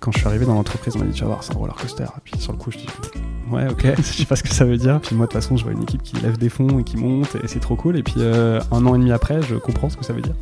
Quand 0.00 0.12
je 0.12 0.18
suis 0.18 0.26
arrivé 0.26 0.46
dans 0.46 0.54
l'entreprise, 0.54 0.96
on 0.96 1.00
m'a 1.00 1.04
dit 1.04 1.12
tu 1.12 1.20
vas 1.20 1.28
voir, 1.28 1.44
c'est 1.44 1.54
un 1.54 1.58
roller 1.58 1.76
coaster. 1.76 2.04
Et 2.04 2.20
puis 2.24 2.38
sur 2.38 2.52
le 2.52 2.58
coup, 2.58 2.70
je 2.70 2.78
dis 2.78 2.86
ouais, 3.50 3.68
ok, 3.68 3.86
je 3.98 4.02
sais 4.02 4.24
pas 4.24 4.36
ce 4.36 4.42
que 4.42 4.54
ça 4.54 4.64
veut 4.64 4.76
dire. 4.76 5.00
Puis 5.00 5.14
moi, 5.14 5.26
de 5.26 5.32
toute 5.32 5.40
façon, 5.40 5.56
je 5.56 5.64
vois 5.64 5.72
une 5.72 5.82
équipe 5.82 6.02
qui 6.02 6.16
lève 6.16 6.38
des 6.38 6.48
fonds 6.48 6.78
et 6.78 6.84
qui 6.84 6.96
monte, 6.96 7.36
et 7.36 7.48
c'est 7.48 7.60
trop 7.60 7.76
cool. 7.76 7.96
Et 7.96 8.02
puis 8.02 8.14
euh, 8.18 8.60
un 8.72 8.86
an 8.86 8.94
et 8.94 8.98
demi 8.98 9.12
après, 9.12 9.42
je 9.42 9.56
comprends 9.56 9.90
ce 9.90 9.96
que 9.96 10.04
ça 10.04 10.12
veut 10.12 10.22
dire. 10.22 10.34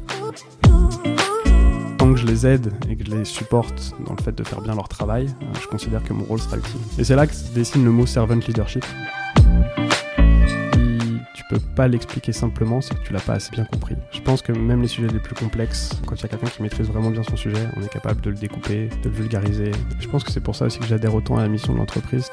Tant 1.98 2.12
que 2.12 2.16
je 2.16 2.26
les 2.26 2.46
aide 2.46 2.72
et 2.88 2.96
que 2.96 3.04
je 3.04 3.16
les 3.16 3.24
supporte 3.24 3.94
dans 4.06 4.14
le 4.16 4.22
fait 4.22 4.32
de 4.32 4.44
faire 4.44 4.60
bien 4.60 4.74
leur 4.74 4.88
travail, 4.88 5.26
euh, 5.42 5.46
je 5.60 5.66
considère 5.66 6.02
que 6.02 6.12
mon 6.12 6.24
rôle 6.24 6.40
sera 6.40 6.56
utile. 6.56 6.80
Et 6.98 7.04
c'est 7.04 7.16
là 7.16 7.26
que 7.26 7.34
se 7.34 7.52
dessine 7.52 7.84
le 7.84 7.90
mot 7.90 8.06
servant 8.06 8.36
leadership. 8.36 8.84
Peux 11.48 11.58
pas 11.76 11.88
l'expliquer 11.88 12.32
simplement, 12.32 12.82
c'est 12.82 12.94
que 12.94 13.02
tu 13.02 13.14
l'as 13.14 13.20
pas 13.20 13.34
assez 13.34 13.50
bien 13.50 13.64
compris. 13.64 13.94
Je 14.12 14.20
pense 14.20 14.42
que 14.42 14.52
même 14.52 14.82
les 14.82 14.88
sujets 14.88 15.08
les 15.08 15.18
plus 15.18 15.34
complexes, 15.34 15.98
quand 16.06 16.14
il 16.14 16.22
y 16.22 16.24
a 16.26 16.28
quelqu'un 16.28 16.48
qui 16.48 16.60
maîtrise 16.62 16.88
vraiment 16.88 17.10
bien 17.10 17.22
son 17.22 17.36
sujet, 17.36 17.66
on 17.76 17.82
est 17.82 17.88
capable 17.88 18.20
de 18.20 18.28
le 18.28 18.36
découper, 18.36 18.90
de 19.02 19.08
le 19.08 19.14
vulgariser. 19.14 19.70
Je 19.98 20.08
pense 20.08 20.24
que 20.24 20.30
c'est 20.30 20.42
pour 20.42 20.54
ça 20.54 20.66
aussi 20.66 20.78
que 20.78 20.86
j'adhère 20.86 21.14
autant 21.14 21.38
à 21.38 21.42
la 21.42 21.48
mission 21.48 21.72
de 21.72 21.78
l'entreprise. 21.78 22.28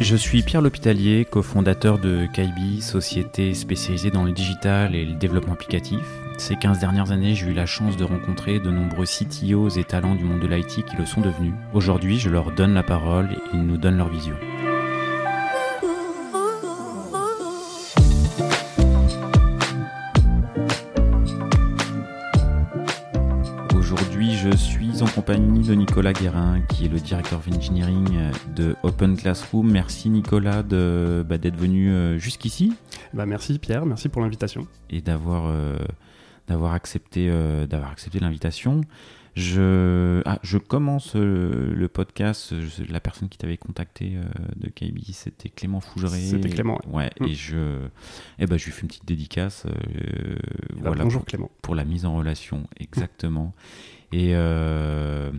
Je 0.00 0.16
suis 0.16 0.42
Pierre 0.42 0.62
L'Hôpitalier, 0.62 1.26
cofondateur 1.26 1.98
de 1.98 2.26
Kaibi, 2.32 2.80
société 2.80 3.52
spécialisée 3.52 4.10
dans 4.10 4.24
le 4.24 4.32
digital 4.32 4.94
et 4.94 5.04
le 5.04 5.14
développement 5.14 5.54
applicatif. 5.54 6.00
Ces 6.38 6.56
15 6.56 6.78
dernières 6.78 7.12
années, 7.12 7.34
j'ai 7.34 7.48
eu 7.48 7.54
la 7.54 7.66
chance 7.66 7.98
de 7.98 8.04
rencontrer 8.04 8.60
de 8.60 8.70
nombreux 8.70 9.04
CTOs 9.04 9.78
et 9.78 9.84
talents 9.84 10.14
du 10.14 10.24
monde 10.24 10.40
de 10.40 10.46
l'IT 10.46 10.86
qui 10.86 10.96
le 10.96 11.04
sont 11.04 11.20
devenus. 11.20 11.54
Aujourd'hui, 11.74 12.18
je 12.18 12.30
leur 12.30 12.52
donne 12.52 12.72
la 12.72 12.82
parole 12.82 13.28
et 13.32 13.38
ils 13.52 13.66
nous 13.66 13.76
donnent 13.78 13.98
leur 13.98 14.08
vision. 14.08 14.36
Compagnie 25.26 25.66
de 25.66 25.74
Nicolas 25.74 26.12
Guérin, 26.12 26.60
qui 26.68 26.84
est 26.84 26.88
le 26.88 27.00
directeur 27.00 27.40
of 27.40 27.48
engineering 27.48 28.30
de 28.54 28.76
Open 28.84 29.16
Classroom. 29.16 29.68
Merci 29.68 30.08
Nicolas 30.08 30.62
de, 30.62 31.24
bah, 31.28 31.36
d'être 31.36 31.56
venu 31.56 31.90
euh, 31.90 32.16
jusqu'ici 32.16 32.74
Bah 33.12 33.26
merci 33.26 33.58
Pierre, 33.58 33.86
merci 33.86 34.08
pour 34.08 34.22
l'invitation. 34.22 34.68
et 34.88 35.00
d'avoir 35.00 35.46
euh, 35.46 35.78
d'avoir 36.46 36.74
accepté 36.74 37.26
euh, 37.28 37.66
d'avoir 37.66 37.90
accepté 37.90 38.20
l'invitation. 38.20 38.82
Je 39.34 40.22
ah, 40.26 40.38
je 40.44 40.58
commence 40.58 41.16
euh, 41.16 41.74
le 41.74 41.88
podcast. 41.88 42.54
je- 42.60 42.84
la 42.90 43.00
personne 43.00 43.28
qui 43.28 43.36
t'avait 43.36 43.56
contacté 43.56 44.12
euh, 44.14 44.22
de 44.56 44.68
KB, 44.70 44.98
c'était 45.12 45.48
Clément 45.48 45.80
Fougeray. 45.80 46.20
C'était 46.20 46.48
Clément, 46.50 46.80
Ouais. 46.88 47.10
Mm. 47.20 47.24
Et 47.24 47.34
je 47.34 47.78
eh 48.38 48.46
ben 48.46 48.56
je 48.60 48.64
lui 48.66 48.70
fais 48.72 48.82
une 48.82 48.88
petite 48.88 49.06
dédicace. 49.06 49.66
euh, 49.66 50.36
Bah, 50.76 50.82
voilà 50.90 51.02
bonjour 51.02 51.22
pour, 51.22 51.26
Clément. 51.26 51.50
pour 51.62 51.74
la 51.74 51.84
mise 51.84 52.06
en 52.06 52.14
relation, 52.16 52.62
exactement. 52.78 53.52
Et 54.12 54.30
euh, 54.34 55.30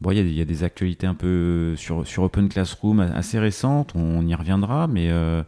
bon, 0.00 0.10
il 0.10 0.32
y, 0.32 0.40
a 0.40 0.44
des- 0.44 0.64
actualités 0.64 1.06
un 1.06 1.14
peu 1.14 1.74
sur, 1.76 2.04
Open 2.18 2.48
Classroom 2.48 3.00
assez 3.00 3.38
récentes, 3.38 3.94
on 3.94 4.26
y 4.26 4.34
reviendra, 4.34 4.86
mais 4.86 5.10
euh, 5.10 5.42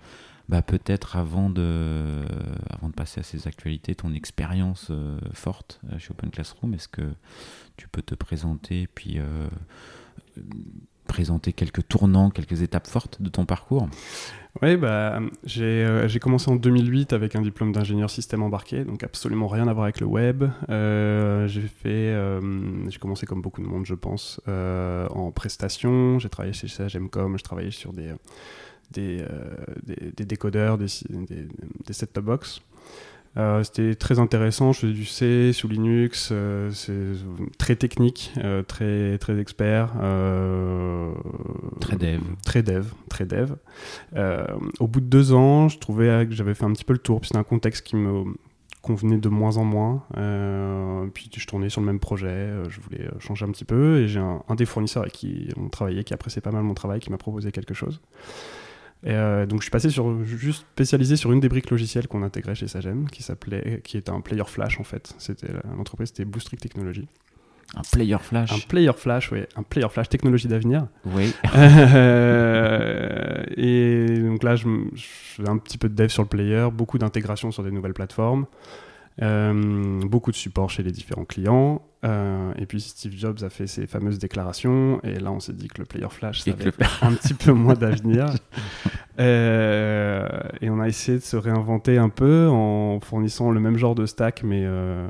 bah, 0.48 0.62
peut-être 0.62 1.16
avant 1.16 1.50
de, 1.50 2.22
avant 2.70 2.88
de 2.88 2.94
passer 2.94 3.20
à 3.20 3.22
ces 3.22 3.48
actualités, 3.48 3.94
ton 3.94 4.12
expérience 4.14 4.88
euh, 4.90 5.18
forte 5.32 5.80
chez 5.98 6.10
Open 6.12 6.30
Classroom, 6.30 6.74
est-ce 6.74 6.88
que 6.88 7.02
tu 7.76 7.88
peux 7.88 8.02
te 8.02 8.14
présenter, 8.14 8.88
puis 8.94 9.18
présenter 11.06 11.52
quelques 11.52 11.86
tournants, 11.88 12.30
quelques 12.30 12.62
étapes 12.62 12.86
fortes 12.86 13.22
de 13.22 13.28
ton 13.28 13.46
parcours 13.46 13.88
Oui, 14.62 14.76
bah, 14.76 15.20
j'ai 15.44 15.84
euh, 15.84 16.08
commencé 16.20 16.50
en 16.50 16.56
2008 16.56 17.12
avec 17.12 17.36
un 17.36 17.42
diplôme 17.42 17.72
d'ingénieur 17.72 18.10
système 18.10 18.42
embarqué, 18.42 18.84
donc 18.84 19.02
absolument 19.02 19.48
rien 19.48 19.68
à 19.68 19.72
voir 19.72 19.84
avec 19.84 20.00
le 20.00 20.06
web. 20.06 20.44
Euh, 20.68 21.46
j'ai 21.46 21.62
fait, 21.62 22.12
euh, 22.12 22.88
j'ai 22.90 22.98
commencé 22.98 23.26
comme 23.26 23.42
beaucoup 23.42 23.62
de 23.62 23.66
monde, 23.66 23.86
je 23.86 23.94
pense, 23.94 24.40
euh, 24.48 25.06
en 25.08 25.30
prestation. 25.30 26.18
J'ai 26.18 26.28
travaillé 26.28 26.52
chez 26.52 26.68
Sagemcom, 26.68 27.38
je 27.38 27.44
travaillais 27.44 27.70
sur 27.70 27.92
des, 27.92 28.12
des, 28.90 29.24
des, 29.82 30.12
des 30.16 30.24
décodeurs, 30.24 30.78
des, 30.78 30.86
des 31.08 31.92
set-top 31.92 32.24
box. 32.24 32.60
Euh, 33.36 33.62
C'était 33.62 33.94
très 33.94 34.18
intéressant, 34.18 34.72
je 34.72 34.80
faisais 34.80 34.92
du 34.92 35.04
C 35.04 35.52
sous 35.52 35.68
Linux, 35.68 36.30
euh, 36.32 36.70
c'est 36.72 36.94
très 37.58 37.76
technique, 37.76 38.32
euh, 38.38 38.62
très, 38.62 39.18
très 39.18 39.38
expert. 39.38 39.92
Très 41.80 41.96
dev. 41.96 42.20
Très 42.44 42.62
dev, 42.62 42.86
très 43.08 43.26
dev. 43.26 43.52
Au 44.80 44.86
bout 44.86 45.00
de 45.00 45.06
deux 45.06 45.32
ans, 45.32 45.68
je 45.68 45.78
trouvais 45.78 46.26
que 46.26 46.34
j'avais 46.34 46.54
fait 46.54 46.64
un 46.64 46.72
petit 46.72 46.84
peu 46.84 46.94
le 46.94 46.98
tour, 46.98 47.20
puis 47.20 47.28
c'était 47.28 47.38
un 47.38 47.44
contexte 47.44 47.86
qui 47.86 47.96
me 47.96 48.24
convenait 48.80 49.18
de 49.18 49.28
moins 49.28 49.56
en 49.58 49.64
moins. 49.64 50.04
Puis 51.12 51.30
je 51.36 51.46
tournais 51.46 51.68
sur 51.68 51.82
le 51.82 51.86
même 51.86 52.00
projet, 52.00 52.48
je 52.68 52.80
voulais 52.80 53.08
changer 53.18 53.44
un 53.44 53.50
petit 53.50 53.64
peu, 53.66 53.98
et 53.98 54.08
j'ai 54.08 54.20
un, 54.20 54.42
un 54.48 54.54
des 54.54 54.64
fournisseurs 54.64 55.02
avec 55.02 55.12
qui 55.12 55.48
on 55.56 55.68
travaillait, 55.68 56.04
qui 56.04 56.14
appréciait 56.14 56.42
pas 56.42 56.52
mal 56.52 56.62
mon 56.62 56.74
travail, 56.74 57.00
qui 57.00 57.10
m'a 57.10 57.18
proposé 57.18 57.52
quelque 57.52 57.74
chose. 57.74 58.00
Et 59.04 59.12
euh, 59.12 59.46
donc 59.46 59.60
je 59.60 59.64
suis 59.64 59.70
passé 59.70 59.90
sur 59.90 60.24
juste 60.24 60.66
spécialisé 60.72 61.16
sur 61.16 61.32
une 61.32 61.40
des 61.40 61.48
briques 61.48 61.70
logicielles 61.70 62.08
qu'on 62.08 62.22
intégrait 62.22 62.54
chez 62.54 62.66
Sagem, 62.66 63.08
qui 63.08 63.22
s'appelait, 63.22 63.80
qui 63.84 63.96
était 63.96 64.10
un 64.10 64.20
player 64.20 64.44
flash 64.46 64.80
en 64.80 64.84
fait. 64.84 65.14
C'était 65.18 65.48
l'entreprise, 65.76 66.08
c'était 66.08 66.24
Boostric 66.24 66.60
Technology. 66.60 67.06
Un 67.74 67.82
player 67.92 68.16
flash 68.20 68.52
Un 68.52 68.68
player 68.68 68.92
flash, 68.96 69.32
oui, 69.32 69.40
un 69.56 69.62
player 69.62 69.88
flash, 69.88 70.08
technologie 70.08 70.48
d'avenir. 70.48 70.86
Oui. 71.04 71.32
Euh, 71.96 73.42
et 73.56 74.20
donc 74.20 74.42
là, 74.42 74.56
je, 74.56 74.66
je 74.94 75.04
faisais 75.04 75.48
un 75.48 75.58
petit 75.58 75.78
peu 75.78 75.88
de 75.88 75.94
dev 75.94 76.08
sur 76.08 76.22
le 76.22 76.28
player, 76.28 76.68
beaucoup 76.72 76.98
d'intégration 76.98 77.50
sur 77.50 77.62
des 77.62 77.70
nouvelles 77.70 77.94
plateformes, 77.94 78.46
euh, 79.22 80.00
beaucoup 80.04 80.30
de 80.30 80.36
support 80.36 80.70
chez 80.70 80.82
les 80.82 80.92
différents 80.92 81.24
clients. 81.24 81.82
Euh, 82.06 82.52
et 82.56 82.66
puis 82.66 82.80
Steve 82.80 83.12
Jobs 83.16 83.42
a 83.42 83.50
fait 83.50 83.66
ses 83.66 83.86
fameuses 83.86 84.18
déclarations, 84.18 85.00
et 85.02 85.18
là 85.18 85.32
on 85.32 85.40
s'est 85.40 85.52
dit 85.52 85.68
que 85.68 85.78
le 85.80 85.84
player 85.86 86.08
flash, 86.10 86.40
ça 86.40 86.50
Et 86.50 86.54
avait 86.54 86.64
le- 86.66 86.72
un 87.02 87.12
petit 87.12 87.34
peu 87.34 87.52
moins 87.52 87.74
d'avenir. 87.82 88.26
Euh, 89.18 90.28
et 90.60 90.68
on 90.70 90.78
a 90.80 90.88
essayé 90.88 91.18
de 91.18 91.22
se 91.22 91.36
réinventer 91.36 91.96
un 91.98 92.10
peu 92.10 92.48
en 92.48 93.00
fournissant 93.00 93.50
le 93.50 93.60
même 93.60 93.76
genre 93.78 93.94
de 93.94 94.04
stack, 94.06 94.42
mais 94.44 94.62
euh, 94.64 95.08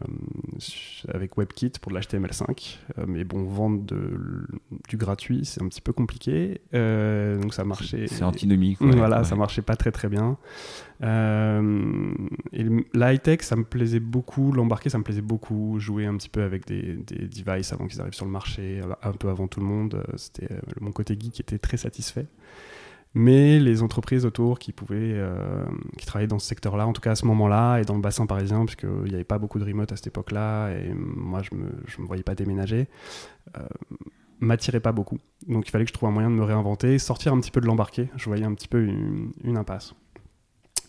avec 1.12 1.36
WebKit 1.36 1.72
pour 1.80 1.90
de 1.92 1.98
l'HTML5. 1.98 2.78
Euh, 2.98 3.04
mais 3.08 3.24
bon, 3.24 3.42
vendre 3.44 3.82
de, 3.84 4.46
du 4.88 4.96
gratuit, 4.96 5.44
c'est 5.44 5.62
un 5.62 5.68
petit 5.68 5.80
peu 5.80 5.92
compliqué. 5.92 6.60
Donc 6.72 7.52
ça 7.54 7.64
marchait. 7.64 8.06
C'est 8.06 8.22
antinomique. 8.22 8.80
ouais, 8.80 8.94
Voilà, 8.96 9.18
ouais. 9.18 9.24
ça 9.24 9.34
marchait 9.34 9.62
pas 9.62 9.76
très 9.76 9.90
très 9.90 10.08
bien. 10.08 10.36
Euh, 11.02 12.14
l'high-tech, 12.52 13.42
ça 13.42 13.56
me 13.56 13.64
plaisait 13.64 14.00
beaucoup. 14.00 14.52
L'embarqué, 14.52 14.88
ça 14.90 14.98
me 14.98 15.04
plaisait 15.04 15.20
beaucoup. 15.20 15.78
Jouer 15.78 16.06
un 16.06 16.16
petit 16.16 16.28
peu 16.28 16.42
avec 16.42 16.66
des, 16.66 16.96
devices 16.96 17.72
avant 17.72 17.86
qu'ils 17.86 18.00
arrivent 18.00 18.14
sur 18.14 18.26
le 18.26 18.30
marché, 18.32 18.80
un 19.02 19.12
peu 19.12 19.28
avant 19.28 19.46
tout 19.48 19.60
le 19.60 19.66
monde. 19.66 19.94
euh, 19.94 20.12
C'était 20.16 20.52
euh, 20.52 20.60
mon 20.80 20.92
côté 20.92 21.16
geek 21.18 21.40
était 21.40 21.58
très 21.58 21.76
satisfait. 21.76 22.26
Mais 23.14 23.58
les 23.58 23.82
entreprises 23.82 24.26
autour 24.26 24.58
qui 24.58 24.72
pouvaient, 24.72 25.14
euh, 25.14 25.64
qui 25.96 26.04
travaillaient 26.04 26.28
dans 26.28 26.38
ce 26.38 26.46
secteur-là, 26.48 26.86
en 26.86 26.92
tout 26.92 27.00
cas 27.00 27.12
à 27.12 27.14
ce 27.14 27.24
moment-là, 27.26 27.78
et 27.78 27.84
dans 27.84 27.94
le 27.94 28.02
bassin 28.02 28.26
parisien, 28.26 28.66
puisqu'il 28.66 29.08
n'y 29.08 29.14
avait 29.14 29.24
pas 29.24 29.38
beaucoup 29.38 29.58
de 29.58 29.64
remote 29.64 29.90
à 29.90 29.96
cette 29.96 30.08
époque-là, 30.08 30.70
et 30.72 30.92
moi 30.94 31.40
je 31.42 31.48
je 31.86 32.02
me 32.02 32.06
voyais 32.06 32.22
pas 32.22 32.34
déménager, 32.34 32.88
euh, 33.56 33.62
m'attiraient 34.40 34.80
pas 34.80 34.92
beaucoup. 34.92 35.18
Donc 35.48 35.66
il 35.66 35.70
fallait 35.70 35.84
que 35.84 35.88
je 35.88 35.94
trouve 35.94 36.10
un 36.10 36.12
moyen 36.12 36.30
de 36.30 36.34
me 36.34 36.44
réinventer, 36.44 36.98
sortir 36.98 37.32
un 37.32 37.40
petit 37.40 37.50
peu 37.50 37.62
de 37.62 37.66
l'embarqué. 37.66 38.10
Je 38.16 38.26
voyais 38.26 38.44
un 38.44 38.52
petit 38.54 38.68
peu 38.68 38.84
une 38.86 39.56
impasse. 39.56 39.94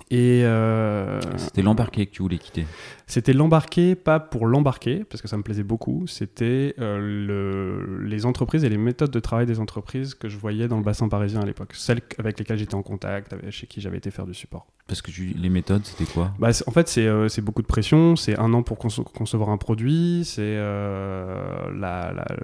Et 0.10 0.44
euh, 0.46 1.20
C'était 1.38 1.62
l'embarqué 1.62 2.06
que 2.06 2.12
tu 2.12 2.22
voulais 2.22 2.38
quitter. 2.38 2.66
c'était 3.08 3.34
l'embarqué, 3.34 3.94
pas 3.96 4.22
pour 4.22 4.48
l'embarquer, 4.48 5.04
parce 5.04 5.22
que 5.22 5.28
ça 5.28 5.36
me 5.36 5.44
plaisait 5.44 5.64
beaucoup, 5.64 6.08
c'était 6.08 6.76
euh, 6.80 6.98
le- 7.00 8.06
les 8.08 8.26
entreprises 8.26 8.64
et 8.64 8.70
les 8.70 8.78
méthodes 8.78 9.12
de 9.12 9.20
travail 9.20 9.46
des 9.46 9.60
entreprises 9.60 10.16
que 10.16 10.30
je 10.30 10.38
voyais 10.38 10.70
dans 10.70 10.78
le 10.78 10.84
bassin 10.84 11.10
parisien 11.10 11.42
à 11.42 11.46
l'époque, 11.46 11.72
celles 11.74 12.00
avec 12.20 12.40
lesquelles 12.40 12.58
j'étais 12.58 12.76
en 12.76 12.84
contact, 12.84 13.34
avec- 13.34 13.52
chez 13.52 13.68
qui 13.68 13.82
j'avais 13.82 13.98
été 13.98 14.10
faire 14.10 14.26
du 14.26 14.34
support. 14.34 14.68
Parce 14.88 15.02
que 15.02 15.12
tu- 15.12 15.34
les 15.38 15.50
méthodes, 15.50 15.84
c'était 15.84 16.10
quoi? 16.10 16.32
Bah, 16.40 16.52
en 16.66 16.72
fait, 16.72 16.88
c'est 16.88 17.06
euh, 17.06 17.28
c'est 17.28 17.42
beaucoup 17.42 17.62
de 17.62 17.68
pression, 17.68 18.16
c'est 18.16 18.40
un 18.40 18.54
an 18.54 18.64
pour 18.64 18.78
conce- 18.78 19.04
concevoir 19.04 19.50
un 19.50 19.58
produit, 19.58 20.22
c'est 20.24 20.56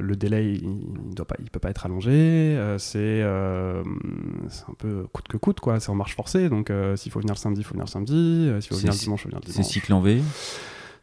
le 0.02 0.16
délai, 0.16 0.54
il 0.56 0.68
ne 1.10 1.14
doit 1.14 1.26
pas, 1.26 1.36
il 1.40 1.50
peut 1.50 1.60
pas 1.60 1.70
être 1.70 1.86
allongé, 1.86 2.58
c'est 2.78 3.22
un 3.24 3.84
peu 4.78 5.06
coûte 5.14 5.28
que 5.30 5.38
coûte, 5.38 5.60
quoi, 5.62 5.80
c'est 5.80 5.90
en 5.90 5.96
marche 5.96 6.16
forcée, 6.16 6.50
donc 6.50 6.72
s'il 6.96 7.12
faut 7.12 7.20
venir 7.20 7.34
le 7.34 7.40
samedi, 7.54 7.62
il 7.62 7.64
faut 7.64 7.74
venir 7.74 7.90
samedi, 7.90 8.14
euh, 8.50 8.62
faut 8.62 8.76
C'est- 8.76 8.82
venir 8.82 8.94
le 8.94 9.00
dimanche, 9.00 9.20
il 9.22 9.24
faut 9.24 9.30
venir 9.30 9.40
le 9.42 9.46
C'est 9.48 9.54
dimanche. 9.54 9.72
cycle 9.72 9.94
en 9.94 10.02
V 10.02 10.22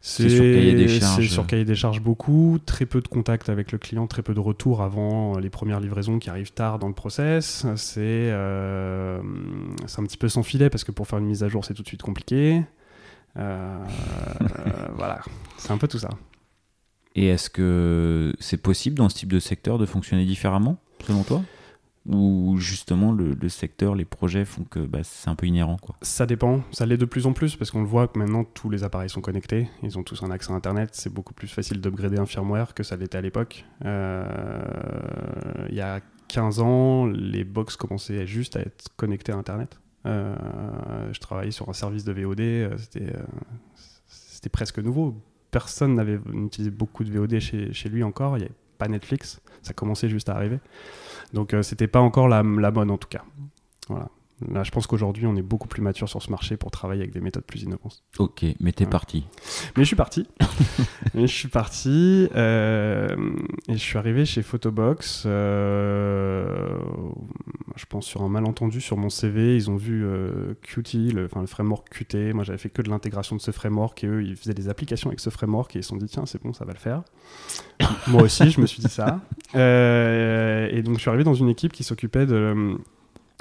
C'est 0.03 0.29
sur 0.29 0.39
cahier 0.43 0.73
des 0.73 0.87
c'est 0.87 0.99
charges. 0.99 1.29
sur 1.29 1.45
cahier 1.47 1.65
des 1.65 1.75
charges 1.75 2.01
beaucoup, 2.01 2.57
très 2.65 2.85
peu 2.87 3.01
de 3.01 3.07
contact 3.07 3.49
avec 3.49 3.71
le 3.71 3.77
client, 3.77 4.07
très 4.07 4.23
peu 4.23 4.33
de 4.33 4.39
retour 4.39 4.81
avant 4.81 5.37
les 5.37 5.49
premières 5.51 5.79
livraisons 5.79 6.17
qui 6.17 6.29
arrivent 6.29 6.53
tard 6.53 6.79
dans 6.79 6.87
le 6.87 6.93
process. 6.95 7.65
C'est 7.75 7.99
euh, 8.01 9.21
c'est 9.85 9.99
un 10.01 10.03
petit 10.05 10.17
peu 10.17 10.27
sans 10.27 10.41
filet 10.43 10.69
parce 10.71 10.83
que 10.83 10.91
pour 10.91 11.07
faire 11.07 11.19
une 11.19 11.25
mise 11.27 11.43
à 11.43 11.49
jour 11.49 11.63
c'est 11.65 11.73
tout 11.75 11.83
de 11.83 11.87
suite 11.87 12.01
compliqué. 12.01 12.63
Euh, 13.37 13.77
euh, 14.41 14.87
voilà, 14.97 15.21
c'est 15.57 15.71
un 15.71 15.77
peu 15.77 15.87
tout 15.87 15.99
ça. 15.99 16.09
Et 17.15 17.27
est-ce 17.27 17.49
que 17.49 18.33
c'est 18.39 18.57
possible 18.61 18.97
dans 18.97 19.09
ce 19.09 19.15
type 19.15 19.31
de 19.31 19.39
secteur 19.39 19.77
de 19.77 19.85
fonctionner 19.85 20.25
différemment, 20.25 20.77
selon 21.05 21.23
toi? 21.23 21.41
Ou 22.07 22.57
justement 22.57 23.11
le, 23.11 23.49
secteur, 23.49 23.95
les 23.95 24.05
projets 24.05 24.45
font 24.45 24.63
que 24.63 24.79
bah, 24.79 24.99
c'est 25.03 25.29
un 25.29 25.35
peu 25.35 25.45
inhérent. 25.45 25.77
Ça 26.01 26.25
dépend, 26.25 26.61
ça 26.71 26.85
l'est 26.85 26.97
de 26.97 27.05
plus 27.05 27.27
en 27.27 27.33
plus 27.33 27.55
parce 27.55 27.69
qu'on 27.69 27.81
le 27.81 27.87
voit 27.87 28.07
que 28.07 28.17
maintenant 28.17 28.43
tous 28.43 28.69
les 28.69 28.83
appareils 28.83 29.09
sont 29.09 29.21
connectés, 29.21 29.69
ils 29.83 29.97
ont 29.99 30.03
tous 30.03 30.23
un 30.23 30.31
accès 30.31 30.51
à 30.51 30.55
Internet, 30.55 30.89
c'est 30.93 31.13
beaucoup 31.13 31.33
plus 31.33 31.47
facile 31.47 31.79
d'upgrader 31.79 32.17
un 32.17 32.25
firmware 32.25 32.73
que 32.73 32.83
ça 32.83 32.95
l'était 32.95 33.19
à 33.19 33.21
l'époque. 33.21 33.65
Euh, 33.85 34.25
il 35.69 35.75
y 35.75 35.81
a 35.81 36.01
15 36.27 36.59
ans, 36.59 37.05
les 37.05 37.43
box 37.43 37.75
commençaient 37.75 38.25
juste 38.25 38.55
à 38.55 38.61
être 38.61 38.89
connectés 38.95 39.31
à 39.31 39.35
Internet. 39.35 39.79
Euh, 40.07 40.35
je 41.11 41.19
travaillais 41.19 41.51
sur 41.51 41.69
un 41.69 41.73
service 41.73 42.03
de 42.03 42.13
VOD, 42.13 42.39
euh, 42.39 42.77
c'était 44.07 44.49
presque 44.49 44.79
nouveau. 44.79 45.21
Personne 45.51 45.93
n'avait 45.93 46.19
utilisé 46.33 46.71
beaucoup 46.71 47.03
de 47.03 47.11
VOD 47.11 47.39
chez 47.39 47.89
lui 47.89 48.01
encore, 48.03 48.37
il 48.37 48.39
n'y 48.39 48.45
avait 48.45 48.55
pas 48.79 48.87
Netflix, 48.87 49.39
ça 49.61 49.73
commençait 49.73 50.09
juste 50.09 50.29
à 50.29 50.35
arriver. 50.35 50.59
Donc 51.33 51.53
euh, 51.53 51.61
c'était 51.61 51.87
pas 51.87 51.99
encore 51.99 52.27
la, 52.27 52.43
la 52.43 52.71
mode 52.71 52.91
en 52.91 52.97
tout 52.97 53.07
cas. 53.07 53.23
Voilà. 53.87 54.09
Là, 54.49 54.63
je 54.63 54.71
pense 54.71 54.87
qu'aujourd'hui, 54.87 55.27
on 55.27 55.35
est 55.35 55.41
beaucoup 55.41 55.67
plus 55.67 55.81
mature 55.81 56.09
sur 56.09 56.21
ce 56.21 56.31
marché 56.31 56.57
pour 56.57 56.71
travailler 56.71 57.01
avec 57.01 57.13
des 57.13 57.21
méthodes 57.21 57.43
plus 57.43 57.63
innovantes. 57.63 58.03
Ok, 58.17 58.45
mais 58.59 58.71
t'es 58.71 58.85
parti. 58.85 59.25
Mais 59.77 59.83
je 59.83 59.87
suis 59.87 59.95
parti. 59.95 60.27
mais 61.13 61.27
je 61.27 61.33
suis 61.33 61.47
parti 61.47 62.27
euh, 62.35 63.07
et 63.67 63.73
je 63.73 63.77
suis 63.77 63.97
arrivé 63.97 64.25
chez 64.25 64.41
Photobox. 64.41 65.23
Euh, 65.25 66.77
je 67.75 67.85
pense 67.85 68.05
sur 68.05 68.21
un 68.23 68.29
malentendu 68.29 68.81
sur 68.81 68.97
mon 68.97 69.09
CV, 69.09 69.55
ils 69.55 69.69
ont 69.69 69.75
vu 69.75 70.03
euh, 70.03 70.53
Qt, 70.61 71.13
le, 71.13 71.25
enfin, 71.25 71.41
le 71.41 71.47
framework 71.47 71.87
Qt. 71.89 72.33
Moi, 72.33 72.43
j'avais 72.43 72.57
fait 72.57 72.69
que 72.69 72.81
de 72.81 72.89
l'intégration 72.89 73.35
de 73.35 73.41
ce 73.41 73.51
framework 73.51 74.03
et 74.03 74.07
eux, 74.07 74.23
ils 74.23 74.35
faisaient 74.35 74.53
des 74.53 74.69
applications 74.69 75.09
avec 75.09 75.19
ce 75.19 75.29
framework 75.29 75.75
et 75.75 75.79
ils 75.79 75.83
se 75.83 75.89
sont 75.89 75.97
dit 75.97 76.07
tiens, 76.07 76.25
c'est 76.25 76.41
bon, 76.41 76.53
ça 76.53 76.65
va 76.65 76.73
le 76.73 76.79
faire. 76.79 77.03
Moi 78.07 78.23
aussi, 78.23 78.49
je 78.49 78.59
me 78.59 78.65
suis 78.65 78.81
dit 78.81 78.89
ça. 78.89 79.19
Euh, 79.53 80.69
et 80.71 80.81
donc, 80.81 80.95
je 80.95 81.01
suis 81.01 81.09
arrivé 81.09 81.25
dans 81.25 81.33
une 81.33 81.49
équipe 81.49 81.73
qui 81.73 81.83
s'occupait 81.83 82.25
de 82.25 82.77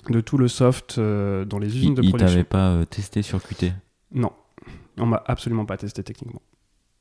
de 0.09 0.21
tout 0.21 0.39
le 0.39 0.49
soft 0.49 0.97
euh, 0.99 1.45
dans 1.45 1.59
les 1.59 1.77
usines 1.77 1.95
de 1.95 2.03
il 2.03 2.09
production. 2.11 2.29
t'avait 2.29 2.45
pas 2.45 2.71
euh, 2.71 2.85
testé 2.85 3.23
sur 3.23 3.43
Qt 3.43 3.73
Non, 4.13 4.33
on 4.97 5.07
m'a 5.07 5.23
absolument 5.27 5.67
pas 5.67 5.77
testé 5.77 6.03
techniquement. 6.03 6.43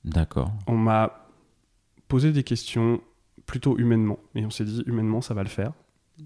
D'accord. 0.04 0.52
On 0.68 0.78
m'a 0.78 1.28
posé 2.08 2.32
des 2.32 2.44
questions 2.44 3.02
plutôt 3.46 3.78
humainement, 3.78 4.20
et 4.36 4.46
on 4.46 4.50
s'est 4.50 4.66
dit 4.66 4.84
humainement 4.86 5.22
ça 5.22 5.34
va 5.34 5.44
le 5.44 5.50
faire. 5.50 5.74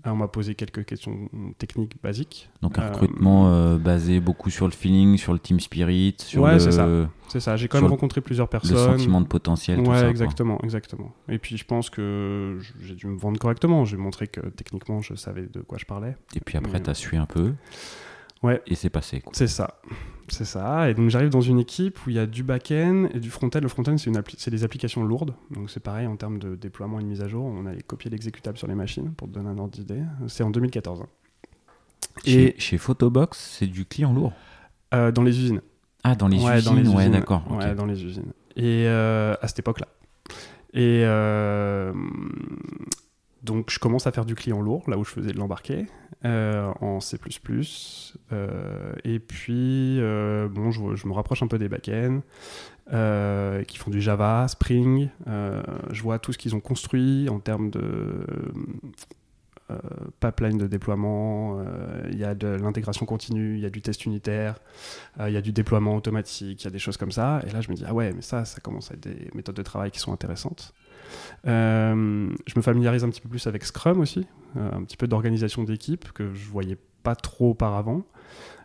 Alors, 0.04 0.16
on 0.16 0.19
m'a 0.19 0.28
posé 0.28 0.56
quelques 0.56 0.86
questions 0.86 1.30
techniques 1.57 2.01
basiques. 2.01 2.50
Donc 2.62 2.78
un 2.80 2.90
recrutement 2.90 3.48
euh, 3.48 3.78
basé 3.78 4.19
beaucoup 4.19 4.50
sur 4.50 4.66
le 4.66 4.72
feeling, 4.72 5.18
sur 5.18 5.34
le 5.34 5.40
team 5.40 5.60
spirit, 5.60 6.16
sur 6.18 6.42
ouais, 6.42 6.54
le, 6.54 6.60
c'est 6.60 6.72
ça. 6.72 6.88
C'est 7.30 7.40
ça. 7.40 7.56
J'ai 7.56 7.68
quand 7.68 7.81
même 7.81 7.90
rencontré 7.90 8.22
plusieurs 8.22 8.50
personnes. 8.50 8.75
le 8.75 8.78
sentiment 8.78 9.22
de 9.22 9.28
potentiel. 9.28 9.80
ouais, 9.80 9.86
tout 9.86 9.94
ça, 9.94 10.10
exactement, 10.10 10.60
exactement. 10.63 11.13
Et 11.30 11.38
puis 11.38 11.57
je 11.57 11.66
pense 11.66 11.90
que 11.90 12.60
j'ai 12.81 12.95
dû 12.95 13.07
me 13.07 13.18
vendre 13.18 13.40
correctement. 13.40 13.86
J'ai 13.86 13.98
montré 13.98 14.28
que 14.28 14.42
techniquement 14.42 15.01
je 15.01 15.16
savais 15.16 15.44
de 15.44 15.62
quoi 15.62 15.78
je 15.78 15.86
parlais. 15.86 16.16
Et 16.36 16.39
puis 16.39 16.57
après, 16.57 16.74
Mais- 16.74 16.81
t'as 16.81 16.94
su 16.94 17.16
un 17.16 17.25
peu. 17.25 17.54
Ouais. 18.44 18.62
Et 18.68 18.75
c'est 18.75 18.90
passé. 18.90 19.22
Quoi. 19.22 19.31
C'est 19.36 19.48
ça. 19.48 19.80
C'est 20.30 20.45
ça. 20.45 20.90
Et 20.90 20.94
donc 20.94 21.10
j'arrive 21.10 21.30
dans 21.30 21.42
une 21.42 21.60
équipe 21.60 22.06
où 22.06 22.10
il 22.10 22.16
y 22.16 22.19
a 22.19 22.25
du 22.25 22.44
back-end 22.44 23.07
et 23.13 23.19
du 23.19 23.30
front-end. 23.30 23.60
Le 23.62 23.68
front-end, 23.68 23.98
c'est, 23.98 24.10
appli- 24.12 24.50
des 24.50 24.63
applications 24.63 25.04
lourdes. 25.04 25.34
Donc 25.51 25.69
c'est 25.69 25.80
pareil 25.81 26.07
en 26.07 26.16
termes 26.16 26.40
de 26.40 26.56
déploiement 26.56 27.00
et 27.00 27.04
de 27.04 27.07
mise 27.07 27.22
à 27.22 27.28
jour. 27.28 27.44
On 27.45 27.66
a 27.66 27.74
copié 27.88 28.10
l'exécutable 28.12 28.57
sur 28.57 28.68
les 28.68 28.75
machines 28.75 29.13
pour 29.13 29.28
te 29.28 29.34
donner 29.34 29.50
un 29.50 29.57
ordre 29.57 29.72
d'idée. 29.72 30.01
C'est 30.28 30.44
en 30.44 30.50
2014. 30.50 31.01
hein. 31.01 31.07
Chez, 32.25 32.56
Et 32.56 32.60
chez 32.60 32.78
Photobox, 32.78 33.38
c'est 33.60 33.68
du 33.68 33.86
client 33.86 34.13
lourd. 34.13 34.34
euh, 34.94 35.12
dans 35.12 35.24
les 35.24 35.39
usines. 35.39 35.62
Ah, 36.04 36.16
dans 36.16 36.28
les 36.28 36.38
Ouais, 36.44 36.57
usines, 36.60 36.74
dans 36.75 36.80
les 36.81 36.89
ouais, 36.89 37.10
d'accord. 37.10 37.44
Ouais, 37.51 37.74
dans 37.75 37.86
les 37.86 38.04
usines. 38.04 38.31
Et 38.56 38.86
euh, 38.88 39.36
à 39.42 39.48
cette 39.48 39.60
époque-là. 39.60 39.88
Et 40.74 41.04
euh, 41.06 41.94
donc, 43.44 43.69
je 43.69 43.78
commence 43.78 44.07
à 44.07 44.12
faire 44.12 44.25
du 44.25 44.36
client 44.36 44.62
lourd, 44.62 44.90
là 44.90 44.98
où 44.98 45.04
je 45.04 45.10
faisais 45.10 45.34
de 45.34 45.38
l'embarqué, 45.38 45.88
euh, 46.24 46.72
en 46.80 47.01
C++. 47.01 47.18
euh, 48.31 48.94
et 49.04 49.19
puis, 49.19 50.00
euh, 50.00 50.48
bon, 50.48 50.72
je, 50.72 50.95
je 50.95 51.07
me 51.07 51.13
rapproche 51.13 51.44
un 51.44 51.48
peu 51.48 51.60
des 51.60 51.68
backends, 51.68 52.22
qui 53.68 53.78
font 53.78 53.92
du 53.92 54.01
Java, 54.01 54.48
Spring. 54.48 55.10
je 55.28 56.01
vois 56.01 56.19
tout 56.19 56.31
ce 56.31 56.38
qu'ils 56.38 56.56
ont 56.56 56.62
construit 56.62 57.28
en 57.30 57.40
termes 57.40 57.69
de 57.69 58.25
pipeline 60.22 60.57
de 60.57 60.68
déploiement. 60.68 61.62
Il 62.12 62.18
y 62.18 62.24
a 62.24 62.36
de 62.36 62.48
l'intégration 62.48 63.06
continue, 63.06 63.56
il 63.56 63.62
y 63.62 63.66
a 63.66 63.69
du 63.69 63.81
test 63.81 64.06
unitaire, 64.06 64.56
il 65.19 65.34
y 65.34 65.38
a 65.38 65.42
du 65.42 65.51
déploiement 65.51 65.96
automatique, 65.96 66.62
il 66.62 66.66
y 66.66 66.68
a 66.68 66.72
des 66.72 66.80
choses 66.80 66.98
comme 66.98 67.12
ça. 67.12 67.42
Et 67.48 67.51
là, 67.51 67.60
je 67.60 67.69
me 67.69 67.75
dis, 67.75 67.84
ah 67.86 67.94
ouais, 67.94 68.13
mais 68.13 68.22
ça, 68.22 68.46
ça 68.46 68.62
commence 68.62 68.92
à 68.92 68.94
être 68.94 69.04
des 69.04 69.30
méthodes 69.34 69.56
de 69.56 69.63
travail 69.63 69.92
qui 69.92 70.00
sont 70.00 70.13
intéressantes. 70.13 70.74
Euh, 71.48 72.30
je 72.48 72.54
me 72.56 72.62
familiarise 72.62 73.04
un 73.04 73.10
petit 73.10 73.21
peu 73.21 73.30
plus 73.30 73.48
avec 73.48 73.63
Scrum 73.65 74.00
aussi, 74.00 74.27
euh, 74.57 74.69
un 74.71 74.83
petit 74.83 74.98
peu 74.98 75.07
d'organisation 75.07 75.63
d'équipe 75.63 76.12
que 76.13 76.33
je 76.33 76.50
voyais 76.50 76.77
pas 77.04 77.15
trop 77.15 77.51
auparavant. 77.51 78.04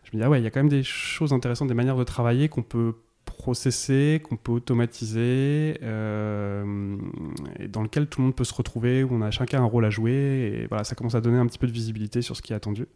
Je 0.05 0.17
me 0.17 0.21
dis, 0.21 0.25
ah 0.25 0.31
ouais, 0.31 0.41
il 0.41 0.45
y 0.45 0.47
a 0.47 0.51
quand 0.51 0.61
même 0.61 0.69
des 0.69 0.83
choses 0.83 1.33
intéressantes, 1.33 1.69
des 1.69 1.75
manières 1.75 1.97
de 1.97 2.05
travailler 2.05 2.49
qu'on 2.49 2.63
peut 2.63 2.95
processer, 3.25 4.23
qu'on 4.25 4.37
peut 4.37 4.53
automatiser, 4.53 5.79
euh, 5.83 6.97
et 7.59 7.69
dans 7.69 7.83
lequel 7.83 8.07
tout 8.07 8.21
le 8.21 8.27
monde 8.27 8.35
peut 8.35 8.45
se 8.45 8.55
retrouver, 8.55 9.05
où 9.05 9.11
on 9.13 9.21
a 9.21 9.31
chacun 9.31 9.61
un 9.63 9.67
rôle 9.67 9.85
à 9.85 9.91
jouer, 9.91 10.63
et 10.63 10.67
voilà, 10.67 10.85
ça 10.85 10.95
commence 10.95 11.15
à 11.15 11.21
donner 11.21 11.39
un 11.39 11.47
petit 11.47 11.59
peu 11.59 11.67
de 11.67 11.73
visibilité 11.73 12.23
sur 12.23 12.37
ce 12.37 12.43
qui 12.43 12.53
est 12.53 12.57
attendu. 12.57 12.87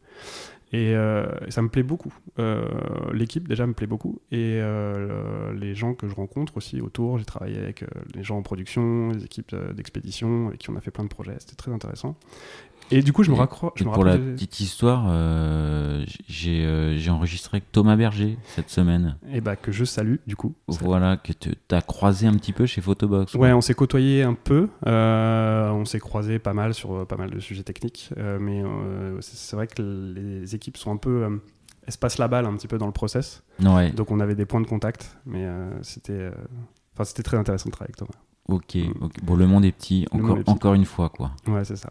Et, 0.72 0.94
euh, 0.94 1.26
et 1.46 1.50
ça 1.50 1.60
me 1.62 1.68
plaît 1.68 1.82
beaucoup. 1.82 2.12
Euh, 2.38 2.64
L'équipe 3.12 3.46
déjà 3.46 3.66
me 3.66 3.74
plaît 3.74 3.86
beaucoup, 3.86 4.20
et 4.30 4.58
euh, 4.60 5.52
le- 5.52 5.58
les 5.58 5.74
gens 5.74 5.92
que 5.94 6.08
je 6.08 6.14
rencontre 6.14 6.56
aussi 6.56 6.80
autour, 6.80 7.18
j'ai 7.18 7.24
travaillé 7.26 7.58
avec 7.58 7.84
les 8.14 8.22
gens 8.22 8.38
en 8.38 8.42
production, 8.42 9.10
les 9.10 9.24
équipes 9.24 9.54
d'expédition, 9.74 10.48
avec 10.48 10.60
qui 10.60 10.70
on 10.70 10.76
a 10.76 10.80
fait 10.80 10.90
plein 10.90 11.04
de 11.04 11.08
projets, 11.10 11.36
c'était 11.38 11.56
très 11.56 11.72
intéressant. 11.72 12.16
Et 12.90 13.00
du 13.00 13.12
coup, 13.14 13.22
je 13.22 13.30
me 13.30 13.36
raccroche. 13.36 13.82
Pour 13.84 14.04
la 14.04 14.18
petite 14.18 14.60
histoire, 14.60 15.06
euh, 15.08 16.04
j'ai 16.28 16.62
euh, 16.66 16.98
enregistré 17.08 17.56
avec 17.58 17.72
Thomas 17.72 17.96
Berger 17.96 18.36
cette 18.48 18.68
semaine. 18.68 19.16
Et 19.32 19.40
bah, 19.40 19.56
que 19.56 19.72
je 19.72 19.84
salue, 19.84 20.16
du 20.26 20.36
coup. 20.36 20.52
Voilà, 20.68 21.16
que 21.16 21.32
tu 21.32 21.50
as 21.70 21.80
croisé 21.80 22.26
un 22.26 22.34
petit 22.34 22.52
peu 22.52 22.66
chez 22.66 22.82
Photobox. 22.82 23.34
Ouais, 23.34 23.52
on 23.52 23.62
s'est 23.62 23.72
côtoyé 23.72 24.24
un 24.24 24.34
peu, 24.34 24.68
euh, 24.86 25.70
on 25.70 25.86
s'est 25.86 26.00
croisé 26.00 26.38
pas 26.38 26.52
mal 26.52 26.74
sur 26.74 27.06
pas 27.06 27.16
mal 27.16 27.30
de 27.30 27.40
sujets 27.40 27.62
techniques, 27.62 28.10
mais 28.40 28.62
c'est 29.20 29.36
c'est 29.36 29.56
vrai 29.56 29.68
que 29.68 29.80
les 30.14 30.54
équipes 30.62 30.76
sont 30.76 30.92
un 30.92 30.96
peu 30.96 31.24
euh, 31.24 31.36
espacent 31.86 32.18
la 32.18 32.28
balle 32.28 32.46
un 32.46 32.54
petit 32.54 32.68
peu 32.68 32.78
dans 32.78 32.86
le 32.86 32.92
process, 32.92 33.42
Ouais, 33.60 33.90
donc 33.90 34.10
on 34.10 34.20
avait 34.20 34.34
des 34.36 34.46
points 34.46 34.60
de 34.60 34.66
contact, 34.66 35.16
mais 35.26 35.44
euh, 35.44 35.82
c'était, 35.82 36.12
euh, 36.12 36.30
c'était 37.04 37.22
très 37.24 37.36
intéressant 37.36 37.68
de 37.68 37.72
travailler 37.72 37.92
avec 37.94 37.96
Thomas. 37.96 38.22
ok. 38.48 38.76
ok. 39.00 39.24
Bon, 39.24 39.34
le 39.34 39.46
monde 39.46 39.64
est 39.64 39.72
petit, 39.72 40.06
encore, 40.12 40.28
monde 40.28 40.38
est 40.38 40.42
petit. 40.44 40.50
encore 40.52 40.74
une 40.74 40.84
fois, 40.84 41.08
quoi. 41.08 41.32
Ouais, 41.48 41.64
c'est 41.64 41.76
ça. 41.76 41.90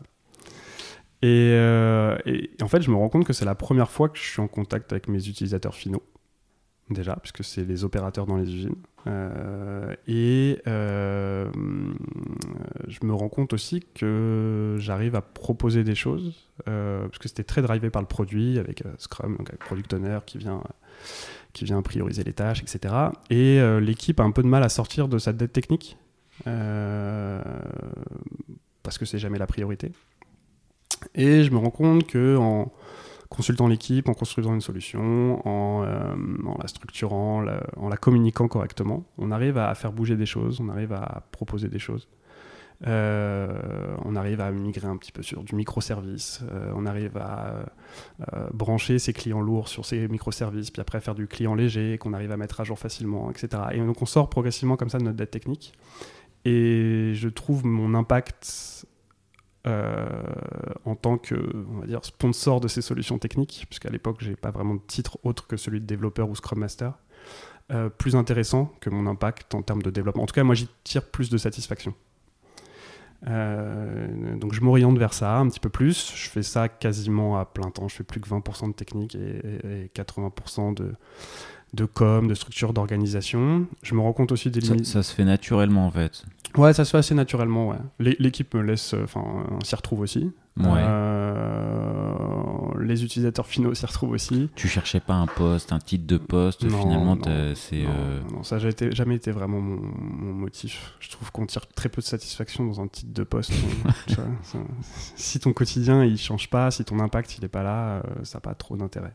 Euh, 1.24 2.18
et 2.26 2.50
en 2.62 2.68
fait, 2.68 2.82
je 2.82 2.90
me 2.90 2.96
rends 2.96 3.10
compte 3.10 3.26
que 3.26 3.34
c'est 3.34 3.46
la 3.46 3.54
première 3.56 3.92
fois 3.92 4.10
que 4.10 4.18
je 4.18 4.24
suis 4.24 4.42
en 4.42 4.48
contact 4.48 4.92
avec 4.92 5.08
mes 5.08 5.28
utilisateurs 5.28 5.76
finaux, 5.76 6.04
déjà, 6.94 7.16
puisque 7.18 7.44
c'est 7.44 7.64
les 7.64 7.84
opérateurs 7.84 8.26
dans 8.26 8.38
les 8.38 8.54
usines. 8.54 8.76
Euh, 9.08 9.96
et 10.08 10.62
euh, 10.68 11.50
je 12.88 13.00
me 13.04 13.14
rends 13.14 13.30
compte 13.30 13.54
aussi 13.54 13.84
que 13.96 14.76
j'arrive 14.80 15.16
à 15.16 15.22
proposer 15.22 15.84
des 15.84 15.96
choses, 15.96 16.50
euh, 16.68 17.08
parce 17.08 17.18
que 17.18 17.28
c'était 17.28 17.44
très 17.44 17.62
drivé 17.62 17.90
par 17.90 18.02
le 18.02 18.08
produit, 18.08 18.60
avec 18.60 18.86
euh, 18.86 18.94
Scrum, 18.98 19.38
donc 19.38 19.50
avec 19.50 19.60
Product 19.60 19.94
Owner 19.94 20.20
qui 20.26 20.38
vient, 20.38 20.62
qui 21.54 21.66
vient 21.66 21.82
prioriser 21.82 22.24
les 22.24 22.34
tâches, 22.34 22.62
etc. 22.62 22.94
Et 23.30 23.60
l'équipe 23.80 24.20
a 24.20 24.24
un 24.24 24.32
peu 24.32 24.44
de 24.44 24.48
mal 24.48 24.64
à 24.64 24.70
sortir 24.70 25.08
de 25.08 25.18
sa 25.18 25.34
dette 25.34 25.54
technique. 25.54 25.98
parce 28.84 28.98
que 28.98 29.06
c'est 29.06 29.20
jamais 29.20 29.40
la 29.40 29.48
priorité. 29.48 29.92
Et 31.16 31.44
je 31.44 31.52
me 31.52 31.58
rends 31.58 31.72
compte 31.72 32.06
que 32.06 32.38
en 32.38 32.72
consultant 33.32 33.68
l'équipe, 33.68 34.10
en 34.10 34.14
construisant 34.14 34.54
une 34.54 34.62
solution, 34.62 35.48
en, 35.48 35.84
euh, 35.84 36.16
la 36.60 36.68
structurant, 36.68 37.46
en 37.78 37.90
la 37.90 37.98
communiquant 37.98 38.48
correctement, 38.50 39.06
on 39.18 39.32
arrive 39.32 39.58
à 39.58 39.74
faire 39.74 39.94
bouger 39.94 40.18
des 40.18 40.26
choses, 40.26 40.60
on 40.60 40.68
arrive 40.68 40.92
à 40.92 41.24
proposer 41.32 41.70
des 41.70 41.80
choses. 41.80 42.10
Euh, 42.88 43.96
on 44.04 44.16
arrive 44.16 44.42
à 44.42 44.52
migrer 44.52 44.88
un 44.88 44.98
petit 44.98 45.14
peu 45.14 45.22
sur 45.22 45.44
du 45.44 45.56
microservice, 45.56 46.42
euh, 46.52 46.74
on 46.76 46.86
arrive 46.86 47.16
à 47.18 47.64
brancher 48.54 49.00
ses 49.00 49.14
clients 49.14 49.42
lourds 49.42 49.70
sur 49.70 49.86
ces 49.86 50.10
microservices, 50.10 50.70
puis 50.70 50.82
après 50.82 51.00
faire 51.00 51.16
du 51.16 51.28
client 51.28 51.56
léger 51.56 51.98
qu'on 51.98 52.12
arrive 52.12 52.34
à 52.34 52.38
mettre 52.38 52.60
à 52.60 52.66
jour 52.66 52.78
facilement, 52.78 53.32
etc. 53.32 53.64
Et 53.72 53.80
donc 53.80 54.02
on 54.02 54.06
sort 54.06 54.30
progressivement 54.30 54.76
comme 54.76 54.90
ça 54.90 54.98
de 54.98 55.04
notre 55.04 55.18
dette 55.18 55.32
technique. 55.32 55.74
Et 56.44 57.14
je 57.16 57.30
trouve 57.30 57.66
mon 57.66 57.94
impact 57.94 58.86
en 59.66 60.96
tant 60.96 61.18
que 61.18 61.36
on 61.70 61.80
va 61.80 61.86
dire, 61.86 62.04
sponsor 62.04 62.62
de 62.62 62.68
ces 62.68 62.82
solutions 62.82 63.20
techniques, 63.20 63.66
puisqu'à 63.70 63.90
l'époque, 63.90 64.18
j'ai 64.20 64.36
pas 64.36 64.52
vraiment 64.52 64.76
de 64.76 64.82
titre 64.88 65.18
autre 65.24 65.48
que 65.48 65.58
celui 65.58 65.82
de 65.82 65.86
développeur 65.86 66.30
ou 66.30 66.36
Scrum 66.36 66.60
Master, 66.60 66.94
euh, 67.72 67.90
plus 67.90 68.18
intéressant 68.18 68.74
que 68.82 68.90
mon 68.90 69.08
impact 69.08 69.56
en 69.56 69.62
termes 69.62 69.82
de 69.82 69.90
développement. 69.90 70.24
En 70.24 70.26
tout 70.26 70.34
cas, 70.34 70.44
moi, 70.44 70.56
j'y 70.56 70.68
tire 70.84 71.06
plus 71.06 71.30
de 71.30 71.38
satisfaction. 71.38 71.94
Euh, 73.28 74.36
donc 74.36 74.52
je 74.52 74.62
m'oriente 74.62 74.98
vers 74.98 75.14
ça 75.14 75.38
un 75.38 75.48
petit 75.48 75.60
peu 75.60 75.70
plus. 75.70 76.12
Je 76.16 76.30
fais 76.30 76.44
ça 76.44 76.68
quasiment 76.68 77.40
à 77.40 77.46
plein 77.46 77.70
temps. 77.70 77.88
Je 77.88 77.96
fais 77.96 78.04
plus 78.04 78.20
que 78.20 78.28
20% 78.28 78.70
de 78.70 78.74
technique 78.74 79.16
et, 79.16 79.86
et 79.86 79.92
80% 79.96 80.74
de, 80.74 80.96
de 81.74 81.86
com, 81.86 82.28
de 82.28 82.34
structure, 82.34 82.74
d'organisation. 82.74 83.66
Je 83.82 83.96
me 83.96 84.02
rends 84.02 84.14
compte 84.14 84.32
aussi 84.32 84.50
des 84.52 84.60
limites. 84.60 84.86
ça 84.86 85.04
se 85.04 85.14
fait 85.14 85.24
naturellement, 85.24 85.86
en 85.88 85.92
fait. 85.92 86.24
Ouais, 86.58 86.74
ça 86.74 86.84
se 86.84 86.92
fait 86.92 86.98
assez 86.98 87.16
naturellement. 87.16 87.70
Ouais. 87.70 87.78
L'é- 88.00 88.18
L'équipe 88.20 88.54
me 88.56 88.62
laisse, 88.62 88.94
euh, 88.94 89.04
enfin, 89.06 89.24
on 89.50 89.64
s'y 89.64 89.74
retrouve 89.76 90.02
aussi. 90.02 90.32
Ouais. 90.58 90.66
Euh, 90.68 92.14
les 92.82 93.06
utilisateurs 93.06 93.48
finaux 93.48 93.74
s'y 93.74 93.86
retrouvent 93.86 94.12
aussi. 94.12 94.50
Tu 94.56 94.68
cherchais 94.68 95.00
pas 95.00 95.14
un 95.14 95.28
poste, 95.28 95.72
un 95.72 95.80
titre 95.80 96.06
de 96.06 96.18
poste, 96.18 96.68
finalement, 96.68 97.18
c'est. 97.56 97.86
Non, 98.34 98.44
ça 98.44 98.58
n'a 98.58 98.70
jamais 98.92 99.16
été 99.16 99.32
vraiment 99.32 99.62
mon, 99.62 100.34
motif. 100.34 100.96
Je 101.00 101.10
trouve 101.10 101.32
qu'on 101.32 101.46
tire 101.46 101.68
très 101.68 101.88
peu 101.88 102.02
de 102.02 102.08
satisfaction 102.08 102.66
dans 102.66 102.82
un 102.82 102.88
titre 102.88 103.14
de 103.14 103.24
poste. 103.24 103.54
si 105.16 105.40
ton 105.40 105.54
quotidien 105.54 106.04
il 106.04 106.18
change 106.18 106.50
pas, 106.50 106.70
si 106.70 106.84
ton 106.84 107.00
impact 107.00 107.38
il 107.38 107.46
est 107.46 107.50
pas 107.50 107.64
là, 107.64 108.04
ça 108.24 108.38
n'a 108.40 108.42
pas 108.42 108.56
trop 108.56 108.76
d'intérêt. 108.76 109.14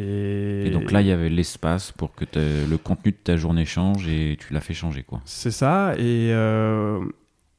Et... 0.00 0.70
donc 0.70 0.92
là, 0.92 1.00
il 1.00 1.08
y 1.08 1.12
avait 1.12 1.28
l'espace 1.28 1.90
pour 1.90 2.14
que 2.14 2.24
le 2.34 2.76
contenu 2.76 3.12
de 3.12 3.16
ta 3.16 3.36
journée 3.36 3.64
change 3.64 4.06
et 4.06 4.36
tu 4.38 4.52
l'as 4.52 4.60
fait 4.60 4.74
changer, 4.74 5.02
quoi. 5.02 5.20
C'est 5.24 5.50
ça. 5.50 5.94
Et 5.96 6.30
euh, 6.32 7.04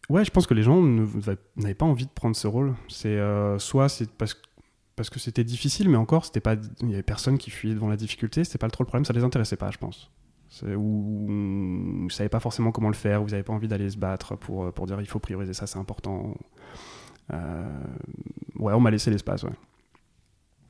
ouais, 0.10 0.24
je 0.24 0.32
pense 0.32 0.48
que 0.48 0.54
les 0.54 0.64
gens 0.64 0.82
n'avaient 0.82 1.74
pas 1.74 1.86
envie 1.86 2.06
de 2.06 2.12
prendre 2.12 2.36
ce 2.36 2.48
rôle. 2.48 2.76
C'est 2.88 3.10
euh, 3.10 3.60
soit 3.60 3.90
c'est 3.90 4.10
parce, 4.12 4.42
parce 4.96 5.10
que 5.10 5.20
c'était 5.20 5.44
difficile, 5.44 5.90
mais 5.90 5.98
encore, 5.98 6.24
c'était 6.24 6.40
pas, 6.40 6.56
il 6.82 6.90
y 6.90 6.94
avait 6.94 7.04
personne 7.04 7.38
qui 7.38 7.52
fuyait 7.52 7.74
devant 7.74 7.90
la 7.90 7.98
difficulté. 7.98 8.44
C'était 8.44 8.58
pas 8.58 8.70
trop 8.70 8.84
le 8.84 8.88
problème. 8.88 9.06
Ça 9.06 9.14
les 9.14 9.24
intéressait 9.24 9.58
pas, 9.58 9.72
je 9.72 9.78
pense. 9.78 10.10
Ou 10.64 11.26
vous 11.28 11.28
ne 12.06 12.10
savez 12.10 12.30
pas 12.30 12.40
forcément 12.40 12.72
comment 12.72 12.90
le 12.90 12.96
faire. 12.96 13.22
Vous 13.22 13.30
n'avez 13.30 13.44
pas 13.44 13.54
envie 13.54 13.68
d'aller 13.68 13.90
se 13.90 13.98
battre 13.98 14.36
pour 14.36 14.72
pour 14.74 14.88
dire 14.88 15.00
il 15.00 15.08
faut 15.08 15.20
prioriser 15.20 15.54
ça, 15.54 15.68
c'est 15.68 15.78
important. 15.78 16.36
Euh, 17.32 17.84
ouais, 18.56 18.74
on 18.74 18.80
m'a 18.80 18.92
laissé 18.92 19.12
l'espace. 19.12 19.44
Ouais. 19.44 19.52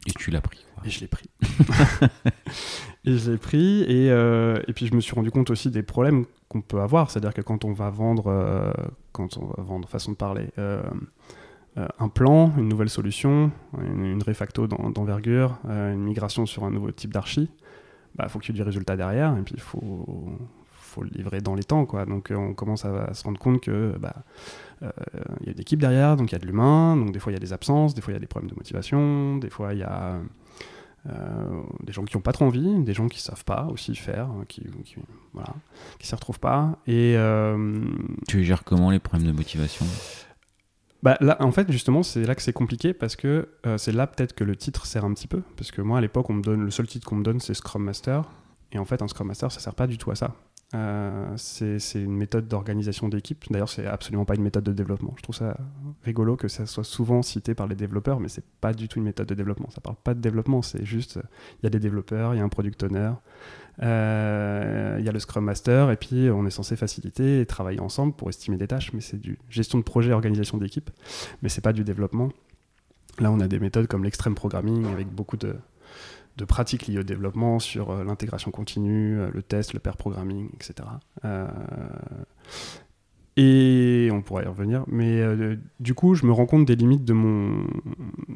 Et 0.08 0.12
tu 0.12 0.32
l'as 0.32 0.42
pris. 0.42 0.66
Et 0.86 0.90
je 0.90 1.02
l'ai 1.02 1.08
pris. 1.08 1.30
et 3.06 3.18
je 3.18 3.32
l'ai 3.32 3.38
pris. 3.38 3.82
Et, 3.84 4.10
euh, 4.12 4.62
et, 4.68 4.74
puis 4.74 4.88
je 4.88 4.96
me 4.96 5.02
suis 5.02 5.14
rendu 5.14 5.30
compte 5.30 5.50
aussi 5.50 5.70
des 5.70 5.84
problèmes 5.84 6.26
qu'on 6.48 6.62
peut 6.62 6.80
avoir. 6.80 7.12
C'est-à-dire 7.12 7.34
que 7.34 7.42
quand 7.42 7.66
on 7.66 7.74
va 7.74 7.90
vendre, 7.90 8.28
euh, 8.28 8.72
quand 9.12 9.38
on 9.38 9.48
va 9.48 9.64
vendre, 9.64 9.90
façon 9.90 10.12
de 10.12 10.18
parler, 10.18 10.50
euh, 10.58 10.82
un 11.76 12.10
plan, 12.10 12.54
une 12.58 12.68
nouvelle 12.68 12.90
solution, 12.90 13.52
une, 13.78 14.06
une 14.06 14.24
refacto 14.24 14.68
d'envergure, 14.68 15.60
une 15.66 16.04
migration 16.04 16.46
sur 16.46 16.64
un 16.64 16.72
nouveau 16.72 16.92
type 16.92 17.14
d'archi, 17.14 17.50
il 17.52 18.18
bah, 18.18 18.28
faut 18.28 18.40
qu'il 18.40 18.54
y 18.54 18.58
ait 18.58 18.62
du 18.62 18.66
résultat 18.66 18.96
derrière. 18.96 19.38
Et 19.38 19.42
puis 19.42 19.56
il 19.56 19.62
faut, 19.62 20.06
faut 20.90 21.04
le 21.04 21.10
livrer 21.10 21.42
dans 21.42 21.56
les 21.56 21.64
temps. 21.64 21.86
Quoi. 21.86 22.06
Donc 22.06 22.32
on 22.36 22.54
commence 22.54 22.86
à, 22.86 23.14
se 23.14 23.24
rendre 23.24 23.40
compte 23.40 23.62
que 23.62 23.96
bah, 24.00 24.16
euh, 24.84 24.90
y 25.46 25.50
a 25.50 25.52
une 25.52 25.60
équipe 25.60 25.80
derrière, 25.80 26.16
donc 26.16 26.32
il 26.32 26.34
y 26.34 26.36
a 26.36 26.40
de 26.40 26.46
l'humain, 26.46 26.96
donc 26.96 27.12
des 27.12 27.20
fois 27.20 27.32
il 27.32 27.36
y 27.36 27.38
a 27.38 27.40
des 27.40 27.54
absences, 27.54 27.94
des 27.94 28.02
fois 28.02 28.12
il 28.12 28.16
y 28.16 28.18
a 28.18 28.20
des 28.20 28.28
problèmes 28.28 28.50
de 28.50 28.56
motivation, 28.56 29.38
des 29.38 29.50
fois 29.50 29.74
il 29.74 29.80
y 29.80 29.84
a 29.84 30.20
euh, 31.10 31.62
des 31.84 31.94
gens 31.94 32.04
qui 32.04 32.16
n'ont 32.18 32.22
pas 32.22 32.32
trop 32.32 32.46
envie, 32.46 32.84
des 32.84 32.94
gens 32.94 33.08
qui 33.08 33.22
savent 33.22 33.46
pas 33.46 33.68
aussi 33.72 33.96
faire, 33.96 34.26
hein, 34.26 34.46
qui, 34.48 34.64
qui 34.84 34.96
voilà, 35.34 35.54
qui 36.00 36.08
s'y 36.08 36.16
retrouvent 36.16 36.40
pas. 36.40 36.78
Et 36.88 37.16
euh, 37.18 37.82
tu 38.28 38.44
gères 38.44 38.64
comment 38.64 38.92
les 38.92 39.00
problèmes 39.00 39.28
de 39.28 39.34
motivation? 39.34 39.86
Bah 41.02 41.18
là, 41.22 41.38
en 41.40 41.52
fait, 41.54 41.72
justement, 41.72 42.04
c'est 42.04 42.26
là 42.26 42.36
que 42.36 42.42
c'est 42.42 42.52
compliqué 42.52 42.94
parce 42.94 43.16
que 43.16 43.48
c'est 43.78 43.94
là 43.94 44.06
peut-être 44.06 44.34
que 44.34 44.44
le 44.44 44.58
titre 44.58 44.86
sert 44.86 45.06
un 45.06 45.14
petit 45.14 45.28
peu. 45.28 45.42
Parce 45.56 45.72
que 45.72 45.82
moi, 45.82 46.00
à 46.00 46.02
l'époque, 46.02 46.30
on 46.30 46.34
me 46.34 46.42
donne 46.42 46.66
le 46.66 46.72
seul 46.72 46.88
titre 46.88 47.08
qu'on 47.08 47.16
me 47.16 47.24
donne, 47.24 47.40
c'est 47.40 47.54
Scrum 47.54 47.82
Master. 47.82 48.26
Et 48.74 48.80
en 48.80 48.86
fait, 48.86 49.02
un 49.02 49.08
Scrum 49.08 49.28
Master, 49.28 49.50
ça 49.52 49.62
sert 49.62 49.74
pas 49.74 49.88
du 49.88 49.98
tout 49.98 50.12
à 50.12 50.16
ça. 50.16 50.36
Euh, 50.76 51.34
c'est 51.36 51.80
une 51.96 52.16
méthode 52.16 52.48
d'organisation 52.48 53.10
d'équipe. 53.10 53.44
D'ailleurs, 53.50 53.70
c'est 53.70 53.88
absolument 53.88 54.26
pas 54.26 54.36
une 54.36 54.44
méthode 54.44 54.64
de 54.64 54.72
développement. 54.72 55.14
Je 55.18 55.24
trouve 55.24 55.36
ça 55.36 55.58
rigolo 56.04 56.36
que 56.36 56.48
ça 56.48 56.68
soit 56.68 56.84
souvent 56.84 57.24
cité 57.24 57.56
par 57.56 57.66
les 57.66 57.76
développeurs, 57.76 58.20
mais 58.20 58.28
c'est 58.28 58.46
pas 58.62 58.74
du 58.74 58.88
tout 58.88 59.00
une 59.00 59.06
méthode 59.06 59.28
de 59.28 59.34
développement. 59.34 59.70
Ça 59.72 59.82
parle 59.82 59.96
pas 59.96 60.14
de 60.14 60.22
développement, 60.22 60.62
c'est 60.62 60.86
juste 60.86 61.20
il 61.62 61.66
y 61.66 61.68
a 61.68 61.70
des 61.72 61.80
développeurs, 61.80 62.36
il 62.36 62.38
y 62.38 62.40
a 62.42 62.44
un 62.44 62.50
product 62.50 62.84
owner, 62.84 63.14
euh, 63.82 64.98
il 65.00 65.06
y 65.06 65.10
a 65.10 65.12
le 65.12 65.20
Scrum 65.20 65.44
Master, 65.44 65.90
et 65.90 65.96
puis 65.96 66.30
on 66.30 66.46
est 66.46 66.52
censé 66.52 66.76
faciliter 66.76 67.42
et 67.42 67.46
travailler 67.48 67.80
ensemble 67.80 68.14
pour 68.14 68.30
estimer 68.30 68.58
des 68.58 68.68
tâches. 68.68 68.94
Mais 68.94 69.02
c'est 69.02 69.20
du 69.20 69.40
gestion 69.50 69.80
de 69.80 69.84
projet, 69.84 70.12
organisation 70.12 70.60
d'équipe, 70.60 70.92
mais 71.42 71.50
c'est 71.50 71.62
pas 71.62 71.74
du 71.74 71.84
développement. 71.84 72.30
Là, 73.18 73.32
on 73.32 73.40
a 73.40 73.48
des 73.48 73.60
méthodes 73.60 73.88
comme 73.88 74.04
l'extreme 74.04 74.36
programming 74.36 74.86
avec 74.86 75.08
beaucoup 75.08 75.36
de 75.36 75.56
de 76.40 76.46
pratiques 76.46 76.88
liées 76.88 77.00
au 77.00 77.04
développement 77.04 77.60
sur 77.60 77.92
euh, 77.92 78.04
l'intégration 78.04 78.50
continue, 78.50 79.20
euh, 79.20 79.30
le 79.34 79.44
test, 79.44 79.74
le 79.74 79.80
pair 79.80 79.98
programming, 79.98 80.50
etc. 80.56 80.88
Euh, 81.26 81.48
et 83.36 84.10
on 84.12 84.22
pourrait 84.22 84.44
y 84.46 84.48
revenir, 84.48 84.84
mais 84.88 85.24
du 85.80 85.94
coup, 85.94 86.14
je 86.14 86.26
me 86.26 86.34
rends 86.34 86.46
compte 86.46 86.66
des 86.66 86.76
limites 86.76 87.06
de 87.06 87.14
mon, 87.14 87.64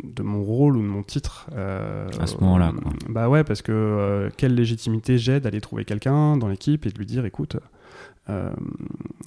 de 0.01 0.23
mon 0.23 0.41
rôle 0.41 0.77
ou 0.77 0.81
de 0.81 0.87
mon 0.87 1.03
titre. 1.03 1.49
à 1.51 2.25
ce 2.25 2.37
moment-là, 2.37 2.71
Bah 3.09 3.27
ouais, 3.27 3.43
parce 3.43 3.61
que 3.61 4.29
quelle 4.37 4.55
légitimité 4.55 5.17
j'ai 5.17 5.41
d'aller 5.41 5.59
trouver 5.59 5.83
quelqu'un 5.83 6.37
dans 6.37 6.47
l'équipe 6.47 6.85
et 6.85 6.89
de 6.89 6.97
lui 6.97 7.05
dire 7.05 7.25
écoute, 7.25 7.57
là, 8.29 8.53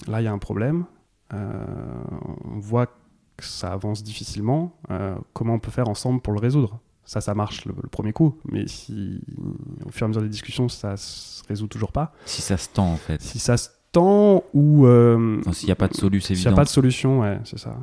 il 0.07 0.23
y 0.23 0.27
a 0.27 0.33
un 0.33 0.39
problème, 0.39 0.85
on 1.31 2.57
voit 2.59 2.87
que 2.87 3.45
ça 3.45 3.71
avance 3.71 4.01
difficilement, 4.01 4.75
comment 5.33 5.53
on 5.53 5.59
peut 5.59 5.69
faire 5.69 5.89
ensemble 5.89 6.21
pour 6.21 6.33
le 6.33 6.39
résoudre? 6.39 6.79
Ça, 7.07 7.21
ça 7.21 7.33
marche 7.33 7.65
le, 7.65 7.73
premier 7.73 8.11
coup. 8.11 8.37
Mais 8.51 8.67
si, 8.67 9.21
au 9.85 9.91
fur 9.91 10.03
et 10.03 10.05
à 10.05 10.07
mesure 10.09 10.21
des 10.21 10.29
discussions, 10.29 10.67
ça 10.67 10.97
se 10.97 11.41
résout 11.47 11.67
toujours 11.67 11.93
pas. 11.93 12.13
Si 12.25 12.41
ça 12.41 12.57
se 12.57 12.67
tend, 12.67 12.91
en 12.91 12.97
fait. 12.97 13.21
Si 13.21 13.39
ça 13.39 13.55
se 13.55 13.69
tend 13.93 14.43
ou. 14.53 14.85
Euh, 14.85 15.41
s'il 15.53 15.67
n'y 15.67 15.71
a 15.71 15.75
pas 15.75 15.87
de 15.87 15.95
solution, 15.95 16.35
S'il 16.35 16.45
n'y 16.45 16.53
a 16.53 16.55
pas 16.55 16.65
de 16.65 16.69
solution, 16.69 17.21
ouais, 17.21 17.39
c'est 17.45 17.57
ça. 17.57 17.77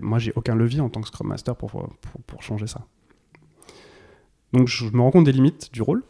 Moi, 0.00 0.18
j'ai 0.18 0.32
aucun 0.36 0.54
levier 0.54 0.80
en 0.80 0.88
tant 0.88 1.02
que 1.02 1.08
Scrum 1.08 1.28
Master 1.28 1.54
pour, 1.54 1.70
pour, 1.70 2.22
pour, 2.26 2.42
changer 2.42 2.66
ça. 2.66 2.80
Donc, 4.54 4.68
je 4.68 4.86
me 4.86 5.02
rends 5.02 5.10
compte 5.10 5.24
des 5.24 5.32
limites 5.32 5.70
du 5.70 5.82
rôle. 5.82 6.02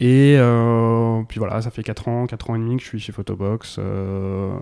Et 0.00 0.34
euh, 0.36 1.22
puis 1.28 1.38
voilà, 1.38 1.62
ça 1.62 1.70
fait 1.70 1.84
4 1.84 2.08
ans, 2.08 2.26
4 2.26 2.50
ans 2.50 2.56
et 2.56 2.58
demi 2.58 2.76
que 2.76 2.82
je 2.82 2.88
suis 2.88 2.98
chez 2.98 3.12
Photobox. 3.12 3.76
Euh, 3.78 4.58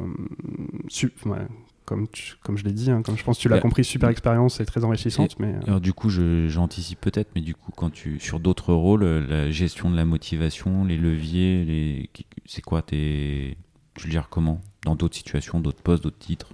ouais, 1.24 1.46
comme, 1.84 2.06
comme 2.42 2.56
je 2.56 2.64
l'ai 2.64 2.72
dit, 2.72 2.90
hein, 2.90 3.02
comme 3.02 3.16
je 3.16 3.24
pense 3.24 3.36
que 3.36 3.42
tu 3.42 3.48
l'as 3.48 3.60
compris, 3.60 3.84
super 3.84 4.08
expérience 4.08 4.60
et 4.60 4.64
très 4.64 4.84
enrichissante. 4.84 5.38
mais, 5.38 5.54
euh, 5.54 5.60
alors, 5.66 5.80
du 5.80 5.92
coup, 5.92 6.08
j'anticipe 6.10 7.00
peut-être, 7.00 7.30
mais 7.34 7.40
du 7.40 7.54
coup, 7.54 7.72
quand 7.76 7.90
tu 7.90 8.18
sur 8.20 8.40
d'autres 8.40 8.72
rôles, 8.72 9.02
euh, 9.02 9.26
la 9.26 9.50
gestion 9.50 9.90
de 9.90 9.96
la 9.96 10.04
motivation, 10.04 10.84
les 10.84 10.96
leviers, 10.96 11.64
les, 11.64 12.10
c'est 12.46 12.62
quoi 12.62 12.82
tes, 12.82 13.56
tu 13.94 14.06
le 14.06 14.12
gères 14.12 14.28
comment? 14.28 14.60
Dans 14.84 14.96
d'autres 14.96 15.16
situations, 15.16 15.60
d'autres 15.60 15.82
postes, 15.82 16.04
d'autres 16.04 16.18
titres 16.18 16.52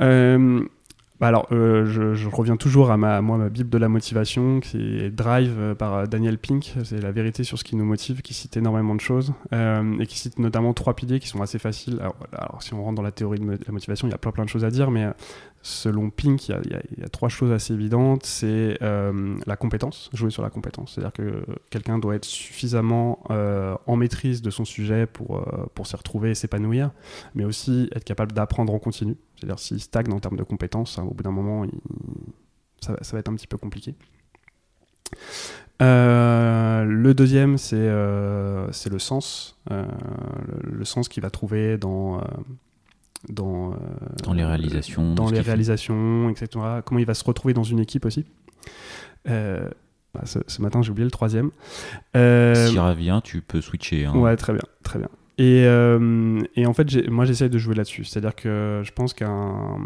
euh, 0.00 0.64
alors, 1.20 1.46
euh, 1.50 1.86
je, 1.86 2.28
reviens 2.28 2.56
toujours 2.56 2.90
à 2.90 2.96
ma, 2.96 3.22
moi, 3.22 3.38
ma 3.38 3.48
Bible 3.48 3.70
de 3.70 3.78
la 3.78 3.88
motivation, 3.88 4.60
qui 4.60 4.98
est 4.98 5.10
Drive 5.10 5.54
euh, 5.58 5.74
par 5.74 5.94
euh, 5.94 6.06
Daniel 6.06 6.36
Pink. 6.36 6.74
C'est 6.84 7.00
la 7.00 7.10
vérité 7.10 7.42
sur 7.42 7.58
ce 7.58 7.64
qui 7.64 7.74
nous 7.74 7.86
motive, 7.86 8.20
qui 8.20 8.34
cite 8.34 8.56
énormément 8.56 8.94
de 8.94 9.00
choses 9.00 9.32
et 9.52 10.06
qui 10.06 10.18
cite 10.18 10.38
notamment 10.38 10.74
trois 10.74 10.94
piliers 10.94 11.18
qui 11.18 11.28
sont 11.28 11.40
assez 11.40 11.58
faciles. 11.58 12.00
Alors, 12.32 12.62
si 12.62 12.74
on 12.74 12.82
rentre 12.82 12.96
dans 12.96 13.02
la 13.02 13.12
théorie 13.12 13.38
de 13.38 13.58
la 13.66 13.72
motivation, 13.72 14.08
il 14.08 14.10
y 14.10 14.14
a 14.14 14.18
plein 14.18 14.32
plein 14.32 14.44
de 14.44 14.50
choses 14.50 14.64
à 14.64 14.70
dire, 14.70 14.90
mais 14.90 15.06
selon 15.66 16.10
Pink, 16.10 16.48
il 16.48 16.78
y, 16.98 17.04
a, 17.04 17.08
trois 17.08 17.28
choses 17.28 17.50
assez 17.50 17.74
évidentes. 17.74 18.24
C'est 18.24 18.78
la 18.80 19.56
compétence, 19.56 20.10
jouer 20.12 20.30
sur 20.30 20.42
la 20.42 20.50
compétence. 20.50 20.94
C'est-à-dire 20.94 21.12
que 21.12 21.44
quelqu'un 21.70 21.98
doit 21.98 22.14
être 22.14 22.24
suffisamment 22.24 23.24
en 23.30 23.96
maîtrise 23.96 24.42
de 24.42 24.50
son 24.50 24.64
sujet 24.64 25.06
pour, 25.06 25.44
pour 25.74 25.86
s'y 25.86 25.96
retrouver 25.96 26.30
et 26.30 26.34
s'épanouir, 26.34 26.90
mais 27.34 27.44
aussi 27.44 27.88
être 27.94 28.04
capable 28.04 28.32
d'apprendre 28.32 28.72
en 28.72 28.78
continu. 28.78 29.16
C'est-à-dire 29.36 29.58
s'il 29.58 29.80
stagne 29.80 30.12
en 30.12 30.20
termes 30.20 30.36
de 30.36 30.42
compétences, 30.42 30.98
hein, 30.98 31.04
au 31.04 31.14
bout 31.14 31.22
d'un 31.22 31.30
moment, 31.30 31.66
ça, 32.80 32.94
va 33.12 33.18
être 33.18 33.28
un 33.28 33.34
petit 33.34 33.46
peu 33.46 33.58
compliqué. 33.58 33.94
Euh, 35.82 36.84
le 36.84 37.14
deuxième, 37.14 37.58
c'est 37.58 37.76
euh, 37.76 38.68
le 38.90 38.98
sens. 38.98 39.58
Euh, 39.70 39.84
le, 40.62 40.84
sens 40.84 41.08
qu'il 41.08 41.22
va 41.22 41.30
trouver 41.30 41.76
dans, 41.76 42.20
dans, 43.28 43.74
dans 44.22 44.32
les 44.32 44.44
réalisations. 44.44 45.14
Dans 45.14 45.30
les 45.30 45.40
réalisations, 45.40 46.30
etc. 46.30 46.48
Comment 46.84 47.00
il 47.00 47.06
va 47.06 47.14
se 47.14 47.24
retrouver 47.24 47.54
dans 47.54 47.64
une 47.64 47.80
équipe 47.80 48.04
aussi. 48.04 48.24
Bah, 49.24 50.22
ce, 50.24 50.62
matin, 50.62 50.80
j'ai 50.80 50.90
oublié 50.90 51.04
le 51.04 51.10
troisième. 51.10 51.50
si 52.14 52.78
revient, 52.78 53.20
tu 53.22 53.42
peux 53.42 53.60
switcher. 53.60 54.06
Hein. 54.06 54.16
Ouais, 54.16 54.36
très 54.36 54.52
bien, 54.52 54.62
très 54.82 54.98
bien. 54.98 55.08
Et, 55.38 55.64
euh, 55.66 56.40
et, 56.54 56.66
en 56.66 56.72
fait, 56.72 57.08
moi, 57.08 57.26
j'essaie 57.26 57.50
de 57.50 57.58
jouer 57.58 57.74
là-dessus. 57.74 58.04
C'est-à-dire 58.04 58.34
que 58.34 58.80
je 58.84 58.92
pense 58.92 59.12
qu'un 59.12 59.78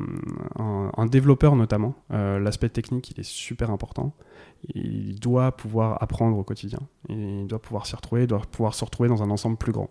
un, 0.59 1.06
développeur, 1.06 1.56
notamment, 1.56 1.94
euh, 2.12 2.38
l'aspect 2.38 2.68
technique, 2.68 3.11
il 3.11 3.18
est 3.18 3.28
super 3.28 3.70
important. 3.70 4.14
Il 4.75 5.18
doit 5.18 5.56
pouvoir 5.56 6.00
apprendre 6.02 6.37
au 6.37 6.44
quotidien. 6.44 6.78
Il 7.09 7.47
doit 7.49 7.61
pouvoir 7.61 7.87
s'y 7.87 7.97
retrouver, 7.97 8.23
il 8.23 8.26
doit 8.28 8.42
pouvoir 8.50 8.75
se 8.75 8.85
retrouver 8.85 9.09
dans 9.09 9.23
un 9.23 9.30
ensemble 9.30 9.56
plus 9.56 9.73
grand. 9.73 9.90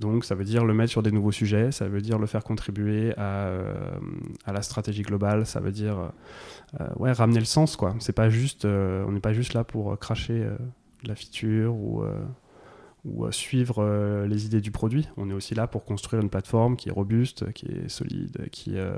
Donc, 0.00 0.24
ça 0.24 0.34
veut 0.34 0.44
dire 0.44 0.64
le 0.64 0.74
mettre 0.74 0.90
sur 0.90 1.02
des 1.02 1.12
nouveaux 1.12 1.32
sujets, 1.32 1.70
ça 1.70 1.88
veut 1.88 2.00
dire 2.00 2.18
le 2.18 2.26
faire 2.26 2.42
contribuer 2.42 3.12
à, 3.16 3.46
euh, 3.46 3.74
la 4.46 4.62
stratégie 4.62 5.02
globale, 5.02 5.46
ça 5.46 5.60
veut 5.60 5.72
dire 5.72 6.10
ouais, 6.96 7.12
ramener 7.12 7.38
le 7.38 7.44
sens. 7.44 7.76
quoi. 7.76 7.94
C'est 8.00 8.12
pas 8.14 8.30
juste, 8.30 8.64
on 8.64 9.12
n'est 9.12 9.20
pas 9.20 9.32
juste 9.32 9.54
là 9.54 9.64
pour 9.64 9.98
cracher 9.98 10.46
la 11.04 11.14
feature 11.14 11.74
ou 11.74 12.02
ou 13.04 13.30
suivre 13.32 13.76
euh, 13.78 14.26
les 14.26 14.44
idées 14.46 14.60
du 14.60 14.70
produit. 14.70 15.08
On 15.16 15.30
est 15.30 15.32
aussi 15.32 15.54
là 15.54 15.66
pour 15.66 15.84
construire 15.84 16.22
une 16.22 16.28
plateforme 16.28 16.76
qui 16.76 16.88
est 16.90 16.92
robuste, 16.92 17.50
qui 17.52 17.66
est 17.66 17.88
solide, 17.88 18.48
qui, 18.52 18.72
euh, 18.76 18.92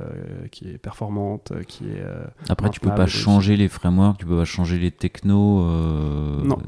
qui 0.51 0.69
est 0.69 0.79
performante, 0.79 1.53
qui 1.69 1.85
est... 1.89 2.01
Euh, 2.03 2.25
Après, 2.49 2.69
tu 2.71 2.81
peux 2.81 2.91
pas 2.95 3.07
changer 3.07 3.57
les 3.57 3.69
frameworks, 3.69 4.19
tu 4.19 4.27
peux 4.27 4.37
pas 4.37 4.45
changer 4.45 4.79
les 4.79 4.91
technos. 4.91 5.65
Non, 6.45 6.59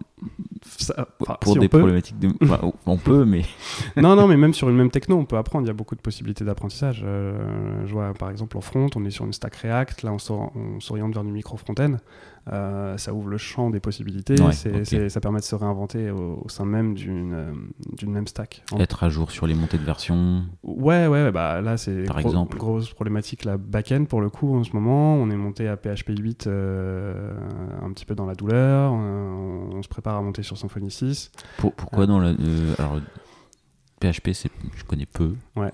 Ça- 0.67 1.09
enfin, 1.21 1.37
pour 1.41 1.55
si, 1.55 1.59
des 1.59 1.67
on 1.67 1.69
peut. 1.69 1.79
problématiques 1.79 2.19
de. 2.19 2.29
Enfin, 2.43 2.61
on 2.87 2.97
peut, 2.97 3.25
mais. 3.25 3.43
non, 3.97 4.15
non, 4.17 4.27
mais 4.29 4.37
même 4.37 4.55
sur 4.55 4.71
une 4.71 4.77
même 4.77 4.91
techno, 4.91 5.17
on 5.17 5.25
peut 5.25 5.37
apprendre. 5.37 5.65
Il 5.67 5.69
y 5.69 5.71
a 5.71 5.75
beaucoup 5.75 5.97
de 5.97 6.01
possibilités 6.01 6.45
d'apprentissage. 6.45 7.03
Euh, 7.05 7.85
je 7.87 7.93
vois, 7.93 8.13
par 8.15 8.31
exemple, 8.31 8.57
en 8.57 8.61
front, 8.61 8.87
on 8.97 9.05
est 9.05 9.11
sur 9.11 9.25
une 9.27 9.33
stack 9.33 9.57
React. 9.57 10.03
Là, 10.03 10.13
on 10.13 10.19
s'oriente 10.81 11.13
vers 11.15 11.25
du 11.25 11.33
micro 11.33 11.57
front-end. 11.57 11.97
Euh, 12.53 12.99
ça 12.99 13.15
ouvre 13.15 13.29
le 13.31 13.39
champ 13.39 13.71
des 13.71 13.81
possibilités. 13.81 14.35
Ouais, 14.43 14.53
ça 15.09 15.21
permet 15.21 15.39
de 15.41 15.45
se 15.45 15.55
réinventer 15.55 16.11
au, 16.11 16.43
au 16.45 16.49
sein 16.51 16.67
même 16.67 16.95
d'une 16.95 17.33
euh, 17.33 17.53
d'une 17.97 18.13
même 18.13 18.27
stack. 18.27 18.63
En- 18.71 18.79
Être 18.81 19.03
à 19.03 19.09
jour 19.09 19.31
sur 19.31 19.47
les 19.47 19.55
montées 19.55 19.79
de 19.79 19.83
version. 19.85 20.45
Ouais, 20.63 21.07
ouais, 21.07 21.33
bah 21.33 21.63
là, 21.63 21.77
c'est 21.79 22.05
Par 22.05 22.17
gros- 22.21 22.29
exemple. 22.29 22.59
grosse 22.59 22.93
problématique, 22.93 23.45
la 23.47 23.57
back-end 23.57 24.05
pour 24.05 24.21
le 24.21 24.29
coup, 24.29 24.55
en 24.57 24.63
ce 24.63 24.73
moment. 24.73 25.15
On 25.17 25.31
est 25.31 25.37
monté 25.37 25.69
à 25.69 25.77
PHP 25.79 26.11
8 26.19 26.47
euh, 26.47 27.33
un 27.83 27.91
petit 27.93 28.05
peu 28.05 28.15
dans 28.15 28.27
la 28.27 28.35
douleur. 28.35 28.93
On, 28.93 29.71
on 29.77 29.83
se 29.83 29.89
prépare 29.89 30.17
à 30.17 30.21
monter 30.23 30.43
sur 30.43 30.59
Symfony 30.59 30.91
6. 30.91 31.33
Pour- 31.57 31.73
pourquoi 31.73 32.07
dans 32.07 32.19
la. 32.21 32.35
alors, 32.79 32.99
PHP, 34.01 34.33
c'est, 34.35 34.51
je 34.77 34.85
connais 34.85 35.07
peu. 35.07 35.35
Ouais. 35.57 35.73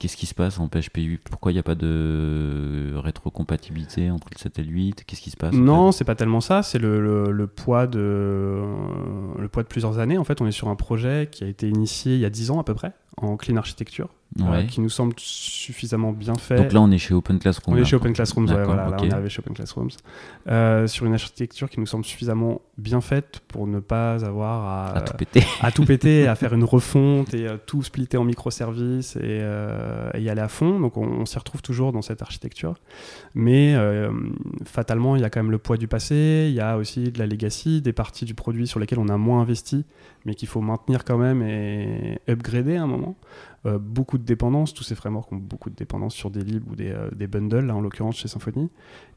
Qu'est-ce 0.00 0.16
qui 0.16 0.24
se 0.26 0.34
passe 0.34 0.58
en 0.58 0.66
PHP 0.66 0.96
8 0.96 1.20
Pourquoi 1.30 1.52
il 1.52 1.56
n'y 1.56 1.60
a 1.60 1.62
pas 1.62 1.74
de 1.74 2.94
rétrocompatibilité 2.96 4.10
entre 4.10 4.28
le 4.32 4.38
7 4.38 4.58
et 4.58 4.62
le 4.62 4.70
8 4.72 5.04
Qu'est-ce 5.06 5.20
qui 5.20 5.28
se 5.30 5.36
passe 5.36 5.52
Non, 5.54 5.92
c'est 5.92 6.04
pas 6.04 6.14
tellement 6.14 6.40
ça. 6.40 6.62
C'est 6.62 6.78
le, 6.78 7.00
le- 7.00 7.30
le 7.30 7.46
poids 7.46 7.86
de 7.86 8.64
le 9.38 9.48
poids 9.48 9.62
de 9.62 9.68
plusieurs 9.68 9.98
années. 9.98 10.16
En 10.18 10.24
fait, 10.24 10.40
on 10.40 10.46
est 10.46 10.52
sur 10.52 10.68
un 10.68 10.74
projet 10.74 11.28
qui 11.30 11.44
a 11.44 11.46
été 11.46 11.68
initié 11.68 12.14
il 12.14 12.20
y 12.20 12.24
a 12.24 12.30
10 12.30 12.50
ans 12.50 12.58
à 12.58 12.64
peu 12.64 12.74
près 12.74 12.92
en 13.16 13.36
clean 13.36 13.56
architecture, 13.56 14.08
euh, 14.40 14.62
qui 14.62 14.80
nous 14.80 14.88
semble 14.88 15.14
suffisamment 15.18 16.12
bien 16.12 16.36
fait. 16.36 16.56
Donc 16.56 16.72
là, 16.72 16.80
on 16.80 16.90
est 16.90 16.96
chez 16.98 17.12
Open 17.12 17.38
Classroom. 17.38 17.76
on 17.76 17.80
est 17.80 17.84
chez. 17.84 17.96
Open 17.96 18.12
Classrooms, 18.12 18.46
ouais, 18.48 18.64
voilà, 18.64 18.88
là, 18.88 18.96
on 19.00 19.04
est 19.04 19.12
arrivé 19.12 19.28
chez 19.28 19.40
Open 19.40 19.52
Classrooms, 19.54 19.90
Euh, 20.48 20.86
sur 20.86 21.04
une 21.06 21.12
architecture 21.12 21.68
qui 21.68 21.80
nous 21.80 21.86
semble 21.86 22.04
suffisamment 22.04 22.60
bien 22.78 23.00
faite 23.00 23.40
pour 23.48 23.66
ne 23.66 23.78
pas 23.80 24.24
avoir 24.24 24.64
à, 24.64 24.96
À 24.96 25.00
tout 25.02 25.16
péter. 25.16 25.42
à 25.60 25.70
tout 25.72 25.84
péter, 25.84 26.26
à 26.28 26.34
faire 26.34 26.54
une 26.54 26.64
refonte 26.76 27.34
et 27.34 27.46
euh, 27.46 27.56
tout 27.66 27.82
splitter 27.82 28.16
en 28.16 28.24
microservices 28.24 29.16
et, 29.16 29.20
euh, 29.24 30.08
et 30.14 30.22
y 30.22 30.30
aller 30.30 30.40
à 30.40 30.48
fond. 30.48 30.80
Donc 30.80 30.96
on, 30.96 31.02
on 31.04 31.26
s'y 31.26 31.38
retrouve 31.38 31.60
toujours 31.60 31.92
dans 31.92 32.02
cette 32.02 32.22
architecture. 32.22 32.76
Mais 33.34 33.76
fatalement, 34.64 35.16
il 35.16 35.22
y 35.22 35.24
a 35.24 35.30
quand 35.30 35.40
même 35.42 35.50
le 35.50 35.58
poids 35.58 35.76
du 35.76 35.88
passé, 35.88 36.46
il 36.48 36.54
y 36.54 36.60
a 36.60 36.76
aussi 36.76 37.10
de 37.10 37.18
la 37.18 37.26
legacy, 37.26 37.80
des 37.82 37.92
parties 37.92 38.24
du 38.24 38.34
produit 38.34 38.66
sur 38.66 38.80
lesquelles 38.80 38.98
on 38.98 39.08
a 39.08 39.16
moins 39.16 39.40
investi, 39.42 39.84
mais 40.24 40.34
qu'il 40.34 40.48
faut 40.48 40.60
maintenir 40.60 41.04
quand 41.04 41.18
même 41.18 41.42
et 41.42 42.18
upgrader 42.28 42.76
à 42.76 42.82
un 42.82 42.86
moment. 42.86 43.16
Euh, 43.66 43.78
beaucoup 43.78 44.18
de 44.18 44.24
dépendances, 44.24 44.74
tous 44.74 44.84
ces 44.84 44.94
frameworks 44.94 45.32
ont 45.32 45.36
beaucoup 45.36 45.70
de 45.70 45.74
dépendances 45.74 46.14
sur 46.14 46.30
des 46.30 46.42
libs 46.42 46.70
ou 46.70 46.76
des, 46.76 46.90
euh, 46.90 47.10
des 47.10 47.26
bundles, 47.26 47.66
là, 47.66 47.74
en 47.74 47.80
l'occurrence 47.80 48.16
chez 48.16 48.28
Symfony, 48.28 48.70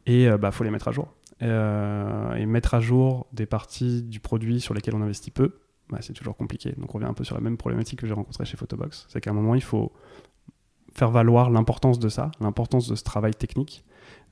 et 0.05 0.23
il 0.23 0.37
bah, 0.37 0.51
faut 0.51 0.63
les 0.63 0.71
mettre 0.71 0.87
à 0.87 0.91
jour. 0.91 1.07
Euh, 1.41 2.35
et 2.35 2.45
mettre 2.45 2.73
à 2.73 2.79
jour 2.79 3.27
des 3.33 3.45
parties 3.45 4.03
du 4.03 4.19
produit 4.19 4.61
sur 4.61 4.73
lesquelles 4.73 4.95
on 4.95 5.01
investit 5.01 5.31
peu, 5.31 5.57
bah, 5.89 5.97
c'est 6.01 6.13
toujours 6.13 6.37
compliqué. 6.37 6.73
Donc 6.77 6.93
on 6.93 6.99
revient 6.99 7.09
un 7.09 7.13
peu 7.13 7.23
sur 7.23 7.35
la 7.35 7.41
même 7.41 7.57
problématique 7.57 7.99
que 7.99 8.07
j'ai 8.07 8.13
rencontrée 8.13 8.45
chez 8.45 8.55
Photobox. 8.55 9.07
C'est 9.09 9.19
qu'à 9.19 9.31
un 9.31 9.33
moment, 9.33 9.55
il 9.55 9.63
faut 9.63 9.91
faire 10.93 11.09
valoir 11.09 11.49
l'importance 11.49 11.99
de 11.99 12.07
ça, 12.07 12.31
l'importance 12.39 12.87
de 12.87 12.95
ce 12.95 13.03
travail 13.03 13.33
technique, 13.33 13.83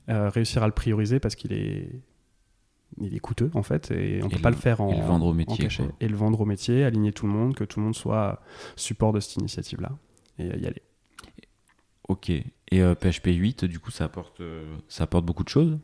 euh, 0.08 0.28
réussir 0.28 0.62
à 0.62 0.66
le 0.66 0.72
prioriser 0.72 1.20
parce 1.20 1.34
qu'il 1.34 1.52
est, 1.52 1.90
il 3.00 3.14
est 3.14 3.20
coûteux 3.20 3.50
en 3.54 3.62
fait, 3.62 3.90
et 3.90 4.20
on 4.22 4.26
Et 4.26 4.30
peut 4.30 4.36
le- 4.36 4.42
pas 4.42 4.50
le 4.50 4.56
faire 4.56 4.80
en, 4.80 4.90
et 4.92 4.96
le 4.98 5.04
vendre 5.04 5.26
au 5.26 5.32
métier, 5.34 5.64
cachet. 5.64 5.88
Et 6.00 6.08
le 6.08 6.16
vendre 6.16 6.40
au 6.40 6.44
métier, 6.44 6.84
aligner 6.84 7.12
tout 7.12 7.26
le 7.26 7.32
monde, 7.32 7.54
que 7.54 7.64
tout 7.64 7.80
le 7.80 7.84
monde 7.84 7.94
soit 7.94 8.40
support 8.76 9.12
de 9.12 9.20
cette 9.20 9.36
initiative-là, 9.36 9.90
et 10.38 10.46
y 10.46 10.66
aller. 10.66 10.82
Ok. 12.08 12.30
Et 12.30 12.80
euh, 12.82 12.94
PHP 12.94 13.26
8, 13.28 13.64
du 13.66 13.78
coup, 13.78 13.90
ça 13.90 14.04
apporte, 14.04 14.40
euh, 14.40 14.64
ça 14.88 15.04
apporte 15.04 15.24
beaucoup 15.24 15.44
de 15.44 15.48
choses? 15.48 15.78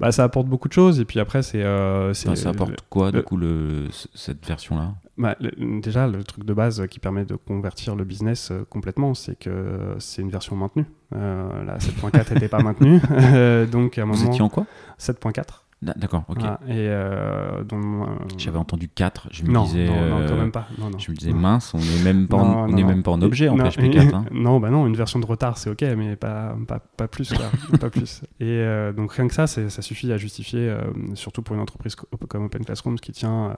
Bah, 0.00 0.10
ça 0.10 0.24
apporte 0.24 0.46
beaucoup 0.46 0.68
de 0.68 0.72
choses, 0.72 0.98
et 1.00 1.04
puis 1.04 1.20
après, 1.20 1.42
c'est. 1.42 1.62
euh, 1.62 2.10
Enfin, 2.10 2.34
ça 2.34 2.50
apporte 2.50 2.80
quoi, 2.88 3.12
du 3.12 3.22
coup, 3.22 3.36
le, 3.36 3.88
cette 4.14 4.44
version-là? 4.46 4.94
Bah, 5.16 5.36
déjà, 5.82 6.08
le 6.08 6.24
truc 6.24 6.44
de 6.44 6.52
base 6.54 6.86
qui 6.88 6.98
permet 6.98 7.24
de 7.24 7.36
convertir 7.36 7.94
le 7.94 8.04
business 8.04 8.50
euh, 8.50 8.64
complètement, 8.68 9.14
c'est 9.14 9.38
que 9.38 9.94
c'est 10.00 10.22
une 10.22 10.30
version 10.30 10.56
maintenue. 10.56 10.86
Euh, 11.14 11.62
la 11.64 11.78
7.4 11.78 12.32
n'était 12.34 12.48
pas 12.48 12.60
maintenue, 12.62 13.00
euh, 13.12 13.66
donc 13.66 13.96
à 13.98 14.02
un 14.02 14.06
Vous 14.06 14.16
moment 14.16 14.30
étiez 14.32 14.42
en 14.42 14.48
quoi? 14.48 14.66
7.4. 14.98 15.63
Da- 15.84 15.92
D'accord, 15.96 16.24
ok. 16.28 16.38
Et 16.38 16.70
euh, 16.70 17.62
euh, 17.72 18.06
J'avais 18.38 18.56
entendu 18.58 18.88
4. 18.88 19.28
Je 19.30 19.42
me 19.44 19.50
non, 19.50 19.64
disais. 19.64 19.86
non, 19.86 19.94
non, 20.08 20.18
euh, 20.20 20.28
quand 20.28 20.36
même 20.36 20.50
pas. 20.50 20.66
Non. 20.78 20.90
Je 20.98 21.10
me 21.10 21.16
disais, 21.16 21.32
mince, 21.32 21.74
on 21.74 21.78
n'est 21.78 22.02
même 22.02 22.26
pas, 22.26 22.38
en, 22.38 22.70
on 22.70 22.76
est 22.76 22.82
même 22.82 23.02
pas 23.02 23.10
en 23.10 23.20
objet 23.22 23.48
en 23.48 23.56
Non, 23.56 23.68
PHP 23.70 23.90
4. 23.90 24.14
hein. 24.14 24.24
non, 24.32 24.60
bah 24.60 24.70
non, 24.70 24.86
une 24.86 24.96
version 24.96 25.18
de 25.20 25.26
retard, 25.26 25.58
c'est 25.58 25.68
ok, 25.70 25.82
mais 25.96 26.16
pas, 26.16 26.56
pas, 26.66 26.78
pas 26.80 27.06
plus. 27.06 27.32
Quoi, 27.32 27.46
pas 27.78 27.90
plus. 27.90 28.22
Et 28.40 28.44
euh, 28.44 28.92
donc 28.92 29.12
rien 29.12 29.28
que 29.28 29.34
ça, 29.34 29.46
ça 29.46 29.82
suffit 29.82 30.10
à 30.12 30.16
justifier, 30.16 30.68
euh, 30.70 30.80
surtout 31.14 31.42
pour 31.42 31.54
une 31.54 31.62
entreprise 31.62 31.94
co- 31.96 32.08
comme 32.28 32.44
Open 32.46 32.64
Classrooms 32.64 32.98
qui 32.98 33.12
tient 33.12 33.50
euh, 33.50 33.54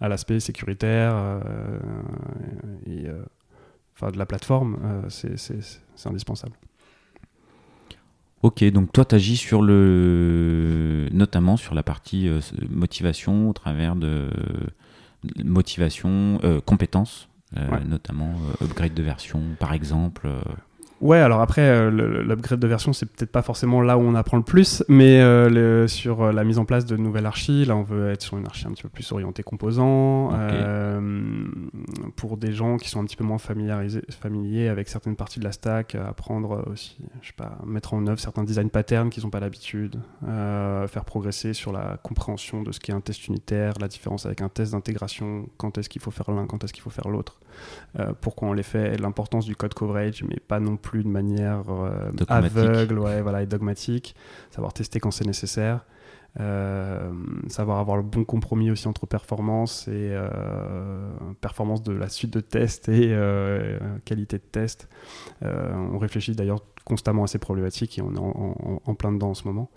à 0.00 0.08
l'aspect 0.08 0.38
sécuritaire 0.40 1.12
euh, 1.16 1.40
et 2.86 3.08
euh, 3.08 3.22
enfin 3.96 4.10
de 4.12 4.18
la 4.18 4.26
plateforme, 4.26 4.76
euh, 4.84 5.02
c'est 5.08 6.08
indispensable. 6.08 6.54
Ok, 8.44 8.62
donc 8.64 8.92
toi, 8.92 9.06
tu 9.06 9.14
agis 9.14 9.38
sur 9.38 9.62
le, 9.62 11.08
notamment 11.12 11.56
sur 11.56 11.74
la 11.74 11.82
partie 11.82 12.28
euh, 12.28 12.40
motivation 12.68 13.48
au 13.48 13.54
travers 13.54 13.96
de 13.96 14.28
motivation, 15.42 16.38
euh, 16.44 16.60
compétences, 16.60 17.30
euh, 17.56 17.70
Ouais. 17.70 17.82
notamment 17.86 18.34
euh, 18.60 18.66
upgrade 18.66 18.92
de 18.92 19.02
version, 19.02 19.40
par 19.58 19.72
exemple. 19.72 20.28
Ouais, 21.04 21.18
alors 21.18 21.42
après, 21.42 21.60
euh, 21.60 21.90
l'upgrade 22.22 22.58
de 22.58 22.66
version, 22.66 22.94
c'est 22.94 23.04
peut-être 23.04 23.30
pas 23.30 23.42
forcément 23.42 23.82
là 23.82 23.98
où 23.98 24.00
on 24.00 24.14
apprend 24.14 24.38
le 24.38 24.42
plus, 24.42 24.82
mais 24.88 25.20
euh, 25.20 25.50
le- 25.50 25.86
sur 25.86 26.22
euh, 26.22 26.32
la 26.32 26.44
mise 26.44 26.58
en 26.58 26.64
place 26.64 26.86
de 26.86 26.96
nouvelles 26.96 27.26
archis, 27.26 27.66
là, 27.66 27.76
on 27.76 27.82
veut 27.82 28.10
être 28.10 28.22
sur 28.22 28.38
une 28.38 28.46
archi 28.46 28.66
un 28.66 28.70
petit 28.70 28.84
peu 28.84 28.88
plus 28.88 29.12
orientée 29.12 29.44
euh, 30.32 31.44
pour 32.16 32.38
des 32.38 32.52
gens 32.52 32.78
qui 32.78 32.88
sont 32.88 33.02
un 33.02 33.04
petit 33.04 33.16
peu 33.16 33.24
moins 33.24 33.36
familiarisés, 33.36 34.00
familiers 34.18 34.68
avec 34.68 34.88
certaines 34.88 35.14
parties 35.14 35.40
de 35.40 35.44
la 35.44 35.52
stack, 35.52 35.94
apprendre 35.94 36.64
aussi, 36.72 36.96
je 37.20 37.26
sais 37.26 37.34
pas, 37.36 37.58
mettre 37.66 37.92
en 37.92 38.06
œuvre 38.06 38.18
certains 38.18 38.42
design 38.42 38.70
patterns 38.70 39.10
qu'ils 39.10 39.24
n'ont 39.24 39.30
pas 39.30 39.40
l'habitude, 39.40 40.00
faire 40.22 41.04
progresser 41.04 41.52
sur 41.52 41.70
la 41.70 41.98
compréhension 42.02 42.62
de 42.62 42.72
ce 42.72 42.80
qu'est 42.80 42.94
un 42.94 43.02
test 43.02 43.28
unitaire, 43.28 43.74
la 43.78 43.88
différence 43.88 44.24
avec 44.24 44.40
un 44.40 44.48
test 44.48 44.72
d'intégration, 44.72 45.50
quand 45.58 45.76
est-ce 45.76 45.90
qu'il 45.90 46.00
faut 46.00 46.10
faire 46.10 46.30
l'un, 46.30 46.46
quand 46.46 46.64
est-ce 46.64 46.72
qu'il 46.72 46.82
faut 46.82 46.88
faire 46.88 47.10
l'autre. 47.10 47.40
Pourquoi 48.22 48.48
on 48.48 48.52
les 48.54 48.62
fait, 48.62 48.96
l'importance 48.96 49.44
du 49.44 49.54
code 49.54 49.74
coverage, 49.74 50.24
mais 50.28 50.38
pas 50.40 50.60
non 50.60 50.76
plus 50.76 50.93
de 51.02 51.08
manière 51.08 51.62
euh, 51.70 52.10
aveugle 52.46 52.98
ouais, 52.98 53.22
voilà, 53.22 53.42
et 53.42 53.46
dogmatique. 53.46 54.14
Savoir 54.50 54.72
tester 54.72 55.00
quand 55.00 55.10
c'est 55.10 55.26
nécessaire. 55.26 55.84
Euh, 56.40 57.12
savoir 57.48 57.78
avoir 57.78 57.96
le 57.96 58.02
bon 58.02 58.24
compromis 58.24 58.70
aussi 58.70 58.88
entre 58.88 59.06
performance 59.06 59.86
et 59.86 60.10
euh, 60.12 61.10
performance 61.40 61.82
de 61.82 61.92
la 61.92 62.08
suite 62.08 62.32
de 62.32 62.40
tests 62.40 62.88
et 62.88 63.16
qualité 64.04 64.38
de 64.38 64.42
test. 64.42 64.88
On 65.42 65.98
réfléchit 65.98 66.32
d'ailleurs 66.34 66.60
constamment 66.84 67.22
à 67.24 67.26
ces 67.28 67.38
problématiques 67.38 67.98
et 67.98 68.02
on 68.02 68.12
est 68.14 68.18
en, 68.18 68.56
en- 68.64 68.80
en 68.84 68.94
plein 68.94 69.12
dedans 69.12 69.30
en 69.30 69.34
ce 69.34 69.46
moment. 69.46 69.70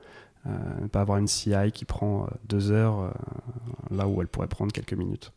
Ne 0.45 0.87
pas 0.87 1.01
avoir 1.01 1.17
une 1.19 1.27
CI 1.27 1.71
qui 1.73 1.85
prend 1.85 2.27
deux 2.49 2.71
heures 2.71 3.13
là 3.91 4.07
où 4.07 4.19
elle 4.21 4.27
pourrait 4.27 4.47
prendre 4.47 4.71
quelques 4.71 4.93
minutes. 4.93 5.33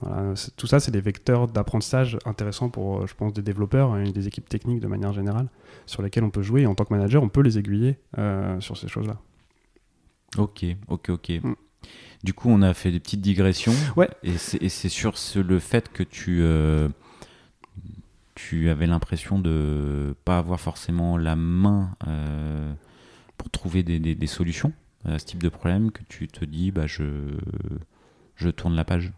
Voilà, 0.00 0.34
tout 0.56 0.66
ça, 0.66 0.80
c'est 0.80 0.90
des 0.90 1.00
vecteurs 1.00 1.46
d'apprentissage 1.48 2.18
intéressants 2.26 2.68
pour, 2.68 3.02
euh, 3.02 3.06
je 3.06 3.14
pense, 3.14 3.32
des 3.32 3.42
développeurs 3.42 3.96
et 3.98 4.12
des 4.12 4.26
équipes 4.26 4.48
techniques 4.48 4.80
de 4.80 4.86
manière 4.88 5.12
générale, 5.12 5.48
sur 5.86 6.02
lesquelles 6.02 6.24
on 6.24 6.30
peut 6.30 6.42
jouer. 6.42 6.62
Et 6.62 6.66
en 6.66 6.74
tant 6.74 6.84
que 6.84 6.92
manager, 6.92 7.22
on 7.22 7.28
peut 7.28 7.40
les 7.42 7.58
aiguiller 7.58 7.98
euh, 8.18 8.60
sur 8.60 8.76
ces 8.76 8.88
choses-là. 8.88 9.18
Ok, 10.36 10.64
ok, 10.88 11.10
ok. 11.10 11.30
Mm. 11.42 11.54
Du 12.24 12.34
coup, 12.34 12.48
on 12.50 12.60
a 12.62 12.74
fait 12.74 12.90
des 12.90 13.00
petites 13.00 13.20
digressions. 13.20 13.74
Ouais. 13.96 14.08
Et 14.22 14.36
c'est 14.36 14.60
et 14.62 14.68
c'est 14.68 14.88
sur 14.88 15.16
ce- 15.16 15.38
le 15.38 15.58
fait 15.58 15.90
que 15.92 16.02
tu, 16.02 16.38
euh, 16.42 16.88
tu 18.34 18.68
avais 18.70 18.86
l'impression 18.86 19.38
de 19.38 20.16
pas 20.24 20.38
avoir 20.38 20.58
forcément 20.60 21.16
la 21.16 21.36
main 21.36 21.94
euh, 22.08 22.72
pour 23.36 23.48
trouver 23.50 23.82
des, 23.82 23.98
des- 24.00 24.14
des 24.14 24.26
solutions 24.26 24.72
à 25.04 25.18
ce 25.18 25.26
type 25.26 25.42
de 25.42 25.48
problème 25.50 25.92
que 25.92 26.02
tu 26.08 26.26
te 26.28 26.44
dis, 26.44 26.70
bah, 26.70 26.86
je, 26.86 27.04
je 28.36 28.48
tourne 28.48 28.74
la 28.74 28.84
page. 28.84 29.12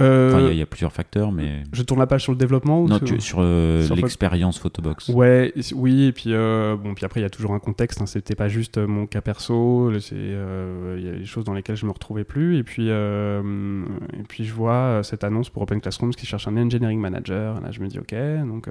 Euh, 0.00 0.30
Enfin, 0.30 0.40
il 0.40 0.44
y 0.46 0.48
a- 0.48 0.52
il 0.52 0.58
y, 0.58 0.62
a 0.62 0.66
plusieurs 0.66 0.92
facteurs, 0.92 1.30
mais. 1.30 1.62
Je 1.72 1.82
tourne 1.82 2.00
la 2.00 2.08
page 2.08 2.22
sur 2.24 2.32
le 2.32 2.38
développement 2.38 2.82
ou 2.82 2.88
Non, 2.88 2.96
sur- 2.98 3.06
tu- 3.06 3.20
sur 3.20 3.38
euh, 3.40 3.82
sur 3.84 3.94
l'expérience 3.94 4.58
Photobox. 4.58 5.08
Ouais, 5.10 5.52
oui, 5.74 6.06
et 6.06 6.12
puis 6.12 6.34
euh, 6.34 6.74
bon, 6.76 6.94
puis 6.94 7.04
après 7.04 7.20
il 7.20 7.22
y 7.22 7.26
a 7.26 7.30
toujours 7.30 7.52
un 7.54 7.60
contexte. 7.60 8.00
Hein, 8.02 8.06
C'était 8.06 8.34
pas 8.34 8.48
juste 8.48 8.78
euh, 8.78 8.88
mon 8.88 9.06
cas 9.06 9.20
perso. 9.20 9.92
Il 9.92 11.00
y 11.00 11.08
a 11.08 11.12
des 11.12 11.24
choses 11.24 11.44
dans 11.44 11.54
lesquelles 11.54 11.76
je 11.76 11.86
me 11.86 11.92
retrouvais 11.92 12.24
plus. 12.24 12.58
Et 12.58 12.64
puis, 12.64 12.88
et 12.88 14.22
puis 14.28 14.44
je 14.44 14.52
vois 14.52 15.00
cette 15.04 15.22
annonce 15.22 15.48
pour 15.48 15.62
Open 15.62 15.80
Classrooms 15.80 16.10
qui 16.14 16.26
cherche 16.26 16.48
un 16.48 16.56
engineering 16.56 16.98
manager. 16.98 17.60
Là, 17.60 17.70
je 17.70 17.80
me 17.80 17.86
dis 17.86 17.98
ok, 18.00 18.14
donc 18.48 18.68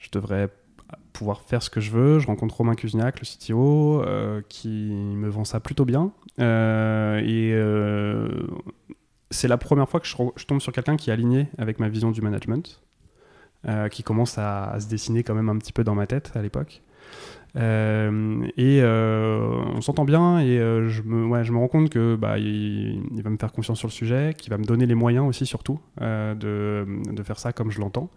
je 0.00 0.08
devrais 0.10 0.48
pouvoir 1.12 1.42
faire 1.42 1.62
ce 1.62 1.70
que 1.70 1.80
je 1.80 1.92
veux. 1.92 2.18
Je 2.18 2.26
rencontre 2.26 2.56
Romain 2.56 2.74
Cusniac, 2.74 3.20
le 3.20 3.24
CTO, 3.26 4.02
euh, 4.02 4.40
qui 4.48 4.90
me 4.92 5.28
vend 5.28 5.44
ça 5.44 5.60
plutôt 5.60 5.84
bien. 5.84 6.10
Euh, 6.40 7.18
et 7.20 7.52
euh, 7.54 8.28
c'est 9.32 9.48
la 9.48 9.58
première 9.58 9.88
fois 9.88 10.00
que 10.00 10.06
je, 10.06 10.46
tombe 10.46 10.60
sur 10.60 10.72
quelqu'un 10.72 10.96
qui 10.96 11.10
est 11.10 11.12
aligné 11.12 11.48
avec 11.58 11.80
ma 11.80 11.88
vision 11.88 12.10
du 12.10 12.20
management, 12.20 12.80
euh, 13.66 13.88
qui 13.88 14.02
commence 14.02 14.38
à 14.38 14.76
se 14.78 14.86
dessiner 14.88 15.22
quand 15.22 15.34
même 15.34 15.48
un 15.48 15.58
petit 15.58 15.72
peu 15.72 15.84
dans 15.84 15.94
ma 15.94 16.06
tête 16.06 16.32
à 16.34 16.42
l'époque. 16.42 16.82
Euh, 17.56 18.46
et 18.56 18.80
euh, 18.82 19.62
on 19.74 19.82
s'entend 19.82 20.06
bien 20.06 20.38
et 20.38 20.58
euh, 20.58 20.88
je, 20.88 21.02
me, 21.02 21.26
ouais, 21.26 21.44
je 21.44 21.52
me 21.52 21.58
rends 21.58 21.68
compte 21.68 21.90
que 21.90 22.16
bah, 22.16 22.38
il, 22.38 23.02
il 23.14 23.22
va 23.22 23.28
me 23.28 23.36
faire 23.36 23.52
confiance 23.52 23.78
sur 23.78 23.88
le 23.88 23.92
sujet, 23.92 24.34
qu'il 24.36 24.50
va 24.50 24.58
me 24.58 24.64
donner 24.64 24.86
les 24.86 24.94
moyens 24.94 25.26
aussi 25.28 25.44
surtout 25.44 25.78
de, 26.00 26.34
de, 27.10 27.22
faire 27.22 27.38
ça 27.38 27.52
comme 27.52 27.70
je 27.70 27.80
l'entends. 27.80 28.10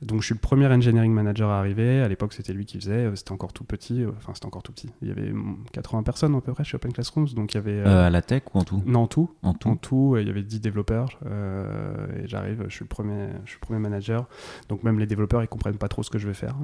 Donc 0.00 0.20
je 0.20 0.26
suis 0.26 0.34
le 0.34 0.40
premier 0.40 0.66
engineering 0.66 1.12
manager 1.12 1.48
à 1.50 1.58
arriver. 1.58 2.00
À 2.00 2.08
l'époque 2.08 2.32
c'était 2.32 2.52
lui 2.52 2.66
qui 2.66 2.78
faisait. 2.78 3.08
C'était 3.14 3.30
encore 3.30 3.52
tout 3.52 3.62
petit. 3.62 4.04
Enfin 4.18 4.32
c'était 4.34 4.46
encore 4.46 4.62
tout 4.62 4.72
petit. 4.72 4.90
Il 5.02 5.08
y 5.08 5.10
avait 5.12 5.32
80 5.72 6.02
personnes 6.02 6.34
à 6.34 6.40
peu 6.40 6.52
près 6.52 6.64
chez 6.64 6.74
Open 6.74 6.92
Classrooms. 6.92 7.28
Donc 7.36 7.54
il 7.54 7.58
y 7.58 7.58
avait. 7.58 7.80
à 7.82 8.10
la 8.10 8.22
tech 8.22 8.42
ou 8.52 8.58
en 8.58 8.64
tout? 8.64 8.82
Non 8.86 9.02
en 9.02 9.06
tout. 9.06 9.30
En 9.42 9.54
tout. 9.54 9.68
En 9.68 9.76
tout 9.76 10.16
il 10.18 10.26
y 10.26 10.30
avait 10.30 10.42
10 10.42 10.60
développeurs 10.60 11.20
et 11.24 12.26
j'arrive. 12.26 12.64
Je 12.68 12.74
suis 12.74 12.84
le 12.84 12.88
premier. 12.88 13.28
Je 13.44 13.50
suis 13.50 13.58
le 13.60 13.66
premier 13.66 13.78
manager. 13.78 14.26
Donc 14.68 14.82
même 14.82 14.98
les 14.98 15.06
développeurs 15.06 15.42
ils 15.42 15.48
comprennent 15.48 15.78
pas 15.78 15.88
trop 15.88 16.02
ce 16.02 16.10
que 16.10 16.18
je 16.18 16.26
vais 16.26 16.34
faire 16.34 16.56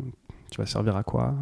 tu 0.50 0.61
vas 0.61 0.66
servir 0.66 0.96
à 0.96 1.02
quoi 1.02 1.34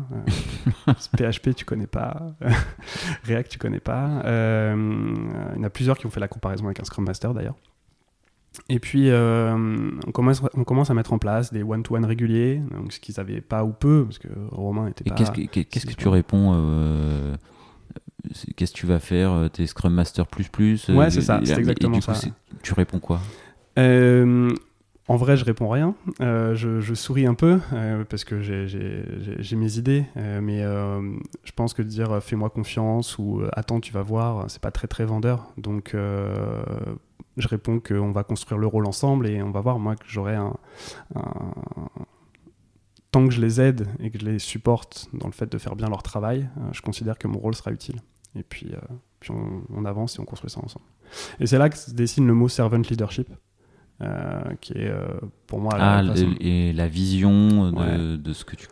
PHP, 1.16 1.54
tu 1.54 1.64
connais 1.64 1.86
pas. 1.86 2.34
React, 3.24 3.52
tu 3.52 3.58
connais 3.58 3.80
pas. 3.80 4.22
Euh, 4.24 4.74
il 5.54 5.58
y 5.58 5.60
en 5.60 5.64
a 5.64 5.70
plusieurs 5.70 5.96
qui 5.98 6.06
ont 6.06 6.10
fait 6.10 6.20
la 6.20 6.28
comparaison 6.28 6.64
avec 6.66 6.80
un 6.80 6.84
Scrum 6.84 7.04
Master 7.04 7.32
d'ailleurs. 7.32 7.56
Et 8.68 8.80
puis, 8.80 9.10
euh, 9.10 9.54
on, 10.06 10.12
commence, 10.12 10.42
on 10.54 10.64
commence 10.64 10.90
à 10.90 10.94
mettre 10.94 11.12
en 11.12 11.18
place 11.18 11.52
des 11.52 11.62
one-to-one 11.62 12.06
réguliers, 12.06 12.62
donc 12.72 12.92
ce 12.92 13.00
qu'ils 13.00 13.14
n'avaient 13.18 13.42
pas 13.42 13.64
ou 13.64 13.72
peu, 13.72 14.04
parce 14.04 14.18
que 14.18 14.28
Romain 14.50 14.88
était 14.88 15.04
Et 15.06 15.10
Qu'est-ce 15.10 15.86
que, 15.86 15.92
tu 15.92 16.08
réponds 16.08 16.52
euh, 16.54 17.36
Qu'est-ce 18.56 18.72
que 18.72 18.78
tu 18.78 18.86
vas 18.86 18.98
faire 18.98 19.50
T'es 19.52 19.66
Scrum 19.66 19.92
Master 19.92 20.26
plus 20.26 20.48
plus 20.48 20.88
Ouais, 20.88 21.10
c'est 21.10 21.20
ça, 21.20 21.40
c'est 21.44 21.58
exactement 21.58 22.00
ça. 22.00 22.14
tu 22.62 22.72
réponds 22.74 22.98
quoi? 22.98 23.20
En 25.08 25.16
vrai, 25.16 25.36
je 25.36 25.44
réponds 25.44 25.68
rien. 25.68 25.94
Euh, 26.20 26.54
je, 26.54 26.94
souris 26.94 27.26
un 27.26 27.34
peu 27.34 27.60
euh, 27.72 28.04
parce 28.04 28.24
que 28.24 28.40
j'ai 28.40 29.56
mes 29.56 29.78
idées, 29.78 30.04
euh, 30.16 30.40
mais 30.40 30.62
je 31.44 31.52
pense 31.52 31.74
que 31.74 31.82
dire 31.82 32.22
fais-moi 32.22 32.50
confiance 32.50 33.18
ou 33.18 33.42
attends, 33.52 33.80
tu 33.80 33.92
vas 33.92 34.02
voir, 34.02 34.50
c'est 34.50 34.60
pas 34.60 34.72
très 34.72 34.88
très 34.88 35.04
vendeur. 35.04 35.46
Donc, 35.58 35.94
je 35.94 37.48
réponds 37.48 37.80
qu'on 37.80 38.12
va 38.12 38.24
construire 38.24 38.58
le 38.58 38.66
rôle 38.66 38.86
ensemble 38.86 39.28
et 39.28 39.42
on 39.42 39.50
va 39.50 39.60
voir. 39.60 39.78
Moi, 39.78 39.96
que 39.96 40.06
j'aurai 40.06 40.34
un, 40.34 40.54
Tant 43.12 43.26
que 43.26 43.32
je 43.32 43.40
les 43.40 43.60
aide 43.62 43.88
et 44.00 44.10
que 44.10 44.18
je 44.18 44.26
les 44.26 44.38
supporte 44.38 45.08
dans 45.14 45.26
le 45.26 45.32
fait 45.32 45.50
de 45.50 45.56
faire 45.56 45.74
bien 45.74 45.88
leur 45.88 46.02
travail, 46.02 46.50
je 46.72 46.82
considère 46.82 47.16
que 47.16 47.28
mon 47.28 47.38
rôle 47.38 47.54
sera 47.54 47.70
utile. 47.70 48.02
Et 48.34 48.42
puis, 48.42 48.74
puis 49.20 49.30
on, 49.30 49.62
on 49.72 49.84
avance 49.86 50.16
et 50.16 50.20
on 50.20 50.26
construit 50.26 50.50
ça 50.50 50.60
ensemble. 50.62 50.84
Et 51.40 51.46
c'est 51.46 51.56
là 51.56 51.70
que 51.70 51.78
se 51.78 51.92
dessine 51.92 52.26
le 52.26 52.34
mot 52.34 52.48
servant 52.48 52.82
leadership. 52.90 53.28
Euh, 54.02 54.42
qui 54.61 54.74
est 54.74 54.90
euh, 54.90 55.06
pour 55.46 55.59
moi 55.59 55.72
ah, 55.78 56.02
et 56.40 56.74
la 56.74 56.87
vision 56.87 57.72
de, 57.72 58.32
ce 58.35 58.44
que 58.44 58.54
tu 58.54 58.68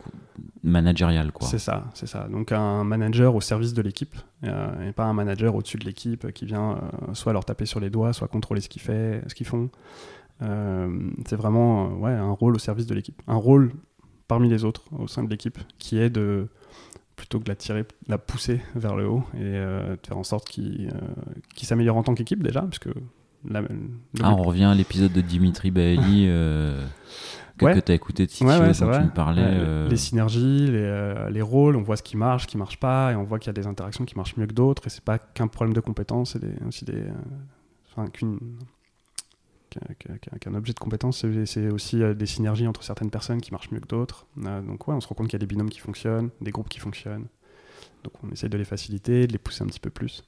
managérial 0.62 1.32
quoi. 1.32 1.48
C'est 1.48 1.58
ça 1.58 1.86
c'est 1.94 2.06
ça. 2.06 2.28
Donc 2.28 2.52
un 2.52 2.84
manager 2.84 3.34
au 3.34 3.40
service 3.40 3.72
de 3.72 3.80
l'équipe 3.80 4.14
euh, 4.44 4.86
et 4.86 4.92
pas 4.92 5.04
un 5.04 5.14
manager 5.14 5.54
au-dessus 5.54 5.78
de 5.78 5.86
l'équipe 5.86 6.30
qui 6.32 6.44
vient 6.44 6.78
soit 7.14 7.32
leur 7.32 7.46
taper 7.46 7.64
sur 7.64 7.80
les 7.80 7.88
doigts 7.88 8.12
soit 8.12 8.28
contrôler 8.28 8.60
ce 8.60 8.68
qu'ils 8.68 8.82
fait 8.82 9.22
ce 9.26 9.34
qu'ils 9.34 9.46
font. 9.46 9.70
C'est 10.40 11.36
vraiment 11.36 11.94
ouais 11.94 12.12
un 12.12 12.32
rôle 12.32 12.54
au 12.56 12.58
service 12.58 12.86
de 12.86 12.94
l'équipe. 12.94 13.22
Un 13.26 13.36
rôle 13.36 13.72
parmi 14.28 14.50
les 14.50 14.66
autres 14.66 14.82
au 14.98 15.06
sein 15.06 15.24
de 15.24 15.30
l'équipe 15.30 15.58
qui 15.78 15.98
est 15.98 16.10
de 16.10 16.48
plutôt 17.16 17.38
que 17.38 17.44
de 17.44 17.48
la 17.48 17.56
tirer, 17.56 17.86
la 18.08 18.18
pousser 18.18 18.60
vers 18.74 18.94
le 18.94 19.08
haut 19.08 19.24
et 19.38 19.52
de 19.52 19.98
faire 20.06 20.18
en 20.18 20.24
sorte 20.24 20.50
qu'il 20.50 20.92
s'améliore 21.62 21.96
en 21.96 22.02
tant 22.02 22.14
qu'équipe 22.14 22.42
déjà, 22.42 22.66
ah, 23.52 24.32
on 24.32 24.42
revient 24.42 24.64
à 24.64 24.74
l'épisode 24.74 25.12
de 25.12 25.20
Dimitri 25.20 25.70
Bailly 25.70 26.26
euh, 26.28 26.84
que, 27.58 27.80
tu 27.80 27.92
as 27.92 27.94
écouté 27.94 28.26
de 28.26 28.30
Citio, 28.30 28.48
ouais, 28.48 28.58
dont 28.58 28.72
tu 28.72 28.84
me 28.84 29.14
parlais. 29.14 29.42
Euh. 29.44 29.88
Les 29.88 29.96
synergies, 29.96 30.66
les, 30.66 30.78
euh, 30.78 31.30
les, 31.30 31.42
rôles, 31.42 31.76
on 31.76 31.82
voit 31.82 31.96
ce 31.96 32.02
qui 32.02 32.16
marche, 32.16 32.42
ce 32.44 32.48
qui 32.48 32.56
marche 32.56 32.78
pas, 32.78 33.12
et 33.12 33.16
on 33.16 33.24
voit 33.24 33.38
qu'il 33.38 33.48
y 33.48 33.50
a 33.50 33.54
des 33.54 33.66
interactions 33.66 34.04
qui 34.04 34.16
marchent 34.16 34.36
mieux 34.36 34.46
que 34.46 34.54
d'autres, 34.54 34.86
et 34.86 34.90
c'est 34.90 35.04
pas 35.04 35.18
qu'un 35.18 35.46
problème 35.46 35.74
de 35.74 35.80
compétence, 35.80 36.36
c'est 36.38 36.66
aussi 36.66 36.84
des. 36.84 37.04
Enfin, 37.90 38.10
qu'un 40.40 40.54
objet 40.54 40.72
de 40.72 40.78
compétence, 40.78 41.24
c'est 41.44 41.68
aussi 41.68 42.00
des 42.14 42.26
synergies 42.26 42.66
entre 42.66 42.82
certaines 42.82 43.10
personnes 43.10 43.40
qui 43.40 43.52
marchent 43.52 43.70
mieux 43.70 43.80
que 43.80 43.88
d'autres. 43.88 44.26
donc 44.36 44.88
ouais, 44.88 44.94
on 44.94 45.00
se 45.00 45.08
rend 45.08 45.14
compte 45.14 45.28
qu'il 45.28 45.34
y 45.34 45.42
a 45.42 45.46
des 45.46 45.46
binômes 45.46 45.70
qui 45.70 45.80
fonctionnent, 45.80 46.30
des 46.40 46.50
groupes 46.50 46.68
qui 46.68 46.80
fonctionnent. 46.80 47.26
Donc 48.02 48.12
on 48.22 48.30
essaie 48.30 48.48
de 48.48 48.58
les 48.58 48.64
faciliter, 48.64 49.26
de 49.26 49.32
les 49.32 49.38
pousser 49.38 49.62
un 49.62 49.66
petit 49.66 49.80
peu 49.80 49.90
plus. 49.90 50.24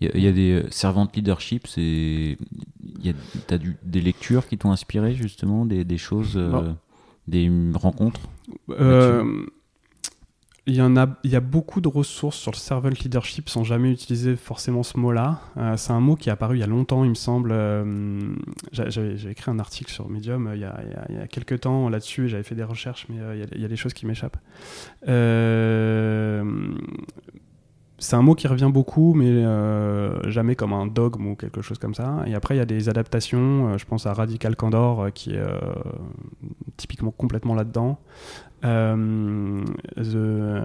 Il 0.00 0.20
y, 0.20 0.28
a 0.28 0.32
des 0.32 0.52
euh, 0.52 0.70
servantes 0.70 1.16
leadership, 1.16 1.66
c'est 1.66 2.36
tu 3.02 3.54
as 3.54 3.58
des 3.82 4.00
lectures 4.00 4.46
qui 4.46 4.58
t'ont 4.58 4.70
inspiré 4.70 5.14
justement, 5.14 5.64
des, 5.64 5.84
des 5.84 5.98
choses, 5.98 6.36
euh, 6.36 6.72
des 7.26 7.50
rencontres? 7.74 8.20
Euh, 8.70 9.46
il 10.66 10.74
y, 10.74 10.82
en 10.82 10.96
a, 10.96 11.08
il 11.22 11.30
y 11.30 11.36
a 11.36 11.40
beaucoup 11.40 11.80
de 11.80 11.88
ressources 11.88 12.36
sur 12.36 12.50
le 12.50 12.56
servant 12.56 12.88
leadership 12.88 13.48
sans 13.48 13.64
jamais 13.64 13.90
utiliser 13.90 14.36
forcément 14.36 14.82
ce 14.82 14.98
mot-là. 14.98 15.40
c'est 15.76 15.92
un 15.92 16.00
mot 16.00 16.16
qui 16.16 16.28
est 16.28 16.32
apparu 16.32 16.56
il 16.56 16.60
y 16.60 16.64
a 16.64 16.66
longtemps, 16.66 17.04
il 17.04 17.10
me 17.10 17.14
semble. 17.14 17.54
j'avais, 18.72 19.30
écrit 19.30 19.50
un 19.50 19.58
article 19.58 19.92
sur 19.92 20.08
Medium 20.08 20.50
il, 20.54 20.60
y 20.60 20.64
a, 20.64 20.80
il, 21.08 21.28
quelques 21.28 21.60
temps 21.60 21.88
là-dessus, 21.88 22.28
j'avais 22.28 22.42
fait 22.42 22.54
des 22.54 22.64
recherches, 22.64 23.06
mais 23.08 23.20
a, 23.20 23.34
il, 23.34 23.60
y 23.60 23.64
a, 23.64 23.68
des 23.68 23.76
choses 23.76 23.94
qui 23.94 24.06
m'échappent 24.06 24.38
c'est 27.98 28.16
un 28.16 28.22
mot 28.22 28.34
qui 28.34 28.46
revient 28.46 28.70
beaucoup, 28.70 29.14
mais 29.14 29.28
euh, 29.28 30.30
jamais 30.30 30.54
comme 30.54 30.74
un 30.74 30.86
dogme 30.86 31.28
ou 31.28 31.34
quelque 31.34 31.62
chose 31.62 31.78
comme 31.78 31.94
ça. 31.94 32.24
Et 32.26 32.34
après, 32.34 32.54
il 32.54 32.58
y 32.58 32.60
a 32.60 32.66
des 32.66 32.90
adaptations. 32.90 33.68
Euh, 33.68 33.78
je 33.78 33.86
pense 33.86 34.06
à 34.06 34.12
Radical 34.12 34.54
Candor, 34.54 35.04
euh, 35.04 35.10
qui 35.10 35.34
est 35.34 35.42
typiquement 36.76 37.10
complètement 37.10 37.54
là-dedans. 37.54 37.98
The 38.62 38.68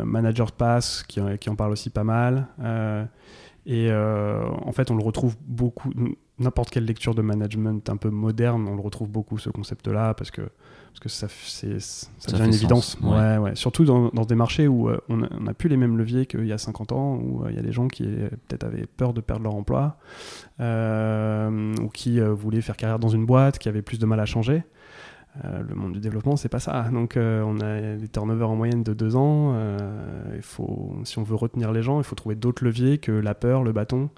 Manager's 0.03 0.51
Pass, 0.51 1.03
qui, 1.03 1.21
qui, 1.39 1.49
en 1.49 1.55
parle 1.55 1.71
aussi 1.71 1.89
pas 1.89 2.03
mal. 2.03 2.47
et 3.65 3.93
en 3.93 4.71
fait, 4.71 4.91
on 4.91 4.95
le 4.95 5.03
retrouve 5.03 5.37
beaucoup. 5.45 5.89
N'importe 6.39 6.71
quelle 6.71 6.85
lecture 6.85 7.13
de 7.13 7.21
management 7.21 7.87
un 7.89 7.97
peu 7.97 8.09
moderne, 8.09 8.67
on 8.67 8.75
le 8.75 8.81
retrouve 8.81 9.09
beaucoup, 9.09 9.37
ce 9.37 9.51
concept-là, 9.51 10.15
parce 10.15 10.31
que 10.31 10.41
parce 10.91 10.99
que 10.99 11.09
ça, 11.09 11.27
c'est, 11.29 11.79
ça, 11.79 12.31
devient 12.33 12.45
une 12.45 12.53
évidence. 12.53 12.97
ouais. 13.01 13.37
Ouais, 13.37 13.55
Surtout 13.55 13.85
dans, 13.85 14.09
dans, 14.09 14.25
des 14.25 14.35
marchés 14.35 14.67
où 14.67 14.89
euh, 14.89 14.99
on 15.07 15.17
n'a 15.17 15.53
plus 15.53 15.69
les 15.69 15.77
mêmes 15.77 15.97
leviers 15.97 16.25
qu'il 16.25 16.45
y 16.45 16.51
a 16.51 16.57
50 16.57 16.91
ans, 16.91 17.15
où 17.15 17.45
euh, 17.45 17.49
il 17.49 17.55
y 17.55 17.59
a 17.59 17.61
des 17.61 17.71
gens 17.71 17.87
qui 17.87 18.03
euh, 18.05 18.29
peut-être 18.47 18.65
avaient 18.65 18.85
peur 18.85 19.13
de 19.13 19.21
perdre 19.21 19.43
leur 19.43 19.55
emploi, 19.55 19.97
ou 20.59 21.87
qui 21.93 22.19
voulaient 22.19 22.61
faire 22.61 22.75
carrière 22.75 22.99
dans 22.99 23.09
une 23.09 23.25
boîte, 23.25 23.57
qui 23.57 23.69
avaient 23.69 23.81
plus 23.81 23.99
de 23.99 24.05
mal 24.05 24.19
à 24.19 24.25
changer. 24.25 24.63
le 25.43 25.73
monde 25.75 25.93
du 25.93 25.99
développement, 25.99 26.35
c'est 26.35 26.49
pas 26.49 26.59
ça. 26.59 26.89
Donc, 26.91 27.13
on 27.17 27.59
a 27.61 27.95
des 27.95 28.07
turnovers 28.09 28.49
en 28.49 28.55
moyenne 28.55 28.83
de 28.83 28.93
deux 28.93 29.15
ans. 29.15 29.55
il 30.35 30.41
faut, 30.41 30.95
si 31.03 31.17
on 31.17 31.23
veut 31.23 31.35
retenir 31.35 31.71
les 31.71 31.81
gens, 31.81 31.99
il 31.99 32.03
faut 32.03 32.15
trouver 32.15 32.35
d'autres 32.35 32.63
leviers 32.63 32.97
que 32.99 33.11
la 33.11 33.33
peur, 33.33 33.63
le 33.63 33.71
bâton, 33.71 34.09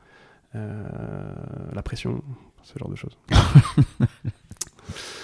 la 0.53 1.81
pression, 1.83 2.21
ce 2.63 2.77
genre 2.77 2.89
de 2.89 2.95
choses. 2.95 3.17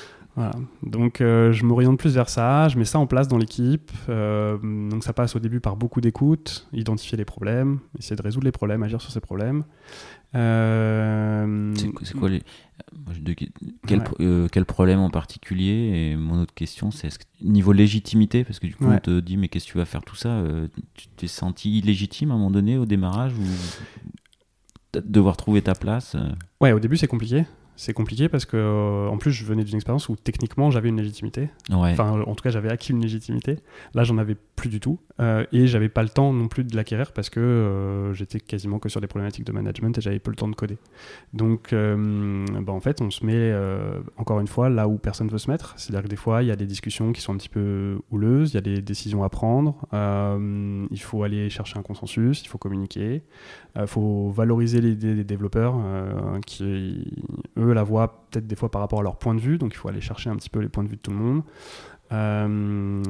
Donc 0.84 1.22
euh, 1.22 1.52
je 1.52 1.66
m'oriente 1.66 1.98
plus 2.00 2.14
vers 2.14 2.30
ça, 2.30 2.68
je 2.70 2.78
mets 2.78 2.86
ça 2.86 3.00
en 3.00 3.08
place 3.08 3.28
dans 3.28 3.38
l'équipe. 3.38 3.92
Euh, 4.08 4.58
donc 4.90 5.04
ça 5.04 5.14
passe 5.14 5.36
au 5.36 5.40
début 5.40 5.60
par 5.60 5.76
beaucoup 5.76 6.02
d'écoute, 6.02 6.68
identifier 6.74 7.18
les 7.18 7.26
problèmes, 7.26 7.80
essayer 7.98 8.16
de 8.16 8.22
résoudre 8.22 8.46
les 8.46 8.52
problèmes, 8.52 8.84
agir 8.84 9.02
sur 9.02 9.12
ces 9.12 9.20
problèmes. 9.20 9.64
Euh, 10.36 11.74
c'est 12.04 12.14
quoi 12.14 12.30
les... 12.30 12.44
quel, 13.88 14.66
problème 14.66 15.00
en 15.00 15.10
particulier? 15.10 16.12
Et 16.12 16.16
mon 16.16 16.42
autre 16.42 16.54
question, 16.54 16.92
c'est 16.92 17.10
niveau 17.42 17.72
légitimité, 17.72 18.44
parce 18.44 18.60
que 18.60 18.68
du 18.68 18.76
coup 18.76 18.86
on 18.86 19.00
te 19.00 19.20
dit 19.20 19.38
mais 19.38 19.48
qu'est-ce 19.48 19.66
que 19.66 19.72
tu 19.72 19.78
vas 19.78 19.86
faire 19.86 20.04
tout 20.04 20.16
ça? 20.16 20.44
Tu 20.94 21.08
t'es 21.10 21.28
senti 21.28 21.80
illégitime 21.80 22.32
à 22.32 22.36
un 22.36 22.38
moment 22.38 22.52
donné 22.52 22.78
au 22.78 22.86
démarrage 22.86 23.34
ou 23.34 25.00
devoir 25.04 25.38
trouver 25.38 25.62
ta 25.62 25.76
place 25.76 26.16
Ouais, 26.62 26.72
au 26.72 26.80
début 26.80 26.98
c'est 26.98 27.08
compliqué 27.08 27.46
c'est 27.80 27.94
compliqué 27.94 28.28
parce 28.28 28.44
que 28.44 28.58
euh, 28.58 29.08
en 29.08 29.18
plus 29.18 29.32
je 29.32 29.46
venais 29.46 29.64
d'une 29.64 29.78
expérience 29.78 30.10
où 30.10 30.18
techniquement 30.18 30.70
j'avais 30.70 30.90
une 30.90 30.98
légitimité. 30.98 31.50
Enfin 31.72 32.22
en 32.28 32.36
tout 32.36 32.44
cas 32.44 32.50
j'avais 32.50 32.70
acquis 32.70 32.92
une 32.92 33.02
légitimité. 33.02 33.60
Là 33.94 34.04
j'en 34.04 34.18
avais 34.18 34.36
plus 34.58 34.68
du 34.68 34.82
tout 34.82 35.00
euh, 35.22 35.46
et 35.54 35.66
j'avais 35.66 35.88
pas 35.88 36.04
le 36.04 36.10
temps 36.10 36.34
non 36.34 36.50
plus 36.50 36.66
de 36.66 36.76
l'acquérir 36.76 37.14
parce 37.14 37.30
que 37.30 37.40
euh, 37.40 38.14
j'étais 38.14 38.42
quasiment 38.42 38.80
que 38.80 38.90
sur 38.90 39.00
des 39.00 39.08
problématiques 39.08 39.46
de 39.46 39.54
management 39.54 39.98
et 39.98 40.02
j'avais 40.02 40.20
peu 40.20 40.30
le 40.30 40.36
temps 40.36 40.50
de 40.50 40.56
coder. 40.56 40.78
Donc 41.32 41.74
bah, 41.74 42.74
en 42.74 42.82
fait 42.82 43.00
on 43.00 43.12
se 43.12 43.26
met 43.26 43.54
encore 44.18 44.42
une 44.42 44.48
fois 44.48 44.68
là 44.68 44.90
où 44.90 44.98
personne 44.98 45.30
veut 45.30 45.38
se 45.38 45.50
mettre. 45.50 45.74
C'est-à-dire 45.78 46.04
que 46.04 46.10
des 46.10 46.18
fois 46.18 46.44
il 46.44 46.50
y 46.50 46.52
a 46.52 46.58
des 46.58 46.66
discussions 46.66 47.14
qui 47.14 47.22
sont 47.22 47.34
un 47.34 47.38
petit 47.38 47.48
peu 47.48 47.98
houleuses, 48.12 48.52
il 48.52 48.56
y 48.56 48.58
a 48.58 48.62
des 48.62 48.82
décisions 48.82 49.24
à 49.24 49.30
prendre, 49.30 49.88
il 49.94 51.02
faut 51.02 51.24
aller 51.24 51.50
chercher 51.50 51.80
un 51.80 51.84
consensus, 51.84 52.44
il 52.44 52.50
faut 52.50 52.58
communiquer, 52.58 53.22
il 53.78 53.88
faut 53.88 54.32
valoriser 54.32 54.82
les, 54.82 54.96
les 54.96 55.24
développeurs 55.24 55.76
qui 56.46 57.08
eux 57.58 57.69
la 57.72 57.84
voient 57.84 58.26
peut-être 58.30 58.48
des 58.48 58.56
fois 58.56 58.70
par 58.70 58.82
rapport 58.82 59.00
à 59.00 59.04
leur 59.04 59.18
point 59.18 59.36
de 59.36 59.40
vue, 59.40 59.58
donc 59.58 59.74
il 59.74 59.78
faut 59.78 59.90
aller 59.90 60.02
chercher 60.02 60.30
un 60.30 60.36
petit 60.36 60.50
peu 60.50 60.60
les 60.60 60.70
points 60.70 60.84
de 60.84 60.90
vue 60.90 60.96
de 60.96 61.02
tout 61.02 61.12
le 61.12 61.18
monde. 61.18 61.44
Euh, 62.12 63.04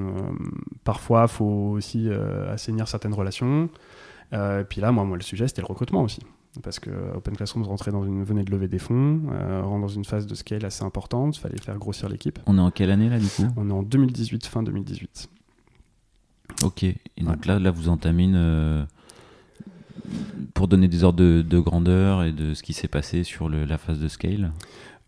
parfois, 0.84 1.24
il 1.24 1.34
faut 1.34 1.74
aussi 1.76 2.08
euh, 2.10 2.54
assainir 2.54 2.88
certaines 2.88 3.14
relations. 3.14 3.70
Euh, 4.34 4.62
et 4.62 4.64
puis 4.64 4.82
là, 4.82 4.92
moi, 4.92 5.06
moi, 5.06 5.18
le 5.18 5.24
sujet, 5.24 5.48
c'était 5.48 5.62
le 5.62 5.68
recrutement 5.68 6.04
aussi. 6.04 6.22
Parce 6.64 6.80
que 6.80 6.90
Open 7.16 7.36
Classroom 7.36 7.64
rentrait 7.64 7.92
dans 7.92 8.04
une, 8.04 8.24
venait 8.24 8.44
de 8.44 8.52
lever 8.52 8.68
des 8.68 8.80
fonds, 8.80 9.22
rentre 9.64 9.82
dans 9.82 9.88
une 9.88 10.04
phase 10.04 10.26
de 10.26 10.34
scale 10.34 10.66
assez 10.66 10.84
importante, 10.84 11.38
il 11.38 11.40
fallait 11.40 11.62
faire 11.62 11.78
grossir 11.78 12.10
l'équipe. 12.10 12.40
On 12.48 12.58
est 12.58 12.62
en 12.62 12.72
quelle 12.72 12.90
année 12.90 13.08
là, 13.08 13.20
du 13.20 13.28
coup? 13.28 13.46
On 13.56 13.70
est 13.70 13.74
en 13.74 13.84
2018, 13.84 14.48
fin 14.48 14.64
2018. 14.64 15.30
Ok. 16.64 16.84
Et 16.84 16.98
donc 17.22 17.46
là, 17.46 17.60
là, 17.60 17.70
vous 17.70 17.88
entamez 17.88 18.24
une, 18.24 18.88
pour 20.54 20.68
donner 20.68 20.88
des 20.88 21.04
ordres 21.04 21.24
de, 21.24 21.60
grandeur 21.60 22.24
et 22.24 22.32
de 22.32 22.54
ce 22.54 22.64
qui 22.64 22.74
s'est 22.74 22.88
passé 22.88 23.24
sur 23.24 23.50
la 23.50 23.78
phase 23.78 24.00
de 24.00 24.08
scale 24.08 24.52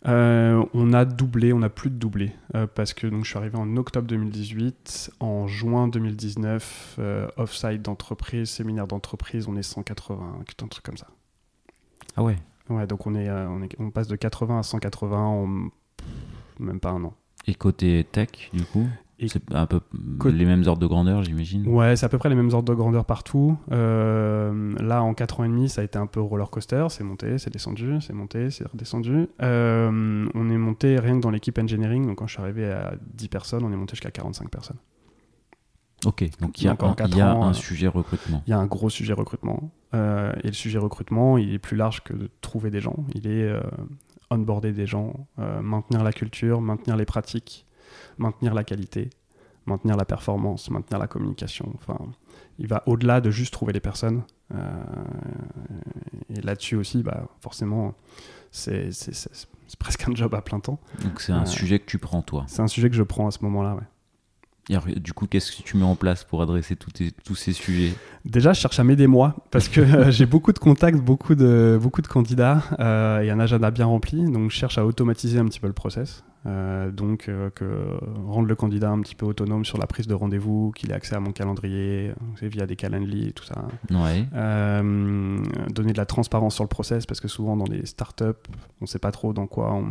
euh, 0.08 0.65
on 0.73 0.93
a 0.93 1.06
doublé, 1.06 1.54
on 1.54 1.62
a 1.62 1.69
plus 1.69 1.91
de 1.91 1.95
doublé, 1.95 2.32
euh, 2.56 2.65
parce 2.65 2.93
que 2.93 3.06
donc, 3.06 3.23
je 3.23 3.30
suis 3.30 3.38
arrivé 3.38 3.58
en 3.58 3.77
octobre 3.77 4.08
2018, 4.08 5.12
en 5.19 5.45
juin 5.45 5.88
2019, 5.88 6.95
euh, 6.97 7.27
off-site 7.38 7.84
d'entreprise, 7.84 8.49
séminaire 8.49 8.88
d'entreprise, 8.88 9.47
on 9.47 9.56
est 9.56 9.62
180, 9.62 10.39
un 10.39 10.67
truc 10.67 10.84
comme 10.84 10.97
ça. 10.97 11.08
Ah 12.15 12.23
ouais? 12.23 12.38
Ouais, 12.69 12.88
donc 12.88 13.06
on, 13.06 13.13
est, 13.13 13.30
on, 13.30 13.62
est, 13.62 13.75
on 13.77 13.91
passe 13.91 14.08
de 14.08 14.15
80 14.15 14.60
à 14.60 14.63
180 14.63 15.17
en 15.17 15.69
même 16.60 16.80
pas 16.80 16.89
un 16.89 17.04
an. 17.04 17.13
Et 17.45 17.54
côté 17.54 18.04
tech, 18.12 18.49
du 18.54 18.63
coup? 18.63 18.88
C'est 19.27 19.53
un 19.53 19.67
peu 19.67 19.81
les 20.25 20.45
mêmes 20.45 20.63
ordres 20.65 20.81
de 20.81 20.88
grandeur, 20.88 21.23
j'imagine. 21.23 21.67
Ouais, 21.67 21.95
c'est 21.95 22.05
à 22.05 22.10
peu 22.10 22.17
près 22.17 22.29
les 22.29 22.36
mêmes 22.36 22.51
ordres 22.53 22.69
de 22.69 22.73
grandeur 22.73 23.05
partout. 23.05 23.57
Euh, 23.71 24.73
là, 24.79 25.03
en 25.03 25.13
4 25.13 25.39
ans 25.39 25.43
et 25.43 25.47
demi, 25.47 25.69
ça 25.69 25.81
a 25.81 25.84
été 25.84 25.97
un 25.97 26.07
peu 26.07 26.19
roller 26.19 26.49
coaster. 26.49 26.88
C'est 26.89 27.03
monté, 27.03 27.38
c'est 27.38 27.51
descendu, 27.51 28.01
c'est 28.01 28.13
monté, 28.13 28.49
c'est 28.49 28.67
redescendu. 28.67 29.27
Euh, 29.41 30.27
on 30.34 30.49
est 30.49 30.57
monté 30.57 30.99
rien 30.99 31.17
que 31.17 31.21
dans 31.21 31.29
l'équipe 31.29 31.57
engineering. 31.60 32.07
Donc, 32.07 32.17
quand 32.17 32.27
je 32.27 32.34
suis 32.34 32.41
arrivé 32.41 32.71
à 32.71 32.93
10 33.13 33.27
personnes, 33.27 33.63
on 33.63 33.71
est 33.71 33.75
monté 33.75 33.91
jusqu'à 33.91 34.12
45 34.12 34.49
personnes. 34.49 34.77
Ok, 36.03 36.27
donc 36.39 36.60
il 36.60 36.63
y 36.63 36.67
a, 36.67 36.71
un, 36.71 37.49
euh, 37.49 37.53
sujet 37.53 37.88
recrutement. 37.88 38.41
Il 38.47 38.49
y 38.49 38.53
a 38.53 38.57
un 38.57 38.65
gros 38.65 38.89
sujet 38.89 39.13
recrutement. 39.13 39.71
et 39.93 40.47
le 40.47 40.53
sujet 40.53 40.79
recrutement, 40.79 41.38
il 41.38 41.53
est 41.53 41.60
plus 41.60 41.77
large 41.77 42.01
que 42.01 42.13
de 42.13 42.27
trouver 42.41 42.71
des 42.71 42.81
gens. 42.81 43.05
Il 43.13 43.27
est 43.27 43.53
onboarder 44.31 44.71
des 44.71 44.88
gens, 44.88 45.27
maintenir 45.62 46.03
la 46.03 46.12
culture, 46.12 46.60
maintenir 46.60 46.97
les 46.97 47.05
pratiques 47.05 47.67
maintenir 48.21 48.53
la 48.53 48.63
qualité, 48.63 49.10
maintenir 49.65 49.97
la 49.97 50.05
performance, 50.05 50.69
maintenir 50.69 50.99
la 50.99 51.07
communication. 51.07 51.71
Enfin, 51.75 51.97
il 52.60 52.67
va 52.67 52.84
au-delà 52.86 53.21
de 53.21 53.31
juste 53.31 53.53
trouver 53.53 53.73
les 53.73 53.79
personnes. 53.79 54.23
Euh, 54.53 54.57
et 56.29 56.41
là-dessus 56.41 56.75
aussi, 56.75 57.03
bah, 57.03 57.27
forcément, 57.39 57.95
c'est 58.51 58.89
presque 59.79 60.07
un 60.07 60.15
job 60.15 60.34
à 60.36 60.41
plein 60.41 60.60
temps. 60.60 60.79
Donc 61.03 61.21
c'est 61.21 61.31
un 61.31 61.43
euh, 61.43 61.45
sujet 61.45 61.79
que 61.79 61.86
tu 61.86 61.97
prends 61.97 62.21
toi. 62.21 62.45
C'est 62.47 62.62
un 62.62 62.67
sujet 62.67 62.89
que 62.89 62.95
je 62.95 63.03
prends 63.03 63.27
à 63.27 63.31
ce 63.31 63.39
moment-là, 63.43 63.75
ouais 63.75 63.84
du 64.79 65.13
coup, 65.13 65.27
qu'est-ce 65.27 65.51
que 65.55 65.63
tu 65.63 65.77
mets 65.77 65.86
en 65.86 65.95
place 65.95 66.23
pour 66.23 66.41
adresser 66.41 66.75
tous 66.75 67.36
ces 67.36 67.53
sujets? 67.53 67.93
Déjà, 68.25 68.53
je 68.53 68.60
cherche 68.60 68.79
à 68.79 68.84
m'aider 68.84 69.07
moi, 69.07 69.36
parce 69.51 69.67
que 69.67 69.81
euh, 69.81 70.12
j'ai 70.12 70.25
beaucoup 70.25 70.53
de 70.53 70.60
contacts, 70.60 70.99
beaucoup 70.99 71.36
de, 71.36 71.79
beaucoup 71.81 72.01
de 72.01 72.07
candidats 72.07 72.63
euh, 72.79 73.21
et 73.21 73.29
un 73.29 73.39
agenda 73.39 73.71
bien 73.71 73.86
rempli. 73.86 74.23
Donc, 74.23 74.51
je 74.51 74.55
cherche 74.55 74.77
à 74.77 74.86
automatiser 74.86 75.39
un 75.39 75.45
petit 75.45 75.60
peu 75.60 75.67
le 75.67 75.73
process. 75.73 76.23
Euh, 76.47 76.89
donc, 76.91 77.30
que 77.56 77.99
rendre 78.25 78.47
le 78.47 78.56
candidat 78.56 78.89
un 78.89 78.99
petit 79.01 79.15
peu 79.15 79.25
autonome 79.25 79.63
sur 79.65 79.77
la 79.77 79.88
prise 79.88 80.08
de 80.08 80.13
rendez-vous, 80.13 80.71
qu'il 80.75 80.91
ait 80.91 80.95
accès 80.95 81.15
à 81.15 81.19
mon 81.19 81.32
calendrier, 81.32 82.12
via 82.41 82.65
des 82.65 82.75
calendly 82.75 83.27
et 83.27 83.32
tout 83.32 83.43
ça. 83.43 83.65
Ouais. 83.91 84.25
donner 84.32 85.93
de 85.93 85.97
la 85.97 86.06
transparence 86.06 86.56
sur 86.56 86.63
le 86.63 86.69
process, 86.69 87.06
parce 87.06 87.19
que 87.19 87.27
souvent, 87.27 87.56
dans 87.56 87.65
les 87.65 87.86
startups, 87.86 88.23
on 88.80 88.86
ne 88.86 88.88
sait 88.88 88.99
pas 88.99 89.12
trop 89.12 89.34
dans 89.34 89.47
quoi 89.47 89.73
on, 89.73 89.84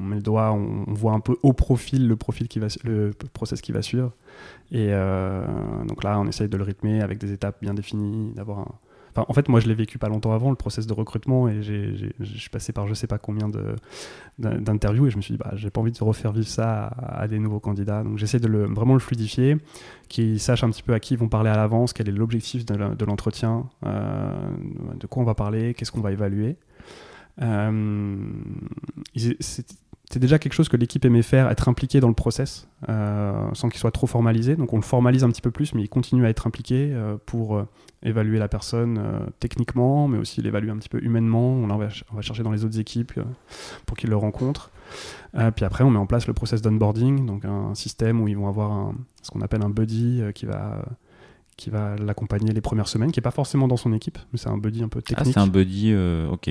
met 0.00 0.16
le 0.16 0.22
doigt, 0.22 0.52
on, 0.52 0.84
on, 0.86 0.94
voit 0.94 1.12
un 1.12 1.20
peu 1.20 1.36
au 1.42 1.52
profil 1.52 2.06
le, 2.06 2.16
profil 2.16 2.48
qui 2.48 2.58
va, 2.58 2.68
le 2.84 3.12
process 3.32 3.60
qui 3.60 3.72
va 3.72 3.82
suivre. 3.82 4.12
Et 4.72 4.88
euh, 4.90 5.44
donc 5.86 6.02
là, 6.04 6.18
on 6.18 6.26
essaye 6.26 6.48
de 6.48 6.56
le 6.56 6.64
rythmer 6.64 7.00
avec 7.00 7.18
des 7.18 7.32
étapes 7.32 7.56
bien 7.60 7.74
définies, 7.74 8.32
d'avoir 8.34 8.60
un... 8.60 8.74
En 9.28 9.32
fait, 9.32 9.48
moi, 9.48 9.60
je 9.60 9.68
l'ai 9.68 9.74
vécu 9.74 9.98
pas 9.98 10.08
longtemps 10.08 10.32
avant, 10.32 10.50
le 10.50 10.56
process 10.56 10.86
de 10.86 10.92
recrutement, 10.92 11.48
et 11.48 11.62
je 11.62 12.08
suis 12.24 12.50
passé 12.50 12.72
par 12.72 12.86
je 12.86 12.94
sais 12.94 13.06
pas 13.06 13.18
combien 13.18 13.50
d'interviews, 14.38 15.06
et 15.06 15.10
je 15.10 15.16
me 15.16 15.22
suis 15.22 15.34
dit, 15.34 15.38
bah, 15.38 15.52
j'ai 15.54 15.70
pas 15.70 15.80
envie 15.80 15.92
de 15.92 16.04
refaire 16.04 16.32
vivre 16.32 16.48
ça 16.48 16.86
à, 16.86 17.28
des 17.28 17.38
nouveaux 17.38 17.60
candidats. 17.60 18.02
Donc, 18.02 18.18
j'essaie 18.18 18.40
de 18.40 18.48
le, 18.48 18.64
vraiment 18.66 18.94
le 18.94 19.00
fluidifier, 19.00 19.56
qu'ils 20.08 20.40
sachent 20.40 20.64
un 20.64 20.70
petit 20.70 20.82
peu 20.82 20.94
à 20.94 21.00
qui 21.00 21.14
ils 21.14 21.20
vont 21.20 21.28
parler 21.28 21.50
à 21.50 21.56
l'avance, 21.56 21.92
quel 21.92 22.08
est 22.08 22.12
l'objectif 22.12 22.64
de 22.64 23.04
l'entretien, 23.04 23.68
euh, 23.84 24.32
de 24.98 25.06
quoi 25.06 25.22
on 25.22 25.26
va 25.26 25.34
parler, 25.34 25.74
qu'est-ce 25.74 25.92
qu'on 25.92 26.00
va 26.00 26.12
évaluer. 26.12 26.56
Euh, 27.42 28.16
déjà 30.14 30.38
quelque 30.38 30.52
chose 30.52 30.68
que 30.68 30.76
l'équipe 30.76 31.04
aimait 31.04 31.22
faire, 31.22 31.50
être 31.50 31.68
impliqué 31.68 32.00
dans 32.00 32.08
le 32.08 32.14
process, 32.14 32.68
euh, 32.88 33.48
sans 33.54 33.68
qu'il 33.68 33.80
soit 33.80 33.90
trop 33.90 34.06
formalisé. 34.06 34.56
Donc 34.56 34.72
on 34.72 34.76
le 34.76 34.82
formalise 34.82 35.24
un 35.24 35.30
petit 35.30 35.42
peu 35.42 35.50
plus, 35.50 35.74
mais 35.74 35.82
il 35.82 35.88
continue 35.88 36.24
à 36.24 36.28
être 36.28 36.46
impliqué 36.46 36.90
euh, 36.92 37.16
pour 37.26 37.56
euh, 37.56 37.68
évaluer 38.02 38.38
la 38.38 38.48
personne 38.48 39.00
techniquement, 39.40 40.06
mais 40.06 40.18
aussi 40.18 40.40
l'évaluer 40.42 40.70
un 40.70 40.76
petit 40.76 40.88
peu 40.88 41.02
humainement. 41.02 41.48
On, 41.48 41.66
va, 41.66 41.88
on 42.12 42.16
va, 42.16 42.22
chercher 42.22 42.42
dans 42.42 42.52
les 42.52 42.64
autres 42.64 42.78
équipes 42.78 43.20
pour 43.84 43.96
qu'ils 43.96 44.10
le 44.10 44.16
rencontrent. 44.16 44.70
puis 45.56 45.64
après, 45.64 45.82
on 45.82 45.90
met 45.90 45.98
en 45.98 46.06
place 46.06 46.28
le 46.28 46.32
process 46.32 46.62
d'onboarding, 46.62 47.26
donc 47.26 47.44
un 47.44 47.74
système 47.74 48.20
où 48.20 48.28
ils 48.28 48.36
vont 48.36 48.48
avoir 48.48 48.92
ce 49.22 49.30
qu'on 49.32 49.40
appelle 49.40 49.62
un 49.64 49.70
buddy 49.70 50.22
qui 50.34 50.46
va 50.46 50.84
qui 51.56 51.70
va 51.70 51.96
l'accompagner 51.96 52.52
les 52.52 52.60
premières 52.60 52.88
semaines, 52.88 53.10
qui 53.12 53.18
n'est 53.18 53.22
pas 53.22 53.30
forcément 53.30 53.66
dans 53.66 53.78
son 53.78 53.92
équipe, 53.92 54.18
mais 54.32 54.38
c'est 54.38 54.48
un 54.48 54.58
buddy 54.58 54.82
un 54.82 54.88
peu 54.88 54.98
ah, 54.98 55.08
technique. 55.08 55.28
Ah, 55.28 55.32
c'est 55.32 55.40
un 55.40 55.46
buddy, 55.46 55.92
euh, 55.92 56.28
ok. 56.28 56.50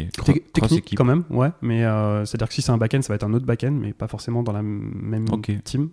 technique 0.53 0.95
quand 0.95 1.05
même, 1.05 1.23
ouais. 1.29 1.49
Mais 1.61 1.85
euh, 1.85 2.25
c'est-à-dire 2.25 2.47
que 2.47 2.53
si 2.53 2.61
c'est 2.61 2.71
un 2.71 2.77
back-end, 2.77 3.01
ça 3.01 3.09
va 3.09 3.15
être 3.15 3.23
un 3.23 3.33
autre 3.33 3.45
back-end, 3.45 3.71
mais 3.71 3.93
pas 3.93 4.07
forcément 4.07 4.41
dans 4.41 4.53
la 4.53 4.63
même 4.63 5.25
team. 5.63 5.89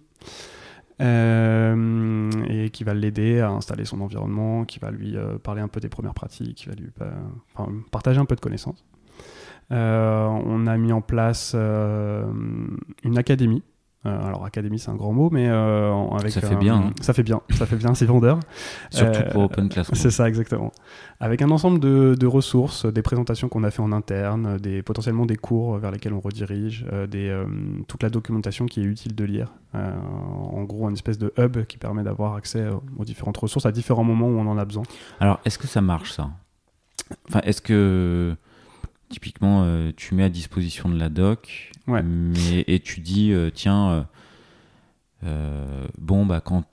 Euh, 1.00 2.30
et 2.48 2.70
qui 2.70 2.84
va 2.84 2.94
l'aider 2.94 3.40
à 3.40 3.50
installer 3.50 3.84
son 3.84 4.00
environnement, 4.00 4.64
qui 4.64 4.78
va 4.78 4.90
lui 4.90 5.16
parler 5.42 5.60
un 5.60 5.68
peu 5.68 5.80
des 5.80 5.88
premières 5.88 6.14
pratiques, 6.14 6.56
qui 6.56 6.66
va 6.68 6.74
lui 6.74 6.90
partager 7.90 8.18
un 8.18 8.24
peu 8.24 8.34
de 8.34 8.40
connaissances. 8.40 8.82
on 9.70 10.66
a 10.66 10.76
mis 10.78 10.92
en 10.92 11.02
place 11.02 11.54
une 11.54 13.18
académie 13.18 13.62
euh, 14.04 14.26
alors 14.26 14.44
académie 14.44 14.80
c'est 14.80 14.90
un 14.90 14.96
grand 14.96 15.12
mot, 15.12 15.30
mais 15.30 15.48
euh, 15.48 15.92
avec 16.18 16.32
ça 16.32 16.40
fait 16.40 16.56
bien. 16.56 16.76
Hein. 16.76 16.92
Ça 17.00 17.12
fait 17.12 17.22
bien, 17.22 17.40
ça 17.50 17.66
fait 17.66 17.76
bien, 17.76 17.94
c'est 17.94 18.04
vendeur. 18.04 18.40
Surtout 18.90 19.20
pour 19.30 19.44
Open 19.44 19.68
Classroom. 19.68 19.96
C'est 19.96 20.10
ça 20.10 20.28
exactement. 20.28 20.72
Avec 21.20 21.40
un 21.40 21.50
ensemble 21.50 21.78
de, 21.78 22.26
ressources, 22.26 22.86
des 22.86 23.02
présentations 23.02 23.48
qu'on 23.48 23.62
a 23.62 23.70
fait 23.70 23.82
en 23.82 23.92
interne, 23.92 24.58
des 24.58 24.82
potentiellement 24.82 25.24
des 25.24 25.36
cours 25.36 25.78
vers 25.78 25.92
lesquels 25.92 26.14
on 26.14 26.20
redirige, 26.20 26.84
des, 27.08 27.32
toute 27.86 28.02
la 28.02 28.10
documentation 28.10 28.66
qui 28.66 28.80
est 28.80 28.84
utile 28.84 29.14
de 29.14 29.24
lire. 29.24 29.52
en 29.74 30.64
gros, 30.64 30.88
une 30.88 30.94
espèce 30.94 31.18
de 31.18 31.32
hub 31.38 31.64
qui 31.66 31.78
permet 31.78 32.02
d'avoir 32.02 32.34
accès 32.34 32.64
aux 32.98 33.04
différentes 33.04 33.36
ressources 33.36 33.66
à 33.66 33.72
différents 33.72 34.04
moments 34.04 34.26
où 34.26 34.38
on 34.38 34.46
en 34.48 34.58
a 34.58 34.64
besoin. 34.64 34.82
Alors, 35.20 35.38
est-ce 35.44 35.58
que 35.58 35.68
ça 35.68 35.80
marche 35.80 36.12
ça? 36.12 36.30
Enfin, 37.28 37.40
est-ce 37.44 37.62
que 37.62 38.34
typiquement 39.12 39.92
tu 39.96 40.14
mets 40.14 40.24
à 40.24 40.28
disposition 40.28 40.88
de 40.88 40.98
la 40.98 41.08
doc 41.08 41.72
mais, 41.86 42.64
et 42.66 42.80
tu 42.80 43.00
dis, 43.00 43.32
euh, 43.32 43.50
tiens, 43.52 43.90
euh, 43.90 44.02
euh, 45.24 45.86
bon, 45.98 46.26
bah, 46.26 46.40
quand, 46.40 46.64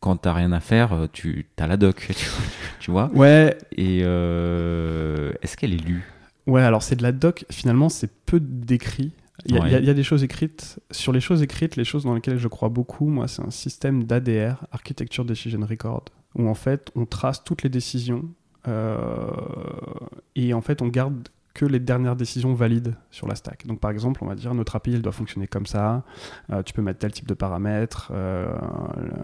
quand 0.00 0.16
t'as 0.16 0.32
rien 0.32 0.52
à 0.52 0.60
faire, 0.60 1.08
tu 1.12 1.46
as 1.58 1.66
la 1.66 1.76
doc, 1.76 2.08
tu, 2.80 2.90
vois 2.90 3.10
Ouais. 3.14 3.56
Et 3.72 4.00
est-ce 4.00 5.56
qu'elle 5.56 5.72
est 5.72 5.84
lue? 5.84 6.04
Ouais, 6.46 6.62
alors 6.62 6.82
c'est 6.82 6.96
de 6.96 7.02
la 7.02 7.12
doc, 7.12 7.44
finalement, 7.50 7.88
c'est 7.88 8.10
peu 8.24 8.40
décrit. 8.40 9.12
Il 9.44 9.54
y, 9.54 9.58
a, 9.58 9.94
des 9.94 10.02
choses 10.02 10.24
écrites. 10.24 10.80
Sur 10.90 11.12
les 11.12 11.20
choses 11.20 11.42
écrites, 11.42 11.76
les 11.76 11.84
choses 11.84 12.04
dans 12.04 12.14
lesquelles 12.14 12.38
je 12.38 12.48
crois 12.48 12.68
beaucoup, 12.68 13.06
moi, 13.06 13.28
c'est 13.28 13.42
un 13.42 13.50
système 13.50 14.04
d'ADR, 14.04 14.66
Architecture 14.72 15.24
Decision 15.24 15.60
Record, 15.60 16.06
où 16.34 16.48
en 16.48 16.54
fait, 16.54 16.90
on 16.96 17.04
trace 17.04 17.44
toutes 17.44 17.62
les 17.62 17.68
décisions 17.68 18.24
et 18.66 20.54
en 20.54 20.60
fait, 20.60 20.82
on 20.82 20.88
garde 20.88 21.28
que 21.56 21.64
les 21.64 21.80
dernières 21.80 22.16
décisions 22.16 22.52
valides 22.52 22.94
sur 23.10 23.26
la 23.26 23.34
stack. 23.34 23.66
Donc 23.66 23.80
par 23.80 23.90
exemple, 23.90 24.22
on 24.22 24.26
va 24.26 24.34
dire 24.34 24.54
notre 24.54 24.76
API 24.76 24.94
elle 24.94 25.02
doit 25.02 25.12
fonctionner 25.12 25.46
comme 25.46 25.64
ça, 25.64 26.04
euh, 26.52 26.62
tu 26.62 26.74
peux 26.74 26.82
mettre 26.82 26.98
tel 26.98 27.12
type 27.12 27.26
de 27.26 27.32
paramètres, 27.32 28.12
euh, 28.14 28.46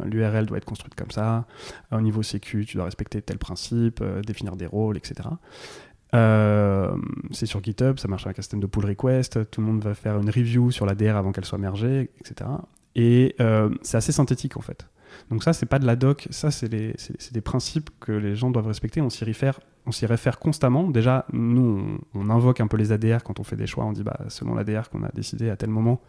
l'URL 0.06 0.46
doit 0.46 0.56
être 0.56 0.64
construite 0.64 0.94
comme 0.94 1.10
ça, 1.10 1.44
au 1.92 2.00
niveau 2.00 2.22
sécu, 2.22 2.64
tu 2.64 2.78
dois 2.78 2.86
respecter 2.86 3.20
tel 3.20 3.36
principe, 3.36 4.00
euh, 4.00 4.22
définir 4.22 4.56
des 4.56 4.64
rôles, 4.66 4.96
etc. 4.96 5.28
c'est 7.32 7.46
sur 7.46 7.62
GitHub, 7.62 7.98
ça 7.98 8.08
marche 8.08 8.24
avec 8.26 8.38
un 8.38 8.42
système 8.42 8.60
de 8.60 8.66
pull 8.66 8.86
request, 8.86 9.50
tout 9.50 9.60
le 9.60 9.66
monde 9.66 9.82
va 9.82 9.94
faire 9.94 10.18
une 10.18 10.30
review 10.30 10.70
sur 10.70 10.86
la 10.86 10.94
DR 10.94 11.16
avant 11.16 11.32
qu'elle 11.32 11.44
soit 11.44 11.58
mergée, 11.58 12.10
etc. 12.20 12.48
Et 12.94 13.36
c'est 13.82 13.98
assez 13.98 14.12
synthétique 14.12 14.56
en 14.56 14.62
fait. 14.62 14.86
Donc 15.30 15.42
ça, 15.42 15.52
c'est 15.52 15.66
pas 15.66 15.78
de 15.78 15.86
la 15.86 15.96
doc, 15.96 16.28
ça, 16.30 16.50
c'est 16.50 16.68
des 16.68 17.40
principes 17.40 17.90
que 18.00 18.12
les 18.12 18.36
gens 18.36 18.50
doivent 18.50 18.66
respecter. 18.66 19.00
On 19.00 19.10
s'y 19.10 19.24
réfère, 19.24 19.60
on 19.86 19.92
s'y 19.92 20.06
réfère 20.06 20.38
constamment. 20.38 20.88
Déjà, 20.88 21.26
nous, 21.32 21.98
on, 22.14 22.30
invoque 22.30 22.60
un 22.60 22.66
peu 22.66 22.76
les 22.76 22.92
ADR 22.92 23.22
quand 23.24 23.40
on 23.40 23.44
fait 23.44 23.56
des 23.56 23.66
choix. 23.66 23.84
On 23.84 23.92
dit, 23.92 24.02
bah, 24.02 24.18
selon 24.28 24.54
l'ADR 24.54 24.90
qu'on 24.90 25.02
a 25.02 25.10
décidé 25.10 25.50
à 25.50 25.56
tel 25.56 25.70
moment, 25.70 26.00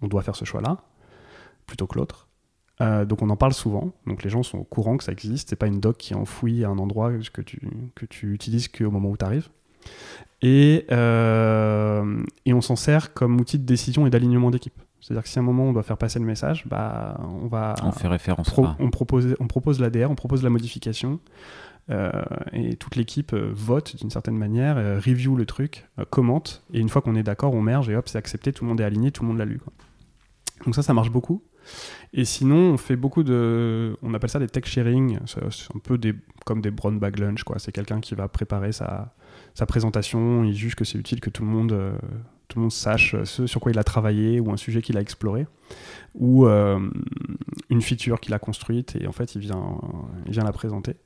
on 0.00 0.08
doit 0.08 0.22
faire 0.22 0.36
ce 0.36 0.44
choix-là, 0.44 0.78
plutôt 1.66 1.86
que 1.86 1.98
l'autre. 1.98 2.28
Euh, 2.80 3.04
donc 3.04 3.22
on 3.22 3.30
en 3.30 3.36
parle 3.36 3.52
souvent, 3.52 3.92
donc 4.06 4.22
les 4.22 4.30
gens 4.30 4.44
sont 4.44 4.58
au 4.58 4.64
courant 4.64 4.96
que 4.96 5.02
ça 5.02 5.10
existe, 5.10 5.48
c'est 5.48 5.56
pas 5.56 5.66
une 5.66 5.80
doc 5.80 5.96
qui 5.96 6.12
est 6.12 6.16
enfouie 6.16 6.64
à 6.64 6.68
un 6.68 6.78
endroit 6.78 7.10
que 7.32 7.40
tu, 7.42 7.60
que 7.96 8.06
tu 8.06 8.32
utilises 8.32 8.68
qu'au 8.68 8.92
moment 8.92 9.10
où 9.10 9.16
tu 9.16 9.24
arrives. 9.24 9.48
Et, 10.42 10.86
euh, 10.92 12.22
et 12.46 12.54
on 12.54 12.60
s'en 12.60 12.76
sert 12.76 13.12
comme 13.14 13.40
outil 13.40 13.58
de 13.58 13.64
décision 13.64 14.06
et 14.06 14.10
d'alignement 14.10 14.52
d'équipe. 14.52 14.80
C'est-à-dire 15.00 15.22
que 15.22 15.28
si 15.28 15.38
à 15.38 15.42
un 15.42 15.44
moment 15.44 15.64
on 15.64 15.72
doit 15.72 15.82
faire 15.82 15.96
passer 15.96 16.18
le 16.18 16.24
message, 16.24 16.64
bah, 16.66 17.20
on 17.42 17.46
va. 17.46 17.74
On 17.82 17.92
fait 17.92 18.08
référence. 18.08 18.52
on, 18.56 18.90
propose, 18.90 19.36
on 19.40 19.46
propose 19.46 19.80
l'ADR, 19.80 20.10
on 20.10 20.14
propose 20.14 20.42
la 20.42 20.50
modification. 20.50 21.20
Euh, 21.90 22.10
et 22.52 22.76
toute 22.76 22.96
l'équipe 22.96 23.32
euh, 23.32 23.50
vote 23.54 23.96
d'une 23.96 24.10
certaine 24.10 24.36
manière, 24.36 24.76
euh, 24.76 24.96
review 24.96 25.36
le 25.36 25.46
truc, 25.46 25.86
commente, 26.10 26.62
et 26.74 26.80
une 26.80 26.90
fois 26.90 27.00
qu'on 27.00 27.14
est 27.14 27.22
d'accord, 27.22 27.54
on 27.54 27.62
merge 27.62 27.88
et 27.88 27.96
hop, 27.96 28.08
c'est 28.08 28.18
accepté, 28.18 28.52
tout 28.52 28.64
le 28.64 28.68
monde 28.68 28.80
est 28.80 28.84
aligné, 28.84 29.10
tout 29.10 29.22
le 29.22 29.28
monde 29.28 29.38
l'a 29.38 29.46
lu. 29.46 29.60
Donc 30.66 30.74
ça, 30.74 30.82
ça 30.82 30.92
marche 30.92 31.10
beaucoup. 31.10 31.42
Et 32.12 32.24
sinon, 32.24 32.72
on 32.72 32.76
fait 32.76 32.96
beaucoup 32.96 33.22
de. 33.22 33.96
On 34.02 34.14
appelle 34.14 34.30
ça 34.30 34.38
des 34.38 34.48
tech 34.48 34.64
sharing. 34.64 35.18
C'est 35.26 35.42
un 35.42 35.78
peu 35.82 35.98
des, 35.98 36.14
comme 36.46 36.62
des 36.62 36.70
brown 36.70 36.98
bag 36.98 37.18
lunch. 37.18 37.42
quoi. 37.42 37.58
C'est 37.58 37.72
quelqu'un 37.72 38.00
qui 38.00 38.14
va 38.14 38.26
préparer 38.26 38.72
sa, 38.72 39.14
sa 39.54 39.66
présentation. 39.66 40.44
Il 40.44 40.54
juge 40.54 40.74
que 40.74 40.84
c'est 40.84 40.98
utile 40.98 41.20
que 41.20 41.28
tout 41.28 41.42
le 41.42 41.50
monde. 41.50 41.92
Euh, 42.48 42.52
tout 42.52 42.58
le 42.58 42.62
monde 42.62 42.72
sache 42.72 43.14
ce 43.24 43.46
sur 43.46 43.60
quoi 43.60 43.72
il 43.72 43.78
a 43.78 43.84
travaillé 43.84 44.40
ou 44.40 44.50
un 44.50 44.56
sujet 44.56 44.82
qu'il 44.82 44.96
a 44.96 45.00
exploré 45.00 45.46
ou 46.14 46.46
euh, 46.46 46.80
une 47.70 47.82
feature 47.82 48.20
qu'il 48.20 48.34
a 48.34 48.38
construite 48.38 48.96
et 48.96 49.06
en 49.06 49.12
fait 49.12 49.34
il 49.34 49.40
vient, 49.40 49.78
il 50.26 50.32
vient 50.32 50.44
la 50.44 50.52
présenter. 50.52 50.96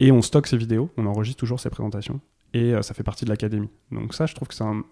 Et 0.00 0.12
on 0.12 0.22
stocke 0.22 0.46
ses 0.46 0.56
vidéos, 0.56 0.90
on 0.96 1.06
enregistre 1.06 1.40
toujours 1.40 1.60
ses 1.60 1.70
présentations 1.70 2.20
et 2.54 2.74
euh, 2.74 2.82
ça 2.82 2.94
fait 2.94 3.02
partie 3.02 3.24
de 3.24 3.30
l'académie. 3.30 3.70
Donc 3.90 4.14
ça 4.14 4.26
je 4.26 4.34
trouve 4.34 4.48
que 4.48 4.54
c'est 4.54 4.64
un... 4.64 4.84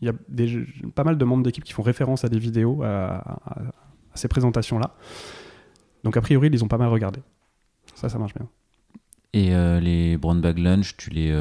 Il 0.00 0.06
y 0.06 0.10
a 0.10 0.14
des, 0.28 0.64
pas 0.94 1.02
mal 1.02 1.18
de 1.18 1.24
membres 1.24 1.42
d'équipe 1.42 1.64
qui 1.64 1.72
font 1.72 1.82
référence 1.82 2.24
à 2.24 2.28
des 2.28 2.38
vidéos, 2.38 2.84
à, 2.84 3.40
ces 4.14 4.28
présentations-là. 4.28 4.94
Donc 6.04 6.16
a 6.16 6.20
priori 6.20 6.46
ils 6.46 6.52
les 6.52 6.62
ont 6.62 6.68
pas 6.68 6.78
mal 6.78 6.88
regardées. 6.88 7.22
Ça, 7.94 8.08
ça 8.08 8.16
marche 8.16 8.34
bien. 8.34 8.48
Et 9.32 9.52
euh, 9.54 9.80
les 9.80 10.16
brown 10.16 10.40
bag 10.40 10.58
lunch, 10.58 10.96
tu 10.96 11.10
les. 11.10 11.32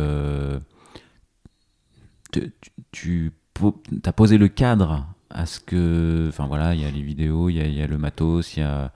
Tu 2.92 3.32
as 4.06 4.14
posé 4.14 4.38
le 4.38 4.48
cadre 4.48 5.06
à 5.30 5.46
ce 5.46 5.60
que. 5.60 6.26
Enfin 6.30 6.48
voilà, 6.48 6.74
il 6.76 6.82
y 6.82 6.86
a 6.86 6.92
les 6.92 7.02
vidéos, 7.02 7.50
il 7.50 7.56
y 7.56 7.62
a, 7.62 7.66
il 7.68 7.74
y 7.74 7.82
a 7.82 7.88
le 7.88 7.98
matos, 7.98 8.56
il 8.56 8.62
y 8.62 8.64
a. 8.64 8.92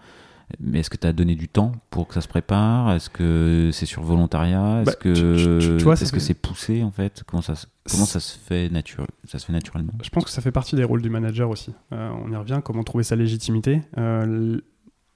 Mais 0.60 0.80
est-ce 0.80 0.90
que 0.90 0.98
tu 0.98 1.08
as 1.08 1.14
donné 1.14 1.36
du 1.36 1.48
temps 1.48 1.72
pour 1.92 2.10
que 2.10 2.14
ça 2.14 2.20
se 2.20 2.28
prépare? 2.28 2.92
Est-ce 2.94 3.10
que 3.10 3.70
c'est 3.72 3.86
sur 3.86 4.04
volontariat? 4.04 4.82
Est-ce 4.82 4.92
Bah, 4.92 4.96
que 5.00 5.60
tu- 5.60 5.66
tu- 5.70 5.78
tu 5.78 5.84
vois, 5.86 5.96
ça 5.96 6.04
est-ce 6.04 6.12
que 6.12 6.20
fait- 6.20 6.26
c'est 6.26 6.34
poussé 6.34 6.84
en 6.84 6.92
fait? 6.92 7.24
Comment 7.26 7.42
ça 7.42 7.56
se- 7.56 7.68
comment 7.90 8.04
ça 8.06 8.20
se 8.20 8.38
fait 8.38 8.70
nature 8.70 9.08
ça 9.24 9.40
se 9.40 9.46
fait 9.46 9.54
naturellement? 9.54 9.94
Je 10.04 10.10
pense 10.10 10.26
que 10.26 10.30
ça 10.30 10.42
fait 10.42 10.52
partie 10.52 10.76
des 10.76 10.84
rôles 10.84 11.02
du 11.02 11.10
manager 11.10 11.50
aussi. 11.50 11.74
Euh, 11.94 12.10
on 12.26 12.30
y 12.32 12.36
revient, 12.36 12.60
comment 12.66 12.84
trouver 12.84 13.06
sa 13.06 13.16
légitimité. 13.16 13.82
Euh, 13.98 14.60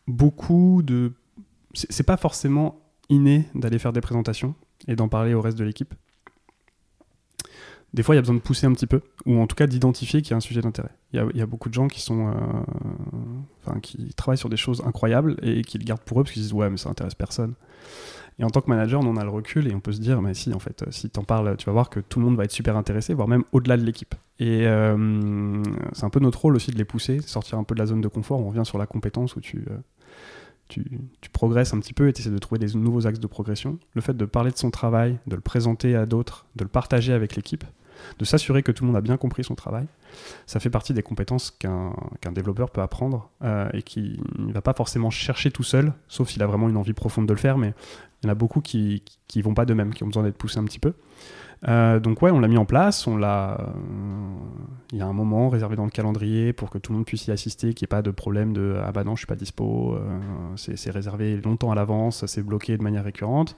beaucoup 0.08 0.82
de. 0.84 1.12
C'est 1.74 2.04
pas 2.06 2.16
forcément 2.18 2.80
inné 3.10 3.50
d'aller 3.56 3.78
faire 3.80 3.92
des 3.92 4.00
présentations 4.02 4.56
et 4.88 4.96
d'en 4.96 5.10
parler 5.10 5.34
au 5.34 5.42
reste 5.42 5.58
de 5.58 5.66
l'équipe. 5.66 5.94
Des 7.96 8.04
fois, 8.04 8.14
il 8.14 8.18
y 8.18 8.20
a 8.20 8.22
besoin 8.22 8.36
de 8.36 8.42
pousser 8.42 8.68
un 8.68 8.74
petit 8.74 8.88
peu, 8.88 9.00
ou 9.26 9.40
en 9.40 9.48
tout 9.48 9.56
cas 9.56 9.68
d'identifier 9.68 10.22
qu'il 10.22 10.32
y 10.32 10.34
a 10.34 10.38
un 10.38 10.42
sujet 10.42 10.60
d'intérêt. 10.60 10.90
Il 11.14 11.32
y 11.34 11.42
a, 11.42 11.46
beaucoup 11.46 11.70
de 11.70 11.74
gens 11.74 11.88
qui 11.88 12.02
sont, 12.02 12.28
euh, 12.28 12.34
enfin, 13.66 13.80
qui 13.80 14.14
travaillent 14.16 14.38
sur 14.38 14.50
des 14.50 14.58
choses 14.58 14.84
incroyables 14.86 15.38
et 15.42 15.62
qui 15.62 15.78
le 15.78 15.86
gardent 15.86 16.02
pour 16.02 16.20
eux 16.20 16.24
parce 16.24 16.34
qu'ils 16.34 16.42
se 16.42 16.48
disent 16.48 16.54
ouais, 16.54 16.70
mais 16.70 16.76
ça 16.76 16.90
intéresse 16.90 17.16
personne. 17.16 17.54
Et 18.38 18.44
en 18.44 18.50
tant 18.50 18.60
que 18.60 18.70
manager, 18.70 19.00
on 19.00 19.08
en 19.08 19.16
a 19.16 19.24
le 19.24 19.30
recul 19.30 19.70
et 19.70 19.74
on 19.74 19.80
peut 19.80 19.94
se 19.94 20.02
dire, 20.02 20.22
mais 20.22 20.34
si, 20.34 20.54
en 20.54 20.60
fait, 20.60 20.84
si 20.90 21.10
t'en 21.10 21.24
parles, 21.24 21.56
tu 21.56 21.68
vas 21.68 21.72
voir 21.72 21.90
que 21.90 22.02
tout 22.02 22.20
le 22.20 22.26
monde 22.26 22.36
va 22.36 22.44
être 22.44 22.52
super 22.52 22.76
intéressé, 22.76 23.14
voire 23.14 23.30
même 23.30 23.46
au-delà 23.54 23.78
de 23.78 23.84
l'équipe. 23.84 24.14
Et 24.40 24.68
euh, 24.68 25.64
c'est 25.94 26.04
un 26.04 26.10
peu 26.10 26.20
notre 26.20 26.42
rôle 26.42 26.58
aussi 26.58 26.72
de 26.72 26.78
les 26.78 26.84
pousser, 26.84 27.22
sortir 27.22 27.58
un 27.58 27.64
peu 27.64 27.76
de 27.76 27.80
la 27.80 27.86
zone 27.86 28.02
de 28.02 28.10
confort. 28.10 28.42
On 28.42 28.50
revient 28.50 28.66
sur 28.66 28.78
la 28.78 28.88
compétence 28.88 29.38
où 29.38 29.40
tu, 29.40 29.64
euh, 29.72 29.78
tu, 30.68 30.84
tu 31.22 31.30
progresses 31.30 31.74
un 31.74 31.80
petit 31.80 31.94
peu 31.94 32.10
et 32.10 32.14
tu 32.14 32.22
essaies 32.22 32.30
de 32.30 32.38
trouver 32.40 32.60
des 32.60 32.78
nouveaux 32.78 33.08
axes 33.08 33.22
de 33.22 33.28
progression. 33.28 33.80
Le 33.94 34.02
fait 34.02 34.18
de 34.18 34.26
parler 34.26 34.52
de 34.52 34.58
son 34.58 34.70
travail, 34.70 35.18
de 35.28 35.36
le 35.36 35.42
présenter 35.42 35.96
à 35.96 36.06
d'autres, 36.06 36.46
de 36.58 36.66
le 36.66 36.70
partager 36.70 37.14
avec 37.14 37.38
l'équipe, 37.38 37.64
de 38.20 38.26
s'assurer 38.26 38.64
que 38.64 38.72
tout 38.72 38.84
le 38.84 38.88
monde 38.88 38.98
a 38.98 39.02
bien 39.02 39.18
compris 39.18 39.44
son 39.44 39.56
travail, 39.56 39.86
ça 40.46 40.60
fait 40.60 40.70
partie 40.70 40.94
des 40.94 41.04
compétences 41.04 41.52
qu'un 41.52 41.94
qu'un 42.22 42.32
développeur 42.32 42.70
peut 42.70 42.82
apprendre 42.82 43.30
euh, 43.44 43.70
et 43.74 43.82
qui 43.82 44.20
ne 44.38 44.54
va 44.54 44.62
pas 44.62 44.74
forcément 44.74 45.10
chercher 45.10 45.52
tout 45.52 45.64
seul, 45.64 45.94
sauf 46.08 46.30
s'il 46.30 46.44
a 46.44 46.48
vraiment 46.48 46.70
une 46.70 46.78
envie 46.78 46.94
profonde 46.94 47.28
de 47.28 47.34
le 47.34 47.40
faire, 47.40 47.58
mais 47.58 47.74
il 48.24 48.28
y 48.28 48.30
en 48.30 48.32
a 48.32 48.36
beaucoup 48.36 48.62
qui 48.62 49.04
qui 49.28 49.42
vont 49.42 49.54
pas 49.54 49.66
d'eux-mêmes, 49.66 49.94
qui 49.94 50.04
ont 50.04 50.08
besoin 50.08 50.24
d'être 50.24 50.38
poussés 50.38 50.60
un 50.60 50.66
petit 50.66 50.80
peu. 50.80 50.94
Euh, 51.68 52.00
donc 52.00 52.22
ouais, 52.22 52.32
on 52.32 52.40
l'a 52.40 52.48
mis 52.48 52.58
en 52.58 52.66
place, 52.66 53.08
on 53.08 53.18
l'a. 53.18 53.58
euh, 53.60 53.66
Il 54.92 55.00
y 55.00 55.02
a 55.02 55.06
un 55.06 55.14
moment 55.14 55.50
réservé 55.50 55.76
dans 55.76 55.86
le 55.86 55.90
calendrier 55.90 56.54
pour 56.54 56.70
que 56.70 56.78
tout 56.78 56.92
le 56.92 56.98
monde 56.98 57.06
puisse 57.06 57.28
y 57.28 57.32
assister, 57.32 57.74
qu'il 57.74 57.86
n'y 57.86 57.88
ait 57.88 57.96
pas 57.96 58.02
de 58.02 58.12
problème 58.12 58.54
de 58.54 58.78
ah 58.86 58.92
bah 58.92 59.04
non 59.04 59.16
je 59.16 59.20
suis 59.20 59.28
pas 59.28 59.36
dispo. 59.36 59.96
euh, 59.96 60.20
c'est 60.56 60.92
réservé 60.92 61.38
longtemps 61.38 61.72
à 61.72 61.76
l'avance, 61.76 62.26
c'est 62.28 62.44
bloqué 62.44 62.78
de 62.78 62.84
manière 62.84 63.04
récurrente. 63.04 63.56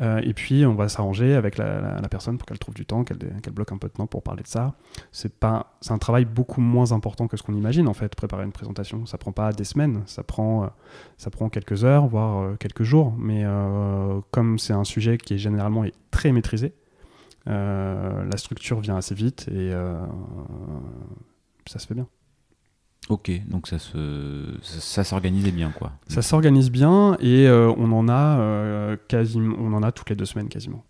Et 0.00 0.34
puis 0.34 0.66
on 0.66 0.74
va 0.74 0.88
s'arranger 0.88 1.34
avec 1.34 1.58
la, 1.58 2.00
personne 2.10 2.38
pour 2.38 2.46
qu'elle 2.46 2.58
trouve 2.58 2.74
du 2.74 2.86
temps, 2.86 3.04
qu'elle 3.04 3.18
bloque 3.52 3.72
un 3.72 3.78
peu 3.78 3.88
de 3.88 3.92
temps 3.92 4.06
pour 4.06 4.22
parler 4.22 4.42
de 4.42 4.48
ça. 4.48 4.74
C'est 5.12 5.34
pas, 5.38 5.76
c'est 5.80 5.92
un 5.92 5.98
travail 5.98 6.24
beaucoup 6.24 6.60
moins 6.60 6.92
important 6.92 7.26
que 7.26 7.36
ce 7.36 7.42
qu'on 7.42 7.54
imagine 7.54 7.88
en 7.88 7.94
fait. 7.94 8.14
Préparer 8.14 8.44
une 8.44 8.52
présentation, 8.52 9.06
ça 9.06 9.18
prend 9.18 9.32
pas 9.32 9.52
des 9.52 9.64
semaines, 9.64 10.02
ça 10.06 10.22
prend, 10.22 10.70
ça 11.16 11.30
prend 11.30 11.48
quelques 11.48 11.84
heures, 11.84 12.06
voire 12.06 12.56
quelques 12.58 12.82
jours. 12.84 13.14
Mais 13.18 13.44
comme 14.30 14.58
c'est 14.58 14.72
un 14.72 14.84
sujet 14.84 15.18
qui 15.18 15.34
est 15.34 15.38
généralement 15.38 15.84
très 16.10 16.32
maîtrisé. 16.32 16.72
Euh, 17.48 18.24
la 18.24 18.36
structure 18.36 18.80
vient 18.80 18.96
assez 18.96 19.14
vite 19.14 19.46
et 19.48 19.72
euh, 19.72 19.96
ça 21.66 21.78
se 21.78 21.86
fait 21.86 21.94
bien. 21.94 22.08
Ok, 23.08 23.30
donc 23.46 23.68
ça 23.68 23.78
se 23.78 24.56
ça, 24.62 24.80
ça 24.80 25.04
s'organisait 25.04 25.52
bien 25.52 25.70
quoi. 25.70 25.92
Ça 26.08 26.22
s'organise 26.22 26.72
bien 26.72 27.16
et 27.20 27.46
euh, 27.46 27.72
on 27.76 27.92
en 27.92 28.08
a 28.08 28.38
euh, 28.40 28.96
quasiment, 29.08 29.56
on 29.60 29.72
en 29.74 29.82
a 29.84 29.92
toutes 29.92 30.10
les 30.10 30.16
deux 30.16 30.24
semaines 30.24 30.48
quasiment. 30.48 30.84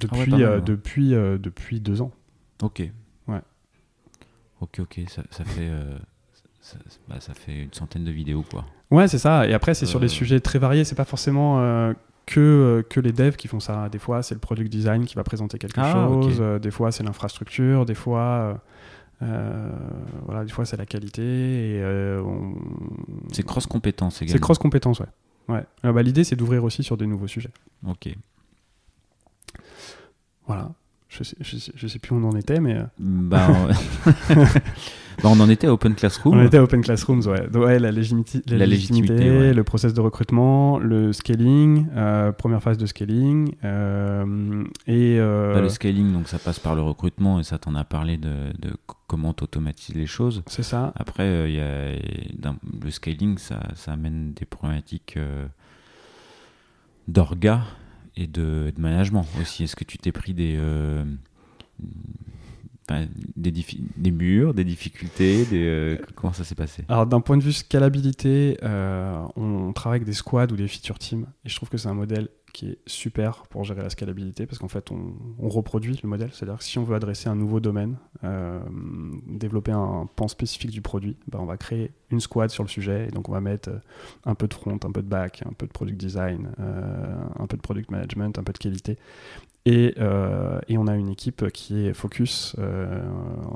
Depuis, 0.00 0.16
Ah 0.16 0.20
ouais, 0.20 0.30
pas 0.30 0.36
mal, 0.38 0.42
euh, 0.42 0.56
ouais. 0.56 0.62
depuis, 0.62 1.10
depuis 1.10 1.80
deux 1.80 2.00
ans. 2.00 2.12
Ok. 2.62 2.82
Ouais. 3.26 3.42
Ok, 4.60 4.78
ok, 4.80 5.00
ça, 5.08 5.22
ça 5.30 5.44
fait 5.44 5.70
ça, 6.60 6.78
bah, 7.08 7.16
ça 7.20 7.34
fait 7.34 7.64
une 7.64 7.72
centaine 7.74 8.04
de 8.04 8.10
vidéos 8.10 8.44
quoi. 8.50 8.64
Ouais, 8.90 9.08
c'est 9.08 9.18
ça. 9.18 9.46
Et 9.46 9.52
après, 9.52 9.74
c'est 9.74 9.84
sur 9.84 10.00
des 10.00 10.08
sujets 10.08 10.40
très 10.40 10.58
variés. 10.58 10.84
C'est 10.84 10.94
pas 10.94 11.04
forcément 11.04 11.92
que, 12.28 12.40
euh, 12.40 12.82
que 12.82 13.00
les 13.00 13.12
devs 13.12 13.36
qui 13.36 13.48
font 13.48 13.58
ça. 13.60 13.88
Des 13.88 13.98
fois, 13.98 14.22
c'est 14.22 14.34
le 14.34 14.40
product 14.40 14.70
design 14.70 15.06
qui 15.06 15.14
va 15.14 15.24
présenter 15.24 15.58
quelque 15.58 15.80
Ah, 15.80 15.92
chose. 15.92 16.36
Euh, 16.40 16.58
des 16.58 16.70
fois, 16.70 16.92
c'est 16.92 17.02
l'infrastructure. 17.02 17.86
Des 17.86 17.94
fois, 17.94 18.60
euh, 19.22 19.72
voilà, 20.26 20.44
des 20.44 20.52
fois, 20.52 20.64
c'est 20.66 20.76
la 20.76 20.86
qualité. 20.86 21.22
Et 21.22 21.80
euh, 21.82 22.20
on- 22.22 22.54
C'est 23.32 23.44
cross 23.44 23.66
compétences 23.66 24.20
également. 24.22 24.32
C'est 24.34 24.40
cross 24.40 24.58
compétences, 24.58 25.00
ouais. 25.00 25.06
ouais. 25.48 25.64
Bah, 25.82 26.02
L'idée, 26.02 26.22
c'est 26.24 26.36
d'ouvrir 26.36 26.62
aussi 26.64 26.82
sur 26.82 26.96
des 26.96 27.06
nouveaux 27.06 27.26
sujets. 27.28 27.50
Ok. 27.86 28.08
Voilà. 30.46 30.70
Je 31.08 31.24
sais, 31.24 31.36
je 31.40 31.56
sais, 31.56 31.72
je 31.74 31.86
sais 31.88 31.98
plus 31.98 32.14
où 32.14 32.18
on 32.18 32.24
en 32.28 32.36
était, 32.36 32.60
mais 32.60 32.74
euh, 32.76 32.82
Bah, 32.98 33.48
on... 33.48 33.68
bah, 34.34 35.24
on 35.24 35.40
en 35.40 35.48
était 35.48 35.66
à 35.66 35.72
Open 35.72 35.94
Classroom. 35.94 36.36
on 36.38 36.44
était 36.44 36.58
à 36.58 36.62
Open 36.62 36.82
Classrooms, 36.82 37.22
ouais. 37.26 37.48
Donc, 37.48 37.64
ouais, 37.64 37.78
la, 37.78 37.90
légimiti- 37.90 38.42
la 38.50 38.58
La 38.58 38.66
légitimité, 38.66 39.14
légitimité, 39.14 39.38
ouais. 39.48 39.54
le 39.54 39.64
process 39.64 39.94
de 39.94 40.00
recrutement, 40.02 40.78
le 40.78 41.14
scaling, 41.14 41.86
euh, 41.96 42.30
première 42.32 42.62
phase 42.62 42.76
de 42.76 42.84
scaling, 42.84 43.54
euh, 43.64 44.64
et 44.86 45.16
euh, 45.18 45.54
Bah, 45.54 45.62
le 45.62 45.70
scaling, 45.70 46.12
donc 46.12 46.28
ça 46.28 46.38
passe 46.38 46.58
par 46.58 46.74
le 46.74 46.82
recrutement 46.82 47.40
et 47.40 47.42
ça 47.42 47.56
t'en 47.58 47.74
a 47.74 47.84
parlé 47.84 48.18
de, 48.18 48.52
de 48.58 48.76
comment 49.06 49.32
t'automatises 49.32 49.94
les 49.94 50.06
choses. 50.06 50.42
c'est 50.46 50.62
ça. 50.62 50.92
Après, 50.94 51.50
y 51.50 51.58
a, 51.60 51.92
le 52.84 52.90
scaling, 52.90 53.38
ça, 53.38 53.60
ça 53.76 53.92
amène 53.92 54.34
des 54.34 54.44
problématiques 54.44 55.16
d'orga 57.08 57.62
et 58.18 58.26
de, 58.26 58.72
management 58.76 59.24
aussi. 59.40 59.64
Est-ce 59.64 59.76
que 59.76 59.84
tu 59.84 59.96
t'es 59.96 60.12
pris 60.12 60.34
des, 60.34 60.56
euh, 60.58 61.04
des, 63.36 63.52
des 63.96 64.10
murs, 64.10 64.54
des 64.54 64.64
difficultés 64.64 65.44
des, 65.44 65.64
euh, 65.64 65.96
Comment 66.16 66.32
ça 66.32 66.44
s'est 66.44 66.56
passé? 66.56 66.84
Alors 66.88 67.06
d'un 67.06 67.20
point 67.20 67.36
de 67.36 67.42
vue 67.42 67.52
scalabilité, 67.52 68.58
euh, 68.64 69.24
on 69.36 69.72
travaille 69.72 69.98
avec 69.98 70.06
des 70.06 70.14
squads 70.14 70.52
ou 70.52 70.56
des 70.56 70.66
feature 70.66 70.98
teams, 70.98 71.26
et 71.44 71.48
je 71.48 71.54
trouve 71.54 71.68
que 71.68 71.78
c'est 71.78 71.88
un 71.88 71.94
modèle 71.94 72.28
qui 72.52 72.70
est 72.70 72.78
super 72.86 73.42
pour 73.48 73.64
gérer 73.64 73.82
la 73.82 73.90
scalabilité, 73.90 74.46
parce 74.46 74.58
qu'en 74.58 74.68
fait 74.68 74.90
on, 74.90 75.48
reproduit 75.48 75.98
le 76.02 76.08
modèle, 76.08 76.30
c'est-à-dire 76.32 76.58
que 76.58 76.64
si 76.64 76.78
on 76.78 76.84
veut 76.84 76.94
adresser 76.94 77.28
un 77.28 77.34
nouveau 77.34 77.60
domaine, 77.60 77.96
euh, 78.24 78.60
développer 79.26 79.72
un 79.72 80.08
pan 80.16 80.28
spécifique 80.28 80.70
du 80.70 80.82
produit, 80.82 81.16
ben, 81.28 81.38
on 81.40 81.46
va 81.46 81.56
créer 81.56 81.92
une 82.10 82.20
squad 82.20 82.50
sur 82.50 82.62
le 82.62 82.68
sujet, 82.68 83.08
et 83.08 83.10
donc 83.10 83.28
on 83.28 83.32
va 83.32 83.40
mettre 83.40 83.70
euh, 83.70 83.78
un 84.24 84.34
peu 84.34 84.48
de 84.48 84.54
front, 84.54 84.78
un 84.82 84.92
peu 84.92 85.02
de 85.02 85.08
back, 85.08 85.42
un 85.46 85.52
peu 85.52 85.66
de 85.66 85.72
product 85.72 85.98
design, 85.98 86.50
euh, 86.60 87.16
un 87.38 87.46
peu 87.46 87.56
de 87.56 87.62
product 87.62 87.90
management, 87.90 88.38
un 88.38 88.42
peu 88.42 88.52
de 88.52 88.58
qualité. 88.58 88.98
Et, 89.64 89.96
et 90.68 90.78
on 90.78 90.86
a 90.86 90.96
une 90.96 91.10
équipe 91.10 91.50
qui 91.50 91.86
est 91.86 91.92
focus 91.92 92.56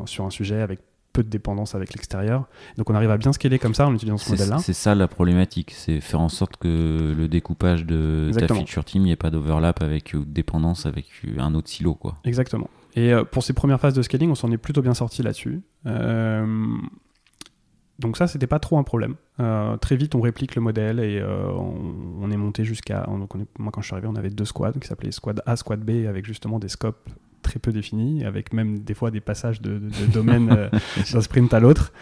sur 0.04 0.26
un 0.26 0.30
sujet 0.30 0.60
avec 0.60 0.80
peu 1.12 1.22
de 1.22 1.28
dépendance 1.28 1.74
avec 1.74 1.92
l'extérieur. 1.94 2.48
Donc 2.76 2.90
on 2.90 2.94
arrive 2.94 3.10
à 3.10 3.16
bien 3.16 3.32
scaler 3.32 3.58
comme 3.58 3.74
ça 3.74 3.86
en 3.86 3.94
utilisant 3.94 4.18
ce 4.18 4.30
modèle-là. 4.30 4.58
c'est 4.58 4.72
ça 4.72 4.94
la 4.94 5.08
problématique, 5.08 5.72
c'est 5.76 6.00
faire 6.00 6.20
en 6.20 6.28
sorte 6.28 6.56
que 6.56 7.14
le 7.16 7.28
découpage 7.28 7.84
de 7.84 8.26
Exactement. 8.28 8.60
ta 8.60 8.66
feature 8.66 8.84
team, 8.84 9.02
il 9.02 9.06
n'y 9.06 9.12
ait 9.12 9.16
pas 9.16 9.30
d'overlap 9.30 9.82
avec 9.82 10.14
ou 10.14 10.24
de 10.24 10.30
dépendance 10.30 10.86
avec 10.86 11.06
un 11.38 11.54
autre 11.54 11.68
silo. 11.68 11.94
Quoi. 11.94 12.16
Exactement. 12.24 12.68
Et 12.94 13.12
euh, 13.12 13.24
pour 13.24 13.42
ces 13.42 13.52
premières 13.52 13.80
phases 13.80 13.94
de 13.94 14.02
scaling, 14.02 14.30
on 14.30 14.34
s'en 14.34 14.50
est 14.52 14.58
plutôt 14.58 14.82
bien 14.82 14.94
sorti 14.94 15.22
là-dessus. 15.22 15.62
Euh, 15.86 16.46
donc 17.98 18.16
ça, 18.16 18.26
c'était 18.26 18.46
pas 18.46 18.58
trop 18.58 18.78
un 18.78 18.82
problème. 18.82 19.14
Euh, 19.40 19.76
très 19.76 19.96
vite, 19.96 20.14
on 20.14 20.20
réplique 20.20 20.54
le 20.54 20.62
modèle 20.62 20.98
et 21.00 21.18
euh, 21.18 21.46
on, 21.50 22.22
on 22.22 22.30
est 22.30 22.36
monté 22.36 22.64
jusqu'à. 22.64 23.06
moi, 23.08 23.72
quand 23.72 23.80
je 23.80 23.86
suis 23.86 23.94
arrivé, 23.94 24.08
on 24.08 24.16
avait 24.16 24.30
deux 24.30 24.44
squads 24.44 24.72
qui 24.80 24.88
s'appelaient 24.88 25.12
Squad 25.12 25.42
A, 25.46 25.56
Squad 25.56 25.80
B, 25.80 26.06
avec 26.08 26.26
justement 26.26 26.58
des 26.58 26.68
scopes 26.68 27.08
très 27.42 27.58
peu 27.58 27.72
définis, 27.72 28.24
avec 28.24 28.52
même 28.52 28.78
des 28.78 28.94
fois 28.94 29.10
des 29.10 29.20
passages 29.20 29.60
de, 29.60 29.78
de, 29.78 29.88
de 29.88 30.12
domaine 30.12 30.48
euh, 30.52 30.68
d'un 31.12 31.20
sprint 31.20 31.52
à 31.52 31.60
l'autre. 31.60 31.92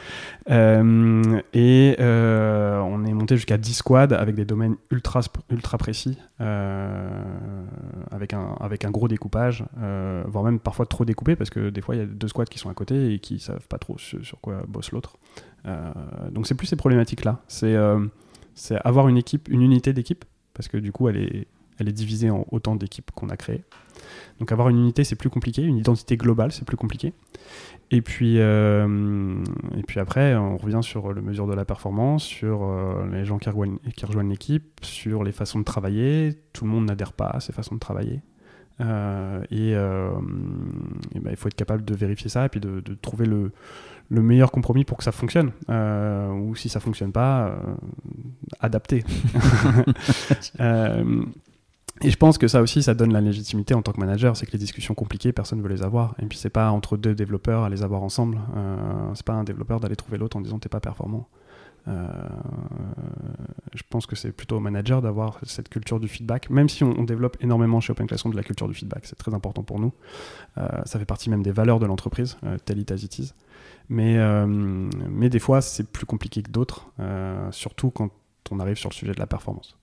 Et 0.49 1.97
on 1.99 3.05
est 3.05 3.12
monté 3.14 3.37
jusqu'à 3.37 3.59
10 3.59 3.75
squads 3.75 4.14
avec 4.14 4.35
des 4.35 4.45
domaines 4.45 4.77
ultra, 4.91 5.21
ultra 5.51 5.79
précis, 5.79 6.19
avec, 6.39 8.35
un, 8.35 8.55
avec 8.61 8.85
un 8.85 8.91
gros 8.91 9.09
découpage, 9.09 9.64
voire 10.27 10.45
même 10.45 10.61
parfois 10.61 10.87
trop 10.87 11.05
découpé, 11.05 11.37
parce 11.37 11.51
que 11.51 11.71
des 11.71 11.81
fois 11.81 11.95
il 11.95 11.99
y 11.99 12.03
a 12.03 12.07
deux 12.07 12.29
squads 12.29 12.45
qui 12.45 12.59
sont 12.59 12.71
à 12.71 12.75
côté 12.75 13.14
et 13.14 13.19
qui 13.19 13.39
savent 13.39 13.67
pas 13.67 13.79
trop 13.79 13.97
sur, 13.99 14.25
sur 14.25 14.41
quoi 14.41 14.62
bosse 14.69 14.93
l'autre. 14.93 15.17
Donc 15.65 16.47
c'est 16.47 16.55
plus 16.55 16.67
ces 16.67 16.77
problématiques-là. 16.77 17.43
C'est 17.49 17.77
c'est 18.55 18.77
avoir 18.85 19.09
une 19.09 19.17
équipe, 19.17 19.49
une 19.49 19.63
unité 19.63 19.93
d'équipe, 19.93 20.25
parce 20.55 20.69
que 20.69 20.77
du 20.77 20.93
coup, 20.93 21.09
elle 21.09 21.17
est, 21.17 21.47
elle 21.79 21.89
est 21.89 21.93
divisée 21.93 22.31
en 22.31 22.47
autant 22.51 22.77
d'équipes 22.77 23.11
qu'on 23.13 23.31
a 23.31 23.37
créées. 23.37 23.65
Donc 24.39 24.53
avoir 24.53 24.69
une 24.69 24.79
unité, 24.79 25.05
c'est 25.05 25.17
plus 25.17 25.31
compliqué, 25.31 25.63
une 25.63 25.79
identité 25.79 26.17
globale, 26.17 26.53
c'est 26.53 26.67
plus 26.67 26.77
compliqué. 26.77 27.13
Et 27.91 28.03
puis, 28.03 28.37
euh, 28.39 29.43
et 29.77 29.83
puis 29.83 29.99
après, 29.99 30.37
on 30.37 30.57
revient 30.57 30.81
sur 30.83 31.13
le 31.13 31.23
mesure 31.23 31.47
de 31.47 31.55
la 31.55 31.65
performance, 31.65 32.23
sur 32.23 32.65
euh, 32.65 33.07
les 33.11 33.25
gens 33.25 33.39
qui 33.39 33.49
rejoignent, 33.49 33.79
qui 33.97 34.07
rejoignent 34.07 34.31
l'équipe, 34.31 34.79
sur 34.83 35.25
les 35.25 35.33
façons 35.33 35.59
de 35.59 35.65
travailler. 35.65 36.35
Tout 36.53 36.65
le 36.65 36.71
monde 36.71 36.87
n'adhère 36.87 37.13
pas 37.13 37.27
à 37.27 37.41
ces 37.41 37.53
façons 37.53 37.75
de 37.75 37.81
travailler. 37.81 38.21
Euh, 38.81 39.43
et, 39.51 39.75
ben, 39.75 41.31
il 41.31 41.37
faut 41.37 41.49
être 41.49 41.55
capable 41.55 41.85
de 41.85 41.95
vérifier 41.95 42.31
ça 42.31 42.47
et 42.47 42.49
puis 42.49 42.61
de 42.61 42.95
trouver 43.03 43.27
le, 43.27 43.53
le, 44.11 44.23
meilleur 44.23 44.51
compromis 44.51 44.85
pour 44.85 44.99
que 44.99 45.05
ça 45.05 45.13
fonctionne. 45.13 45.53
ou 45.69 46.55
si 46.57 46.69
ça 46.69 46.81
fonctionne 46.81 47.13
pas, 47.13 47.57
adapter. 48.61 49.05
Et 52.03 52.11
je 52.11 52.17
pense 52.17 52.39
que 52.39 52.49
ça 52.49 52.63
aussi, 52.63 52.83
ça 52.83 52.95
donne 52.95 53.13
la 53.13 53.21
légitimité 53.21 53.75
en 53.75 53.83
tant 53.83 53.93
que 53.93 54.01
manager, 54.01 54.35
c'est 54.35 54.47
que 54.47 54.53
les 54.53 54.59
discussions 54.59 54.95
compliquées, 54.95 55.33
personne 55.33 55.59
ne 55.59 55.63
veut 55.63 55.69
les 55.69 55.83
avoir. 55.83 56.15
Et 56.19 56.25
puis 56.25 56.39
c'est 56.39 56.51
pas 56.51 56.71
entre 56.71 56.97
deux 56.97 57.15
développeurs 57.15 57.65
à 57.65 57.69
les 57.69 57.83
avoir 57.83 58.03
ensemble. 58.03 58.41
Euh, 58.57 59.11
c'est 59.15 59.27
pas 59.27 59.35
un 59.35 59.45
développeur 59.45 59.81
d'aller 59.81 59.97
trouver 59.97 60.17
l'autre 60.17 60.39
en 60.39 60.41
disant 60.41 60.59
t'es 60.59 60.71
pas 60.71 60.81
performant. 60.81 61.29
Euh, 61.89 62.09
je 63.75 63.83
pense 63.89 64.07
que 64.07 64.17
c'est 64.17 64.33
plutôt 64.33 64.57
au 64.57 64.61
manager 64.61 65.03
d'avoir 65.03 65.41
cette 65.43 65.69
culture 65.69 66.01
du 66.01 66.09
feedback, 66.09 66.51
même 66.51 66.69
si 66.69 66.85
on, 66.85 67.05
développe 67.05 67.37
énormément 67.41 67.81
chez 67.81 67.93
Open 67.93 68.07
Classroom 68.07 68.33
de 68.33 68.37
la 68.37 68.45
culture 68.45 68.69
du 68.69 68.75
feedback, 68.75 69.07
c'est 69.07 69.17
très 69.17 69.33
important 69.33 69.63
pour 69.63 69.81
nous. 69.81 69.93
Euh, 70.59 70.69
ça 70.85 70.99
fait 70.99 71.05
partie 71.07 71.31
même 71.31 71.43
des 71.43 71.53
valeurs 71.53 71.79
de 71.81 71.87
l'entreprise, 71.87 72.37
euh, 72.45 72.59
tel 72.65 72.79
it 72.79 72.91
as 72.93 73.03
it 73.03 73.19
is. 73.19 73.33
Mais, 73.91 74.16
euh, 74.18 74.47
mais 74.47 75.28
des 75.28 75.41
fois, 75.41 75.61
c'est 75.61 75.91
plus 75.91 76.07
compliqué 76.07 76.43
que 76.43 76.51
d'autres, 76.51 76.91
surtout 77.51 77.91
quand 77.91 78.11
on 78.51 78.61
arrive 78.61 78.76
sur 78.76 78.88
le 78.88 78.95
sujet 78.95 79.12
de 79.12 79.20
la 79.20 79.26
performance. 79.26 79.76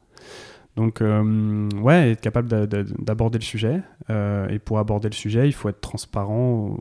Donc, 0.78 1.02
euh, 1.02 1.70
ouais, 1.82 2.12
être 2.12 2.22
capable 2.22 2.48
d'aborder 2.48 3.40
le 3.40 3.44
sujet. 3.44 3.82
Euh, 4.10 4.48
et 4.48 4.60
pour 4.60 4.80
aborder 4.80 5.10
le 5.10 5.14
sujet, 5.16 5.48
il 5.48 5.52
faut 5.52 5.70
être 5.70 5.82
transparent 5.82 6.78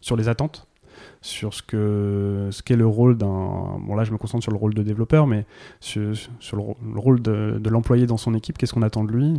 sur 0.00 0.16
les 0.16 0.28
attentes, 0.28 0.66
sur 1.20 1.52
ce 1.52 1.62
qu'est 1.62 1.76
ce 2.50 2.62
qu'est 2.62 2.76
le 2.76 2.86
rôle 2.86 3.18
d'un. 3.18 3.78
Bon, 3.80 3.94
là, 3.94 4.04
je 4.04 4.10
me 4.10 4.16
concentre 4.16 4.42
sur 4.42 4.52
le 4.52 4.58
rôle 4.58 4.74
de 4.74 4.82
développeur, 4.82 5.26
mais 5.26 5.44
sur, 5.80 6.14
sur 6.40 6.56
le, 6.56 6.98
rôle 6.98 7.20
de, 7.20 7.58
de 7.60 7.70
l'employé 7.70 8.06
dans 8.06 8.16
son 8.16 8.34
équipe, 8.34 8.56
qu'est-ce 8.56 8.72
qu'on 8.72 8.82
attend 8.82 9.04
de 9.04 9.12
lui? 9.12 9.34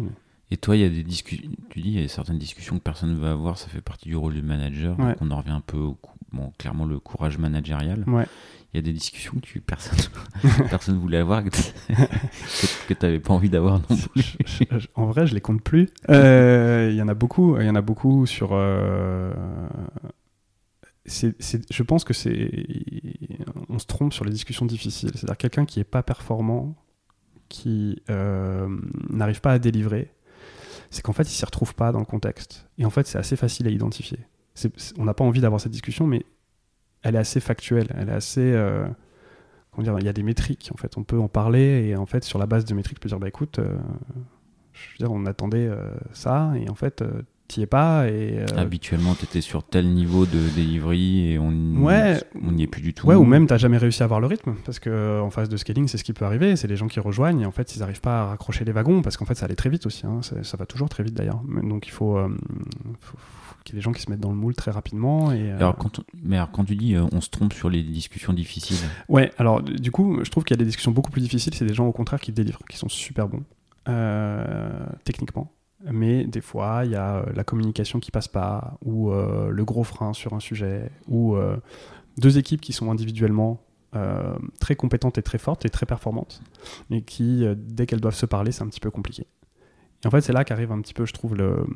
Et 0.51 0.57
toi, 0.57 0.75
il 0.75 0.83
y 0.83 0.85
a 0.85 0.89
des 0.89 1.03
discussions, 1.03 1.49
tu 1.71 1.81
dis, 1.81 1.89
il 1.89 2.01
y 2.01 2.05
a 2.05 2.07
certaines 2.07 2.37
discussions 2.37 2.77
que 2.77 2.83
personne 2.83 3.09
ne 3.09 3.15
veut 3.15 3.29
avoir, 3.29 3.57
ça 3.57 3.67
fait 3.67 3.81
partie 3.81 4.09
du 4.09 4.15
rôle 4.15 4.35
du 4.35 4.43
manager. 4.43 4.95
on 5.21 5.31
en 5.31 5.37
revient 5.37 5.49
un 5.49 5.63
peu 5.65 5.77
au, 5.77 5.97
bon, 6.35 6.51
clairement, 6.57 6.85
le 6.85 6.99
courage 6.99 7.37
managérial. 7.37 8.03
Ouais 8.07 8.25
il 8.75 8.79
y 8.79 8.79
a 8.79 8.81
des 8.81 8.93
discussions 8.93 9.39
que 9.39 9.59
personne 9.59 9.97
personne 10.69 10.99
voulait 10.99 11.19
avoir 11.19 11.43
que 11.45 11.49
tu 11.49 12.95
n'avais 13.01 13.19
pas 13.19 13.33
envie 13.33 13.49
d'avoir 13.49 13.79
non 13.89 13.95
plus. 13.95 14.37
en 14.95 15.05
vrai, 15.05 15.27
je 15.27 15.33
les 15.33 15.41
compte 15.41 15.61
plus. 15.61 15.89
Euh, 16.09 16.89
il 16.91 16.95
y 16.95 17.01
en 17.01 17.07
a 17.07 17.13
beaucoup. 17.13 17.59
Il 17.59 17.65
y 17.65 17.69
en 17.69 17.75
a 17.75 17.81
beaucoup 17.81 18.25
sur. 18.25 18.49
Euh, 18.51 19.33
je 21.05 21.83
pense 21.83 22.03
que 22.03 22.13
c'est. 22.13 22.51
On 23.69 23.79
se 23.79 23.85
trompe 23.85 24.13
sur 24.13 24.23
les 24.23 24.31
discussions 24.31 24.65
difficiles. 24.65 25.11
C'est-à-dire 25.15 25.37
quelqu'un 25.37 25.65
qui 25.65 25.79
est 25.79 25.85
pas 25.85 26.03
performant, 26.03 26.75
qui 27.49 28.01
euh, 28.09 28.67
n'arrive 29.09 29.41
pas 29.41 29.53
à 29.53 29.59
délivrer, 29.59 30.11
c'est 30.91 31.01
qu'en 31.01 31.13
fait, 31.13 31.23
il 31.23 31.33
s'y 31.33 31.45
retrouve 31.45 31.73
pas 31.75 31.91
dans 31.91 31.99
le 31.99 32.05
contexte. 32.05 32.67
Et 32.77 32.85
en 32.85 32.89
fait, 32.91 33.07
c'est 33.07 33.17
assez 33.17 33.35
facile 33.35 33.67
à 33.67 33.71
identifier. 33.71 34.19
On 34.97 35.05
n'a 35.05 35.13
pas 35.13 35.23
envie 35.23 35.41
d'avoir 35.41 35.61
cette 35.61 35.71
discussion, 35.71 36.07
mais 36.07 36.25
elle 37.05 37.15
est 37.15 37.19
assez 37.19 37.39
factuelle, 37.39 37.87
elle 37.97 38.09
est 38.09 38.13
assez. 38.13 38.41
Euh, 38.41 38.85
comment 39.71 39.83
dire, 39.83 39.99
il 39.99 40.05
y 40.05 40.09
a 40.09 40.13
des 40.13 40.23
métriques, 40.23 40.71
en 40.73 40.77
fait, 40.77 40.97
on 40.97 41.03
peut 41.03 41.19
en 41.19 41.27
parler, 41.27 41.87
et 41.87 41.95
en 41.95 42.05
fait, 42.05 42.23
sur 42.23 42.39
la 42.39 42.45
base 42.45 42.65
de 42.65 42.73
métriques, 42.73 42.97
on 42.99 43.03
peut 43.03 43.09
dire, 43.09 43.19
bah 43.19 43.27
écoute, 43.27 43.59
euh, 43.59 43.77
je 44.73 44.89
veux 44.91 45.07
dire, 45.07 45.11
on 45.11 45.25
attendait 45.25 45.67
euh, 45.67 45.91
ça, 46.13 46.53
et 46.55 46.69
en 46.69 46.75
fait, 46.75 47.03
t'y 47.47 47.61
es 47.61 47.67
pas. 47.67 48.07
Et, 48.07 48.43
Habituellement, 48.57 49.13
tu 49.13 49.25
étais 49.25 49.41
sur 49.41 49.63
tel 49.63 49.87
niveau 49.87 50.25
de 50.25 50.39
delivery, 50.55 51.33
et 51.33 51.37
on 51.37 51.51
n'y 51.51 52.63
est 52.63 52.67
plus 52.67 52.81
du 52.81 52.93
tout. 52.95 53.05
Ouais, 53.05 53.15
ou 53.15 53.25
même, 53.25 53.45
t'as 53.45 53.57
jamais 53.57 53.77
réussi 53.77 54.01
à 54.01 54.05
avoir 54.05 54.19
le 54.19 54.27
rythme, 54.27 54.55
parce 54.65 54.79
qu'en 54.79 55.29
phase 55.29 55.49
de 55.49 55.57
scaling, 55.57 55.87
c'est 55.87 55.97
ce 55.97 56.03
qui 56.03 56.13
peut 56.13 56.25
arriver, 56.25 56.55
c'est 56.55 56.67
les 56.67 56.77
gens 56.77 56.87
qui 56.87 56.99
rejoignent, 56.99 57.41
et 57.41 57.45
en 57.45 57.51
fait, 57.51 57.75
ils 57.75 57.79
n'arrivent 57.79 58.01
pas 58.01 58.21
à 58.21 58.25
raccrocher 58.29 58.65
les 58.65 58.71
wagons, 58.71 59.03
parce 59.03 59.17
qu'en 59.17 59.25
fait, 59.25 59.35
ça 59.35 59.45
allait 59.45 59.55
très 59.55 59.69
vite 59.69 59.85
aussi, 59.85 60.07
hein, 60.07 60.21
ça, 60.23 60.57
va 60.57 60.65
toujours 60.65 60.89
très 60.89 61.03
vite 61.03 61.13
d'ailleurs. 61.13 61.41
Donc, 61.61 61.85
il 61.85 61.91
faut, 61.91 62.17
faut 63.01 63.17
qu'il 63.65 63.75
y 63.75 63.77
ait 63.77 63.79
des 63.79 63.83
gens 63.83 63.91
qui 63.91 64.01
se 64.01 64.09
mettent 64.09 64.21
dans 64.21 64.29
le 64.29 64.37
moule 64.37 64.55
très 64.55 64.71
rapidement. 64.71 65.31
Et, 65.31 65.51
euh, 65.51 65.57
alors, 65.57 65.75
quand 65.75 65.99
Mais 66.23 66.37
alors, 66.37 66.51
quand 66.51 66.63
tu 66.63 66.75
dis 66.75 66.95
euh, 66.95 67.05
on 67.11 67.19
se 67.19 67.29
trompe 67.29 67.51
sur 67.51 67.69
les 67.69 67.83
discussions 67.83 68.31
difficiles 68.31 68.77
Ouais, 69.09 69.31
alors 69.37 69.61
du 69.61 69.91
coup, 69.91 70.23
je 70.23 70.29
trouve 70.29 70.43
qu'il 70.43 70.55
y 70.55 70.59
a 70.59 70.63
des 70.63 70.65
discussions 70.65 70.91
beaucoup 70.91 71.11
plus 71.11 71.21
difficiles. 71.21 71.53
C'est 71.53 71.65
des 71.65 71.73
gens 71.73 71.87
au 71.87 71.91
contraire 71.91 72.21
qui 72.21 72.31
délivrent, 72.31 72.63
qui 72.69 72.77
sont 72.77 72.87
super 72.87 73.27
bons 73.27 73.43
euh, 73.89 74.85
techniquement. 75.03 75.51
Mais 75.91 76.23
des 76.23 76.41
fois, 76.41 76.83
il 76.85 76.91
y 76.91 76.95
a 76.95 77.25
la 77.35 77.43
communication 77.43 77.99
qui 77.99 78.09
passe 78.09 78.27
pas, 78.27 78.77
ou 78.83 79.11
le 79.11 79.65
gros 79.65 79.83
frein 79.83 80.13
sur 80.13 80.33
un 80.33 80.39
sujet, 80.39 80.89
ou 81.07 81.35
deux 82.17 82.39
équipes 82.39 82.61
qui 82.61 82.73
sont 82.73 82.89
individuellement 82.89 83.61
très 84.59 84.75
compétentes 84.75 85.19
et 85.19 85.21
très 85.21 85.37
fortes 85.37 85.63
et 85.63 85.69
très 85.69 85.85
performantes, 85.85 86.41
mais 86.89 87.03
qui, 87.03 87.45
dès 87.55 87.85
qu'elles 87.85 88.01
doivent 88.01 88.15
se 88.15 88.25
parler, 88.25 88.51
c'est 88.51 88.63
un 88.63 88.67
petit 88.67 88.79
peu 88.79 88.89
compliqué. 88.89 89.27
Et 90.03 90.07
en 90.07 90.09
fait, 90.09 90.21
c'est 90.21 90.33
là 90.33 90.43
qu'arrive 90.43 90.71
un 90.71 90.81
petit 90.81 90.95
peu, 90.95 91.05
je 91.05 91.13
trouve, 91.13 91.35
le, 91.35 91.67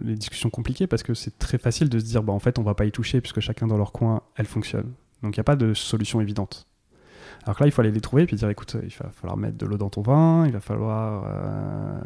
les 0.00 0.14
discussions 0.14 0.50
compliquées 0.50 0.86
parce 0.86 1.02
que 1.02 1.14
c'est 1.14 1.38
très 1.38 1.58
facile 1.58 1.88
de 1.88 1.98
se 1.98 2.04
dire 2.04 2.22
bah 2.22 2.32
en 2.32 2.38
fait 2.38 2.58
on 2.58 2.62
va 2.62 2.74
pas 2.74 2.84
y 2.84 2.92
toucher 2.92 3.20
puisque 3.20 3.40
chacun 3.40 3.66
dans 3.66 3.76
leur 3.76 3.92
coin 3.92 4.22
elle 4.36 4.46
fonctionne 4.46 4.92
donc 5.22 5.36
il 5.36 5.38
n'y 5.38 5.42
a 5.42 5.44
pas 5.44 5.56
de 5.56 5.74
solution 5.74 6.20
évidente 6.20 6.66
alors 7.44 7.56
que 7.56 7.62
là 7.62 7.68
il 7.68 7.70
faut 7.70 7.80
aller 7.80 7.90
les 7.90 8.00
trouver 8.00 8.24
et 8.24 8.26
puis 8.26 8.36
dire 8.36 8.48
écoute 8.48 8.76
il 8.82 8.94
va 9.02 9.10
falloir 9.10 9.36
mettre 9.36 9.56
de 9.56 9.66
l'eau 9.66 9.78
dans 9.78 9.90
ton 9.90 10.02
vin 10.02 10.46
il 10.46 10.52
va 10.52 10.60
falloir 10.60 11.24
euh, 11.26 12.00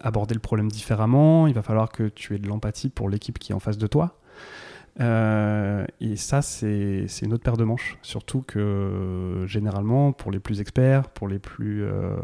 aborder 0.00 0.34
le 0.34 0.40
problème 0.40 0.70
différemment 0.70 1.46
il 1.46 1.54
va 1.54 1.62
falloir 1.62 1.90
que 1.90 2.08
tu 2.08 2.34
aies 2.34 2.38
de 2.38 2.48
l'empathie 2.48 2.88
pour 2.88 3.08
l'équipe 3.08 3.38
qui 3.38 3.52
est 3.52 3.54
en 3.54 3.60
face 3.60 3.78
de 3.78 3.86
toi 3.86 4.18
euh, 5.00 5.86
et 6.00 6.16
ça, 6.16 6.42
c'est 6.42 7.06
une 7.22 7.32
autre 7.32 7.42
paire 7.42 7.56
de 7.56 7.64
manches. 7.64 7.98
Surtout 8.02 8.42
que 8.42 9.44
généralement, 9.46 10.12
pour 10.12 10.30
les 10.30 10.40
plus 10.40 10.60
experts, 10.60 11.08
pour 11.08 11.28
les 11.28 11.38
plus, 11.38 11.84
euh, 11.84 12.14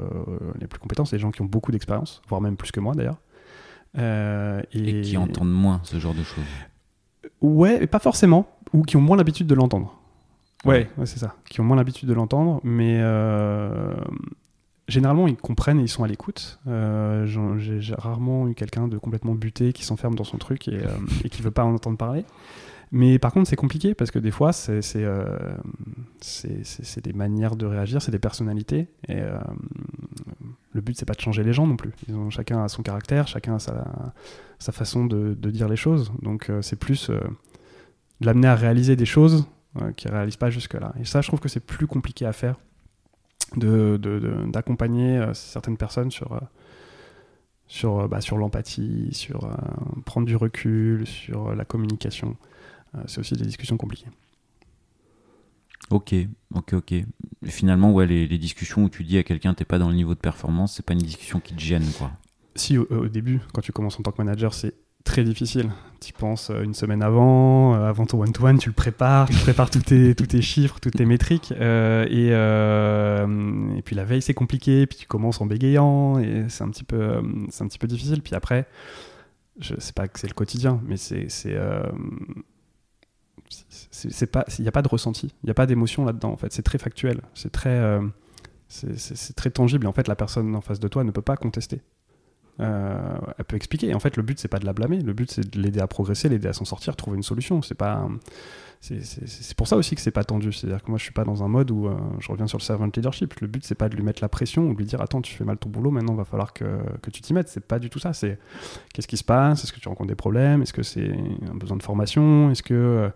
les 0.60 0.66
plus 0.66 0.78
compétents, 0.78 1.04
c'est 1.04 1.16
des 1.16 1.20
gens 1.20 1.30
qui 1.30 1.42
ont 1.42 1.46
beaucoup 1.46 1.72
d'expérience, 1.72 2.22
voire 2.28 2.40
même 2.40 2.56
plus 2.56 2.70
que 2.70 2.80
moi 2.80 2.94
d'ailleurs. 2.94 3.18
Euh, 3.98 4.62
et... 4.72 5.00
qui 5.00 5.16
entendent 5.16 5.52
moins 5.52 5.80
ce 5.84 5.98
genre 5.98 6.14
de 6.14 6.22
choses. 6.22 6.44
Ouais, 7.40 7.86
pas 7.86 7.98
forcément, 7.98 8.48
ou 8.72 8.82
qui 8.82 8.96
ont 8.96 9.00
moins 9.00 9.16
l'habitude 9.16 9.46
de 9.46 9.54
l'entendre. 9.54 9.94
Ouais, 10.64 10.88
c'est 11.04 11.18
ça, 11.18 11.36
qui 11.48 11.60
ont 11.60 11.64
moins 11.64 11.76
l'habitude 11.76 12.08
de 12.08 12.14
l'entendre, 12.14 12.60
mais 12.64 12.98
euh, 13.00 13.94
généralement 14.88 15.28
ils 15.28 15.36
comprennent 15.36 15.78
et 15.78 15.84
ils 15.84 15.88
sont 15.88 16.02
à 16.02 16.08
l'écoute. 16.08 16.58
Euh, 16.66 17.26
j'ai 17.26 17.94
rarement 17.94 18.48
eu 18.48 18.54
quelqu'un 18.54 18.88
de 18.88 18.98
complètement 18.98 19.34
buté 19.34 19.72
qui 19.72 19.84
s'enferme 19.84 20.16
dans 20.16 20.24
son 20.24 20.36
truc 20.36 20.66
et, 20.66 20.80
et 21.24 21.28
qui 21.28 21.42
veut 21.42 21.52
pas 21.52 21.64
en 21.64 21.74
entendre 21.74 21.96
parler. 21.96 22.24
Mais 22.90 23.18
par 23.18 23.32
contre, 23.32 23.48
c'est 23.48 23.56
compliqué 23.56 23.94
parce 23.94 24.10
que 24.10 24.18
des 24.18 24.30
fois, 24.30 24.52
c'est 24.52 24.80
euh, 24.96 25.38
des 27.02 27.12
manières 27.12 27.56
de 27.56 27.66
réagir, 27.66 28.00
c'est 28.00 28.10
des 28.10 28.18
personnalités. 28.18 28.88
Et 29.08 29.16
euh, 29.20 29.38
le 30.72 30.80
but, 30.80 30.96
c'est 30.96 31.04
pas 31.04 31.14
de 31.14 31.20
changer 31.20 31.42
les 31.42 31.52
gens 31.52 31.66
non 31.66 31.76
plus. 31.76 31.92
Ils 32.08 32.14
ont, 32.14 32.30
chacun 32.30 32.64
a 32.64 32.68
son 32.68 32.82
caractère, 32.82 33.28
chacun 33.28 33.56
a 33.56 33.58
sa, 33.58 33.84
sa 34.58 34.72
façon 34.72 35.04
de, 35.04 35.34
de, 35.34 35.50
dire 35.50 35.68
les 35.68 35.76
choses. 35.76 36.12
Donc, 36.22 36.48
euh, 36.48 36.62
c'est 36.62 36.76
plus 36.76 37.10
l'amener 38.20 38.48
à 38.48 38.54
réaliser 38.54 38.96
des 38.96 39.06
choses 39.06 39.46
qu'il 39.96 40.10
ne 40.10 40.16
réalise 40.16 40.36
pas 40.36 40.50
jusque-là. 40.50 40.94
Et 40.98 41.04
ça, 41.04 41.20
je 41.20 41.28
trouve 41.28 41.40
que 41.40 41.48
c'est 41.48 41.64
plus 41.64 41.86
compliqué 41.86 42.24
à 42.24 42.32
faire 42.32 42.56
d'accompagner 43.56 45.18
de, 45.18 45.32
certaines 45.34 45.76
personnes 45.76 46.10
sur 46.10 46.38
sur, 47.66 48.08
bah, 48.08 48.22
sur 48.22 48.38
l'empathie, 48.38 49.10
sur 49.12 49.48
prendre 50.06 50.26
du 50.26 50.36
recul, 50.36 51.06
sur 51.06 51.54
la 51.54 51.66
communication. 51.66 52.36
Euh, 52.94 53.02
c'est 53.06 53.20
aussi 53.20 53.34
des 53.34 53.44
discussions 53.44 53.76
compliquées. 53.76 54.08
Ok, 55.90 56.14
ok, 56.54 56.74
ok. 56.74 56.92
Et 56.92 57.04
finalement, 57.46 57.92
ouais, 57.92 58.06
les, 58.06 58.38
discussions 58.38 58.84
où 58.84 58.88
tu 58.88 59.04
dis 59.04 59.16
à 59.16 59.22
quelqu'un 59.22 59.54
t'es 59.54 59.64
pas 59.64 59.78
dans 59.78 59.88
le 59.88 59.94
niveau 59.94 60.14
de 60.14 60.20
performance, 60.20 60.74
c'est 60.76 60.84
pas 60.84 60.92
une 60.92 60.98
discussion 60.98 61.40
qui 61.40 61.54
te 61.54 61.60
gêne, 61.60 61.86
quoi. 61.96 62.10
Si 62.56 62.76
au, 62.76 63.08
début, 63.08 63.40
quand 63.54 63.60
tu 63.60 63.72
commences 63.72 63.98
en 63.98 64.02
tant 64.02 64.10
que 64.10 64.18
manager, 64.18 64.52
c'est 64.52 64.74
très 65.04 65.22
difficile. 65.22 65.70
Tu 66.00 66.12
penses 66.12 66.50
euh, 66.50 66.62
une 66.62 66.74
semaine 66.74 67.02
avant, 67.02 67.74
euh, 67.74 67.88
avant 67.88 68.04
ton 68.04 68.20
one-to-one, 68.20 68.58
tu 68.58 68.68
le 68.68 68.74
prépares, 68.74 69.28
tu 69.28 69.36
prépares 69.36 69.70
tous 69.70 69.80
tes, 69.80 70.14
tous 70.14 70.26
tes 70.26 70.42
chiffres, 70.42 70.78
toutes 70.80 70.96
tes 70.96 71.06
métriques. 71.06 71.52
et, 71.52 72.28
et 72.28 73.82
puis 73.82 73.96
la 73.96 74.04
veille, 74.04 74.22
c'est 74.22 74.34
compliqué, 74.34 74.86
puis 74.86 74.98
tu 74.98 75.06
commences 75.06 75.40
en 75.40 75.46
bégayant, 75.46 76.18
et 76.18 76.46
c'est 76.48 76.64
un, 76.64 76.68
petit 76.68 76.84
peu, 76.84 77.16
un 77.16 77.68
petit 77.68 77.78
peu 77.78 77.86
difficile. 77.86 78.20
Puis 78.20 78.34
après, 78.34 78.66
je 79.60 79.74
sais 79.78 79.92
pas 79.92 80.08
que 80.08 80.18
c'est 80.18 80.28
le 80.28 80.34
quotidien, 80.34 80.80
mais 80.84 80.96
c'est 80.96 81.28
c'est 83.48 84.26
pas 84.30 84.44
il 84.58 84.62
n'y 84.62 84.68
a 84.68 84.72
pas 84.72 84.82
de 84.82 84.88
ressenti 84.88 85.34
il 85.42 85.46
n'y 85.46 85.50
a 85.50 85.54
pas 85.54 85.66
d'émotion 85.66 86.04
là-dedans 86.04 86.30
en 86.30 86.36
fait 86.36 86.52
c'est 86.52 86.62
très 86.62 86.78
factuel 86.78 87.20
c'est 87.34 87.52
très 87.52 87.76
euh, 87.78 88.00
c'est 88.68 89.34
très 89.34 89.50
tangible 89.50 89.86
et 89.86 89.88
en 89.88 89.92
fait 89.92 90.08
la 90.08 90.16
personne 90.16 90.54
en 90.54 90.60
face 90.60 90.80
de 90.80 90.88
toi 90.88 91.04
ne 91.04 91.10
peut 91.10 91.22
pas 91.22 91.36
contester 91.36 91.80
elle 92.60 93.44
peut 93.46 93.56
expliquer. 93.56 93.94
en 93.94 94.00
fait, 94.00 94.16
le 94.16 94.22
but, 94.22 94.38
c'est 94.38 94.48
pas 94.48 94.58
de 94.58 94.66
la 94.66 94.72
blâmer. 94.72 95.00
Le 95.00 95.12
but, 95.12 95.30
c'est 95.30 95.48
de 95.48 95.60
l'aider 95.60 95.80
à 95.80 95.86
progresser, 95.86 96.28
l'aider 96.28 96.48
à 96.48 96.52
s'en 96.52 96.64
sortir, 96.64 96.96
trouver 96.96 97.16
une 97.16 97.22
solution. 97.22 97.62
C'est 97.62 97.76
pas 97.76 98.08
c'est 98.80 99.56
pour 99.56 99.66
ça 99.66 99.76
aussi 99.76 99.96
que 99.96 100.00
c'est 100.00 100.12
pas 100.12 100.22
tendu. 100.22 100.52
C'est-à-dire 100.52 100.82
que 100.82 100.90
moi, 100.90 100.98
je 100.98 101.02
suis 101.02 101.12
pas 101.12 101.24
dans 101.24 101.42
un 101.42 101.48
mode 101.48 101.70
où 101.70 101.86
euh, 101.86 101.96
je 102.20 102.30
reviens 102.30 102.46
sur 102.46 102.58
le 102.58 102.62
servant 102.62 102.86
leadership. 102.86 103.34
Le 103.40 103.48
but, 103.48 103.64
c'est 103.64 103.74
pas 103.74 103.88
de 103.88 103.96
lui 103.96 104.04
mettre 104.04 104.22
la 104.22 104.28
pression 104.28 104.68
ou 104.68 104.72
de 104.72 104.78
lui 104.78 104.84
dire 104.84 105.00
Attends, 105.00 105.20
tu 105.20 105.34
fais 105.34 105.44
mal 105.44 105.58
ton 105.58 105.68
boulot, 105.68 105.90
maintenant, 105.90 106.14
va 106.14 106.24
falloir 106.24 106.52
que, 106.52 106.64
que 107.02 107.10
tu 107.10 107.20
t'y 107.20 107.34
mettes. 107.34 107.48
C'est 107.48 107.64
pas 107.64 107.80
du 107.80 107.90
tout 107.90 107.98
ça. 107.98 108.12
C'est 108.12 108.38
qu'est-ce 108.94 109.08
qui 109.08 109.16
se 109.16 109.24
passe? 109.24 109.64
Est-ce 109.64 109.72
que 109.72 109.80
tu 109.80 109.88
rencontres 109.88 110.08
des 110.08 110.14
problèmes? 110.14 110.62
Est-ce 110.62 110.72
que 110.72 110.84
c'est 110.84 111.10
un 111.50 111.54
besoin 111.54 111.76
de 111.76 111.82
formation? 111.82 112.50
Est-ce 112.50 112.62
que 112.62 112.74
euh, 112.74 113.08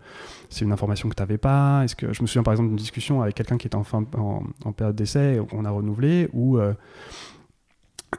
c'est 0.51 0.65
une 0.65 0.73
information 0.73 1.09
que 1.09 1.15
tu 1.15 1.23
n'avais 1.23 1.39
pas? 1.39 1.83
Est-ce 1.85 1.95
que 1.95 2.13
je 2.13 2.23
me 2.23 2.27
souviens 2.27 2.43
par 2.43 2.53
exemple 2.53 2.71
d'une 2.71 2.77
discussion 2.77 3.23
avec 3.23 3.37
quelqu'un 3.37 3.57
qui 3.57 3.69
était 3.69 3.77
en, 3.77 3.85
fin, 3.85 4.05
en, 4.17 4.73
période 4.73 4.97
d'essai, 4.97 5.41
on 5.53 5.65
a 5.65 5.71
renouvelé, 5.71 6.29
où, 6.33 6.59
euh, 6.59 6.75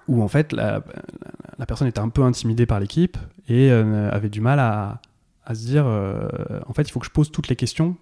en 0.10 0.28
fait 0.28 0.54
la, 0.54 0.84
la, 1.58 1.66
personne 1.66 1.88
était 1.88 2.00
un 2.00 2.10
peu 2.10 2.24
intimidée 2.24 2.66
par 2.66 2.80
l'équipe 2.80 3.18
et 3.48 3.70
avait 3.72 4.30
du 4.30 4.42
mal 4.42 4.60
à 4.60 5.02
à 5.46 5.56
se 5.56 5.66
dire, 5.66 5.86
euh, 5.86 6.28
en 6.68 6.74
fait, 6.74 6.84
il 6.84 6.92
faut 6.92 7.00
que 7.00 7.06
je 7.06 7.12
pose 7.12 7.32
toutes 7.32 7.48
les 7.48 7.56
questions 7.56 7.98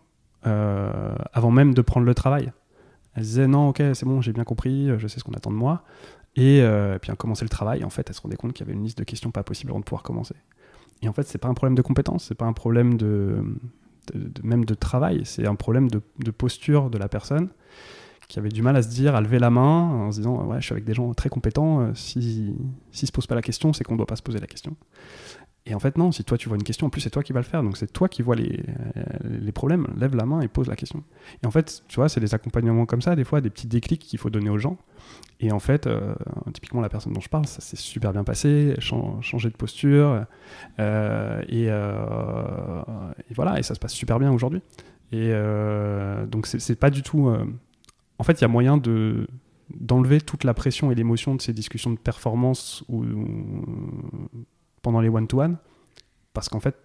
euh, 0.46 1.16
avant 1.34 1.52
même 1.52 1.74
de 1.74 1.82
prendre 1.82 2.06
le 2.06 2.14
travail. 2.14 2.52
Elle 3.16 3.24
se 3.24 3.30
disait, 3.30 3.48
non, 3.48 3.70
ok, 3.70 3.82
c'est 3.94 4.06
bon, 4.06 4.22
j'ai 4.22 4.34
bien 4.34 4.44
compris, 4.44 4.90
je 4.98 5.08
sais 5.08 5.20
ce 5.20 5.24
qu'on 5.24 5.34
attend 5.34 5.52
de 5.52 5.56
moi. 5.56 5.84
Et, 6.36 6.62
euh, 6.62 6.98
puis, 7.00 7.12
à 7.12 7.16
commencer 7.16 7.44
le 7.44 7.50
travail, 7.50 7.84
en 7.84 7.90
fait, 7.90 8.10
elle 8.10 8.16
se 8.16 8.22
rendait 8.22 8.38
compte 8.38 8.54
qu'il 8.54 8.66
y 8.66 8.70
avait 8.70 8.78
une 8.78 8.84
liste 8.84 8.98
de 8.98 9.04
questions 9.04 9.32
pas 9.32 9.44
possibles 9.44 9.72
avant 9.72 9.80
de 9.80 9.86
pouvoir 9.86 10.04
commencer. 10.04 10.36
Et 11.02 11.10
en 11.10 11.14
fait, 11.14 11.24
c'est 11.24 11.40
pas 11.40 11.48
un 11.48 11.54
problème 11.54 11.76
de 11.76 11.82
compétence, 11.82 12.26
c'est 12.26 12.36
pas 12.36 12.46
un 12.46 12.54
problème 12.54 12.96
de, 12.96 13.44
même 14.44 14.66
de 14.66 14.74
travail, 14.76 15.22
c'est 15.26 15.48
un 15.48 15.56
problème 15.56 15.90
de, 15.90 16.32
posture 16.32 16.90
de 16.90 16.98
la 16.98 17.10
personne 17.10 17.50
qui 18.28 18.40
avait 18.40 18.50
du 18.50 18.62
mal 18.62 18.78
à 18.78 18.84
se 18.84 18.88
dire, 18.88 19.16
à 19.16 19.20
lever 19.20 19.40
la 19.40 19.50
main 19.50 19.90
en 19.90 20.12
se 20.12 20.20
disant, 20.20 20.46
ouais, 20.46 20.62
je 20.62 20.66
suis 20.66 20.74
avec 20.74 20.86
des 20.86 20.94
gens 20.94 21.14
très 21.14 21.28
compétents, 21.28 21.94
si, 21.96 22.56
si 22.92 23.08
se 23.08 23.12
pose 23.12 23.28
pas 23.28 23.36
la 23.36 23.42
question, 23.42 23.74
c'est 23.74 23.84
qu'on 23.84 23.96
ne 23.96 23.98
doit 23.98 24.06
pas 24.06 24.16
se 24.16 24.22
poser 24.22 24.40
la 24.40 24.48
question. 24.48 24.78
Et 25.68 25.76
en 25.76 25.80
fait, 25.80 25.98
non, 25.98 26.12
si 26.12 26.24
toi 26.24 26.38
tu 26.38 26.50
vois 26.50 26.58
une 26.58 26.64
question, 26.64 26.88
en 26.88 26.90
plus 26.90 27.02
c'est 27.02 27.12
toi 27.12 27.22
qui 27.22 27.34
vas 27.34 27.40
le 27.40 27.46
faire, 27.46 27.62
donc 27.62 27.78
c'est 27.78 27.92
toi 27.92 28.10
qui 28.10 28.24
vois 28.24 28.36
les, 28.36 28.64
euh, 28.98 29.04
les, 29.24 29.52
problèmes, 29.52 29.88
lève 29.96 30.16
la 30.16 30.26
main 30.26 30.42
et 30.42 30.48
pose 30.48 30.68
la 30.68 30.76
question. 30.76 31.04
Et 31.44 31.46
en 31.48 31.52
fait, 31.52 31.84
tu 31.88 31.98
vois, 31.98 32.10
c'est 32.10 32.20
des 32.20 32.34
accompagnements 32.34 32.88
comme 32.88 33.02
ça, 33.02 33.16
des 33.16 33.24
fois, 33.24 33.42
des 33.42 33.52
petits 33.52 33.68
déclics 33.68 34.02
qu'il 34.02 34.18
faut 34.18 34.32
donner 34.32 34.50
aux 34.50 34.58
gens. 34.58 34.78
Et 35.40 35.52
en 35.52 35.60
fait, 35.60 35.86
euh, 35.86 36.16
typiquement 36.52 36.82
la 36.82 36.90
personne 36.90 37.14
dont 37.14 37.22
je 37.22 37.30
parle, 37.30 37.46
ça 37.46 37.62
s'est 37.62 37.76
super 37.76 38.12
bien 38.12 38.24
passé, 38.24 38.76
changer 38.80 39.50
de 39.50 39.56
posture, 39.56 40.26
euh, 40.80 41.42
et, 41.48 41.66
et, 41.66 43.34
voilà, 43.36 43.60
et 43.60 43.64
ça 43.64 43.76
se 43.76 43.80
passe 43.80 43.94
super 43.94 44.18
bien 44.18 44.32
aujourd'hui. 44.32 44.62
Et 45.12 45.32
donc 46.28 46.48
c'est 46.48 46.76
pas 46.76 46.90
du 46.90 47.04
tout. 47.04 47.32
en 48.18 48.24
fait, 48.24 48.34
il 48.40 48.42
y 48.42 48.46
a 48.46 48.50
moyen 48.50 48.78
de 48.78 49.28
d'enlever 49.80 50.20
toute 50.20 50.44
la 50.44 50.54
pression 50.54 50.92
et 50.92 50.96
l'émotion 50.96 51.34
de 51.34 51.42
ces 51.42 51.54
discussions 51.54 51.92
de 51.92 51.98
performance 51.98 52.84
ou 52.90 53.06
pendant 54.82 55.02
les 55.02 55.10
one-to-one, 55.10 55.58
parce 56.34 56.50
qu'en 56.50 56.60
fait, 56.60 56.76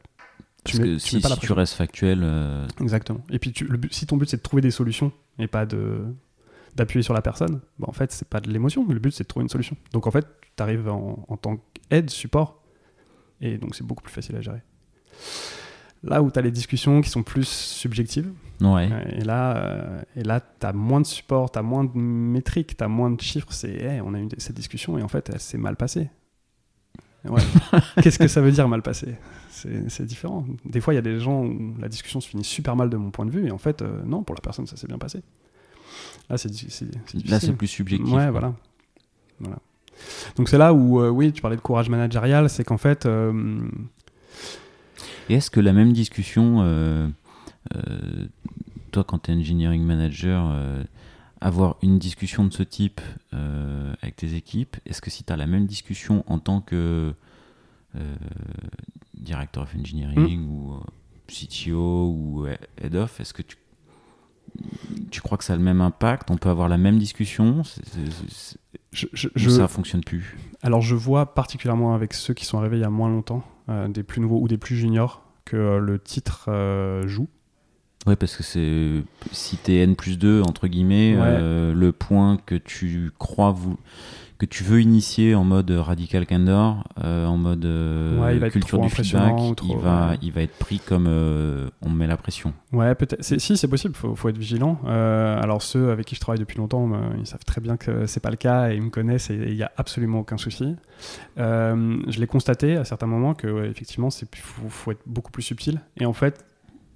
tu, 0.64 0.80
mets, 0.80 0.99
si, 0.99 1.20
pas 1.20 1.28
la 1.28 1.36
tu 1.36 1.53
restes 1.53 1.74
factuel. 1.74 2.20
Euh, 2.22 2.66
Exactement. 2.80 3.20
Et 3.30 3.38
puis, 3.38 3.53
tu, 3.53 3.68
si 3.90 4.07
ton 4.07 4.16
but 4.16 4.28
c'est 4.28 4.38
de 4.38 4.42
trouver 4.42 4.62
des 4.62 4.70
solutions 4.70 5.12
et 5.38 5.47
pas 5.47 5.66
de 5.66 6.05
d'appuyer 6.74 7.03
sur 7.03 7.14
la 7.14 7.22
personne, 7.22 7.61
bah 7.78 7.86
en 7.88 7.92
fait, 7.92 8.12
c'est 8.12 8.28
pas 8.28 8.40
de 8.40 8.51
l'émotion. 8.51 8.86
Le 8.86 8.99
but 8.99 9.11
c'est 9.11 9.24
de 9.24 9.28
trouver 9.28 9.44
une 9.44 9.49
solution. 9.49 9.76
Donc 9.92 10.07
en 10.07 10.11
fait, 10.11 10.26
tu 10.57 10.62
arrives 10.62 10.88
en, 10.88 11.24
en 11.26 11.36
tant 11.38 11.59
qu'aide, 11.72 12.11
support, 12.11 12.62
et 13.40 13.57
donc 13.57 13.74
c'est 13.74 13.84
beaucoup 13.84 14.03
plus 14.03 14.12
facile 14.12 14.36
à 14.36 14.42
gérer. 14.42 14.61
Là 16.03 16.22
où 16.22 16.30
tu 16.30 16.38
as 16.38 16.42
les 16.42 16.51
discussions 16.51 17.01
qui 17.01 17.09
sont 17.09 17.22
plus 17.22 17.49
subjectives, 17.49 18.30
ouais. 18.61 18.90
et 19.16 19.24
là, 19.24 19.57
euh, 19.57 20.03
et 20.14 20.22
là 20.22 20.40
tu 20.40 20.66
as 20.66 20.72
moins 20.72 21.01
de 21.01 21.07
support, 21.07 21.51
tu 21.51 21.59
as 21.59 21.62
moins 21.62 21.84
de 21.84 21.97
métriques, 21.97 22.76
tu 22.76 22.84
as 22.84 22.88
moins 22.88 23.11
de 23.11 23.20
chiffres. 23.20 23.49
C'est 23.51 24.01
on 24.03 24.12
a 24.14 24.20
eu 24.20 24.28
cette 24.36 24.57
discussion 24.57 24.99
et 24.99 25.03
en 25.03 25.09
fait, 25.09 25.30
elle 25.32 25.40
s'est 25.40 25.59
mal 25.59 25.76
passée. 25.76 26.11
Qu'est-ce 28.02 28.18
que 28.18 28.28
ça 28.28 28.40
veut 28.40 28.52
dire 28.52 28.68
mal 28.68 28.82
passé? 28.82 29.16
C'est 29.88 30.04
différent. 30.04 30.44
Des 30.64 30.80
fois, 30.80 30.92
il 30.92 30.96
y 30.96 30.98
a 30.98 31.02
des 31.02 31.18
gens 31.18 31.44
où 31.44 31.74
la 31.80 31.88
discussion 31.88 32.20
se 32.20 32.28
finit 32.28 32.44
super 32.44 32.76
mal 32.76 32.90
de 32.90 32.96
mon 32.96 33.10
point 33.10 33.24
de 33.24 33.30
vue, 33.30 33.46
et 33.46 33.50
en 33.50 33.58
fait, 33.58 33.82
euh, 33.82 34.02
non, 34.04 34.22
pour 34.22 34.34
la 34.34 34.40
personne, 34.40 34.66
ça 34.66 34.76
s'est 34.76 34.86
bien 34.86 34.98
passé. 34.98 35.22
Là, 36.28 36.36
c'est 36.36 36.50
Là, 37.26 37.40
c'est 37.40 37.52
plus 37.52 37.66
subjectif. 37.66 38.12
Ouais, 38.12 38.30
voilà. 38.30 38.54
voilà. 39.40 39.58
Donc, 40.36 40.48
c'est 40.48 40.58
là 40.58 40.74
où, 40.74 41.00
euh, 41.00 41.08
oui, 41.08 41.32
tu 41.32 41.40
parlais 41.40 41.56
de 41.56 41.62
courage 41.62 41.88
managérial, 41.88 42.50
c'est 42.50 42.64
qu'en 42.64 42.78
fait. 42.78 43.06
Euh, 43.06 43.60
et 45.28 45.34
est-ce 45.34 45.50
que 45.50 45.60
la 45.60 45.72
même 45.72 45.92
discussion, 45.92 47.12
toi, 48.92 49.04
quand 49.04 49.20
tu 49.20 49.30
es 49.30 49.34
engineering 49.34 49.82
manager, 49.82 50.54
avoir 51.41 51.76
une 51.82 51.99
discussion 51.99 52.45
de 52.45 52.53
ce 52.53 52.62
type 52.62 53.01
euh, 53.34 53.95
avec 54.03 54.16
tes 54.16 54.34
équipes 54.34 54.76
Est-ce 54.87 55.01
que 55.01 55.11
si 55.11 55.24
tu 55.24 55.32
as 55.32 55.37
la 55.37 55.47
même 55.47 55.66
discussion 55.66 56.24
en 56.26 56.39
tant 56.39 56.61
que 56.61 57.14
euh, 57.95 58.14
director 59.14 59.62
of 59.62 59.74
engineering 59.78 60.41
hmm. 60.41 60.51
ou 60.51 60.74
euh, 60.74 60.80
CTO 61.28 62.11
ou 62.11 62.47
head 62.80 62.95
of, 62.95 63.20
est-ce 63.20 63.34
que 63.34 63.43
tu, 63.43 63.57
tu 65.11 65.20
crois 65.20 65.37
que 65.37 65.45
ça 65.45 65.55
a 65.55 65.57
le 65.57 65.62
même 65.62 65.80
impact? 65.80 66.30
On 66.30 66.37
peut 66.37 66.49
avoir 66.49 66.68
la 66.68 66.78
même 66.78 66.99
discussion? 66.99 67.62
Je, 68.93 69.07
je, 69.12 69.51
Ça 69.51 69.68
fonctionne 69.68 70.03
plus? 70.03 70.37
Alors 70.62 70.80
je 70.80 70.95
vois 70.95 71.34
particulièrement 71.34 71.95
avec 71.95 72.14
ceux 72.14 72.32
qui 72.32 72.47
sont 72.47 72.59
arrivés 72.59 72.78
il 72.78 72.82
y 72.82 72.84
a 72.84 72.91
moins 72.91 73.11
longtemps, 73.11 73.45
des 73.89 74.03
plus 74.03 74.20
nouveaux 74.20 74.41
ou 74.41 74.49
des 74.49 74.57
plus 74.57 74.76
juniors, 74.76 75.22
que 75.45 75.78
le 75.78 75.99
titre 75.99 76.49
joue. 77.07 77.28
Oui, 78.07 78.14
parce 78.14 78.36
que 78.36 78.42
c'est 78.44 79.02
si 79.32 79.57
t'es 79.57 79.78
N 79.78 79.96
plus 79.96 80.18
2, 80.18 80.42
entre 80.42 80.68
guillemets, 80.68 81.14
euh, 81.18 81.74
le 81.74 81.92
point 81.92 82.38
que 82.46 82.54
tu 82.54 83.11
crois 83.18 83.50
vous 83.50 83.76
que 84.38 84.44
tu 84.44 84.64
veux 84.64 84.82
initier 84.82 85.34
en 85.34 85.44
mode 85.44 85.70
radical 85.70 86.26
candor, 86.26 86.84
euh, 87.02 87.24
en 87.24 87.38
mode 87.38 87.64
euh, 87.64 88.50
culture 88.50 88.78
du 88.80 88.90
feedback, 88.90 89.34
il, 89.62 89.76
va, 89.78 90.12
il 90.20 90.30
va 90.30 90.42
être 90.42 90.59
pris 90.59 90.78
comme 90.78 91.07
on 91.80 91.88
met 91.88 92.07
la 92.07 92.18
pression. 92.18 92.52
Ouais, 92.70 92.94
peut-être. 92.94 93.24
Si, 93.24 93.57
c'est 93.57 93.66
possible, 93.66 93.94
il 93.96 93.98
faut, 93.98 94.14
faut, 94.14 94.28
être 94.28 94.36
vigilant. 94.36 94.78
alors, 94.84 95.62
ceux 95.62 95.90
avec 95.90 96.04
qui 96.04 96.14
je 96.14 96.20
travaille 96.20 96.38
depuis 96.38 96.59
longtemps, 96.59 96.88
ils 97.18 97.26
savent 97.26 97.44
très 97.46 97.62
bien 97.62 97.78
que 97.78 98.04
c'est 98.07 98.20
pas 98.20 98.30
le 98.30 98.36
cas 98.36 98.70
et 98.70 98.76
ils 98.76 98.82
me 98.82 98.90
connaissent 98.90 99.30
et 99.30 99.36
il 99.36 99.57
n'y 99.57 99.62
a 99.62 99.72
absolument 99.78 100.18
aucun 100.18 100.36
souci. 100.36 100.76
je 101.38 102.20
l'ai 102.20 102.26
constaté 102.26 102.76
à 102.76 102.84
certains 102.84 103.07
moments 103.07 103.32
que, 103.32 103.64
effectivement, 103.64 104.11
il 104.11 104.38
faut, 104.38 104.68
faut 104.68 104.90
être 104.92 105.02
beaucoup 105.07 105.32
plus 105.32 105.42
subtil. 105.42 105.80
Et 105.96 106.04
en 106.04 106.12
fait, 106.12 106.44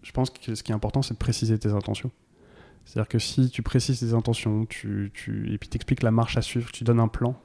je 0.03 0.12
pense 0.12 0.30
que 0.30 0.55
ce 0.55 0.62
qui 0.62 0.72
est 0.72 0.74
important, 0.74 1.03
c'est 1.03 1.14
de 1.14 1.18
préciser 1.18 1.59
tes 1.59 1.70
intentions. 1.70 2.11
C'est-à-dire 2.84 3.09
que 3.09 3.18
si 3.18 3.51
tu 3.51 3.62
précises 3.62 4.01
tes 4.01 4.14
intentions, 4.14 4.66
tu, 4.66 5.11
tu, 5.14 5.53
et 5.53 5.59
puis 5.59 5.68
t'expliques 5.68 6.03
la 6.03 6.11
marche 6.11 6.36
à 6.36 6.42
suivre, 6.42 6.72
tu 6.72 6.84
donnes 6.84 7.01
un 7.01 7.09
plan, 7.09 7.36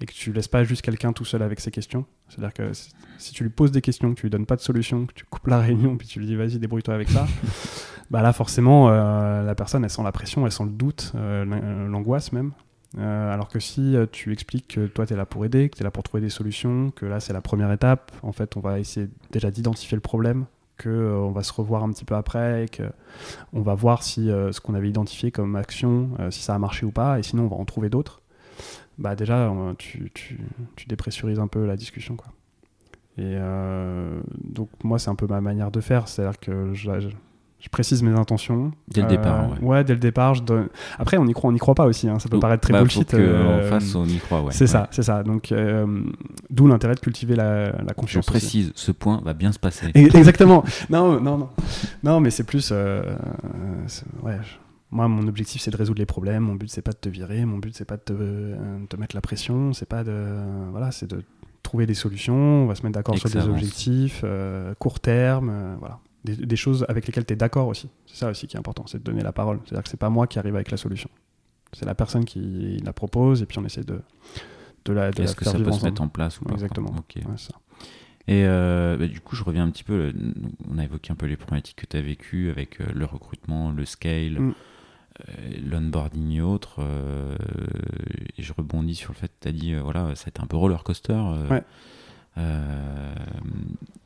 et 0.00 0.06
que 0.06 0.12
tu 0.12 0.32
laisses 0.32 0.48
pas 0.48 0.64
juste 0.64 0.82
quelqu'un 0.82 1.12
tout 1.12 1.24
seul 1.24 1.42
avec 1.42 1.60
ses 1.60 1.70
questions. 1.70 2.04
C'est-à-dire 2.28 2.52
que 2.52 2.72
si 3.18 3.32
tu 3.32 3.42
lui 3.42 3.50
poses 3.50 3.70
des 3.70 3.80
questions, 3.80 4.10
que 4.14 4.20
tu 4.20 4.26
lui 4.26 4.30
donnes 4.30 4.46
pas 4.46 4.56
de 4.56 4.60
solution, 4.60 5.06
que 5.06 5.14
tu 5.14 5.24
coupes 5.24 5.46
la 5.46 5.60
réunion, 5.60 5.96
puis 5.96 6.06
tu 6.06 6.18
lui 6.18 6.26
dis 6.26 6.36
vas-y 6.36 6.58
débrouille-toi 6.58 6.94
avec 6.94 7.08
ça, 7.08 7.26
bah 8.10 8.22
là 8.22 8.32
forcément 8.32 8.90
euh, 8.90 9.42
la 9.42 9.54
personne 9.54 9.84
elle 9.84 9.90
sent 9.90 10.02
la 10.02 10.12
pression, 10.12 10.46
elle 10.46 10.52
sent 10.52 10.64
le 10.64 10.70
doute, 10.70 11.12
euh, 11.14 11.44
l'angoisse 11.88 12.32
même. 12.32 12.52
Euh, 12.96 13.34
alors 13.34 13.48
que 13.48 13.58
si 13.58 13.96
tu 14.12 14.32
expliques 14.32 14.68
que 14.68 14.86
toi 14.86 15.06
tu 15.06 15.14
es 15.14 15.16
là 15.16 15.26
pour 15.26 15.44
aider, 15.44 15.68
que 15.68 15.76
tu 15.76 15.82
es 15.82 15.84
là 15.84 15.90
pour 15.90 16.02
trouver 16.02 16.20
des 16.20 16.30
solutions, 16.30 16.90
que 16.90 17.06
là 17.06 17.20
c'est 17.20 17.32
la 17.32 17.40
première 17.40 17.72
étape, 17.72 18.12
en 18.22 18.32
fait 18.32 18.56
on 18.56 18.60
va 18.60 18.78
essayer 18.78 19.08
déjà 19.30 19.50
d'identifier 19.50 19.96
le 19.96 20.00
problème, 20.00 20.46
qu'on 20.82 20.88
euh, 20.88 21.30
va 21.32 21.42
se 21.42 21.52
revoir 21.52 21.84
un 21.84 21.90
petit 21.90 22.04
peu 22.04 22.14
après 22.14 22.66
qu'on 22.76 23.62
va 23.62 23.74
voir 23.74 24.02
si 24.02 24.30
euh, 24.30 24.52
ce 24.52 24.60
qu'on 24.60 24.74
avait 24.74 24.88
identifié 24.88 25.30
comme 25.30 25.56
action, 25.56 26.10
euh, 26.20 26.30
si 26.30 26.42
ça 26.42 26.54
a 26.54 26.58
marché 26.58 26.86
ou 26.86 26.90
pas, 26.90 27.18
et 27.18 27.22
sinon 27.22 27.44
on 27.44 27.48
va 27.48 27.56
en 27.56 27.64
trouver 27.64 27.90
d'autres, 27.90 28.22
bah 28.98 29.16
déjà 29.16 29.52
tu, 29.78 30.10
tu, 30.14 30.38
tu, 30.76 30.86
dépressurises 30.86 31.40
un 31.40 31.48
peu 31.48 31.66
la 31.66 31.76
discussion. 31.76 32.16
Quoi. 32.16 32.28
Et 33.18 33.36
donc 34.44 34.68
moi 34.84 34.98
c'est 35.00 35.10
un 35.10 35.16
peu 35.16 35.26
ma 35.26 35.40
manière 35.40 35.72
de 35.72 35.80
faire, 35.80 36.06
c'est-à-dire 36.06 36.38
que 36.38 36.72
je, 37.64 37.68
précise 37.70 38.02
mes 38.02 38.12
intentions. 38.12 38.72
Dès 38.88 39.02
le 39.02 39.08
départ, 39.08 39.50
ouais. 39.50 39.58
ouais. 39.60 39.84
dès 39.84 39.94
le 39.94 40.00
départ. 40.00 40.34
Je 40.34 40.42
donne... 40.42 40.68
Après, 40.98 41.16
on 41.16 41.26
y 41.26 41.32
croit, 41.32 41.50
on 41.50 41.52
n'y 41.52 41.58
croit 41.58 41.74
pas 41.74 41.86
aussi. 41.86 42.08
Hein. 42.08 42.18
Ça 42.18 42.28
peut 42.28 42.38
paraître 42.38 42.62
très 42.62 42.72
bah, 42.72 42.80
bullshit. 42.80 43.10
Faut 43.10 43.16
euh, 43.16 43.68
face, 43.68 43.94
on 43.94 44.04
y 44.06 44.18
croit, 44.18 44.42
ouais. 44.42 44.52
C'est 44.52 44.66
ça, 44.66 44.88
c'est 44.90 45.02
ça. 45.02 45.22
Donc, 45.22 45.52
euh, 45.52 45.86
d'où 46.50 46.66
l'intérêt 46.66 46.94
de 46.94 47.00
cultiver 47.00 47.36
la, 47.36 47.72
la 47.72 47.94
confiance. 47.94 48.24
Je 48.26 48.30
précise, 48.30 48.72
ce 48.74 48.92
point 48.92 49.20
va 49.24 49.34
bien 49.34 49.52
se 49.52 49.58
passer. 49.58 49.90
Exactement. 49.94 50.64
non, 50.90 51.20
non, 51.20 51.38
non. 51.38 51.48
Non, 52.02 52.20
mais 52.20 52.30
c'est 52.30 52.44
plus. 52.44 52.70
Euh. 52.72 53.16
Moi, 54.90 55.08
mon 55.08 55.26
objectif, 55.26 55.60
c'est 55.60 55.70
de 55.70 55.76
résoudre 55.76 55.98
les 55.98 56.06
problèmes. 56.06 56.44
Mon 56.44 56.54
but, 56.54 56.70
c'est 56.70 56.82
pas 56.82 56.92
de 56.92 56.98
te 56.98 57.08
virer. 57.08 57.44
Mon 57.44 57.58
but, 57.58 57.74
c'est 57.74 57.84
pas 57.84 57.96
de 57.96 58.02
te, 58.02 58.86
te, 58.86 58.96
mettre 58.96 59.16
la 59.16 59.20
pression. 59.20 59.72
C'est 59.72 59.88
pas 59.88 60.04
de. 60.04 60.14
Voilà, 60.70 60.92
c'est 60.92 61.10
de 61.10 61.22
trouver 61.62 61.86
des 61.86 61.94
solutions. 61.94 62.34
On 62.34 62.66
va 62.66 62.74
se 62.74 62.82
mettre 62.82 62.94
d'accord 62.94 63.18
sur 63.18 63.30
des 63.30 63.46
objectifs 63.46 64.24
court 64.78 65.00
terme. 65.00 65.76
voilà 65.80 65.98
des, 66.24 66.56
choses 66.56 66.86
avec 66.88 67.06
lesquelles 67.06 67.26
tu 67.26 67.34
es 67.34 67.36
d'accord 67.36 67.68
aussi. 67.68 67.88
C'est 68.06 68.16
ça 68.16 68.30
aussi 68.30 68.46
qui 68.46 68.56
est 68.56 68.58
important, 68.58 68.86
c'est 68.86 68.98
de 68.98 69.02
donner 69.02 69.22
la 69.22 69.32
parole. 69.32 69.60
C'est-à-dire 69.64 69.82
que 69.84 69.90
c'est 69.90 69.98
pas 69.98 70.10
moi 70.10 70.26
qui 70.26 70.38
arrive 70.38 70.54
avec 70.54 70.70
la 70.70 70.76
solution. 70.76 71.10
C'est 71.72 71.86
la 71.86 71.94
personne 71.94 72.24
qui 72.24 72.78
la 72.84 72.92
propose 72.92 73.42
et 73.42 73.46
puis 73.46 73.58
on 73.58 73.64
essaie 73.64 73.84
de, 73.84 74.00
de 74.84 74.92
la, 74.92 75.10
de 75.10 75.22
Est-ce 75.22 75.36
que 75.36 75.44
ça 75.44 75.58
peut 75.58 75.72
se 75.72 75.84
mettre 75.84 76.02
en 76.02 76.08
place 76.08 76.40
ou 76.40 76.44
pas 76.44 76.54
Exactement. 76.54 76.94
Et 78.26 78.44
euh, 78.46 78.96
bah, 78.96 79.06
du 79.06 79.20
coup, 79.20 79.36
je 79.36 79.44
reviens 79.44 79.64
un 79.64 79.70
petit 79.70 79.84
peu. 79.84 80.12
On 80.70 80.78
a 80.78 80.84
évoqué 80.84 81.12
un 81.12 81.16
peu 81.16 81.26
les 81.26 81.36
problématiques 81.36 81.76
que 81.76 81.86
tu 81.86 81.96
as 81.96 82.00
vécues 82.00 82.50
avec 82.50 82.80
euh, 82.80 82.86
le 82.94 83.04
recrutement, 83.04 83.70
le 83.70 83.84
scale. 83.84 84.38
Mm. 84.38 84.54
l'onboarding 85.70 86.30
et 86.32 86.40
autres. 86.40 86.80
et 88.38 88.42
je 88.42 88.52
rebondis 88.52 88.94
sur 88.94 89.12
le 89.12 89.18
fait 89.18 89.28
que 89.28 89.42
tu 89.42 89.48
as 89.48 89.52
dit, 89.52 89.74
voilà, 89.74 90.14
ça 90.14 90.26
a 90.26 90.28
été 90.28 90.40
un 90.40 90.46
peu 90.46 90.56
roller 90.56 90.82
coaster. 90.84 91.22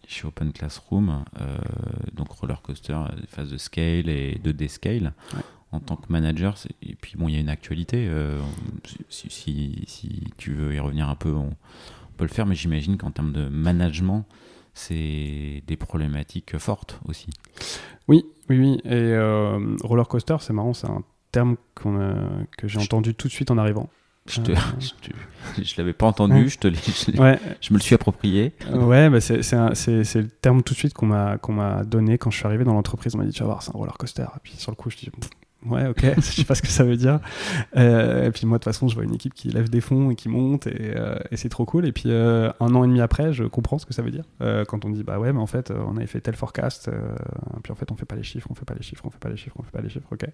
Chez 0.06 0.26
Open 0.26 0.52
Classroom, 0.52 1.24
donc 2.14 2.30
roller 2.30 2.60
coaster, 2.62 2.98
phase 3.28 3.50
de 3.50 3.58
scale 3.58 4.08
et 4.08 4.40
de 4.42 4.52
descale. 4.52 5.12
En 5.70 5.80
tant 5.80 5.96
que 5.96 6.10
manager, 6.10 6.56
et 6.80 6.94
puis 6.94 7.12
bon, 7.18 7.28
il 7.28 7.34
y 7.34 7.36
a 7.36 7.40
une 7.40 7.50
actualité. 7.50 8.10
Si, 9.10 9.28
si, 9.28 9.84
si, 9.86 10.24
tu 10.38 10.54
veux 10.54 10.74
y 10.74 10.78
revenir 10.78 11.10
un 11.10 11.14
peu, 11.14 11.34
on, 11.34 11.54
peut 12.18 12.24
le 12.24 12.30
faire, 12.30 12.44
mais 12.44 12.54
j'imagine 12.54 12.98
qu'en 12.98 13.10
termes 13.10 13.32
de 13.32 13.48
management, 13.48 14.26
c'est 14.74 15.62
des 15.66 15.76
problématiques 15.76 16.58
fortes 16.58 17.00
aussi. 17.06 17.28
Oui, 18.08 18.26
oui, 18.50 18.58
oui. 18.58 18.80
Et 18.84 18.92
euh, 18.92 19.76
roller 19.82 20.06
coaster, 20.06 20.36
c'est 20.40 20.52
marrant, 20.52 20.74
c'est 20.74 20.88
un 20.88 21.02
terme 21.32 21.56
que 21.74 22.68
j'ai 22.68 22.78
entendu 22.78 23.14
tout 23.14 23.28
de 23.28 23.32
suite 23.32 23.50
en 23.50 23.58
arrivant. 23.58 23.88
Je 24.28 24.40
ne 24.40 24.50
euh, 24.50 24.54
je, 25.62 25.74
l'avais 25.78 25.92
pas 25.92 26.06
entendu, 26.06 26.48
je, 26.48 26.58
te 26.58 26.68
je, 26.68 27.72
me 27.72 27.78
le 27.78 27.80
suis 27.80 27.94
approprié. 27.94 28.52
Ouais, 28.72 29.08
bah 29.08 29.20
c'est 29.20 29.38
le 29.40 30.28
terme 30.28 30.62
tout 30.62 30.74
de 30.74 30.78
suite 30.78 30.94
qu'on 30.94 31.06
m'a 31.06 31.84
donné 31.84 32.18
quand 32.18 32.30
je 32.30 32.36
suis 32.36 32.46
arrivé 32.46 32.64
dans 32.64 32.74
l'entreprise. 32.74 33.14
On 33.14 33.18
m'a 33.18 33.24
dit, 33.24 33.32
tu 33.32 33.40
vas 33.40 33.46
voir, 33.46 33.62
c'est 33.62 33.74
un 33.74 33.78
roller 33.78 33.96
coaster. 33.96 34.22
Et 34.22 34.40
puis 34.42 34.54
sur 34.56 34.70
le 34.70 34.76
coup, 34.76 34.90
je 34.90 34.96
dis, 34.96 35.10
Ouais, 35.66 35.88
ok, 35.88 36.00
je 36.16 36.20
sais 36.20 36.44
pas 36.44 36.54
ce 36.54 36.62
que 36.62 36.68
ça 36.68 36.84
veut 36.84 36.96
dire. 36.96 37.18
Euh, 37.76 38.26
et 38.26 38.30
puis 38.30 38.46
moi, 38.46 38.58
de 38.58 38.62
toute 38.62 38.72
façon, 38.72 38.86
je 38.86 38.94
vois 38.94 39.02
une 39.02 39.14
équipe 39.14 39.34
qui 39.34 39.48
lève 39.48 39.68
des 39.68 39.80
fonds 39.80 40.10
et 40.10 40.14
qui 40.14 40.28
monte, 40.28 40.68
et, 40.68 40.96
euh, 40.96 41.18
c'est 41.34 41.48
trop 41.48 41.64
cool. 41.64 41.84
Et 41.84 41.92
puis 41.92 42.04
euh, 42.06 42.50
un 42.60 42.74
an 42.76 42.84
et 42.84 42.86
demi 42.86 43.00
après, 43.00 43.32
je 43.32 43.42
comprends 43.44 43.78
ce 43.78 43.86
que 43.86 43.92
ça 43.92 44.02
veut 44.02 44.12
dire. 44.12 44.24
quand 44.68 44.84
on 44.84 44.90
dit, 44.90 45.02
bah 45.02 45.18
ouais, 45.18 45.32
mais 45.32 45.40
en 45.40 45.46
fait, 45.46 45.72
on 45.72 45.96
avait 45.96 46.06
fait 46.06 46.20
tel 46.20 46.36
forecast, 46.36 46.90
puis 47.62 47.72
en 47.72 47.74
fait, 47.74 47.90
on 47.90 47.96
fait 47.96 48.06
pas 48.06 48.14
les 48.14 48.22
chiffres, 48.22 48.46
on 48.50 48.54
fait 48.54 48.64
pas 48.64 48.74
les 48.74 48.82
chiffres, 48.82 49.04
on 49.04 49.10
fait 49.10 49.18
pas 49.18 49.28
les 49.28 49.36
chiffres, 49.36 49.56
on 49.58 49.62
fait 49.62 49.72
pas 49.72 49.80
les 49.80 49.88
chiffres, 49.88 50.08
ok. 50.12 50.24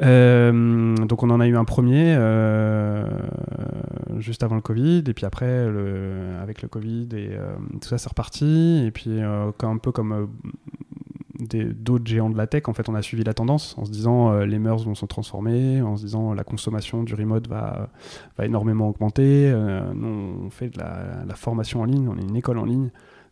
donc 0.00 1.22
on 1.22 1.30
en 1.30 1.40
a 1.40 1.46
eu 1.46 1.56
un 1.56 1.64
premier 1.64 2.16
juste 4.18 4.42
avant 4.42 4.56
le 4.56 4.62
Covid, 4.62 5.04
et 5.06 5.14
puis 5.14 5.26
après, 5.26 5.68
le, 5.68 6.38
avec 6.40 6.62
le 6.62 6.68
Covid, 6.68 7.08
et 7.12 7.36
tout 7.80 7.88
ça, 7.88 7.98
c'est 7.98 8.08
reparti. 8.08 8.84
Et 8.86 8.90
puis, 8.90 9.20
un 9.20 9.78
peu 9.78 9.92
comme 9.92 10.30
d'autres 11.48 12.06
géants 12.06 12.30
de 12.30 12.36
la 12.36 12.46
tech, 12.46 12.64
en 12.68 12.72
fait, 12.72 12.88
on 12.88 12.94
a 12.94 13.02
suivi 13.02 13.24
la 13.24 13.34
tendance 13.34 13.76
en 13.78 13.84
se 13.84 13.90
disant 13.90 14.32
euh, 14.32 14.46
les 14.46 14.58
mœurs 14.58 14.84
vont 14.84 14.94
se 14.94 15.06
transformer, 15.06 15.82
en 15.82 15.96
se 15.96 16.04
disant 16.04 16.34
la 16.34 16.44
consommation 16.44 17.02
du 17.02 17.14
remote 17.14 17.48
va, 17.48 17.88
va 18.36 18.46
énormément 18.46 18.88
augmenter. 18.88 19.50
Euh, 19.50 19.82
on 19.94 20.50
fait 20.50 20.70
de 20.70 20.78
la, 20.78 21.34
formation 21.34 21.80
en 21.80 21.84
ligne, 21.84 22.08
on 22.08 22.16
est 22.16 22.22
une 22.22 22.36
école 22.36 22.58
en 22.58 22.64
ligne, 22.64 22.90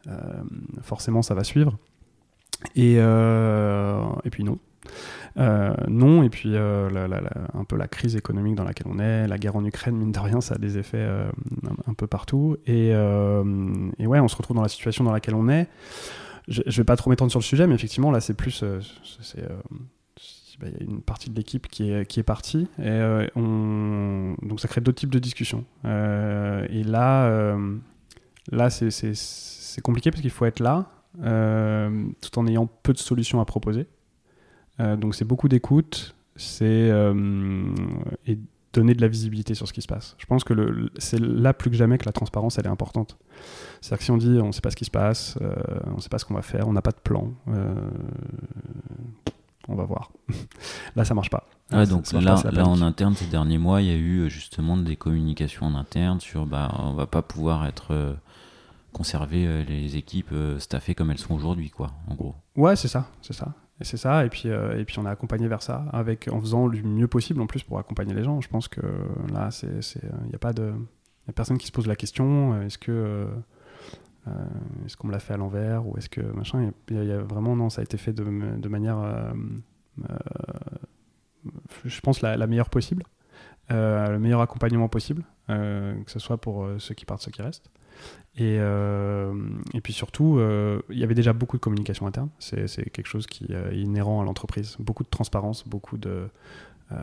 euh, 0.09 0.13
forcément, 0.83 1.23
ça 1.23 1.35
va 1.35 1.45
suivre. 1.45 1.77
Et, 2.77 2.95
et 2.97 4.31
puis 4.31 4.45
non. 4.45 4.59
non, 5.89 6.23
et 6.23 6.29
puis 6.29 6.57
un 6.57 7.65
peu 7.67 7.77
la 7.77 7.89
crise 7.89 8.17
économique 8.17 8.55
dans 8.55 8.65
laquelle 8.65 8.89
on 8.91 8.99
est, 8.99 9.27
la 9.27 9.39
guerre 9.39 9.57
en 9.57 9.65
Ukraine, 9.65 9.97
mine 9.97 10.13
de 10.13 10.19
rien, 10.19 10.41
ça 10.41 10.57
a 10.57 10.59
des 10.59 10.77
effets 10.77 11.07
un, 11.87 11.95
peu 11.95 12.07
partout. 12.07 12.57
Et, 12.67 12.89
et 12.89 14.07
ouais, 14.07 14.21
on 14.21 14.29
se 14.29 14.37
retrouve 14.37 14.57
dans 14.57 14.63
la 14.63 14.69
situation 14.69 15.05
dans 15.05 15.13
laquelle 15.13 15.37
on 15.37 15.49
est 15.49 15.69
je, 16.51 16.63
ne 16.67 16.71
vais 16.73 16.85
pas 16.85 16.97
trop 16.97 17.11
m'étendre 17.11 17.31
sur 17.31 17.39
le 17.39 17.45
sujet, 17.45 17.67
mais 17.67 17.75
effectivement, 17.75 18.11
là, 18.11 18.21
c'est 18.21 18.35
plus. 18.35 18.63
Euh, 18.63 18.81
euh, 19.39 19.49
bah, 20.61 20.67
il 20.69 20.73
y 20.73 20.81
a 20.81 20.91
une 20.91 21.01
partie 21.01 21.31
de 21.31 21.37
l'équipe 21.37 21.69
qui 21.69 21.91
est, 21.91 22.05
qui 22.05 22.21
est 22.21 22.25
partie. 22.25 22.67
Et, 22.79 22.89
euh, 22.89 23.27
on, 23.37 24.35
donc 24.43 24.61
ça 24.61 24.69
crée 24.69 24.81
d'autres 24.81 24.99
types 24.99 25.11
de 25.11 25.19
discussions. 25.19 25.65
et 25.85 26.83
là, 26.85 27.57
là 28.51 28.69
c'est 28.69 29.81
compliqué 29.83 30.11
parce 30.11 30.21
qu'il 30.21 30.31
faut 30.31 30.45
être 30.45 30.61
là 30.61 30.91
tout 32.21 32.39
en 32.39 32.47
ayant 32.47 32.67
peu 32.67 32.93
de 32.93 32.99
solutions 32.99 33.41
à 33.41 33.47
proposer. 33.47 33.87
donc 34.79 35.15
c'est 35.15 35.25
beaucoup 35.25 35.49
d'écoute. 35.49 36.15
C'est 36.37 36.91
donner 38.73 38.95
de 38.95 39.01
la 39.01 39.09
visibilité 39.09 39.55
sur 39.55 39.67
ce 39.67 39.73
qui 39.73 39.83
se 39.83 39.89
passe. 39.89 40.15
Je 40.19 40.27
pense 40.27 40.45
que 40.45 40.91
c'est 40.99 41.21
là 41.21 41.53
plus 41.53 41.71
que 41.71 41.77
jamais 41.77 41.99
que 41.99 42.07
la 42.07 42.13
transparence 42.13 42.59
elle 42.59 42.67
est 42.67 42.71
importante. 42.71 43.17
C'est-à-dire 43.81 43.99
que 43.99 44.05
si 44.05 44.11
on 44.11 44.17
dit 44.17 44.39
on 44.41 44.49
ne 44.49 44.53
sait 44.53 44.61
pas 44.61 44.71
ce 44.71 44.77
qui 44.77 44.85
se 44.85 44.91
passe, 44.91 45.39
euh, 45.41 45.55
on 45.87 45.97
ne 45.97 46.01
sait 46.01 46.09
pas 46.09 46.19
ce 46.19 46.25
qu'on 46.25 46.35
va 46.35 46.43
faire, 46.43 46.69
on 46.69 46.73
n'a 46.73 46.83
pas 46.83 46.93
de 46.93 47.01
plan, 47.03 47.33
euh, 47.49 47.75
on 49.69 49.75
va 49.75 49.85
voir. 49.85 50.13
là 50.97 51.05
ça 51.05 51.15
marche 51.15 51.31
pas. 51.31 51.47
Ah, 51.73 51.87
donc 51.87 52.11
là, 52.13 52.43
là 52.51 52.67
en 52.67 52.83
interne 52.83 53.15
ces 53.15 53.27
derniers 53.27 53.59
mois, 53.59 53.81
il 53.81 53.89
y 53.89 53.93
a 53.93 53.97
eu 53.97 54.21
euh, 54.21 54.29
justement 54.29 54.77
des 54.77 54.97
communications 54.97 55.67
en 55.67 55.75
interne 55.75 56.21
sur 56.21 56.47
bah 56.47 56.73
on 56.79 56.95
va 56.95 57.07
pas 57.07 57.23
pouvoir 57.23 57.67
être 57.67 58.17
conserver 58.93 59.65
les 59.65 59.97
équipes 59.97 60.35
staffées 60.59 60.97
comme 60.97 61.11
elles 61.13 61.19
sont 61.19 61.35
aujourd'hui 61.35 61.71
quoi 61.71 61.93
en 62.09 62.15
gros. 62.15 62.35
Ouais 62.57 62.77
c'est 62.77 62.89
ça 62.89 63.09
c'est 63.23 63.35
ça. 63.35 63.53
Et 63.81 63.85
c'est 63.85 63.97
ça, 63.97 64.27
et 64.27 64.29
puis, 64.29 64.51
euh, 64.51 64.79
et 64.79 64.85
puis 64.85 64.99
on 64.99 65.07
a 65.07 65.11
accompagné 65.11 65.49
vers 65.49 65.63
ça, 65.63 65.87
avec, 65.93 66.29
en 66.31 66.39
faisant 66.41 66.67
le 66.67 66.83
mieux 66.83 67.09
possible 67.09 67.41
en 67.41 67.47
plus 67.47 67.63
pour 67.63 67.79
accompagner 67.79 68.13
les 68.13 68.23
gens. 68.23 68.41
Je 68.43 68.49
pense 68.49 68.69
que 68.69 68.83
là, 69.33 69.49
il 69.63 70.29
n'y 70.29 70.35
a 70.35 70.39
pas 70.39 70.53
de. 70.53 70.75
Personne 71.35 71.59
qui 71.59 71.67
se 71.69 71.73
pose 71.73 71.87
la 71.87 71.97
question 71.97 72.55
euh, 72.55 72.67
est-ce 72.67 72.77
que. 72.77 72.93
Euh, 74.29 74.33
est-ce 74.85 74.97
qu'on 74.97 75.07
me 75.07 75.13
l'a 75.13 75.19
fait 75.19 75.33
à 75.33 75.39
l'envers 75.39 75.87
ou 75.87 75.97
est-ce 75.97 76.11
que 76.11 76.21
machin 76.21 76.73
il 76.91 77.05
y, 77.05 77.11
a 77.11 77.23
vraiment 77.23 77.57
non 77.57 77.71
ça 77.71 77.81
a 77.81 77.85
été 77.85 77.97
fait 77.97 78.13
de, 78.13 78.23
de 78.23 78.69
manière 78.69 79.33
je 81.87 82.01
pense 82.03 82.21
la 82.21 82.47
meilleure 82.47 82.69
possible 82.69 83.03
le 83.71 84.19
meilleur 84.19 84.43
accompagnement 84.43 84.91
possible 84.91 85.25
que 85.49 86.05
ce 86.07 86.19
soit 86.19 86.39
pour 86.39 86.69
ceux 86.79 86.95
qui 86.95 87.07
partent 87.07 87.23
ceux 87.23 87.31
qui 87.31 87.41
restent 87.41 87.71
et, 88.37 88.57
euh, 88.59 89.35
et 89.75 89.81
puis 89.81 89.93
surtout, 89.93 90.39
euh, 90.39 90.81
il 90.89 90.99
y 90.99 91.05
avait 91.05 91.15
déjà 91.15 91.33
beaucoup 91.33 91.57
de 91.57 91.63
communication 91.63 92.07
interne. 92.07 92.31
C'est 92.39 92.91
quelque 92.91 93.07
chose 93.07 93.27
qui 93.27 93.47
est 93.53 93.77
inhérent 93.77 94.21
à 94.21 94.25
l'entreprise. 94.25 94.77
Beaucoup 94.79 95.03
de 95.03 95.09
transparence, 95.09 95.67
beaucoup 95.67 95.99
de, 95.99 96.29
euh, 96.93 96.97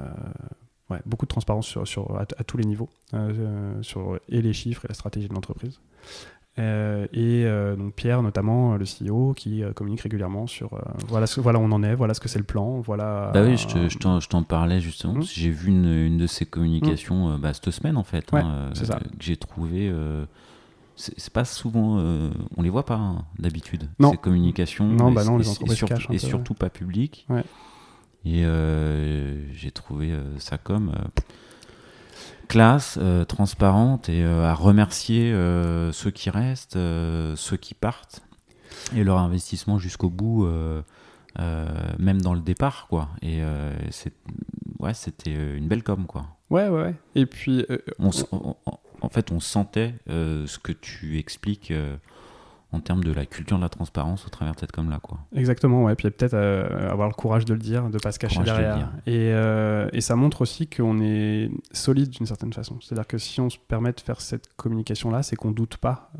ouais, 0.89 0.99
beaucoup 1.05 1.25
de 1.25 1.29
transparence 1.29 1.67
sur, 1.67 1.87
sur 1.87 2.17
à, 2.17 2.25
tous 2.25 2.57
les 2.57 2.63
niveaux, 2.63 2.89
sur 3.81 4.19
et 4.29 4.41
les 4.41 4.53
chiffres 4.53 4.85
et 4.85 4.87
la 4.87 4.95
stratégie 4.95 5.27
de 5.27 5.33
l'entreprise. 5.33 5.79
et 6.57 7.45
donc 7.77 7.93
Pierre, 7.93 8.23
notamment 8.23 8.77
le 8.77 8.85
CEO, 8.85 9.33
qui 9.33 9.63
communique 9.75 10.01
régulièrement 10.01 10.47
sur 10.47 10.81
voilà, 11.09 11.27
ce, 11.27 11.41
voilà 11.41 11.59
où 11.59 11.63
on 11.63 11.71
en 11.73 11.83
est, 11.83 11.93
voilà 11.93 12.13
ce 12.13 12.21
que 12.21 12.29
c'est 12.29 12.39
le 12.39 12.45
plan, 12.45 12.79
voilà. 12.79 13.31
Bah 13.33 13.43
oui, 13.43 13.57
je 13.57 14.27
t'en 14.27 14.43
parlais 14.43 14.79
justement. 14.79 15.15
Mmh. 15.15 15.23
J'ai 15.23 15.51
vu 15.51 15.69
une, 15.69 15.85
une, 15.85 16.17
de 16.17 16.25
ces 16.25 16.45
communications 16.45 17.37
mmh. 17.37 17.41
bah, 17.41 17.53
cette 17.53 17.69
semaine 17.69 17.97
en 17.97 18.03
fait, 18.03 18.33
hein, 18.33 18.71
que 18.73 18.85
j'ai 19.19 19.35
trouvé 19.35 19.91
c'est 20.97 21.31
pas 21.31 21.45
souvent 21.45 21.99
euh, 21.99 22.31
on 22.57 22.63
les 22.63 22.69
voit 22.69 22.85
pas 22.85 22.95
hein, 22.95 23.25
d'habitude. 23.37 23.89
Ces 23.99 24.17
communications 24.17 24.85
non, 24.85 25.11
bah 25.11 25.23
non, 25.23 25.37
les 25.37 25.47
entreprises 25.47 25.79
et, 26.09 26.15
et 26.15 26.17
surtout 26.17 26.55
pas 26.55 26.69
publiques 26.69 27.27
et 28.25 28.43
euh, 28.45 29.53
j'ai 29.53 29.71
trouvé 29.71 30.11
euh, 30.11 30.37
ça 30.39 30.57
comme 30.57 30.91
classe 32.47 32.97
transparente 33.27 34.09
et 34.09 34.23
à 34.23 34.53
remercier 34.53 35.31
ceux 35.91 36.11
qui 36.11 36.29
restent 36.29 36.77
ceux 36.77 37.57
qui 37.57 37.73
partent 37.73 38.21
et 38.95 39.03
leur 39.03 39.19
investissement 39.19 39.77
jusqu'au 39.77 40.09
bout 40.09 40.47
même 41.37 42.21
dans 42.21 42.33
le 42.33 42.39
départ 42.39 42.87
quoi. 42.89 43.09
Et 43.21 43.41
c'est 43.91 44.13
ouais 44.79 44.93
c'était 44.93 45.33
une 45.33 45.67
belle 45.67 45.83
com 45.83 46.05
quoi. 46.07 46.25
Ouais 46.49 46.69
ouais, 46.69 46.95
et 47.15 47.25
puis 47.25 47.65
on, 47.99 48.11
en 49.01 49.09
fait, 49.09 49.31
on 49.31 49.39
sentait 49.39 49.93
euh, 50.09 50.45
ce 50.47 50.59
que 50.59 50.71
tu 50.71 51.17
expliques 51.17 51.71
euh, 51.71 51.95
en 52.71 52.79
termes 52.79 53.03
de 53.03 53.13
la 53.13 53.25
culture 53.25 53.57
de 53.57 53.61
la 53.61 53.69
transparence 53.69 54.25
au 54.25 54.29
travers 54.29 54.55
de 54.55 54.59
cette 54.59 54.71
com-là. 54.71 54.99
Quoi. 55.01 55.19
Exactement, 55.35 55.83
ouais. 55.83 55.95
Puis 55.95 56.09
peut-être 56.09 56.33
euh, 56.33 56.91
avoir 56.91 57.07
le 57.07 57.13
courage 57.13 57.45
de 57.45 57.53
le 57.53 57.59
dire, 57.59 57.87
de 57.87 57.93
ne 57.93 57.99
pas 57.99 58.11
se 58.11 58.19
cacher 58.19 58.41
derrière. 58.43 58.91
et, 59.05 59.29
et, 59.95 60.01
ça 60.01 60.15
montre 60.15 60.41
aussi 60.41 60.67
qu'on 60.67 60.99
est 61.01 61.49
solide 61.71 62.09
d'une 62.09 62.25
certaine 62.25 62.53
façon. 62.53 62.79
C'est-à-dire 62.81 63.07
que 63.07 63.17
si 63.17 63.39
on 63.39 63.49
se 63.49 63.57
permet 63.57 63.93
de 63.93 64.01
faire 64.01 64.21
cette 64.21 64.53
communication-là, 64.55 65.23
c'est 65.23 65.35
qu'on 65.35 65.49
ne 65.49 65.55
doute 65.55 65.77
pas 65.77 66.11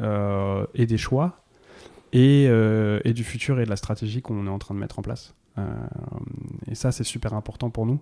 et 0.74 0.86
des 0.86 0.98
choix 0.98 1.44
et, 2.14 2.44
et, 2.46 3.14
du 3.14 3.24
futur 3.24 3.60
et 3.60 3.66
de 3.66 3.70
la 3.70 3.76
stratégie 3.76 4.22
qu'on 4.22 4.46
est 4.48 4.50
en 4.50 4.60
train 4.60 4.74
de 4.74 4.80
mettre 4.80 5.00
en 5.00 5.02
place. 5.02 5.36
et 6.68 6.76
ça, 6.76 6.92
c'est 6.92 7.04
super 7.04 7.34
important 7.34 7.70
pour 7.70 7.86
nous. 7.86 8.00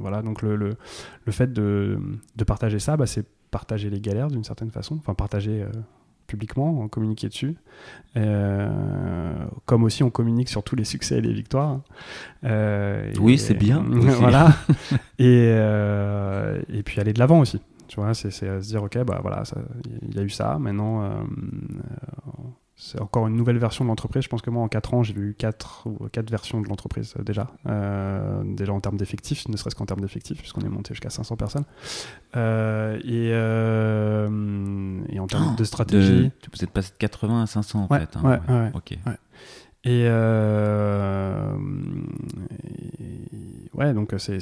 voilà, 0.00 0.22
donc 0.22 0.42
le, 0.42 0.56
le, 0.56 0.76
le 1.24 1.32
fait 1.32 1.52
de, 1.52 2.00
de, 2.34 2.44
partager 2.44 2.80
ça, 2.80 2.96
bah, 2.96 3.06
c'est 3.06 3.26
partager 3.52 3.90
les 3.90 4.00
galères 4.00 4.28
d'une 4.28 4.42
certaine 4.42 4.72
façon, 4.72 4.96
enfin 4.96 5.14
partager 5.14 5.62
euh, 5.62 5.68
publiquement, 6.26 6.88
communiquer 6.88 7.28
dessus. 7.28 7.54
Euh, 8.16 9.36
comme 9.66 9.84
aussi 9.84 10.02
on 10.02 10.10
communique 10.10 10.48
sur 10.48 10.64
tous 10.64 10.74
les 10.74 10.84
succès 10.84 11.18
et 11.18 11.20
les 11.20 11.32
victoires. 11.32 11.80
Euh, 12.42 13.12
oui, 13.20 13.38
c'est 13.38 13.54
bien. 13.54 13.82
voilà. 13.88 14.56
et, 15.20 15.50
et 16.76 16.82
puis 16.82 17.00
aller 17.00 17.12
de 17.12 17.18
l'avant 17.20 17.38
aussi. 17.38 17.60
Tu 17.86 18.00
vois, 18.00 18.14
c'est 18.14 18.30
se 18.30 18.58
dire, 18.60 18.82
ok, 18.82 19.04
bah 19.04 19.20
voilà, 19.20 19.42
il 20.08 20.16
y 20.16 20.18
a 20.18 20.22
eu 20.22 20.30
ça, 20.30 20.58
maintenant 20.58 21.26
c'est 22.82 23.00
encore 23.00 23.28
une 23.28 23.36
nouvelle 23.36 23.58
version 23.58 23.84
de 23.84 23.88
l'entreprise. 23.88 24.24
Je 24.24 24.28
pense 24.28 24.42
que 24.42 24.50
moi, 24.50 24.60
en 24.60 24.68
4 24.68 24.94
ans, 24.94 25.02
j'ai 25.04 25.14
vu 25.14 25.36
4, 25.38 25.86
quatre 26.10 26.30
versions 26.30 26.60
de 26.60 26.68
l'entreprise 26.68 27.14
euh, 27.16 27.22
déjà. 27.22 27.46
Euh, 27.66 28.42
déjà 28.44 28.72
en 28.72 28.80
termes 28.80 28.96
d'effectifs, 28.96 29.46
ne 29.46 29.56
serait-ce 29.56 29.76
qu'en 29.76 29.86
termes 29.86 30.00
d'effectifs, 30.00 30.38
puisqu'on 30.38 30.62
est 30.62 30.68
monté 30.68 30.92
jusqu'à 30.92 31.10
500 31.10 31.36
personnes. 31.36 31.64
Euh, 32.34 32.98
et, 33.04 33.28
et, 35.14 35.20
en 35.20 35.26
termes 35.28 35.54
de 35.54 35.64
stratégie. 35.64 36.32
vous 36.52 36.64
êtes 36.64 36.70
passé 36.70 36.90
de 36.90 36.98
80 36.98 37.42
à 37.44 37.46
500 37.46 37.84
en 37.84 37.88
fait. 37.88 38.16
Hein, 38.16 38.22
ouais, 38.24 38.40
ouais, 38.52 38.70
ok. 38.74 38.98
Et, 39.84 40.06
ouais, 43.74 43.94
donc 43.94 44.14
c'est, 44.18 44.38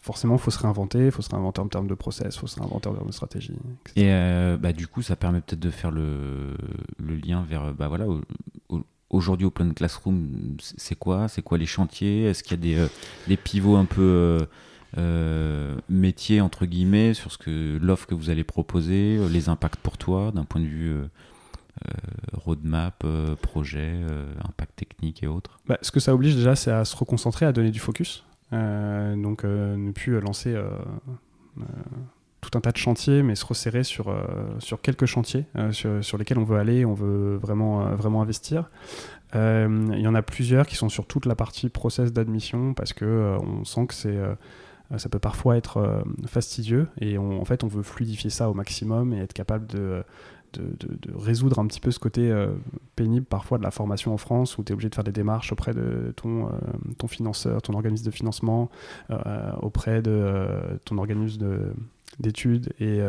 forcément, 0.00 0.34
il 0.36 0.40
faut 0.40 0.50
se 0.50 0.58
réinventer, 0.58 1.06
il 1.06 1.10
faut 1.10 1.22
se 1.22 1.30
réinventer 1.30 1.60
en 1.60 1.68
termes 1.68 1.86
de 1.88 1.94
process, 1.94 2.34
il 2.34 2.38
faut 2.38 2.46
se 2.46 2.58
réinventer 2.58 2.88
en 2.88 2.94
termes 2.94 3.06
de 3.06 3.12
stratégie. 3.12 3.52
etc. 3.52 3.92
Et 3.96 4.10
euh, 4.12 4.56
bah, 4.56 4.72
du 4.72 4.86
coup, 4.86 5.02
ça 5.02 5.16
permet 5.16 5.40
peut-être 5.40 5.60
de 5.60 5.70
faire 5.70 5.90
le, 5.90 6.56
le 6.98 7.14
lien 7.16 7.44
vers. 7.48 7.72
Bah, 7.74 7.88
voilà, 7.88 8.06
au- 8.08 8.20
au- 8.68 8.82
Aujourd'hui, 9.10 9.46
Open 9.46 9.72
Classroom, 9.72 10.56
c'est 10.60 10.94
quoi? 10.98 11.28
C'est 11.28 11.40
quoi 11.40 11.56
les 11.56 11.64
chantiers? 11.64 12.24
Est-ce 12.24 12.42
qu'il 12.42 12.52
y 12.52 12.60
a 12.60 12.62
des, 12.74 12.78
euh, 12.78 12.88
des 13.26 13.38
pivots 13.38 13.76
un 13.76 13.86
peu 13.86 14.02
euh, 14.02 14.40
euh, 14.98 15.76
métiers, 15.88 16.42
entre 16.42 16.66
guillemets, 16.66 17.14
sur 17.14 17.32
ce 17.32 17.38
que 17.38 17.78
l'offre 17.80 18.06
que 18.06 18.14
vous 18.14 18.28
allez 18.28 18.44
proposer, 18.44 19.16
euh, 19.18 19.28
les 19.30 19.48
impacts 19.48 19.80
pour 19.80 19.96
toi, 19.96 20.30
d'un 20.34 20.44
point 20.44 20.60
de 20.60 20.66
vue 20.66 20.90
euh, 20.90 21.04
euh, 21.04 21.06
roadmap, 22.32 23.02
euh, 23.04 23.34
projet, 23.36 23.92
euh, 23.92 24.26
impact 24.48 24.76
technique 24.76 25.22
et 25.22 25.26
autres 25.26 25.58
Bah, 25.66 25.78
ce 25.82 25.90
que 25.90 26.00
ça 26.00 26.14
oblige 26.14 26.34
déjà, 26.34 26.56
c'est 26.56 26.70
à 26.70 26.84
se 26.84 26.96
reconcentrer, 26.96 27.46
à 27.46 27.52
donner 27.52 27.70
du 27.70 27.78
focus. 27.80 28.24
Euh, 28.52 29.14
donc, 29.16 29.44
euh, 29.44 29.76
ne 29.76 29.92
plus 29.92 30.14
euh, 30.14 30.20
lancer 30.20 30.54
euh, 30.54 30.68
euh, 31.58 31.62
tout 32.40 32.56
un 32.56 32.60
tas 32.60 32.72
de 32.72 32.76
chantiers, 32.76 33.22
mais 33.22 33.34
se 33.34 33.44
resserrer 33.44 33.84
sur, 33.84 34.08
euh, 34.08 34.22
sur 34.58 34.80
quelques 34.80 35.06
chantiers 35.06 35.44
euh, 35.56 35.72
sur, 35.72 36.18
lesquels 36.18 36.38
on 36.38 36.44
veut 36.44 36.58
aller, 36.58 36.84
on 36.84 36.94
veut 36.94 37.36
vraiment, 37.36 37.86
euh, 37.86 37.94
vraiment 37.94 38.22
investir. 38.22 38.70
Euh, 39.34 39.86
Il 39.92 40.00
y 40.00 40.08
en 40.08 40.14
a 40.14 40.22
plusieurs 40.22 40.66
qui 40.66 40.76
sont 40.76 40.88
sur 40.88 41.06
toute 41.06 41.26
la 41.26 41.34
partie 41.34 41.68
process 41.68 42.12
d'admission 42.12 42.72
parce 42.72 42.94
que 42.94 43.04
euh, 43.04 43.38
on 43.38 43.64
sent 43.64 43.86
que 43.88 43.94
c'est 43.94 44.16
euh, 44.16 44.34
ça 44.96 45.10
peut 45.10 45.18
parfois 45.18 45.58
être 45.58 45.76
euh, 45.76 46.00
fastidieux 46.26 46.88
et 46.98 47.18
en 47.18 47.44
fait 47.44 47.62
on 47.62 47.66
veut 47.66 47.82
fluidifier 47.82 48.30
ça 48.30 48.48
au 48.48 48.54
maximum 48.54 49.12
et 49.12 49.18
être 49.18 49.34
capable 49.34 49.66
de, 49.66 50.02
de, 50.54 51.14
résoudre 51.14 51.58
un 51.58 51.66
petit 51.66 51.80
peu 51.80 51.90
ce 51.90 51.98
côté 51.98 52.30
euh, 52.30 52.52
pénible 52.96 53.26
parfois 53.26 53.58
de 53.58 53.62
la 53.62 53.70
formation 53.70 54.12
en 54.12 54.16
France 54.16 54.58
où 54.58 54.64
tu 54.64 54.72
es 54.72 54.74
obligé 54.74 54.88
de 54.88 54.94
faire 54.94 55.04
des 55.04 55.12
démarches 55.12 55.52
auprès 55.52 55.74
de 55.74 56.12
ton, 56.16 56.46
euh, 56.46 56.50
ton 56.98 57.08
financeur, 57.08 57.62
ton 57.62 57.74
organisme 57.74 58.04
de 58.04 58.10
financement, 58.10 58.70
euh, 59.10 59.52
auprès 59.60 60.02
de 60.02 60.10
euh, 60.10 60.76
ton 60.84 60.98
organisme 60.98 61.38
de- 61.38 61.72
d'études 62.18 62.72
et 62.80 63.00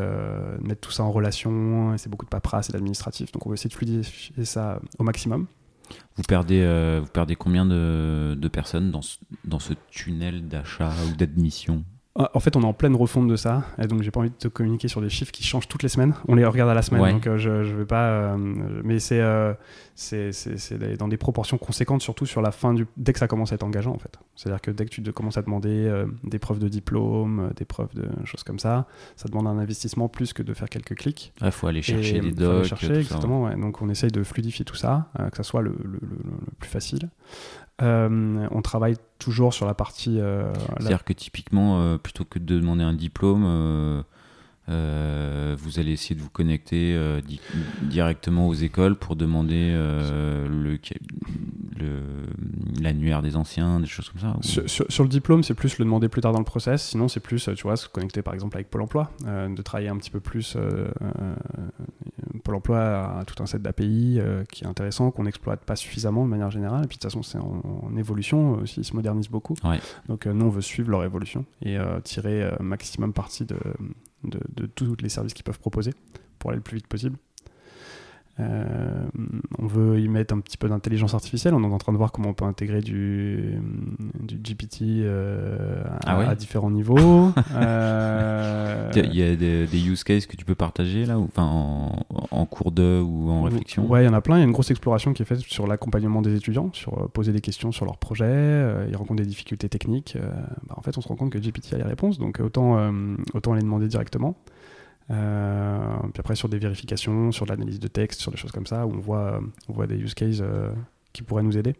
mettre 0.61 0.81
tout 0.81 0.91
ça 0.91 1.03
en 1.03 1.11
relation. 1.11 1.97
C'est 1.97 2.09
beaucoup 2.09 2.25
de 2.25 2.29
paperasse 2.29 2.69
et 2.69 2.73
d'administratif. 2.73 3.31
Donc 3.31 3.45
on 3.45 3.49
veut 3.49 3.55
essayer 3.55 3.69
de 3.69 3.73
fluidifier 3.73 4.45
ça 4.45 4.79
au 4.99 5.03
maximum. 5.03 5.47
Vous 6.15 6.23
perdez, 6.27 6.99
vous 7.01 7.07
perdez 7.07 7.35
combien 7.35 7.65
de, 7.65 8.47
personnes 8.51 8.91
dans 8.91 9.01
ce, 9.01 9.17
dans 9.45 9.57
ce 9.57 9.73
tunnel 9.89 10.47
d'achat 10.47 10.91
ou 11.07 11.15
d'admission? 11.15 11.83
En 12.33 12.39
fait, 12.41 12.57
on 12.57 12.61
est 12.63 12.65
en 12.65 12.73
pleine 12.73 12.95
refonte 12.97 13.27
de 13.29 13.37
ça, 13.37 13.63
et 13.81 13.87
donc 13.87 14.01
j'ai 14.01 14.11
pas 14.11 14.19
envie 14.19 14.29
de 14.29 14.35
te 14.35 14.49
communiquer 14.49 14.89
sur 14.89 14.99
des 15.01 15.09
chiffres 15.09 15.31
qui 15.31 15.43
changent 15.43 15.69
toutes 15.69 15.83
les 15.83 15.89
semaines. 15.89 16.13
On 16.27 16.35
les 16.35 16.43
regarde 16.45 16.69
à 16.69 16.73
la 16.73 16.81
semaine, 16.81 17.01
Ouais. 17.01 17.13
donc 17.13 17.25
euh, 17.27 17.37
je, 17.37 17.63
je 17.63 17.73
vais 17.73 17.85
pas. 17.85 18.07
euh, 18.09 18.35
mais 18.83 18.99
c'est 18.99 19.21
euh, 19.21 19.53
c'est 19.95 20.97
dans 20.97 21.07
des 21.07 21.15
proportions 21.17 21.57
conséquentes, 21.57 22.01
surtout 22.01 22.25
sur 22.25 22.41
la 22.41 22.51
fin 22.51 22.73
du. 22.73 22.85
Dès 22.97 23.13
que 23.13 23.19
ça 23.19 23.27
commence 23.29 23.51
à 23.53 23.55
être 23.55 23.63
engageant, 23.63 23.93
en 23.93 23.97
fait. 23.99 24.17
C'est-à-dire 24.35 24.59
que 24.61 24.71
dès 24.71 24.83
que 24.85 24.89
tu 24.89 25.01
te 25.01 25.11
commences 25.11 25.37
à 25.37 25.41
demander 25.43 25.69
euh, 25.87 26.07
des 26.25 26.39
preuves 26.39 26.59
de 26.59 26.67
diplôme, 26.67 27.51
des 27.55 27.65
preuves 27.65 27.93
de 27.95 28.09
choses 28.25 28.43
comme 28.43 28.59
ça, 28.59 28.85
ça 29.15 29.29
demande 29.29 29.47
un 29.47 29.57
investissement 29.57 30.09
plus 30.09 30.33
que 30.33 30.43
de 30.43 30.53
faire 30.53 30.69
quelques 30.69 30.95
clics. 30.95 31.33
Il 31.41 31.51
faut 31.51 31.67
aller 31.67 31.81
chercher 31.81 32.17
Et, 32.17 32.19
des 32.21 32.31
faut 32.33 32.49
aller 32.49 32.57
docs. 32.59 32.65
chercher, 32.65 32.87
ça. 32.95 32.99
exactement, 32.99 33.43
ouais. 33.43 33.55
Donc 33.55 33.81
on 33.81 33.87
essaye 33.89 34.11
de 34.11 34.23
fluidifier 34.23 34.65
tout 34.65 34.75
ça, 34.75 35.07
que 35.31 35.37
ça 35.37 35.43
soit 35.43 35.61
le, 35.61 35.71
le- 35.83 35.99
le- 36.01 36.01
le 36.01 36.51
plus 36.59 36.69
facile. 36.69 37.09
Euh, 37.81 38.47
on 38.51 38.61
travaille 38.61 38.95
toujours 39.19 39.53
sur 39.53 39.65
la 39.65 39.73
partie. 39.73 40.17
euh, 40.19 40.51
la- 40.53 40.75
C'est-à-dire 40.79 41.03
que 41.03 41.13
typiquement, 41.13 41.79
euh, 41.81 41.97
plutôt 41.97 42.25
que 42.25 42.39
de 42.39 42.59
demander 42.59 42.83
un 42.83 42.93
diplôme, 42.93 44.03
vous 44.67 45.79
allez 45.79 45.91
essayer 45.93 46.15
de 46.15 46.21
vous 46.21 46.29
connecter 46.29 46.95
di- 47.25 47.39
directement 47.81 48.47
aux 48.47 48.53
écoles 48.53 48.95
pour 48.95 49.15
demander 49.15 49.71
euh, 49.73 50.47
le 50.47 50.77
l'annuaire 52.81 53.21
des 53.21 53.35
anciens, 53.35 53.79
des 53.79 53.85
choses 53.87 54.09
comme 54.09 54.19
ça. 54.21 54.35
ou- 54.37 54.43
Sur, 54.43 54.69
sur- 54.69 54.85
sur 54.89 55.03
le 55.03 55.09
diplôme, 55.09 55.43
c'est 55.43 55.53
plus 55.53 55.77
le 55.79 55.85
demander 55.85 56.07
plus 56.09 56.21
tard 56.21 56.33
dans 56.33 56.39
le 56.39 56.45
process. 56.45 56.83
Sinon, 56.83 57.07
c'est 57.07 57.19
plus, 57.19 57.49
tu 57.55 57.63
vois, 57.63 57.77
se 57.77 57.87
connecter 57.87 58.21
par 58.21 58.33
exemple 58.33 58.57
avec 58.57 58.69
Pôle 58.69 58.81
emploi, 58.81 59.11
de 59.25 59.61
travailler 59.61 59.89
un 59.89 59.97
petit 59.97 60.11
peu 60.11 60.19
plus. 60.19 60.55
Pôle 62.49 62.55
emploi 62.55 63.19
a 63.19 63.25
tout 63.25 63.43
un 63.43 63.45
set 63.45 63.61
d'API 63.61 64.17
euh, 64.17 64.43
qui 64.51 64.63
est 64.63 64.67
intéressant, 64.67 65.11
qu'on 65.11 65.25
n'exploite 65.25 65.63
pas 65.65 65.75
suffisamment 65.75 66.25
de 66.25 66.29
manière 66.31 66.49
générale. 66.49 66.83
Et 66.83 66.87
puis 66.87 66.97
de 66.97 67.01
toute 67.01 67.11
façon, 67.11 67.21
c'est 67.21 67.37
en, 67.37 67.61
en 67.83 67.95
évolution 67.95 68.55
euh, 68.55 68.63
aussi, 68.63 68.79
ils 68.79 68.83
se 68.83 68.95
modernisent 68.95 69.29
beaucoup. 69.29 69.53
Ouais. 69.63 69.79
Donc 70.07 70.25
euh, 70.25 70.33
nous, 70.33 70.47
on 70.47 70.49
veut 70.49 70.61
suivre 70.63 70.89
leur 70.89 71.03
évolution 71.03 71.45
et 71.63 71.77
tirer 72.03 72.49
maximum 72.59 73.13
parti 73.13 73.45
de, 73.45 73.57
de, 74.23 74.39
de 74.55 74.65
tous 74.65 74.95
les 74.99 75.09
services 75.09 75.35
qu'ils 75.35 75.43
peuvent 75.43 75.59
proposer 75.59 75.93
pour 76.39 76.49
aller 76.49 76.57
le 76.57 76.63
plus 76.63 76.77
vite 76.77 76.87
possible. 76.87 77.17
Euh, 78.39 79.03
on 79.57 79.67
veut 79.67 79.99
y 79.99 80.07
mettre 80.07 80.33
un 80.33 80.39
petit 80.39 80.57
peu 80.57 80.69
d'intelligence 80.69 81.13
artificielle. 81.13 81.53
On 81.53 81.63
est 81.63 81.73
en 81.73 81.77
train 81.77 81.91
de 81.91 81.97
voir 81.97 82.11
comment 82.11 82.29
on 82.29 82.33
peut 82.33 82.45
intégrer 82.45 82.81
du, 82.81 83.59
du 84.19 84.37
GPT 84.37 84.81
euh, 85.03 85.83
à, 86.05 86.21
Ah 86.21 86.29
à 86.29 86.35
différents 86.35 86.71
niveaux. 86.71 87.31
Euh, 87.53 88.91
Il 88.95 89.15
y 89.15 89.23
a 89.23 89.35
des, 89.35 89.65
des 89.67 89.87
use 89.87 90.03
cases 90.03 90.25
que 90.25 90.35
tu 90.35 90.45
peux 90.45 90.55
partager 90.55 91.05
là, 91.05 91.17
ou, 91.19 91.23
enfin 91.25 91.43
en, 91.43 92.05
en 92.31 92.45
cours 92.45 92.71
de 92.71 93.01
ou 93.01 93.29
en 93.29 93.43
réflexion? 93.43 93.85
Ouais, 93.89 94.03
il 94.03 94.05
y 94.05 94.09
en 94.09 94.13
a 94.13 94.21
plein. 94.21 94.37
Il 94.37 94.39
y 94.39 94.43
a 94.43 94.45
une 94.45 94.51
grosse 94.51 94.71
exploration 94.71 95.13
qui 95.13 95.21
est 95.23 95.25
faite 95.25 95.39
sur 95.39 95.67
l'accompagnement 95.67 96.21
des 96.21 96.35
étudiants, 96.35 96.69
sur 96.73 97.09
poser 97.11 97.31
des 97.33 97.41
questions 97.41 97.71
sur 97.71 97.85
leurs 97.85 97.97
projets. 97.97 98.85
ils 98.89 98.95
rencontrent 98.95 99.21
des 99.21 99.27
difficultés 99.27 99.67
techniques. 99.69 100.17
bah, 100.67 100.75
en 100.77 100.81
fait, 100.81 100.97
on 100.97 101.01
se 101.01 101.07
rend 101.07 101.15
compte 101.15 101.31
que 101.31 101.37
GPT 101.39 101.73
a 101.73 101.77
les 101.77 101.83
réponses, 101.83 102.17
donc 102.19 102.39
autant, 102.39 102.91
autant 103.33 103.53
les 103.53 103.61
demander 103.61 103.87
directement. 103.87 104.35
Euh, 105.11 105.97
puis 106.13 106.19
après, 106.19 106.35
sur 106.35 106.49
des 106.49 106.59
vérifications, 106.59 107.31
sur 107.31 107.45
de 107.45 107.51
l'analyse 107.51 107.79
de 107.79 107.87
texte, 107.87 108.21
sur 108.21 108.31
des 108.31 108.37
choses 108.37 108.51
comme 108.51 108.67
ça, 108.67 108.85
où 108.85 108.93
on 108.93 108.99
voit, 108.99 109.41
on 109.67 109.73
voit 109.73 109.87
des 109.87 109.95
use 109.95 110.13
cases 110.13 110.39
euh, 110.41 110.71
qui 111.13 111.23
pourraient 111.23 111.43
nous 111.43 111.57
aider. 111.57 111.75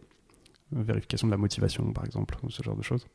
Euh, 0.76 0.82
Vérification 0.82 1.28
de 1.28 1.32
la 1.32 1.36
motivation, 1.36 1.92
par 1.92 2.04
exemple, 2.04 2.36
ou 2.42 2.50
ce 2.50 2.62
genre 2.62 2.76
de 2.76 2.82
choses. 2.82 3.06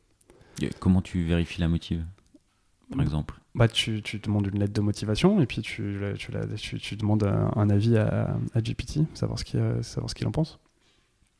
Et 0.62 0.70
Comment 0.80 1.02
tu 1.02 1.22
vérifies 1.22 1.60
la 1.60 1.68
motive, 1.68 2.04
par 2.90 3.02
exemple? 3.02 3.40
Bah, 3.54 3.68
tu, 3.68 4.02
tu 4.02 4.18
demandes 4.18 4.46
une 4.46 4.58
lettre 4.58 4.72
de 4.74 4.80
motivation 4.80 5.40
et 5.40 5.46
puis 5.46 5.62
tu, 5.62 5.98
tu, 6.80 6.96
demandes 6.96 7.24
un, 7.24 7.50
un 7.56 7.70
avis 7.70 7.96
à, 7.96 8.36
à 8.54 8.60
GPT, 8.60 9.00
savoir 9.14 9.38
ce 9.38 9.44
qu'il 9.44 9.60
euh, 9.60 9.82
savoir 9.82 10.10
ce 10.10 10.14
qu'il 10.14 10.26
en 10.26 10.32
pense. 10.32 10.58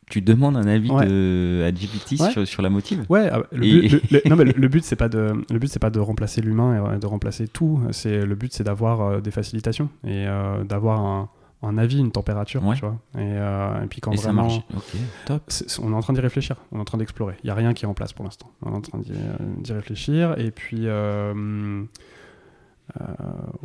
Tu 0.08 0.22
demandes 0.22 0.56
un 0.56 0.66
avis 0.68 0.90
Ouais. 0.90 1.04
de, 1.06 1.64
à 1.66 1.72
GPT 1.72 2.20
Ouais. 2.20 2.30
sur, 2.30 2.46
sur 2.46 2.62
la 2.62 2.70
motive 2.70 3.04
Ouais, 3.08 3.28
ah 3.32 3.42
le, 3.50 3.64
Et- 3.66 3.80
but, 3.88 4.10
le- 4.12 4.20
le- 4.24 4.30
non, 4.30 4.36
mais 4.36 4.44
le, 4.44 4.52
le 4.56 4.68
but 4.68 4.84
c'est 4.84 4.94
pas 4.96 5.08
de 5.08 5.32
le 5.50 5.58
but 5.58 5.66
c'est 5.68 5.80
pas 5.80 5.90
de 5.90 5.98
remplacer 5.98 6.40
l'humain 6.42 6.94
et 6.94 6.98
de 6.98 7.06
remplacer 7.06 7.48
tout. 7.48 7.80
C'est 7.90 8.24
le 8.24 8.34
but 8.36 8.52
c'est 8.52 8.62
d'avoir 8.64 9.00
euh, 9.00 9.20
des 9.20 9.32
facilitations 9.32 9.88
et 10.04 10.26
euh, 10.28 10.62
d'avoir 10.62 11.00
un, 11.00 11.28
un 11.62 11.76
avis, 11.76 11.98
une 11.98 12.12
température, 12.12 12.64
Ouais. 12.64 12.76
tu 12.76 12.82
vois. 12.82 12.98
Et, 13.16 13.18
euh, 13.20 13.82
et 13.82 13.86
puis 13.88 14.00
quand 14.00 14.12
Et 14.12 14.16
ça 14.16 14.28
vraiment, 14.28 14.42
marche. 14.42 14.60
Ok, 14.76 14.94
top. 15.26 15.42
on 15.82 15.90
est 15.92 15.94
en 15.96 16.00
train 16.02 16.12
d'y 16.12 16.20
réfléchir, 16.20 16.54
on 16.70 16.76
est 16.78 16.80
en 16.80 16.84
train 16.84 16.98
d'explorer. 16.98 17.34
Il 17.42 17.48
y 17.48 17.50
a 17.50 17.54
rien 17.54 17.74
qui 17.74 17.84
est 17.84 17.88
en 17.88 17.94
place 17.94 18.12
pour 18.12 18.24
l'instant. 18.24 18.48
On 18.62 18.70
est 18.72 18.76
en 18.76 18.80
train 18.82 18.98
d'y 18.98 19.10
euh, 19.12 19.74
réfléchir 19.74 20.38
et 20.38 20.52
puis 20.52 20.86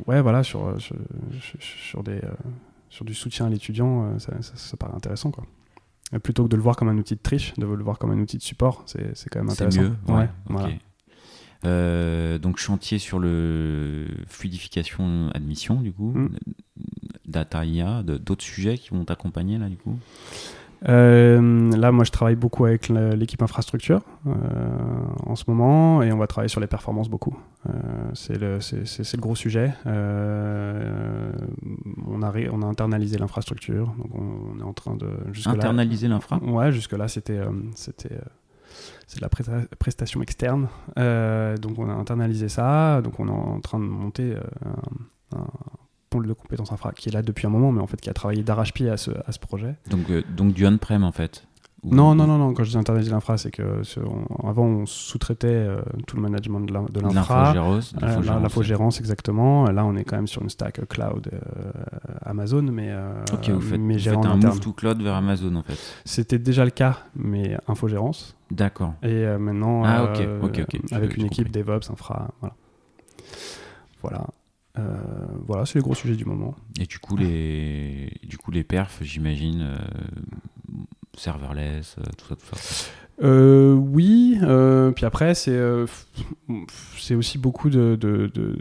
ouais 0.08 0.22
voilà 0.22 0.44
sur 0.44 0.76
sur, 1.60 2.04
des 2.04 2.20
sur 2.89 3.06
du 3.06 3.14
soutien 3.14 3.46
à 3.46 3.50
l'étudiant, 3.50 4.18
ça, 4.20 4.34
ça- 4.42 4.54
ça 4.56 4.78
paraît 4.78 4.96
intéressant 4.96 5.30
quoi. 5.32 5.46
Et 6.14 6.20
Plutôt 6.20 6.43
que 6.43 6.49
de 6.49 6.55
le 6.57 6.62
voir 6.62 6.76
comme 6.76 6.89
un 6.89 6.97
outil 6.97 7.16
de 7.16 7.22
triche, 7.22 7.53
de 7.57 7.66
le 7.66 7.84
voir 7.84 7.97
comme 7.97 8.12
un 8.12 8.20
outil 8.20 8.38
de 8.38 8.43
support, 8.43 8.84
c'est 8.86 9.16
c'est 9.16 9.30
quand 9.30 9.39
même 9.39 9.49
C'est 9.49 9.64
intéressant. 9.66 9.82
mieux. 9.82 9.95
Ouais, 10.07 10.14
Ouais, 10.16 10.30
ok. 10.49 10.49
voilà. 10.49 10.70
Euh, 11.64 12.39
donc 12.39 12.57
chantier 12.57 12.97
sur 12.97 13.20
le 13.20 14.07
fluidification 14.28 15.30
admission 15.34 15.82
du 15.82 15.93
coup, 15.93 16.12
Mm. 16.14 16.36
data 17.28 17.64
IA, 17.66 18.01
d'autres 18.03 18.43
sujets 18.43 18.78
qui 18.78 18.89
vont 18.89 19.05
t'accompagner 19.05 19.57
là 19.59 19.70
du 19.70 19.78
coup? 19.78 19.97
Euh, 20.89 21.69
là, 21.77 21.91
moi, 21.91 22.03
je 22.03 22.09
travaille 22.11 22.36
beaucoup 22.36 22.65
avec 22.65 22.89
l'équipe 22.89 23.41
infrastructure 23.43 24.01
euh, 24.25 24.32
en 25.25 25.36
ce 25.36 25.43
moment 25.47 26.01
et 26.01 26.11
on 26.11 26.17
va 26.17 26.25
travailler 26.27 26.49
sur 26.49 26.59
les 26.59 26.65
performances 26.67 27.09
beaucoup. 27.09 27.38
Euh, 27.69 27.73
c'est 28.13 28.39
le, 28.39 28.57
gros 29.19 29.36
sujet. 29.36 29.73
On, 29.86 29.91
a, 32.23 32.32
ré- 32.32 32.49
on 32.51 32.61
a 32.63 32.65
internalisé 32.65 33.17
l'infrastructure, 33.19 33.93
donc 33.97 34.09
on, 34.15 34.55
on 34.55 34.59
est 34.59 34.63
en 34.63 34.73
train 34.73 34.95
de 34.95 35.07
jusque-là- 35.32 35.53
Internaliser 35.53 36.07
l'infra? 36.07 36.38
Ouais, 36.43 36.71
jusque 36.71 36.93
là, 36.93 37.07
c'était 37.07 37.39
c'était 37.75 38.17
c'est 39.05 39.17
de 39.19 39.21
la 39.21 39.27
presta- 39.29 39.67
prestation 39.77 40.21
externe. 40.21 40.67
Donc 40.97 41.77
on 41.77 41.88
a 41.89 41.93
internalisé 41.93 42.49
ça. 42.49 43.01
Donc 43.03 43.19
on 43.19 43.27
est 43.27 43.32
en 43.32 43.59
train 43.59 43.79
de 43.79 43.84
monter 43.86 44.36
un, 45.36 45.38
un 45.38 45.45
pôle 46.12 46.28
de 46.28 46.34
compétences 46.34 46.72
infra 46.72 46.91
qui 46.91 47.09
est 47.09 47.12
là 47.12 47.24
depuis 47.24 47.47
un 47.47 47.49
moment, 47.49 47.72
mais 47.72 47.82
en 47.82 47.88
fait 47.88 47.99
qui 47.99 48.09
a 48.09 48.14
travaillé 48.14 48.43
d'arrache-pied 48.43 48.89
à 48.89 48.97
ce, 48.97 49.09
à 49.26 49.32
ce 49.32 49.39
projet. 49.39 49.76
Donc, 49.89 50.09
euh, 50.12 50.22
donc 50.38 50.53
du 50.53 50.68
on-prem 50.68 51.03
en 51.03 51.12
fait. 51.12 51.47
Ou- 51.84 51.95
Non, 51.95 52.14
non, 52.14 52.28
non, 52.28 52.38
non. 52.38 52.53
Quand 52.53 52.64
je 52.64 52.70
dis 52.70 52.78
internaliser 52.78 53.09
l'infra, 53.09 53.39
c'est 53.39 53.49
que 53.49 53.82
ce- 53.82 53.99
on- 54.01 54.47
avant 54.47 54.66
on 54.66 54.86
sous-traitait 54.86 55.47
euh, 55.47 55.82
tout 56.05 56.16
le 56.16 56.22
management 56.22 56.59
de 56.59 56.72
l'in- 56.74 56.84
de 56.84 56.99
l'infra. 56.99 57.55
L'infogérance. 57.55 58.97
Euh, 58.97 58.99
exactement. 58.99 59.66
Là, 59.72 59.84
on 59.86 59.95
est 59.95 60.03
quand 60.03 60.16
même 60.18 60.28
sur 60.28 60.43
une 60.43 60.49
stack 60.51 60.78
euh, 60.80 60.86
cloud 60.86 61.30
euh, 61.34 61.72
Amazon, 62.24 62.62
mais, 62.62 62.93
Ok, 63.34 63.49
vous 63.49 63.62
faites, 63.62 63.80
mais 63.80 63.95
vous 63.95 63.99
faites 64.03 64.14
un 64.14 64.20
interne. 64.20 64.39
move 64.45 64.59
to 64.59 64.74
cloud 64.74 65.01
vers 65.01 65.16
Amazon 65.16 65.55
en 65.55 65.64
fait. 65.64 65.80
C'était 66.05 66.38
déjà 66.38 66.66
le 66.66 66.72
cas, 66.72 66.99
mais 67.16 67.57
infogérance. 67.68 68.36
D'accord. 68.51 68.93
Et 69.01 69.26
maintenant, 69.39 69.82
Ah, 69.84 70.12
avec 70.91 71.18
une 71.18 71.26
équipe. 71.26 71.49
DevOps, 71.51 71.89
infra, 71.89 72.28
voilà. 72.41 72.53
Voilà, 74.03 74.26
voilà 74.76 75.65
c'est 75.65 75.76
les 75.80 75.84
gros 75.84 75.95
sujets 75.95 76.15
du 76.15 76.26
moment. 76.26 76.55
Et 76.80 76.86
du 76.86 76.99
coup 76.99 77.17
les, 77.17 78.19
du 78.24 78.38
coup 78.38 78.51
les 78.51 78.63
perfs, 78.63 78.99
j'imagine, 79.01 79.61
euh, 79.61 79.78
serverless, 81.17 81.95
tout 82.17 82.26
ça, 82.28 82.36
tout 82.36 82.45
ça. 82.45 82.91
Euh, 83.24 83.74
oui, 83.74 84.39
euh, 84.41 84.91
puis 84.91 85.05
après, 85.05 85.36
c'est 85.36 85.51
euh, 85.51 85.86
c'est 86.97 87.13
aussi 87.13 87.38
beaucoup 87.38 87.69
de, 87.69 87.95
de, 87.95 88.28
de, 88.34 88.57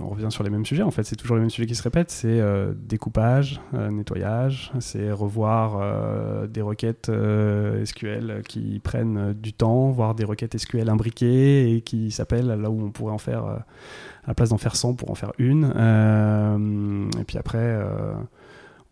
On 0.00 0.08
revient 0.08 0.30
sur 0.30 0.42
les 0.42 0.48
mêmes 0.48 0.64
sujets, 0.64 0.82
en 0.82 0.90
fait, 0.90 1.02
c'est 1.02 1.16
toujours 1.16 1.36
les 1.36 1.42
mêmes 1.42 1.50
sujets 1.50 1.66
qui 1.66 1.74
se 1.74 1.82
répètent 1.82 2.10
c'est 2.10 2.40
découpage, 2.74 3.60
nettoyage, 3.72 4.72
c'est 4.80 5.12
revoir 5.12 6.48
des 6.48 6.62
requêtes 6.62 7.10
SQL 7.84 8.42
qui 8.46 8.80
prennent 8.82 9.34
du 9.34 9.52
temps, 9.52 9.90
voire 9.90 10.14
des 10.14 10.24
requêtes 10.24 10.56
SQL 10.56 10.88
imbriquées 10.88 11.74
et 11.74 11.80
qui 11.82 12.10
s'appellent 12.10 12.48
là 12.48 12.70
où 12.70 12.82
on 12.82 12.90
pourrait 12.90 13.12
en 13.12 13.18
faire, 13.18 13.44
à 13.44 13.64
la 14.28 14.34
place 14.34 14.50
d'en 14.50 14.58
faire 14.58 14.76
100, 14.76 14.94
pour 14.94 15.10
en 15.10 15.14
faire 15.14 15.32
une. 15.38 15.64
et 17.18 17.24
puis 17.24 17.38
après 17.38 17.78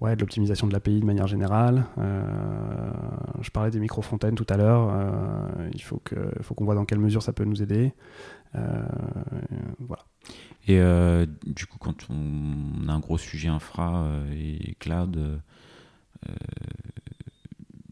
ouais, 0.00 0.14
de 0.14 0.20
l'optimisation 0.20 0.66
de 0.66 0.72
l'API 0.72 1.00
de 1.00 1.04
manière 1.04 1.26
générale. 1.26 1.84
Euh, 1.98 2.22
je 3.40 3.50
parlais 3.50 3.70
des 3.70 3.80
micro-fontaines 3.80 4.34
tout 4.34 4.46
à 4.48 4.56
l'heure. 4.56 4.88
Euh, 4.90 5.70
il 5.74 5.82
faut 5.82 6.00
qu'on 6.08 6.42
faut 6.42 6.54
voit 6.60 6.74
dans 6.74 6.84
quelle 6.84 6.98
mesure 6.98 7.22
ça 7.22 7.32
peut 7.32 7.44
nous 7.44 7.62
aider. 7.62 7.92
Euh, 8.54 8.82
voilà. 9.78 10.04
Et 10.66 10.80
du 11.46 11.66
coup, 11.66 11.78
quand 11.78 12.08
on 12.10 12.88
a 12.88 12.92
un 12.92 13.00
gros 13.00 13.16
sujet 13.16 13.48
infra 13.48 14.06
et 14.32 14.74
cloud, 14.78 15.40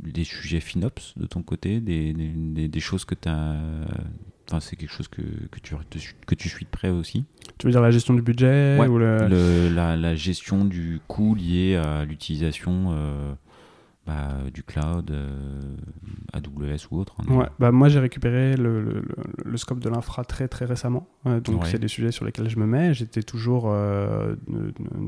des 0.02 0.24
sujets 0.24 0.60
FinOps 0.60 1.14
de 1.16 1.26
ton 1.26 1.42
côté, 1.42 1.80
des, 1.80 2.12
des, 2.12 2.68
des 2.68 2.80
choses 2.80 3.06
que 3.06 3.14
tu 3.14 3.28
as 3.28 3.56
Enfin, 4.48 4.60
c'est 4.60 4.76
quelque 4.76 4.92
chose 4.92 5.08
que, 5.08 5.22
que, 5.50 5.58
tu, 5.60 5.74
que 6.26 6.34
tu 6.34 6.48
suis 6.48 6.64
de 6.64 6.70
près 6.70 6.90
aussi. 6.90 7.24
Tu 7.58 7.66
veux 7.66 7.72
dire 7.72 7.80
la 7.80 7.90
gestion 7.90 8.14
du 8.14 8.22
budget 8.22 8.78
ou 8.86 8.98
le... 8.98 9.68
la, 9.74 9.96
la, 9.96 10.14
gestion 10.14 10.64
du 10.64 11.00
coût 11.08 11.34
lié 11.34 11.76
à 11.76 12.04
l'utilisation 12.04 12.90
euh, 12.90 13.34
bah, 14.06 14.34
du 14.54 14.62
cloud, 14.62 15.10
euh, 15.10 15.76
AWS 16.32 16.86
ou 16.90 16.98
autre. 16.98 17.16
Hein. 17.18 17.34
ouais, 17.34 17.46
bah, 17.58 17.72
moi 17.72 17.88
j'ai 17.88 17.98
récupéré 17.98 18.56
le, 18.56 19.02
le, 19.44 19.56
scope 19.56 19.80
de 19.80 19.88
l'infra 19.88 20.24
très 20.24 20.46
très 20.46 20.64
récemment. 20.64 21.08
Euh, 21.26 21.40
donc 21.40 21.66
c'est 21.66 21.80
des 21.80 21.88
sujets 21.88 22.12
sur 22.12 22.24
lesquels 22.24 22.48
je 22.48 22.58
me 22.58 22.66
mets. 22.66 22.94
J'étais 22.94 23.24
toujours 23.24 23.68
de, 23.68 24.38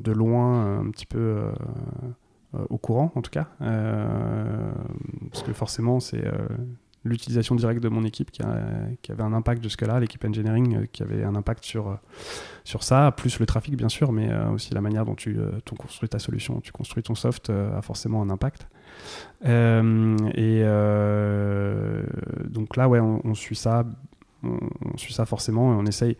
de, 0.02 0.12
loin 0.12 0.80
un 0.80 0.90
petit 0.90 1.06
peu 1.06 1.42
au 2.70 2.78
courant 2.78 3.12
en 3.14 3.22
tout 3.22 3.30
cas. 3.30 3.46
parce 3.60 5.44
que 5.44 5.52
forcément 5.52 6.00
c'est 6.00 6.24
l'utilisation 7.08 7.54
directe 7.54 7.82
de 7.82 7.88
mon 7.88 8.04
équipe 8.04 8.30
qui, 8.30 8.42
avait 8.42 9.22
un 9.22 9.32
impact 9.32 9.62
jusque-là, 9.62 10.00
l'équipe 10.00 10.24
engineering 10.24 10.76
euh, 10.76 10.86
qui 10.92 11.02
avait 11.02 11.24
un 11.24 11.34
impact 11.34 11.64
sur, 11.64 11.88
euh, 11.88 11.94
sur 12.64 12.82
ça, 12.82 13.12
plus 13.16 13.38
le 13.40 13.46
trafic 13.46 13.76
bien 13.76 13.88
sûr, 13.88 14.12
mais 14.12 14.30
euh, 14.30 14.50
aussi 14.50 14.74
la 14.74 14.80
manière 14.80 15.04
dont 15.04 15.14
tu, 15.14 15.36
construis 15.78 16.08
ta 16.08 16.18
solution, 16.18 16.60
tu 16.60 16.72
construis 16.72 17.02
ton 17.02 17.14
soft 17.14 17.50
a 17.50 17.82
forcément 17.82 18.22
un 18.22 18.30
impact. 18.30 18.68
et 19.44 20.62
donc 22.48 22.76
là, 22.76 22.88
ouais, 22.88 23.00
on, 23.00 23.34
suit 23.34 23.56
ça, 23.56 23.84
on, 24.42 24.96
suit 24.96 25.12
ça 25.12 25.26
forcément 25.26 25.72
et 25.72 25.76
on 25.76 25.86
essaye 25.86 26.16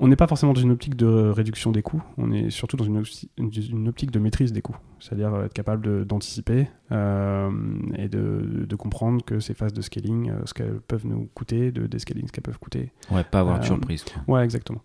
on 0.00 0.08
n'est 0.08 0.16
pas 0.16 0.26
forcément 0.26 0.54
dans 0.54 0.60
une 0.60 0.70
optique 0.70 0.96
de 0.96 1.06
réduction 1.06 1.72
des 1.72 1.82
coûts, 1.82 2.02
on 2.16 2.32
est 2.32 2.48
surtout 2.48 2.76
dans 2.76 2.84
une, 2.84 3.04
une 3.36 3.88
optique 3.88 4.10
de 4.10 4.18
maîtrise 4.18 4.52
des 4.52 4.62
coûts, 4.62 4.76
c'est-à-dire 4.98 5.42
être 5.44 5.52
capable 5.52 6.06
d'anticiper 6.06 6.68
euh, 6.90 7.50
et 7.96 8.08
de, 8.08 8.74
comprendre 8.76 9.22
que 9.22 9.40
ces 9.40 9.52
phases 9.52 9.74
de 9.74 9.82
scaling, 9.82 10.30
euh, 10.30 10.40
ce 10.46 10.54
qu'elles 10.54 10.80
peuvent 10.80 11.06
nous 11.06 11.28
coûter, 11.34 11.70
de 11.70 11.86
descaling, 11.86 12.26
ce 12.26 12.32
qu'elles 12.32 12.42
peuvent 12.42 12.58
coûter. 12.58 12.92
Ouais, 13.10 13.24
pas 13.24 13.40
avoir 13.40 13.58
de 13.58 13.64
euh, 13.64 13.66
surprise. 13.66 14.06
Ouais, 14.26 14.42
exactement. 14.42 14.80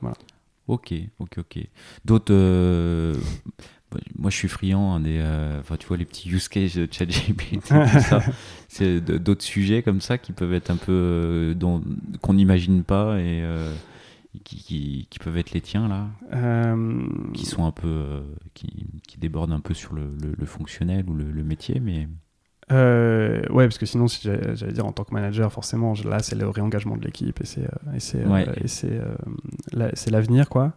Voilà. 0.00 0.16
Ok, 0.66 0.94
ok, 1.18 1.38
ok. 1.38 1.58
D'autres. 2.06 2.32
moi, 4.16 4.30
je 4.30 4.36
suis 4.36 4.48
friand 4.48 4.94
hein, 4.94 5.00
des. 5.00 5.22
Enfin, 5.60 5.76
tu 5.76 5.86
vois, 5.86 5.98
les 5.98 6.06
petits 6.06 6.30
use 6.30 6.48
cases 6.48 6.76
de 6.76 6.88
ChatGPT, 6.90 7.60
ça. 8.00 8.20
C'est 8.68 9.02
d'autres 9.02 9.44
sujets 9.44 9.82
comme 9.82 10.00
ça 10.00 10.16
qui 10.16 10.32
peuvent 10.32 10.54
être 10.54 10.70
un 10.70 10.76
peu. 10.76 11.54
qu'on 12.22 12.32
n'imagine 12.32 12.82
pas 12.82 13.20
et 13.20 13.44
qui, 14.42 15.06
qui, 15.10 15.18
peuvent 15.18 15.36
être 15.36 15.52
les 15.52 15.60
tiens 15.60 15.88
là 15.88 16.08
euh, 16.32 17.06
Qui 17.32 17.46
sont 17.46 17.64
un 17.64 17.72
peu. 17.72 17.88
Euh, 17.88 18.22
qui, 18.54 18.86
qui, 19.06 19.18
débordent 19.18 19.52
un 19.52 19.60
peu 19.60 19.74
sur 19.74 19.94
le, 19.94 20.16
le, 20.20 20.46
fonctionnel 20.46 21.08
ou 21.08 21.14
le, 21.14 21.30
le 21.30 21.44
métier, 21.44 21.80
mais. 21.80 22.08
Euh, 22.72 23.42
ouais, 23.50 23.64
parce 23.66 23.78
que 23.78 23.86
sinon, 23.86 24.08
si 24.08 24.22
j'allais 24.22 24.72
dire 24.72 24.86
en 24.86 24.92
tant 24.92 25.04
que 25.04 25.12
manager, 25.12 25.52
forcément, 25.52 25.92
là, 26.04 26.20
c'est 26.20 26.36
le 26.36 26.48
réengagement 26.48 26.96
de 26.96 27.04
l'équipe 27.04 27.40
et 27.40 27.46
c'est 27.46 27.64
euh, 27.64 27.98
c'est 27.98 28.24
euh, 28.24 29.90
c'est 29.94 30.10
l'avenir, 30.10 30.48
quoi. 30.48 30.72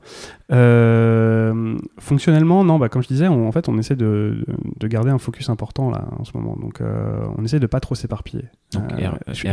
fonctionnellement, 2.00 2.64
non, 2.64 2.78
bah, 2.78 2.90
comme 2.90 3.02
je 3.02 3.08
disais, 3.08 3.28
en 3.28 3.52
fait, 3.52 3.70
on 3.70 3.78
essaie 3.78 3.96
de, 3.96 4.44
de, 4.80 4.88
garder 4.88 5.12
un 5.12 5.18
focus 5.18 5.50
important 5.50 5.90
là 5.90 6.06
en 6.18 6.26
ce 6.26 6.32
moment. 6.36 6.58
Donc, 6.60 6.82
on 7.38 7.44
essaie 7.44 7.60
de 7.60 7.68
pas 7.68 7.80
trop 7.80 7.96
s'éparpiller. 7.96 8.46
Donc, 8.74 8.92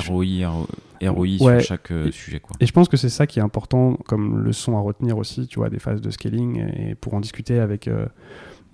ROI, 0.08 0.66
ROI 1.02 1.38
sur 1.38 1.60
chaque 1.60 1.92
sujet, 2.10 2.40
quoi. 2.40 2.56
Et 2.60 2.66
je 2.66 2.72
pense 2.72 2.88
que 2.88 2.96
c'est 2.96 3.08
ça 3.08 3.26
qui 3.26 3.38
est 3.38 3.42
important 3.42 3.96
comme 4.06 4.38
leçon 4.38 4.76
à 4.76 4.80
retenir 4.80 5.18
aussi, 5.18 5.46
tu 5.46 5.60
vois, 5.60 5.70
des 5.70 5.78
phases 5.78 6.00
de 6.00 6.10
scaling 6.10 6.64
et 6.76 6.94
pour 6.96 7.14
en 7.14 7.20
discuter 7.20 7.60
avec 7.60 7.88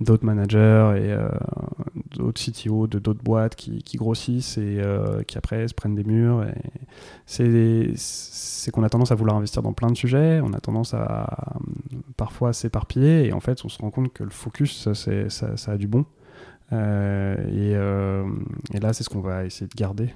d'autres 0.01 0.25
managers 0.25 0.95
et 0.97 1.13
euh, 1.13 1.29
d'autres 2.17 2.41
CTO 2.41 2.87
de 2.87 2.99
d'autres 2.99 3.23
boîtes 3.23 3.55
qui, 3.55 3.83
qui, 3.83 3.97
grossissent 3.99 4.57
et 4.57 4.81
euh, 4.81 5.23
qui 5.23 5.37
après 5.37 5.69
se 5.69 5.75
prennent 5.75 5.95
des 5.95 6.05
murs. 6.05 6.47
C'est 7.27 8.71
qu'on 8.73 8.83
a 8.83 8.89
tendance 8.89 9.13
à 9.13 9.15
vouloir 9.15 9.37
investir 9.37 9.63
dans 9.63 9.73
plein 9.73 9.91
de 9.91 9.97
sujets, 9.97 10.41
on 10.43 10.53
a 10.53 10.61
tendance 10.61 10.95
à 10.95 11.59
parfois 12.17 12.53
s'éparpiller 12.53 13.27
et 13.27 13.33
en 13.33 13.41
fait 13.41 13.65
on 13.65 13.69
se 13.69 13.79
rend 13.79 13.91
compte 13.91 14.13
que 14.13 14.25
le 14.25 14.31
focus 14.31 14.89
ça, 14.93 15.29
ça, 15.29 15.73
a 15.73 15.77
du 15.77 15.87
bon. 15.87 16.05
Euh, 16.73 17.37
et, 18.73 18.77
et, 18.77 18.81
là 18.81 18.93
c'est 18.93 19.03
ce 19.03 19.11
qu'on 19.11 19.21
va 19.21 19.45
essayer 19.45 19.67
de 19.67 19.77
garder, 19.77 20.15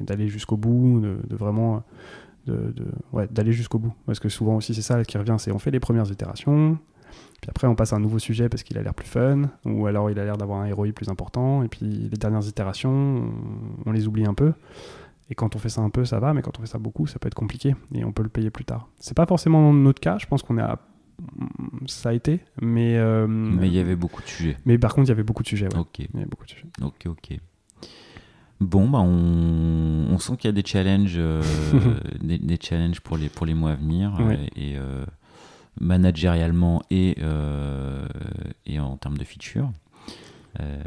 d'aller 0.00 0.28
jusqu'au 0.28 0.56
bout, 0.56 1.00
de 1.00 1.36
vraiment 1.36 1.84
de, 2.46 2.72
de 2.74 2.86
ouais, 3.12 3.28
d'aller 3.30 3.52
jusqu'au 3.52 3.78
bout. 3.78 3.92
Parce 4.06 4.18
que 4.18 4.28
souvent 4.28 4.56
aussi 4.56 4.74
c'est 4.74 4.82
ça 4.82 5.04
qui 5.04 5.16
revient, 5.18 5.36
c'est 5.38 5.52
on 5.52 5.58
fait 5.58 5.70
les 5.70 5.80
premières 5.80 6.10
itérations, 6.10 6.78
puis 7.40 7.50
après, 7.50 7.66
on 7.66 7.74
passe 7.74 7.92
à 7.92 7.96
un 7.96 8.00
nouveau 8.00 8.18
sujet 8.18 8.48
parce 8.48 8.62
qu'il 8.62 8.78
a 8.78 8.82
l'air 8.82 8.94
plus 8.94 9.06
fun, 9.06 9.50
ou 9.64 9.86
alors 9.86 10.10
il 10.10 10.18
a 10.18 10.24
l'air 10.24 10.36
d'avoir 10.36 10.60
un 10.60 10.74
ROI 10.74 10.92
plus 10.92 11.08
important. 11.08 11.62
Et 11.62 11.68
puis 11.68 11.84
les 11.84 12.16
dernières 12.16 12.46
itérations, 12.46 13.30
on, 13.84 13.92
les 13.92 14.06
oublie 14.06 14.26
un 14.26 14.34
peu. 14.34 14.52
Et 15.30 15.34
quand 15.34 15.56
on 15.56 15.58
fait 15.58 15.68
ça 15.68 15.80
un 15.80 15.90
peu, 15.90 16.04
ça 16.04 16.20
va, 16.20 16.34
mais 16.34 16.42
quand 16.42 16.58
on 16.58 16.60
fait 16.60 16.68
ça 16.68 16.78
beaucoup, 16.78 17.06
ça 17.06 17.18
peut 17.18 17.26
être 17.26 17.34
compliqué 17.34 17.74
et 17.92 18.04
on 18.04 18.12
peut 18.12 18.22
le 18.22 18.28
payer 18.28 18.50
plus 18.50 18.64
tard. 18.64 18.88
C'est 18.98 19.16
pas 19.16 19.26
forcément 19.26 19.72
notre 19.72 20.00
cas, 20.00 20.18
je 20.18 20.26
pense 20.26 20.42
qu'on 20.42 20.58
est 20.58 20.62
à... 20.62 20.78
Ça 21.86 22.10
a 22.10 22.12
été, 22.12 22.40
mais. 22.60 22.98
Euh, 22.98 23.26
mais 23.26 23.68
il 23.68 23.72
y 23.72 23.78
avait 23.78 23.96
beaucoup 23.96 24.20
de 24.20 24.28
sujets. 24.28 24.58
Mais 24.66 24.76
par 24.76 24.94
contre, 24.94 25.06
il 25.06 25.08
y 25.08 25.12
avait 25.12 25.22
beaucoup 25.22 25.42
de 25.42 25.48
sujets. 25.48 25.68
Ok. 25.74 26.00
Il 26.00 26.08
y 26.12 26.18
avait 26.18 26.26
beaucoup 26.26 26.44
de 26.44 26.50
sujets. 26.50 26.66
Ok, 26.82 27.06
ok. 27.06 27.38
Bon, 28.60 28.88
bah 28.88 29.00
on, 29.00 30.06
on 30.10 30.18
sent 30.18 30.36
qu'il 30.38 30.48
y 30.48 30.52
a 30.52 30.52
des 30.52 30.66
challenges, 30.66 31.16
euh, 31.16 31.42
des, 32.22 32.58
challenges 32.60 33.00
pour 33.00 33.18
les, 33.18 33.28
pour 33.28 33.44
les 33.44 33.52
mois 33.52 33.72
à 33.72 33.74
venir. 33.74 34.18
Et, 34.56 34.76
euh, 34.76 35.04
managérialement 35.80 36.82
et, 36.90 37.16
euh, 37.20 38.06
et 38.64 38.80
en 38.80 38.96
termes 38.96 39.18
de 39.18 39.24
features. 39.24 39.70
Euh, 40.60 40.82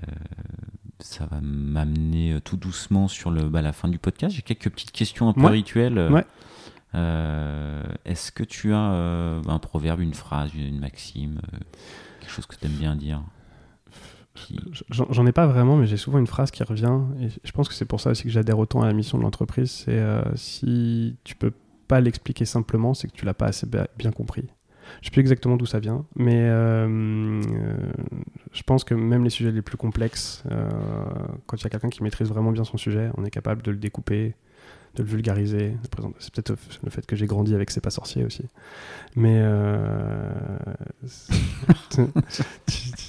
ça 1.00 1.26
va 1.28 1.40
m'amener 1.42 2.34
euh, 2.34 2.40
tout 2.42 2.58
doucement 2.58 3.08
sur 3.08 3.32
le, 3.32 3.44
bah, 3.44 3.62
la 3.62 3.72
fin 3.72 3.88
du 3.88 4.00
podcast. 4.00 4.36
J'ai 4.36 4.42
quelques 4.42 4.70
petites 4.70 4.92
questions 4.92 5.30
un 5.30 5.34
peu 5.34 5.46
rituelles. 5.46 6.10
Est-ce 6.94 8.32
que 8.32 8.44
tu 8.44 8.74
as 8.74 8.80
un 8.80 9.60
proverbe, 9.60 10.02
une 10.02 10.14
phrase, 10.14 10.54
une 10.56 10.80
maxime, 10.80 11.40
quelque 12.20 12.32
chose 12.32 12.46
que 12.46 12.56
tu 12.56 12.66
aimes 12.66 12.72
bien 12.74 12.96
dire 12.96 13.22
J'en 14.90 15.26
ai 15.26 15.34
pas 15.34 15.48
vraiment, 15.48 15.76
mais 15.76 15.86
j'ai 15.86 15.98
souvent 15.98 16.18
une 16.18 16.28
phrase 16.28 16.50
qui 16.50 16.64
revient. 16.64 16.98
Et 17.22 17.28
je 17.44 17.52
pense 17.52 17.68
que 17.68 17.76
c'est 17.76 17.86
pour 17.86 18.00
ça 18.00 18.12
aussi 18.12 18.24
que 18.24 18.30
j'adhère 18.30 18.58
autant 18.58 18.82
à 18.82 18.88
la 18.88 18.94
mission 18.94 19.18
de 19.18 19.24
l'entreprise. 19.24 19.70
C'est 19.70 20.02
si 20.36 21.18
tu 21.24 21.36
peux 21.36 21.54
pas 21.88 22.00
l'expliquer 22.00 22.46
simplement, 22.46 22.94
c'est 22.94 23.08
que 23.08 23.14
tu 23.14 23.26
l'as 23.26 23.34
pas 23.34 23.48
assez 23.48 23.68
bien 23.98 24.12
compris. 24.12 24.48
Je 25.02 25.08
sais 25.08 25.12
plus 25.12 25.22
exactement 25.22 25.58
d'où 25.58 25.66
ça 25.66 25.80
vient, 25.80 26.06
mais 26.16 26.42
euh, 26.44 26.88
euh, 26.88 27.42
je 28.52 28.64
pense 28.64 28.84
que 28.84 28.94
même 28.94 29.24
les 29.24 29.30
sujets 29.30 29.52
les 29.52 29.62
plus 29.62 29.78
complexes, 29.78 30.44
euh, 30.52 30.70
quand 31.46 31.58
il 31.58 31.64
y 31.64 31.68
a 31.68 31.70
quelqu'un 31.70 31.90
qui 31.90 32.04
maîtrise 32.04 32.30
vraiment 32.30 32.52
bien 32.52 32.64
son 32.64 32.78
sujet, 32.78 33.10
on 33.18 33.26
est 33.26 33.32
capable 33.32 33.62
de 33.62 33.72
le 33.72 33.78
découper, 33.78 34.36
de 34.96 35.04
le 35.04 35.10
vulgariser. 35.10 35.76
C'est 36.20 36.34
peut-être 36.34 36.54
le 36.84 36.90
fait 36.90 37.06
que 37.06 37.16
j'ai 37.16 37.28
grandi 37.28 37.56
avec 37.56 37.72
C'est 37.72 37.82
pas 37.82 37.90
sorcier 37.90 38.26
aussi. 38.26 38.46
Mais 39.16 39.42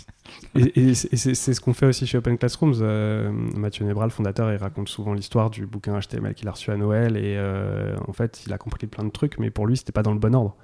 et, 0.54 0.94
c'est 0.94 1.34
ce 1.34 1.60
qu'on 1.60 1.72
fait 1.72 1.86
aussi 1.86 2.06
chez 2.06 2.18
Open 2.18 2.36
Classrooms. 2.36 2.74
Euh, 2.80 3.30
Mathieu 3.30 3.84
Nebra, 3.84 4.04
le 4.04 4.10
fondateur, 4.10 4.52
il 4.52 4.56
raconte 4.56 4.88
souvent 4.88 5.14
l'histoire 5.14 5.50
du 5.50 5.66
bouquin 5.66 5.98
HTML 5.98 6.34
qu'il 6.34 6.48
a 6.48 6.52
reçu 6.52 6.70
à 6.70 6.76
Noël. 6.76 7.16
Et 7.16 7.36
euh, 7.36 7.96
en 8.08 8.12
fait, 8.12 8.42
il 8.46 8.52
a 8.52 8.58
compris 8.58 8.86
plein 8.86 9.04
de 9.04 9.10
trucs, 9.10 9.38
mais 9.38 9.50
pour 9.50 9.66
lui, 9.66 9.76
c'était 9.76 9.92
pas 9.92 10.02
dans 10.02 10.12
le 10.12 10.18
bon 10.18 10.34
ordre. 10.34 10.56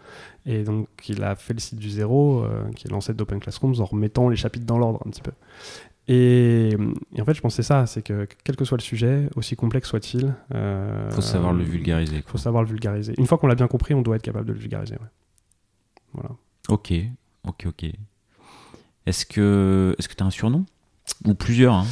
Et 0.45 0.65
donc, 0.65 0.89
il 1.09 1.23
a 1.23 1.37
fait 1.37 1.55
le 1.55 1.61
site 1.61 1.79
du 1.79 1.91
zéro, 1.91 2.43
euh, 2.43 2.69
qui 2.75 2.89
est 2.89 2.91
l'ancêtre 2.91 3.17
d'Open 3.17 3.39
Classrooms, 3.39 3.81
en 3.81 3.85
remettant 3.85 4.29
les 4.29 4.37
chapitres 4.37 4.67
dans 4.67 4.79
l'ordre 4.79 5.01
un 5.07 5.11
petit 5.11 5.23
peu. 5.23 5.33
Et, 6.09 6.77
en 7.21 7.25
fait, 7.25 7.35
je 7.35 7.41
pensais 7.41 7.63
ça, 7.63 7.87
c'est 7.87 8.03
que 8.03 8.29
quel 8.45 8.57
que 8.57 8.65
soit 8.65 8.79
le 8.79 8.83
sujet, 8.83 9.29
aussi 9.37 9.57
complexe 9.57 9.89
soit-il, 9.89 10.35
il 10.53 11.13
faut 11.13 11.21
savoir 11.21 11.53
le 11.53 11.65
vulgariser. 11.65 12.17
Il 12.17 12.23
faut 12.23 12.39
savoir 12.39 12.63
le 12.63 12.69
vulgariser. 12.69 13.15
Une 13.19 13.27
fois 13.27 13.39
qu'on 13.39 13.49
l'a 13.49 13.57
bien 13.57 13.69
compris, 13.69 13.95
on 13.95 14.03
doit 14.03 14.17
être 14.17 14.23
capable 14.23 14.47
de 14.47 14.53
le 14.53 14.59
vulgariser. 14.59 14.97
Voilà. 16.13 16.31
Ok, 16.69 16.93
ok, 17.45 17.67
ok. 17.67 17.93
Est-ce 19.07 19.25
que 19.27 19.95
est-ce 19.99 20.09
que 20.09 20.15
tu 20.15 20.23
as 20.23 20.27
un 20.27 20.31
surnom? 20.31 20.65
Ou 21.25 21.35
plusieurs 21.35 21.75
hein? 21.75 21.87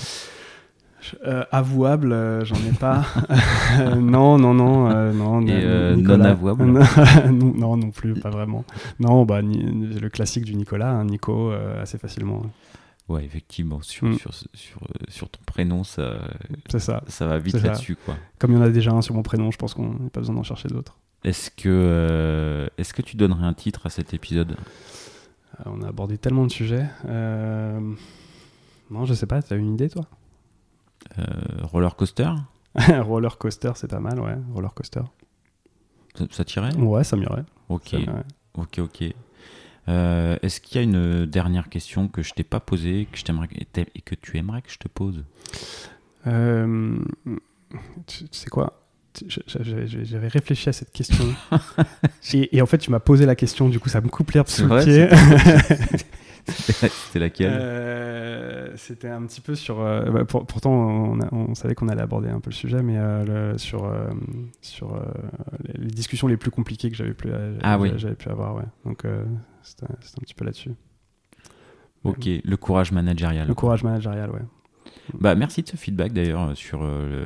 Euh, 1.26 1.44
avouable, 1.52 2.12
euh, 2.12 2.44
j'en 2.46 2.54
ai 2.56 2.72
pas. 2.80 3.04
non, 3.98 4.38
non, 4.38 4.54
non, 4.54 4.90
euh, 4.90 5.12
non. 5.12 5.42
Et 5.46 5.50
euh, 5.52 5.94
Nicolas- 5.96 6.16
non 6.16 6.24
avouable? 6.24 6.64
Non, 7.30 7.52
non, 7.54 7.76
non 7.76 7.90
plus, 7.90 8.14
pas 8.14 8.30
vraiment. 8.30 8.64
Non, 9.00 9.24
bah 9.26 9.42
ni- 9.42 9.62
le 10.00 10.08
classique 10.08 10.46
du 10.46 10.54
Nicolas, 10.54 10.90
hein, 10.90 11.04
Nico, 11.04 11.52
euh, 11.52 11.82
assez 11.82 11.98
facilement. 11.98 12.42
Ouais, 13.10 13.22
effectivement, 13.22 13.82
sur, 13.82 14.06
Mm. 14.06 14.14
sur, 14.16 14.32
sur, 14.32 14.82
euh, 14.82 15.04
sur 15.08 15.28
ton 15.28 15.40
prénom, 15.44 15.84
ça, 15.84 16.20
ça. 16.78 17.02
ça 17.06 17.26
va 17.26 17.38
vite 17.38 17.60
là-dessus, 17.62 17.96
quoi. 17.96 18.16
Comme 18.38 18.52
il 18.52 18.54
y 18.54 18.58
en 18.58 18.62
a 18.62 18.70
déjà 18.70 18.92
un 18.92 19.02
sur 19.02 19.14
mon 19.14 19.22
prénom, 19.22 19.50
je 19.50 19.58
pense 19.58 19.74
qu'on 19.74 19.90
n'a 19.92 20.10
pas 20.10 20.20
besoin 20.20 20.34
d'en 20.36 20.42
chercher 20.42 20.68
d'autres. 20.68 20.96
Est-ce 21.22 21.50
que, 21.50 21.68
euh, 21.68 22.66
est-ce 22.78 22.94
que 22.94 23.02
tu 23.02 23.16
donnerais 23.18 23.44
un 23.44 23.52
titre 23.52 23.84
à 23.84 23.90
cet 23.90 24.14
épisode? 24.14 24.52
Euh, 24.52 24.54
on 25.66 25.82
a 25.82 25.88
abordé 25.88 26.18
tellement 26.18 26.46
de 26.46 26.52
sujets. 26.52 26.86
Euh, 27.06 27.80
Non, 28.90 29.04
je 29.04 29.14
sais 29.14 29.26
pas, 29.26 29.42
t'as 29.42 29.56
une 29.56 29.74
idée 29.74 29.88
toi? 29.88 30.06
Euh, 31.18 31.24
Roller 31.62 31.94
coaster? 31.96 32.30
Roller 33.02 33.38
coaster, 33.38 33.72
c'est 33.76 33.88
pas 33.88 34.00
mal, 34.00 34.20
ouais. 34.20 34.36
Roller 34.52 34.72
coaster. 34.74 35.02
Ça, 36.14 36.24
ça 36.30 36.44
t'irait? 36.44 36.74
Ouais, 36.76 37.04
ça 37.04 37.16
m'irait. 37.16 37.44
Ok, 37.68 37.88
ça 37.90 37.98
m'irait. 37.98 38.24
ok, 38.54 38.78
ok. 38.78 39.04
Euh, 39.88 40.36
est-ce 40.42 40.60
qu'il 40.60 40.76
y 40.76 40.80
a 40.80 40.82
une 40.82 41.26
dernière 41.26 41.68
question 41.68 42.08
que 42.08 42.22
je 42.22 42.32
t'ai 42.32 42.44
pas 42.44 42.60
posée 42.60 43.06
que 43.10 43.18
je 43.18 43.24
t'aimerais 43.24 43.48
et 43.94 44.00
que 44.00 44.14
tu 44.14 44.38
aimerais 44.38 44.62
que 44.62 44.70
je 44.70 44.78
te 44.78 44.88
pose? 44.88 45.24
Euh, 46.26 46.96
tu, 48.06 48.26
sais 48.30 48.48
quoi? 48.48 48.83
J'avais 49.46 50.28
réfléchi 50.28 50.68
à 50.68 50.72
cette 50.72 50.90
question. 50.92 51.24
et, 52.34 52.56
et 52.56 52.62
en 52.62 52.66
fait, 52.66 52.78
tu 52.78 52.90
m'as 52.90 53.00
posé 53.00 53.26
la 53.26 53.34
question, 53.36 53.68
du 53.68 53.78
coup, 53.80 53.88
ça 53.88 54.00
me 54.00 54.08
coupe 54.08 54.30
l'herbe 54.32 54.48
sous 54.48 54.66
le 54.66 54.82
pied. 54.82 55.08
C'était 56.46 57.18
laquelle? 57.20 57.56
Euh, 57.58 58.72
C'était 58.76 59.08
un 59.08 59.22
petit 59.24 59.40
peu 59.40 59.54
sur. 59.54 59.80
euh, 59.80 60.10
bah, 60.10 60.24
pour- 60.26 60.44
pourtant, 60.46 60.72
on, 60.72 61.20
a- 61.20 61.28
on 61.32 61.54
savait 61.54 61.74
qu'on 61.74 61.88
allait 61.88 62.02
aborder 62.02 62.28
un 62.28 62.40
peu 62.40 62.50
le 62.50 62.54
sujet, 62.54 62.82
mais 62.82 62.98
euh, 62.98 63.52
le- 63.52 63.58
sur, 63.58 63.90
sur 64.60 65.00
les, 65.64 65.86
discussions 65.86 66.26
les 66.26 66.36
plus 66.36 66.50
compliquées 66.50 66.90
que 66.90 66.96
j'avais 66.96 67.14
pu, 67.14 67.28
Ah 67.62 67.78
oui. 67.78 67.92
pu 68.18 68.28
avoir. 68.28 68.56
Ouais. 68.56 68.64
Donc, 68.84 69.04
c'était 69.62 69.84
un 69.90 70.20
petit 70.20 70.34
peu 70.34 70.44
là-dessus. 70.44 70.72
Ok, 72.02 72.26
le 72.44 72.56
courage 72.56 72.92
managérial. 72.92 73.48
Le 73.48 73.54
courage 73.54 73.82
managérial, 73.82 74.30
ouais. 74.30 74.42
Bah, 75.14 75.34
merci 75.34 75.62
de 75.62 75.68
ce 75.68 75.76
feedback 75.76 76.12
d'ailleurs 76.12 76.54
sur 76.56 76.82
le- 76.82 77.24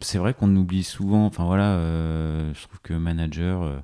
C'est 0.00 0.18
vrai 0.18 0.34
qu'on 0.34 0.54
oublie 0.56 0.84
souvent. 0.84 1.26
Enfin 1.26 1.44
voilà, 1.44 1.74
euh, 1.76 2.52
je 2.54 2.62
trouve 2.66 2.80
que 2.82 2.94
manager. 2.94 3.62
euh, 3.62 3.78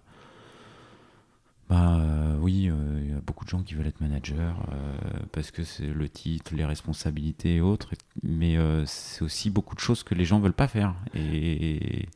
bah 1.68 1.96
euh, 1.98 2.36
oui, 2.38 2.70
il 3.02 3.10
y 3.10 3.12
a 3.12 3.20
beaucoup 3.26 3.44
de 3.44 3.50
gens 3.50 3.62
qui 3.62 3.74
veulent 3.74 3.88
être 3.88 4.00
manager 4.00 4.56
parce 5.32 5.50
que 5.50 5.64
c'est 5.64 5.86
le 5.86 6.08
titre, 6.08 6.54
les 6.54 6.64
responsabilités 6.64 7.56
et 7.56 7.60
autres. 7.60 7.90
Mais 8.22 8.56
c'est 8.86 9.22
aussi 9.22 9.50
beaucoup 9.50 9.74
de 9.74 9.80
choses 9.80 10.04
que 10.04 10.14
les 10.14 10.24
gens 10.24 10.38
veulent 10.38 10.52
pas 10.52 10.68
faire. 10.68 10.94
Et, 11.14 12.08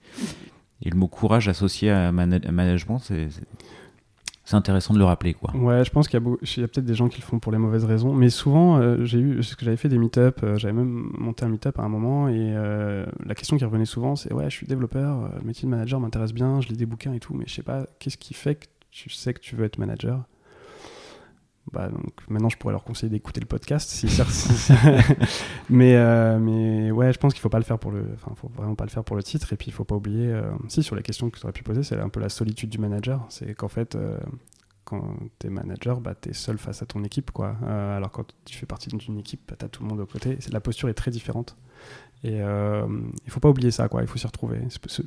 le 0.82 0.96
mot 0.96 1.08
courage 1.08 1.48
associé 1.48 1.90
à 1.90 2.12
management, 2.12 3.00
c'est 3.00 3.28
c'est- 4.50 4.56
intéressant 4.56 4.94
de 4.94 4.98
le 4.98 5.04
rappeler 5.04 5.34
quoi. 5.34 5.54
Ouais, 5.56 5.84
je 5.84 5.90
pense 5.90 6.08
qu'il 6.08 6.20
y 6.20 6.22
a, 6.22 6.68
peut-être 6.68 6.84
des 6.84 6.94
gens 6.94 7.08
qui 7.08 7.20
le 7.20 7.26
font 7.26 7.38
pour 7.38 7.52
les 7.52 7.58
mauvaises 7.58 7.84
raisons, 7.84 8.12
mais 8.12 8.30
souvent, 8.30 8.78
euh, 8.78 9.04
j'ai 9.04 9.18
eu, 9.18 9.36
parce 9.36 9.54
que 9.54 9.64
j'avais 9.64 9.76
fait 9.76 9.88
des 9.88 9.98
meet-up, 9.98 10.40
euh, 10.42 10.56
j'avais 10.58 10.74
même 10.74 11.10
monté 11.18 11.44
un 11.44 11.48
meet-up 11.48 11.78
à 11.78 11.82
un 11.82 11.88
moment, 11.88 12.28
et 12.28 12.34
euh, 12.36 13.06
la 13.24 13.34
question 13.34 13.56
qui 13.56 13.64
revenait 13.64 13.84
souvent, 13.84 14.16
c'est 14.16 14.32
ouais, 14.32 14.44
je 14.50 14.54
suis 14.56 14.66
développeur, 14.66 15.30
le 15.38 15.42
métier 15.46 15.66
de 15.66 15.70
manager 15.70 16.00
m'intéresse 16.00 16.32
bien, 16.32 16.60
je 16.60 16.68
lis 16.68 16.76
des 16.76 16.86
bouquins 16.86 17.12
et 17.12 17.20
tout, 17.20 17.34
mais 17.34 17.44
je 17.46 17.54
sais 17.54 17.62
pas, 17.62 17.86
qu'est-ce 17.98 18.18
qui 18.18 18.34
fait 18.34 18.54
que 18.56 18.66
tu 18.90 19.08
sais 19.10 19.32
que 19.34 19.40
tu 19.40 19.54
veux 19.56 19.64
être 19.64 19.78
manager? 19.78 20.24
Bah, 21.72 21.88
donc 21.88 22.12
maintenant 22.28 22.48
je 22.48 22.56
pourrais 22.56 22.72
leur 22.72 22.84
conseiller 22.84 23.10
d'écouter 23.10 23.40
le 23.40 23.46
podcast 23.46 23.88
si 23.90 24.08
ça- 24.08 24.24
mais 25.70 25.94
euh, 25.96 26.38
mais 26.38 26.90
ouais 26.90 27.12
je 27.12 27.18
pense 27.18 27.32
qu'il 27.32 27.40
faut 27.40 27.48
pas 27.48 27.58
le 27.58 27.64
faire 27.64 27.78
pour 27.78 27.90
le 27.90 28.06
enfin 28.14 28.32
faut 28.34 28.48
vraiment 28.48 28.74
pas 28.74 28.84
le 28.84 28.90
faire 28.90 29.04
pour 29.04 29.16
le 29.16 29.22
titre 29.22 29.52
et 29.52 29.56
puis 29.56 29.68
il 29.68 29.72
faut 29.72 29.84
pas 29.84 29.94
oublier 29.94 30.26
euh, 30.32 30.50
si 30.68 30.82
sur 30.82 30.96
les 30.96 31.02
questions 31.02 31.30
que 31.30 31.38
tu 31.38 31.44
aurais 31.44 31.52
pu 31.52 31.62
poser 31.62 31.82
c'est 31.82 31.98
un 31.98 32.08
peu 32.08 32.20
la 32.20 32.28
solitude 32.28 32.70
du 32.70 32.78
manager 32.78 33.24
c'est 33.28 33.54
qu'en 33.54 33.68
fait 33.68 33.94
euh, 33.94 34.18
quand 34.84 35.14
tu 35.38 35.46
es 35.46 35.50
manager, 35.50 36.00
bah, 36.00 36.16
tu 36.20 36.30
es 36.30 36.32
seul 36.32 36.58
face 36.58 36.82
à 36.82 36.86
ton 36.86 37.04
équipe. 37.04 37.30
Quoi. 37.30 37.54
Alors 37.64 38.10
quand 38.10 38.24
tu 38.44 38.58
fais 38.58 38.66
partie 38.66 38.88
d'une 38.88 39.18
équipe, 39.18 39.40
bah, 39.46 39.54
tu 39.56 39.64
as 39.64 39.68
tout 39.68 39.84
le 39.84 39.88
monde 39.88 40.00
aux 40.00 40.06
côtés. 40.06 40.36
La 40.50 40.60
posture 40.60 40.88
est 40.88 40.94
très 40.94 41.12
différente. 41.12 41.56
Et 42.22 42.42
euh, 42.42 42.86
il 43.24 43.30
faut 43.30 43.40
pas 43.40 43.48
oublier 43.48 43.70
ça, 43.70 43.88
quoi. 43.88 44.02
il 44.02 44.06
faut 44.06 44.18
s'y 44.18 44.26
retrouver. 44.26 44.58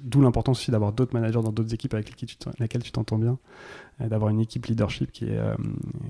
D'où 0.03 0.21
l'importance 0.21 0.59
aussi 0.59 0.71
d'avoir 0.71 0.93
d'autres 0.93 1.13
managers 1.13 1.41
dans 1.43 1.51
d'autres 1.51 1.73
équipes 1.73 1.93
avec 1.93 2.09
lesquelles 2.59 2.81
tu 2.83 2.91
t'entends 2.91 3.19
bien, 3.19 3.37
d'avoir 3.99 4.31
une 4.31 4.39
équipe 4.39 4.65
leadership 4.65 5.11
qui 5.11 5.25
est, 5.25 5.37
euh, 5.37 5.53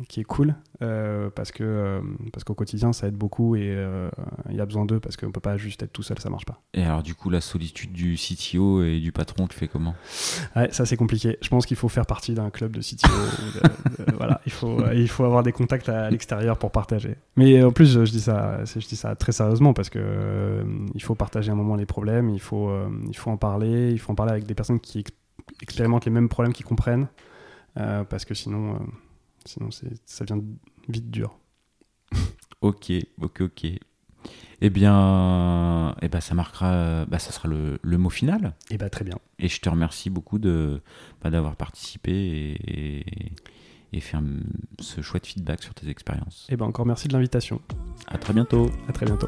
qui 0.08 0.22
est 0.22 0.24
cool, 0.24 0.56
euh, 0.82 1.30
parce 1.30 1.51
que 1.51 1.64
euh, 1.66 1.99
parce 2.32 2.45
qu'au 2.45 2.54
quotidien, 2.54 2.93
ça 2.93 3.08
aide 3.08 3.16
beaucoup 3.16 3.58
et 3.58 3.64
euh, 3.70 4.10
il 4.49 4.56
y 4.56 4.62
a 4.62 4.66
besoin 4.66 4.86
d'eux, 4.86 5.01
parce 5.01 5.18
qu'on 5.18 5.32
peut 5.32 5.41
pas 5.41 5.58
juste 5.58 5.84
être 5.84 5.91
tout 5.91 6.04
seul, 6.04 6.20
ça 6.20 6.30
marche 6.30 6.45
pas. 6.45 6.62
Et 6.74 6.84
alors 6.84 7.04
du 7.04 7.16
coup, 7.16 7.30
la 7.30 7.41
solitude 7.41 7.91
du 7.91 8.16
CTO 8.16 8.84
et 8.84 9.01
du 9.01 9.12
patron, 9.12 9.47
tu 9.47 9.58
fais 9.58 9.68
comment? 9.68 9.95
Ouais, 10.56 10.70
ça 10.72 10.86
c'est 10.86 10.95
compliqué. 10.95 11.38
Je 11.41 11.49
pense 11.49 11.66
qu'il 11.66 11.76
faut 11.76 11.89
faire 11.89 12.06
partie 12.06 12.34
d'un 12.34 12.49
club 12.49 12.72
de 12.72 12.80
CTO. 12.82 13.10
ou 13.12 13.60
de- 13.60 14.12
de- 14.12 14.16
voilà, 14.16 14.39
il 14.45 14.54
faut, 14.54 14.80
euh, 14.80 14.93
il 14.95 15.10
faut 15.10 15.26
avoir 15.26 15.43
des 15.43 15.51
contacts 15.51 15.89
à 15.89 16.10
l'extérieur 16.10 16.58
pour 16.58 16.72
partager. 16.72 17.18
Mais 17.36 17.62
en 17.62 17.72
plus, 17.72 17.91
je, 18.06 18.10
dis 18.12 18.22
ça, 18.22 18.64
je 18.64 18.80
dis 18.88 18.95
ça 18.95 19.16
très 19.16 19.34
sérieusement 19.34 19.74
parce 19.74 19.89
que 19.89 19.99
euh, 20.01 20.64
il 20.94 21.02
faut 21.02 21.16
partager 21.16 21.52
un 21.52 21.56
moment 21.56 21.76
les 21.76 21.86
problèmes, 21.86 22.30
il 22.30 22.39
faut, 22.39 22.70
euh, 22.70 22.89
il 23.08 23.16
faut 23.18 23.30
en 23.32 23.38
parler, 23.38 23.91
il 23.91 24.00
faut 24.00 24.12
en 24.12 24.16
parler 24.16 24.32
avec 24.32 24.46
des 24.46 24.54
personnes 24.56 24.80
qui 24.80 25.00
ex- 25.00 25.12
expérimentent 25.62 26.06
les 26.06 26.12
mêmes 26.12 26.30
problèmes, 26.30 26.54
qui 26.54 26.64
comprennent, 26.64 27.08
euh, 27.78 28.04
parce 28.04 28.26
que 28.26 28.34
sinon, 28.34 28.76
euh, 28.76 28.78
sinon 29.46 29.70
ça 29.72 30.26
devient 30.26 30.41
vite 30.89 31.10
dur. 31.10 31.38
Ok, 32.62 32.91
ok, 33.22 33.41
ok. 33.41 33.66
Eh 34.62 34.70
bien, 34.70 35.96
eh 36.02 36.08
ben, 36.08 36.22
ça 36.22 36.34
marquera, 36.34 37.04
bah, 37.06 37.20
ça 37.20 37.32
sera 37.34 37.50
le, 37.50 37.78
le 37.82 37.98
mot 37.98 38.10
final. 38.10 38.54
Et 38.70 38.78
bah 38.78 38.89
très 38.89 39.04
bien. 39.04 39.18
Et 39.38 39.50
je 39.50 39.60
te 39.60 39.68
remercie 39.68 40.10
beaucoup 40.10 40.39
de 40.39 40.82
bah, 41.22 41.30
d'avoir 41.30 41.58
participé 41.58 42.12
et, 42.14 43.02
et, 43.02 43.32
et 43.91 44.00
fait 44.00 44.16
un- 44.16 44.39
ce 44.80 45.02
chouette 45.02 45.28
feedback 45.28 45.62
sur 45.62 45.74
tes 45.74 45.89
expériences. 45.89 46.48
Et 46.50 46.56
ben 46.56 46.66
encore 46.66 46.86
merci 46.86 47.10
de 47.10 47.14
l'invitation. 47.14 47.60
À 48.08 48.18
très 48.18 48.32
bientôt. 48.34 48.72
À 48.88 48.94
très 48.94 49.06
bientôt. 49.06 49.28